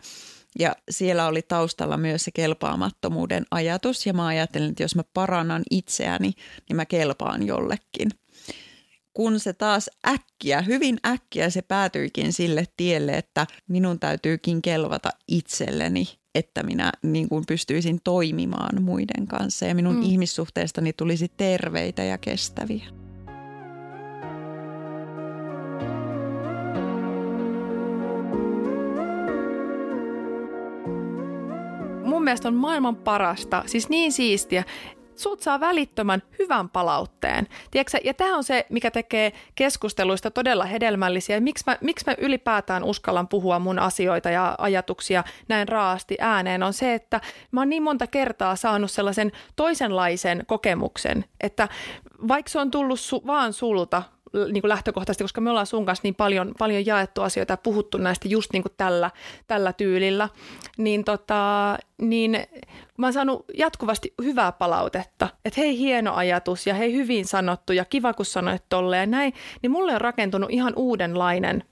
Ja 0.60 0.76
siellä 0.90 1.28
oli 1.28 1.42
taustalla 1.42 1.98
myös 1.98 2.24
se 2.24 2.32
kelpaamattomuuden 2.32 3.46
ajatus 3.52 4.06
ja 4.06 4.14
mä 4.14 4.26
ajattelin, 4.26 4.70
että 4.70 4.84
jos 4.84 4.96
mä 4.96 5.04
parannan 5.14 5.64
itseäni, 5.72 6.34
niin 6.70 6.76
mä 6.76 6.86
kelpaan 6.86 7.48
jollekin. 7.48 8.10
Kun 9.14 9.40
se 9.40 9.54
taas 9.54 9.90
äkkiä, 10.08 10.62
hyvin 10.62 10.98
äkkiä 11.06 11.50
se 11.50 11.62
päätyikin 11.62 12.34
sille 12.34 12.66
tielle, 12.78 13.12
että 13.12 13.48
minun 13.68 14.00
täytyykin 14.00 14.62
kelvata 14.62 15.10
itselleni, 15.28 16.08
että 16.36 16.64
minä 16.64 16.92
niin 17.04 17.30
kuin 17.30 17.44
pystyisin 17.48 18.00
toimimaan 18.04 18.84
muiden 18.84 19.28
kanssa 19.28 19.66
ja 19.66 19.76
minun 19.76 19.96
mm. 19.96 20.02
ihmissuhteestani 20.02 20.94
tulisi 20.94 21.32
terveitä 21.38 22.04
ja 22.04 22.18
kestäviä. 22.18 23.01
Mielestä 32.32 32.48
on 32.48 32.56
maailman 32.56 32.96
parasta, 32.96 33.64
siis 33.66 33.90
niin 33.90 34.12
siistiä, 34.12 34.64
sut 35.16 35.42
saa 35.42 35.60
välittömän 35.60 36.24
hyvän 36.40 36.70
palautteen. 36.70 37.48
Tiedätkö, 37.72 37.98
ja 38.04 38.14
tämä 38.14 38.38
on 38.38 38.44
se, 38.44 38.66
mikä 38.70 38.92
tekee 38.92 39.34
keskusteluista 39.56 40.32
todella 40.32 40.66
hedelmällisiä. 40.66 41.40
Miksi 41.40 41.64
mä, 41.68 41.78
miksi 41.82 42.06
mä 42.08 42.16
ylipäätään 42.18 42.84
uskallan 42.84 43.28
puhua 43.28 43.60
mun 43.60 43.80
asioita 43.80 44.30
ja 44.30 44.56
ajatuksia 44.58 45.24
näin 45.48 45.68
raasti 45.68 46.18
ääneen, 46.20 46.64
on 46.64 46.74
se, 46.74 46.94
että 46.94 47.22
mä 47.52 47.62
oon 47.62 47.70
niin 47.70 47.84
monta 47.84 48.08
kertaa 48.08 48.56
saanut 48.56 48.92
sellaisen 48.92 49.32
toisenlaisen 49.56 50.44
kokemuksen, 50.48 51.26
että 51.42 51.68
vaikka 52.28 52.50
se 52.50 52.60
on 52.60 52.72
tullut 52.72 53.00
su- 53.00 53.28
vaan 53.28 53.54
sulta, 53.54 54.04
niin 54.34 54.62
kuin 54.62 54.70
lähtökohtaisesti, 54.70 55.24
koska 55.24 55.42
me 55.42 55.50
ollaan 55.50 55.66
sun 55.66 55.86
kanssa 55.86 56.02
niin 56.04 56.16
paljon, 56.16 56.52
paljon 56.58 56.86
jaettu 56.86 57.22
asioita 57.22 57.54
ja 57.54 57.58
puhuttu 57.58 57.98
näistä 57.98 58.28
just 58.28 58.54
niin 58.54 58.64
kuin 58.64 58.74
tällä, 58.78 59.12
tällä 59.48 59.74
tyylillä, 59.74 60.30
niin, 60.78 61.04
tota, 61.04 61.78
niin 62.02 62.38
mä 62.98 63.06
oon 63.06 63.14
saanut 63.14 63.46
jatkuvasti 63.58 64.14
hyvää 64.24 64.52
palautetta, 64.52 65.30
että 65.46 65.62
hei 65.62 65.78
hieno 65.78 66.14
ajatus 66.14 66.68
ja 66.68 66.74
hei 66.74 66.94
hyvin 66.94 67.26
sanottu 67.26 67.74
ja 67.74 67.86
kiva 67.86 68.14
kun 68.14 68.26
sanoit 68.26 68.64
tolleen 68.70 69.02
ja 69.02 69.08
näin, 69.08 69.34
niin 69.62 69.72
mulle 69.72 69.96
on 69.96 70.02
rakentunut 70.02 70.52
ihan 70.52 70.74
uudenlainen 70.76 71.64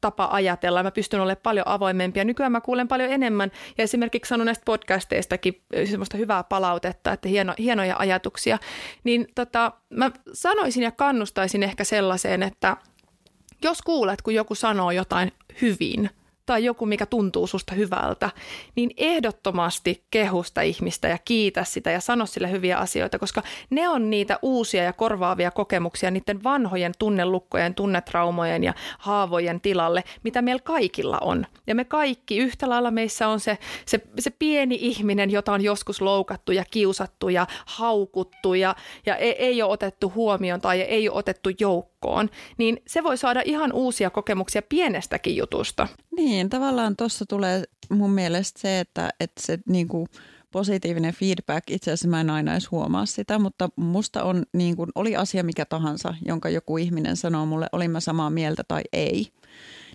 tapa 0.00 0.28
ajatella. 0.32 0.82
Mä 0.82 0.90
pystyn 0.90 1.20
olemaan 1.20 1.42
paljon 1.42 1.68
avoimempia. 1.68 2.24
Nykyään 2.24 2.52
mä 2.52 2.60
kuulen 2.60 2.88
paljon 2.88 3.10
enemmän 3.10 3.50
ja 3.78 3.84
esimerkiksi 3.84 4.28
sanon 4.28 4.46
näistä 4.46 4.64
podcasteistakin 4.64 5.62
semmoista 5.90 6.16
hyvää 6.16 6.44
palautetta, 6.44 7.12
että 7.12 7.28
hieno, 7.28 7.54
hienoja 7.58 7.96
ajatuksia. 7.98 8.58
Niin 9.04 9.26
tota, 9.34 9.72
mä 9.90 10.10
sanoisin 10.32 10.82
ja 10.82 10.90
kannustaisin 10.90 11.62
ehkä 11.62 11.84
sellaiseen, 11.84 12.42
että 12.42 12.76
jos 13.62 13.82
kuulet, 13.82 14.22
kun 14.22 14.34
joku 14.34 14.54
sanoo 14.54 14.90
jotain 14.90 15.32
hyvin– 15.62 16.10
tai 16.46 16.64
joku, 16.64 16.86
mikä 16.86 17.06
tuntuu 17.06 17.46
susta 17.46 17.74
hyvältä, 17.74 18.30
niin 18.76 18.90
ehdottomasti 18.96 20.04
kehusta 20.10 20.60
ihmistä 20.60 21.08
ja 21.08 21.18
kiitä 21.24 21.64
sitä 21.64 21.90
ja 21.90 22.00
sano 22.00 22.26
sille 22.26 22.50
hyviä 22.50 22.78
asioita, 22.78 23.18
koska 23.18 23.42
ne 23.70 23.88
on 23.88 24.10
niitä 24.10 24.38
uusia 24.42 24.84
ja 24.84 24.92
korvaavia 24.92 25.50
kokemuksia 25.50 26.10
niiden 26.10 26.44
vanhojen 26.44 26.92
tunnelukkojen, 26.98 27.74
tunnetraumojen 27.74 28.64
ja 28.64 28.74
haavojen 28.98 29.60
tilalle, 29.60 30.04
mitä 30.22 30.42
meillä 30.42 30.62
kaikilla 30.64 31.18
on. 31.20 31.46
Ja 31.66 31.74
me 31.74 31.84
kaikki, 31.84 32.38
yhtä 32.38 32.68
lailla 32.68 32.90
meissä 32.90 33.28
on 33.28 33.40
se, 33.40 33.58
se, 33.86 34.00
se 34.18 34.30
pieni 34.30 34.78
ihminen, 34.80 35.30
jota 35.30 35.52
on 35.52 35.60
joskus 35.60 36.00
loukattu 36.00 36.52
ja 36.52 36.64
kiusattu 36.70 37.28
ja 37.28 37.46
haukuttu 37.66 38.54
ja, 38.54 38.76
ja 39.06 39.16
ei, 39.16 39.32
ei 39.32 39.62
ole 39.62 39.72
otettu 39.72 40.12
huomioon 40.14 40.60
tai 40.60 40.80
ei 40.80 41.08
ole 41.08 41.18
otettu 41.18 41.50
joukkoon, 41.60 41.93
niin 42.58 42.82
se 42.86 43.02
voi 43.02 43.16
saada 43.16 43.42
ihan 43.44 43.72
uusia 43.72 44.10
kokemuksia 44.10 44.62
pienestäkin 44.62 45.36
jutusta. 45.36 45.88
Niin, 46.16 46.50
tavallaan 46.50 46.96
tuossa 46.96 47.26
tulee 47.26 47.62
mun 47.90 48.10
mielestä 48.10 48.60
se, 48.60 48.80
että, 48.80 49.10
että 49.20 49.42
se 49.46 49.58
niin 49.68 49.88
kuin 49.88 50.06
positiivinen 50.54 51.14
feedback, 51.14 51.70
itse 51.70 51.90
asiassa 51.90 52.08
mä 52.08 52.20
en 52.20 52.30
aina 52.30 52.52
edes 52.52 52.70
huomaa 52.70 53.06
sitä, 53.06 53.38
mutta 53.38 53.68
musta 53.76 54.22
on 54.24 54.42
niin 54.52 54.76
kuin, 54.76 54.90
oli 54.94 55.16
asia 55.16 55.44
mikä 55.44 55.64
tahansa, 55.64 56.14
jonka 56.26 56.48
joku 56.48 56.78
ihminen 56.78 57.16
sanoo 57.16 57.46
mulle, 57.46 57.66
olin 57.72 57.90
mä 57.90 58.00
samaa 58.00 58.30
mieltä 58.30 58.64
tai 58.68 58.82
ei. 58.92 59.28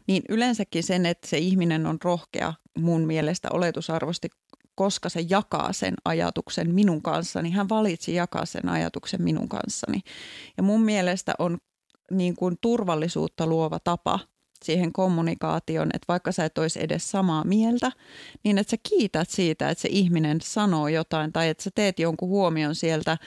Niin 0.08 0.24
yleensäkin 0.30 0.84
sen, 0.84 1.06
että 1.06 1.28
se 1.28 1.38
ihminen 1.38 1.86
on 1.86 1.98
rohkea 2.04 2.54
mun 2.78 3.02
mielestä 3.06 3.48
oletusarvosti, 3.54 4.30
koska 4.76 5.10
se 5.10 5.26
jakaa 5.30 5.74
sen 5.74 5.94
ajatuksen 6.06 6.74
minun 6.74 7.02
kanssani. 7.02 7.52
Hän 7.52 7.70
valitsi 7.70 8.14
jakaa 8.14 8.46
sen 8.46 8.70
ajatuksen 8.70 9.22
minun 9.22 9.50
kanssani. 9.50 10.02
Ja 10.58 10.64
mun 10.64 10.82
mielestä 10.82 11.34
on 11.40 11.58
niin 12.12 12.36
kuin 12.36 12.58
turvallisuutta 12.62 13.48
luova 13.48 13.80
tapa 13.84 14.20
siihen 14.64 14.94
kommunikaation, 14.94 15.90
että 15.94 16.06
vaikka 16.08 16.32
sä 16.32 16.46
et 16.46 16.58
olisi 16.58 16.84
edes 16.84 17.12
samaa 17.12 17.44
mieltä, 17.44 17.92
niin 18.44 18.58
että 18.58 18.72
sä 18.72 18.78
kiität 18.90 19.30
siitä, 19.30 19.70
että 19.70 19.82
se 19.82 19.90
ihminen 19.92 20.42
sanoo 20.42 20.88
jotain 20.88 21.34
tai 21.34 21.50
että 21.50 21.64
sä 21.64 21.70
teet 21.76 22.00
jonkun 22.00 22.30
huomion 22.30 22.76
sieltä 22.76 23.18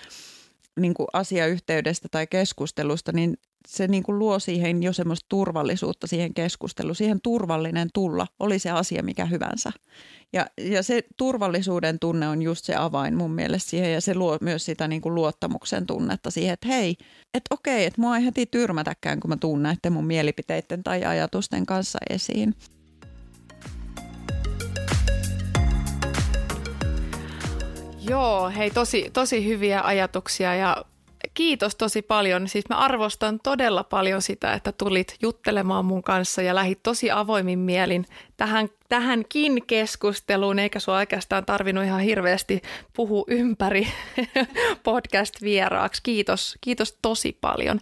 niin 0.80 0.94
kuin 0.94 1.06
asiayhteydestä 1.12 2.09
tai 2.10 2.26
keskustelusta, 2.26 3.12
niin 3.12 3.36
se 3.66 3.89
niin 3.89 4.02
kuin 4.02 4.18
luo 4.18 4.39
siihen 4.39 4.82
jo 4.82 4.93
semmoista 4.93 5.26
turvallisuutta 5.28 6.06
siihen 6.06 6.34
keskusteluun, 6.34 6.97
siihen 6.97 7.20
turvallinen 7.20 7.89
tulla, 7.94 8.26
oli 8.40 8.59
se 8.59 8.70
asia 8.70 9.02
mikä 9.02 9.24
hyvänsä. 9.24 9.72
Ja, 10.32 10.47
ja 10.59 10.82
se 10.82 11.05
turvallisuuden 11.16 11.98
tunne 11.98 12.28
on 12.28 12.43
just 12.43 12.64
se 12.64 12.74
avain 12.74 13.16
mun 13.16 13.30
mielestä 13.30 13.70
siihen 13.70 13.93
ja 13.93 14.01
se 14.01 14.14
luo 14.14 14.39
myös 14.40 14.64
sitä 14.64 14.89
niin 14.89 15.02
kuin 15.02 15.14
luottamuksen 15.14 15.86
tunnetta 15.86 16.30
siihen, 16.30 16.52
että 16.55 16.68
hei, 16.68 16.97
että 17.34 17.55
okei, 17.55 17.84
että 17.84 18.01
mua 18.01 18.16
ei 18.16 18.24
heti 18.24 18.47
tyrmätäkään, 18.47 19.20
kun 19.20 19.28
mä 19.28 19.36
tuun 19.36 19.62
näiden 19.62 19.93
mun 19.93 20.06
mielipiteiden 20.06 20.82
tai 20.82 21.05
ajatusten 21.05 21.66
kanssa 21.66 21.98
esiin. 22.10 22.55
Joo, 28.09 28.51
hei 28.51 28.70
tosi, 28.70 29.10
tosi 29.12 29.48
hyviä 29.48 29.80
ajatuksia 29.82 30.55
ja 30.55 30.84
kiitos 31.34 31.76
tosi 31.76 32.02
paljon. 32.02 32.48
Siis 32.48 32.68
mä 32.68 32.76
arvostan 32.76 33.40
todella 33.40 33.84
paljon 33.84 34.22
sitä, 34.22 34.52
että 34.52 34.72
tulit 34.72 35.16
juttelemaan 35.22 35.84
mun 35.84 36.02
kanssa 36.02 36.42
ja 36.42 36.54
lähit 36.54 36.82
tosi 36.82 37.10
avoimin 37.10 37.59
mielin 37.59 38.06
tähän, 38.36 38.68
tähänkin 38.88 39.66
keskusteluun, 39.66 40.59
eikä 40.59 40.80
sua 40.80 40.96
oikeastaan 40.96 41.46
tarvinnut 41.46 41.84
ihan 41.84 42.00
hirveästi 42.00 42.62
puhua 42.96 43.24
ympäri 43.28 43.88
podcast-vieraaksi. 44.84 46.02
Kiitos, 46.02 46.59
kiitos 46.60 46.98
tosi 47.02 47.38
paljon. 47.40 47.80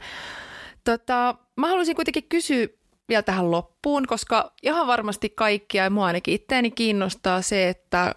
Tota, 0.84 1.34
mä 1.56 1.68
haluaisin 1.68 1.96
kuitenkin 1.96 2.28
kysyä 2.28 2.66
vielä 3.08 3.22
tähän 3.22 3.50
loppuun, 3.50 4.06
koska 4.06 4.52
ihan 4.62 4.86
varmasti 4.86 5.30
kaikkia 5.30 5.84
ja 5.84 5.90
mua 5.90 6.06
ainakin 6.06 6.34
itteeni 6.34 6.70
kiinnostaa 6.70 7.42
se, 7.42 7.68
että 7.68 8.14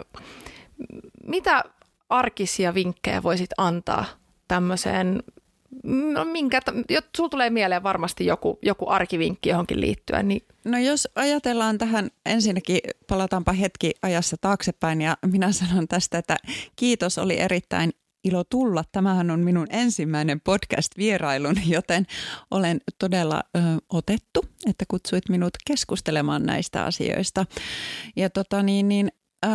mitä 1.27 1.64
arkisia 2.10 2.73
vinkkejä 2.73 3.23
voisit 3.23 3.49
antaa 3.57 4.05
tämmöiseen, 4.48 5.24
no 6.14 6.26
minkä, 6.26 6.61
sulla 7.18 7.30
tulee 7.30 7.49
mieleen 7.49 7.84
varmasti 7.84 8.26
joku, 8.26 8.60
joku 8.61 8.90
arkivinkki 8.90 9.49
johonkin 9.49 9.82
liittyen. 9.82 10.28
Niin... 10.28 10.41
No 10.65 10.78
jos 10.78 11.07
ajatellaan 11.15 11.78
tähän, 11.78 12.10
ensinnäkin 12.26 12.80
palataanpa 13.07 13.52
hetki 13.52 13.91
ajassa 14.02 14.38
taaksepäin 14.41 15.02
ja 15.02 15.18
minä 15.26 15.52
sanon 15.52 15.88
tästä, 15.88 16.18
että 16.18 16.38
kiitos 16.76 17.18
oli 17.18 17.40
erittäin 17.40 17.91
ilo 18.24 18.44
tulla. 18.44 18.84
Tämähän 18.91 19.32
on 19.32 19.40
minun 19.40 19.68
ensimmäinen 19.70 20.41
podcast-vierailun, 20.41 21.56
joten 21.65 22.07
olen 22.52 22.82
todella 22.99 23.44
ö, 23.57 23.60
otettu, 23.90 24.45
että 24.65 24.86
kutsuit 24.88 25.30
minut 25.30 25.53
keskustelemaan 25.68 26.44
näistä 26.44 26.86
asioista. 26.86 27.45
Ja 28.15 28.30
tota 28.30 28.64
niin, 28.64 28.88
niin 28.88 29.11
ö, 29.45 29.49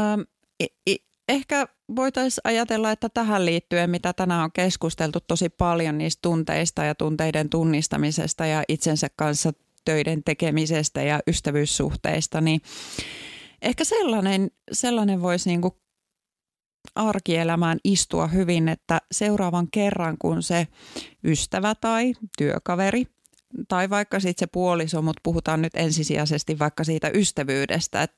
ehkä 1.29 1.69
voitaisiin 1.97 2.41
ajatella, 2.45 2.91
että 2.91 3.09
tähän 3.09 3.47
liittyen, 3.47 3.91
mitä 3.91 4.13
tänään 4.13 4.45
on 4.45 4.53
keskusteltu 4.53 5.19
tosi 5.21 5.49
paljon 5.49 5.99
niistä 5.99 6.23
tunteista 6.23 6.85
ja 6.85 6.95
tunteiden 6.95 7.49
tunnistamisesta 7.49 8.47
ja 8.47 8.63
itsensä 8.69 9.09
kanssa 9.17 9.53
töiden 9.85 10.25
tekemisestä 10.25 11.03
ja 11.03 11.21
ystävyyssuhteista, 11.27 12.41
niin 12.41 12.61
ehkä 13.63 13.85
sellainen, 13.85 14.51
sellainen 14.73 15.23
voisi 15.23 15.49
niin 15.49 15.61
kuin 15.61 15.75
arkielämään 16.95 17.79
istua 17.85 18.27
hyvin, 18.27 18.69
että 18.69 19.01
seuraavan 19.13 19.69
kerran, 19.71 20.17
kun 20.19 20.43
se 20.43 20.69
ystävä 21.25 21.75
tai 21.75 22.15
työkaveri 22.39 23.07
tai 23.69 23.91
vaikka 23.91 24.21
sitten 24.21 24.47
se 24.47 24.47
puoliso, 24.47 25.03
mutta 25.03 25.21
puhutaan 25.23 25.63
nyt 25.63 25.73
ensisijaisesti 25.77 26.59
vaikka 26.59 26.85
siitä 26.85 27.11
ystävyydestä. 27.15 28.03
Et 28.03 28.13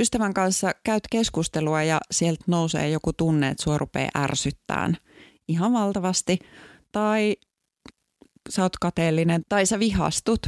ystävän 0.00 0.34
kanssa 0.34 0.72
käyt 0.84 1.04
keskustelua 1.10 1.82
ja 1.82 2.00
sieltä 2.10 2.44
nousee 2.46 2.90
joku 2.90 3.12
tunne, 3.12 3.48
että 3.48 3.62
sua 3.62 3.78
rupeaa 3.78 4.10
ärsyttään 4.16 4.96
ihan 5.48 5.72
valtavasti. 5.72 6.38
Tai 6.92 7.36
sä 8.50 8.62
oot 8.62 8.76
kateellinen 8.80 9.42
tai 9.48 9.66
sä 9.66 9.78
vihastut. 9.78 10.46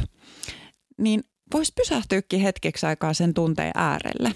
Niin 0.97 1.23
vois 1.53 1.71
pysähtyäkin 1.71 2.39
hetkeksi 2.39 2.85
aikaa 2.85 3.13
sen 3.13 3.33
tunteen 3.33 3.71
äärelle. 3.75 4.35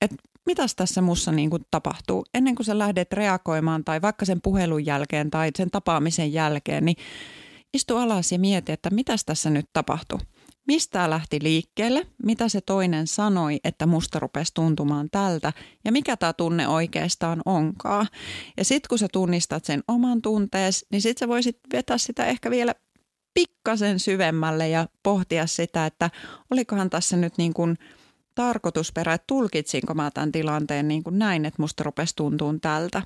Et 0.00 0.10
mitäs 0.46 0.74
tässä 0.74 1.02
mussa 1.02 1.32
niin 1.32 1.50
kuin 1.50 1.62
tapahtuu? 1.70 2.24
Ennen 2.34 2.54
kuin 2.54 2.66
sä 2.66 2.78
lähdet 2.78 3.12
reagoimaan 3.12 3.84
tai 3.84 4.02
vaikka 4.02 4.24
sen 4.24 4.40
puhelun 4.42 4.86
jälkeen 4.86 5.30
tai 5.30 5.50
sen 5.56 5.70
tapaamisen 5.70 6.32
jälkeen, 6.32 6.84
niin 6.84 6.96
Istu 7.76 7.96
alas 7.96 8.32
ja 8.32 8.38
mieti, 8.38 8.72
että 8.72 8.90
mitäs 8.90 9.24
tässä 9.24 9.50
nyt 9.50 9.66
tapahtui. 9.72 10.18
Mistä 10.66 11.10
lähti 11.10 11.38
liikkeelle, 11.42 12.06
mitä 12.22 12.48
se 12.48 12.60
toinen 12.60 13.06
sanoi, 13.06 13.60
että 13.64 13.86
musta 13.86 14.18
rupesi 14.18 14.54
tuntumaan 14.54 15.08
tältä 15.10 15.52
ja 15.84 15.92
mikä 15.92 16.16
tämä 16.16 16.32
tunne 16.32 16.68
oikeastaan 16.68 17.42
onkaan. 17.44 18.06
Ja 18.56 18.64
sitten 18.64 18.88
kun 18.88 18.98
sä 18.98 19.08
tunnistat 19.12 19.64
sen 19.64 19.82
oman 19.88 20.22
tuntees, 20.22 20.86
niin 20.92 21.02
sitten 21.02 21.26
sä 21.26 21.28
voisit 21.28 21.58
vetää 21.72 21.98
sitä 21.98 22.26
ehkä 22.26 22.50
vielä 22.50 22.74
pikkasen 23.34 24.00
syvemmälle 24.00 24.68
ja 24.68 24.88
pohtia 25.02 25.46
sitä, 25.46 25.86
että 25.86 26.10
olikohan 26.50 26.90
tässä 26.90 27.16
nyt 27.16 27.38
niin 27.38 27.54
kuin 27.54 27.78
tarkoitusperä, 28.34 29.14
että 29.14 29.24
tulkitsinko 29.26 29.94
mä 29.94 30.10
tämän 30.10 30.32
tilanteen 30.32 30.88
niin 30.88 31.04
kuin 31.04 31.18
näin, 31.18 31.44
että 31.44 31.62
musta 31.62 31.84
rupesi 31.84 32.16
tuntuun 32.16 32.60
tältä. 32.60 33.02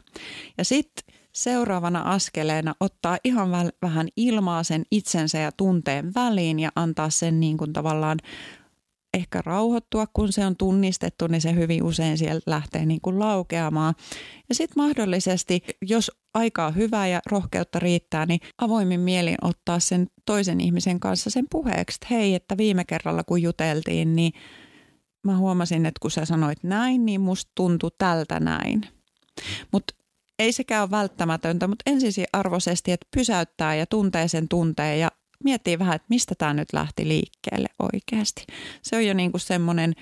Ja 0.59 0.65
sitten 0.65 1.20
seuraavana 1.33 2.01
askeleena 2.01 2.75
ottaa 2.81 3.19
ihan 3.25 3.51
vähän 3.83 4.09
ilmaa 4.17 4.63
sen 4.63 4.83
itsensä 4.91 5.39
ja 5.39 5.53
tunteen 5.53 6.15
väliin 6.15 6.61
ja 6.61 6.71
antaa 6.77 7.11
sen 7.11 7.41
niin 7.41 7.57
kuin 7.57 7.73
tavallaan 7.73 8.19
ehkä 9.15 9.43
rauhoittua, 9.47 10.07
kun 10.13 10.33
se 10.33 10.47
on 10.47 10.57
tunnistettu, 10.57 11.27
niin 11.27 11.41
se 11.41 11.55
hyvin 11.55 11.83
usein 11.83 12.19
sieltä 12.19 12.51
lähtee 12.51 12.87
niin 12.87 13.01
kuin 13.01 13.19
laukeamaan. 13.19 13.95
Ja 14.49 14.55
sitten 14.55 14.85
mahdollisesti, 14.85 15.61
jos 15.83 16.11
aikaa 16.35 16.71
hyvää 16.71 17.07
ja 17.07 17.21
rohkeutta 17.27 17.79
riittää, 17.79 18.27
niin 18.27 18.41
avoimin 18.59 19.01
mielin 19.01 19.37
ottaa 19.43 19.81
sen 19.81 20.07
toisen 20.27 20.61
ihmisen 20.61 21.01
kanssa 21.01 21.31
sen 21.31 21.47
puheeksi, 21.51 21.99
että 22.03 22.15
hei, 22.15 22.35
että 22.35 22.57
viime 22.57 22.85
kerralla 22.85 23.25
kun 23.25 23.43
juteltiin, 23.43 24.17
niin 24.17 24.33
mä 25.25 25.37
huomasin, 25.37 25.87
että 25.87 25.99
kun 26.01 26.11
sä 26.11 26.25
sanoit 26.25 26.59
näin, 26.63 27.07
niin 27.07 27.21
musta 27.21 27.53
tuntui 27.55 27.91
tältä 27.99 28.41
näin. 28.41 28.87
Mutta 29.73 29.95
ei 30.41 30.53
sekään 30.53 30.83
ole 30.83 30.91
välttämätöntä, 30.91 31.69
mutta 31.69 31.91
ensisiarvoisesti, 31.91 32.93
että 32.93 33.07
pysäyttää 33.17 33.75
ja 33.75 33.87
tuntee 33.87 34.29
sen 34.29 34.49
tunteen 34.49 35.01
ja 35.01 35.11
miettii 35.45 35.79
vähän, 35.79 35.97
että 35.97 36.07
mistä 36.09 36.35
tämä 36.39 36.55
nyt 36.55 36.69
lähti 36.73 37.09
liikkeelle 37.09 37.69
oikeasti. 37.79 38.47
Se 38.83 38.97
on 38.97 39.07
jo 39.07 39.15
niin 39.15 39.31
kuin 39.31 39.41
semmoinen 39.41 39.95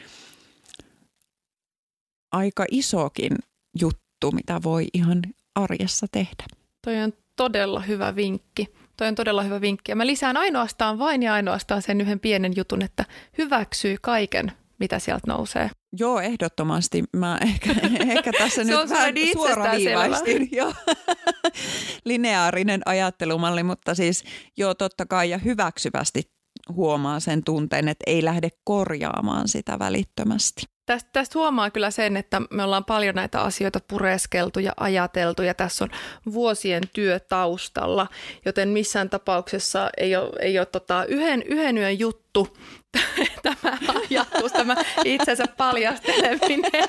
aika 2.32 2.65
isokin 2.70 3.32
juttu, 3.81 4.31
mitä 4.32 4.60
voi 4.65 4.86
ihan 4.94 5.23
arjessa 5.55 6.06
tehdä. 6.12 6.44
Toi 6.85 7.02
on 7.02 7.12
todella 7.36 7.81
hyvä 7.81 8.16
vinkki. 8.16 8.66
Toi 8.97 9.09
on 9.09 9.15
todella 9.15 9.43
hyvä 9.43 9.60
vinkki. 9.60 9.93
Ja 9.93 9.97
mä 9.97 10.06
lisään 10.06 10.36
ainoastaan 10.36 10.98
vain 10.98 11.23
ja 11.23 11.35
ainoastaan 11.35 11.82
sen 11.82 12.01
yhden 12.01 12.20
pienen 12.20 12.52
jutun, 12.56 12.82
että 12.82 13.05
hyväksyy 13.39 13.97
kaiken, 14.02 14.52
mitä 14.78 14.98
sieltä 14.98 15.27
nousee. 15.27 15.70
Joo, 15.93 16.20
ehdottomasti. 16.20 17.05
Mä 17.16 17.39
ehkä, 17.43 17.74
ehkä 18.12 18.32
tässä 18.39 18.65
nyt 18.65 18.89
vähän 18.89 19.15
suoraviivaistin. 19.32 20.48
Joo. 20.52 20.74
Lineaarinen 22.05 22.81
ajattelumalli, 22.86 23.62
mutta 23.62 23.94
siis 23.94 24.24
joo, 24.56 24.74
totta 24.74 25.06
kai 25.06 25.31
ja 25.31 25.39
hyväksyvästi 25.39 26.23
huomaa 26.73 27.20
sen 27.20 27.44
tunteen, 27.44 27.89
että 27.89 28.05
ei 28.06 28.24
lähde 28.24 28.48
korjaamaan 28.65 29.48
sitä 29.48 29.78
välittömästi. 29.78 30.62
Tästä, 30.89 31.10
tästä 31.12 31.39
huomaa 31.39 31.70
kyllä 31.70 31.90
sen, 31.90 32.16
että 32.16 32.43
me 32.51 32.62
ollaan 32.65 32.85
paljon 32.85 33.15
näitä 33.15 33.40
asioita 33.40 33.81
pureskeltu 33.89 34.60
ja 34.60 34.73
ajateltu 34.77 35.43
ja 35.43 35.55
tässä 35.55 35.85
on 35.85 35.90
vuosien 36.32 36.82
työ 36.93 37.20
taustalla, 37.20 38.06
joten 38.44 38.69
missään 38.69 39.10
tapauksessa 39.10 39.90
ei 39.97 40.16
ole, 40.16 40.31
ei 40.40 40.59
ole 40.59 40.66
tota 40.66 41.05
yhden, 41.05 41.43
yhden 41.43 41.78
yön 41.78 41.98
juttu 41.98 42.56
tämä 43.43 43.78
ajatus, 43.89 44.52
tämä 44.52 44.77
itsensä 45.05 45.44
paljasteleminen. 45.56 46.89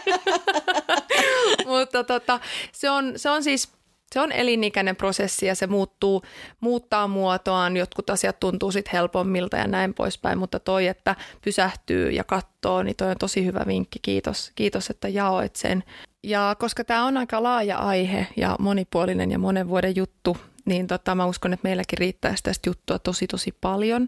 Mutta 1.67 2.03
tota, 2.03 2.39
se, 2.71 2.89
on, 2.89 3.13
se 3.15 3.30
on 3.30 3.43
siis 3.43 3.78
se 4.14 4.19
on 4.19 4.31
elinikäinen 4.31 4.95
prosessi 4.95 5.45
ja 5.45 5.56
se 5.56 5.68
muuttuu, 5.68 6.22
muuttaa 6.60 7.07
muotoaan. 7.07 7.77
Jotkut 7.77 8.10
asiat 8.10 8.40
tuntuu 8.40 8.72
sitten 8.72 8.91
helpommilta 8.94 9.57
ja 9.57 9.68
näin 9.68 9.94
poispäin, 9.94 10.38
mutta 10.38 10.60
toi, 10.60 10.88
että 10.88 11.15
pysähtyy 11.41 12.10
ja 12.10 12.23
katsoo, 12.23 12.84
niin 12.84 12.95
toi 12.95 13.11
on 13.11 13.18
tosi 13.19 13.45
hyvä 13.45 13.64
vinkki. 13.68 13.99
Kiitos, 14.02 14.52
kiitos 14.56 14.90
että 14.90 15.07
jaoit 15.07 15.56
sen. 15.56 15.84
Ja 16.23 16.56
koska 16.60 16.84
tämä 16.84 17.06
on 17.06 17.18
aika 17.18 17.44
laaja 17.44 17.77
aihe 17.77 18.27
ja 18.38 18.56
monipuolinen 18.60 19.31
ja 19.31 19.40
monen 19.40 19.68
vuoden 19.68 19.95
juttu, 19.95 20.38
niin 20.65 20.88
tota, 20.88 21.15
mä 21.15 21.26
uskon, 21.26 21.53
että 21.53 21.68
meilläkin 21.68 21.98
riittäisi 21.98 22.44
tästä 22.44 22.69
juttua 22.69 22.99
tosi 22.99 23.27
tosi 23.27 23.52
paljon, 23.61 24.07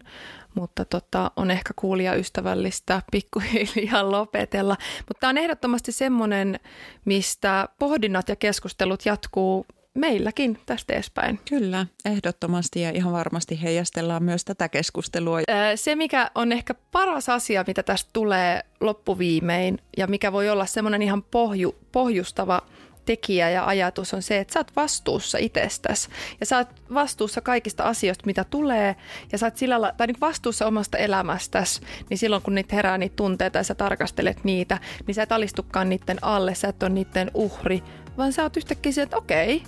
mutta 0.54 0.84
tota, 0.84 1.30
on 1.36 1.50
ehkä 1.50 1.70
kuulijaystävällistä 1.76 3.02
pikkuhiljaa 3.12 4.10
lopetella. 4.10 4.76
Mutta 4.98 5.20
tämä 5.20 5.28
on 5.28 5.38
ehdottomasti 5.38 5.92
semmoinen, 5.92 6.60
mistä 7.04 7.68
pohdinnat 7.78 8.28
ja 8.28 8.36
keskustelut 8.36 9.06
jatkuu 9.06 9.66
meilläkin 9.94 10.58
tästä 10.66 10.92
edespäin. 10.92 11.40
Kyllä, 11.48 11.86
ehdottomasti 12.04 12.80
ja 12.80 12.90
ihan 12.90 13.12
varmasti 13.12 13.62
heijastellaan 13.62 14.22
myös 14.22 14.44
tätä 14.44 14.68
keskustelua. 14.68 15.38
Se, 15.74 15.96
mikä 15.96 16.30
on 16.34 16.52
ehkä 16.52 16.74
paras 16.92 17.28
asia, 17.28 17.64
mitä 17.66 17.82
tästä 17.82 18.10
tulee 18.12 18.62
loppuviimein 18.80 19.78
ja 19.96 20.06
mikä 20.06 20.32
voi 20.32 20.50
olla 20.50 20.66
semmoinen 20.66 21.02
ihan 21.02 21.22
pohju, 21.22 21.74
pohjustava 21.92 22.62
tekijä 23.04 23.50
ja 23.50 23.66
ajatus 23.66 24.14
on 24.14 24.22
se, 24.22 24.38
että 24.38 24.52
sä 24.52 24.60
oot 24.60 24.76
vastuussa 24.76 25.38
itsestäsi 25.38 26.08
ja 26.40 26.46
sä 26.46 26.56
oot 26.58 26.68
vastuussa 26.94 27.40
kaikista 27.40 27.84
asioista, 27.84 28.26
mitä 28.26 28.44
tulee 28.44 28.96
ja 29.32 29.38
sä 29.38 29.46
oot 29.46 29.56
sillä 29.56 29.80
la- 29.80 29.92
tai 29.96 30.06
niin 30.06 30.20
vastuussa 30.20 30.66
omasta 30.66 30.98
elämästäsi, 30.98 31.80
niin 32.10 32.18
silloin 32.18 32.42
kun 32.42 32.54
niitä 32.54 32.76
herää 32.76 32.98
niitä 32.98 33.16
tunteita 33.16 33.58
ja 33.58 33.62
sä 33.64 33.74
tarkastelet 33.74 34.44
niitä, 34.44 34.78
niin 35.06 35.14
sä 35.14 35.22
et 35.22 35.32
alistukaan 35.32 35.88
niiden 35.88 36.18
alle, 36.22 36.54
sä 36.54 36.68
et 36.68 36.82
ole 36.82 36.90
niiden 36.90 37.30
uhri, 37.34 37.82
vaan 38.18 38.32
sä 38.32 38.42
oot 38.42 38.56
yhtäkkiä 38.56 38.92
sieltä, 38.92 39.06
että 39.06 39.16
okei, 39.16 39.62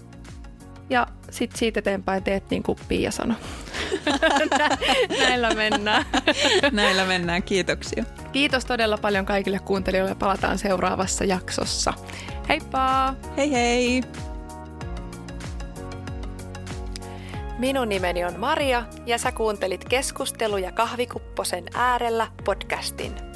ja 0.90 1.06
sitten 1.30 1.58
siitä 1.58 1.78
eteenpäin 1.78 2.22
teet 2.22 2.50
niin 2.50 2.62
kuin 2.62 2.78
Pia 2.88 3.10
sanoi. 3.10 3.36
Näillä 5.20 5.54
mennään. 5.54 6.04
Näillä 6.72 7.04
mennään, 7.04 7.42
kiitoksia. 7.42 8.04
Kiitos 8.32 8.64
todella 8.64 8.98
paljon 8.98 9.26
kaikille 9.26 9.58
kuuntelijoille. 9.58 10.14
Palataan 10.14 10.58
seuraavassa 10.58 11.24
jaksossa. 11.24 11.94
Heippa! 12.48 13.14
Hei 13.36 13.52
hei! 13.52 14.02
Minun 17.58 17.88
nimeni 17.88 18.24
on 18.24 18.40
Maria 18.40 18.84
ja 19.06 19.18
sä 19.18 19.32
kuuntelit 19.32 19.84
keskusteluja 19.84 20.72
kahvikupposen 20.72 21.64
äärellä 21.74 22.26
podcastin. 22.44 23.33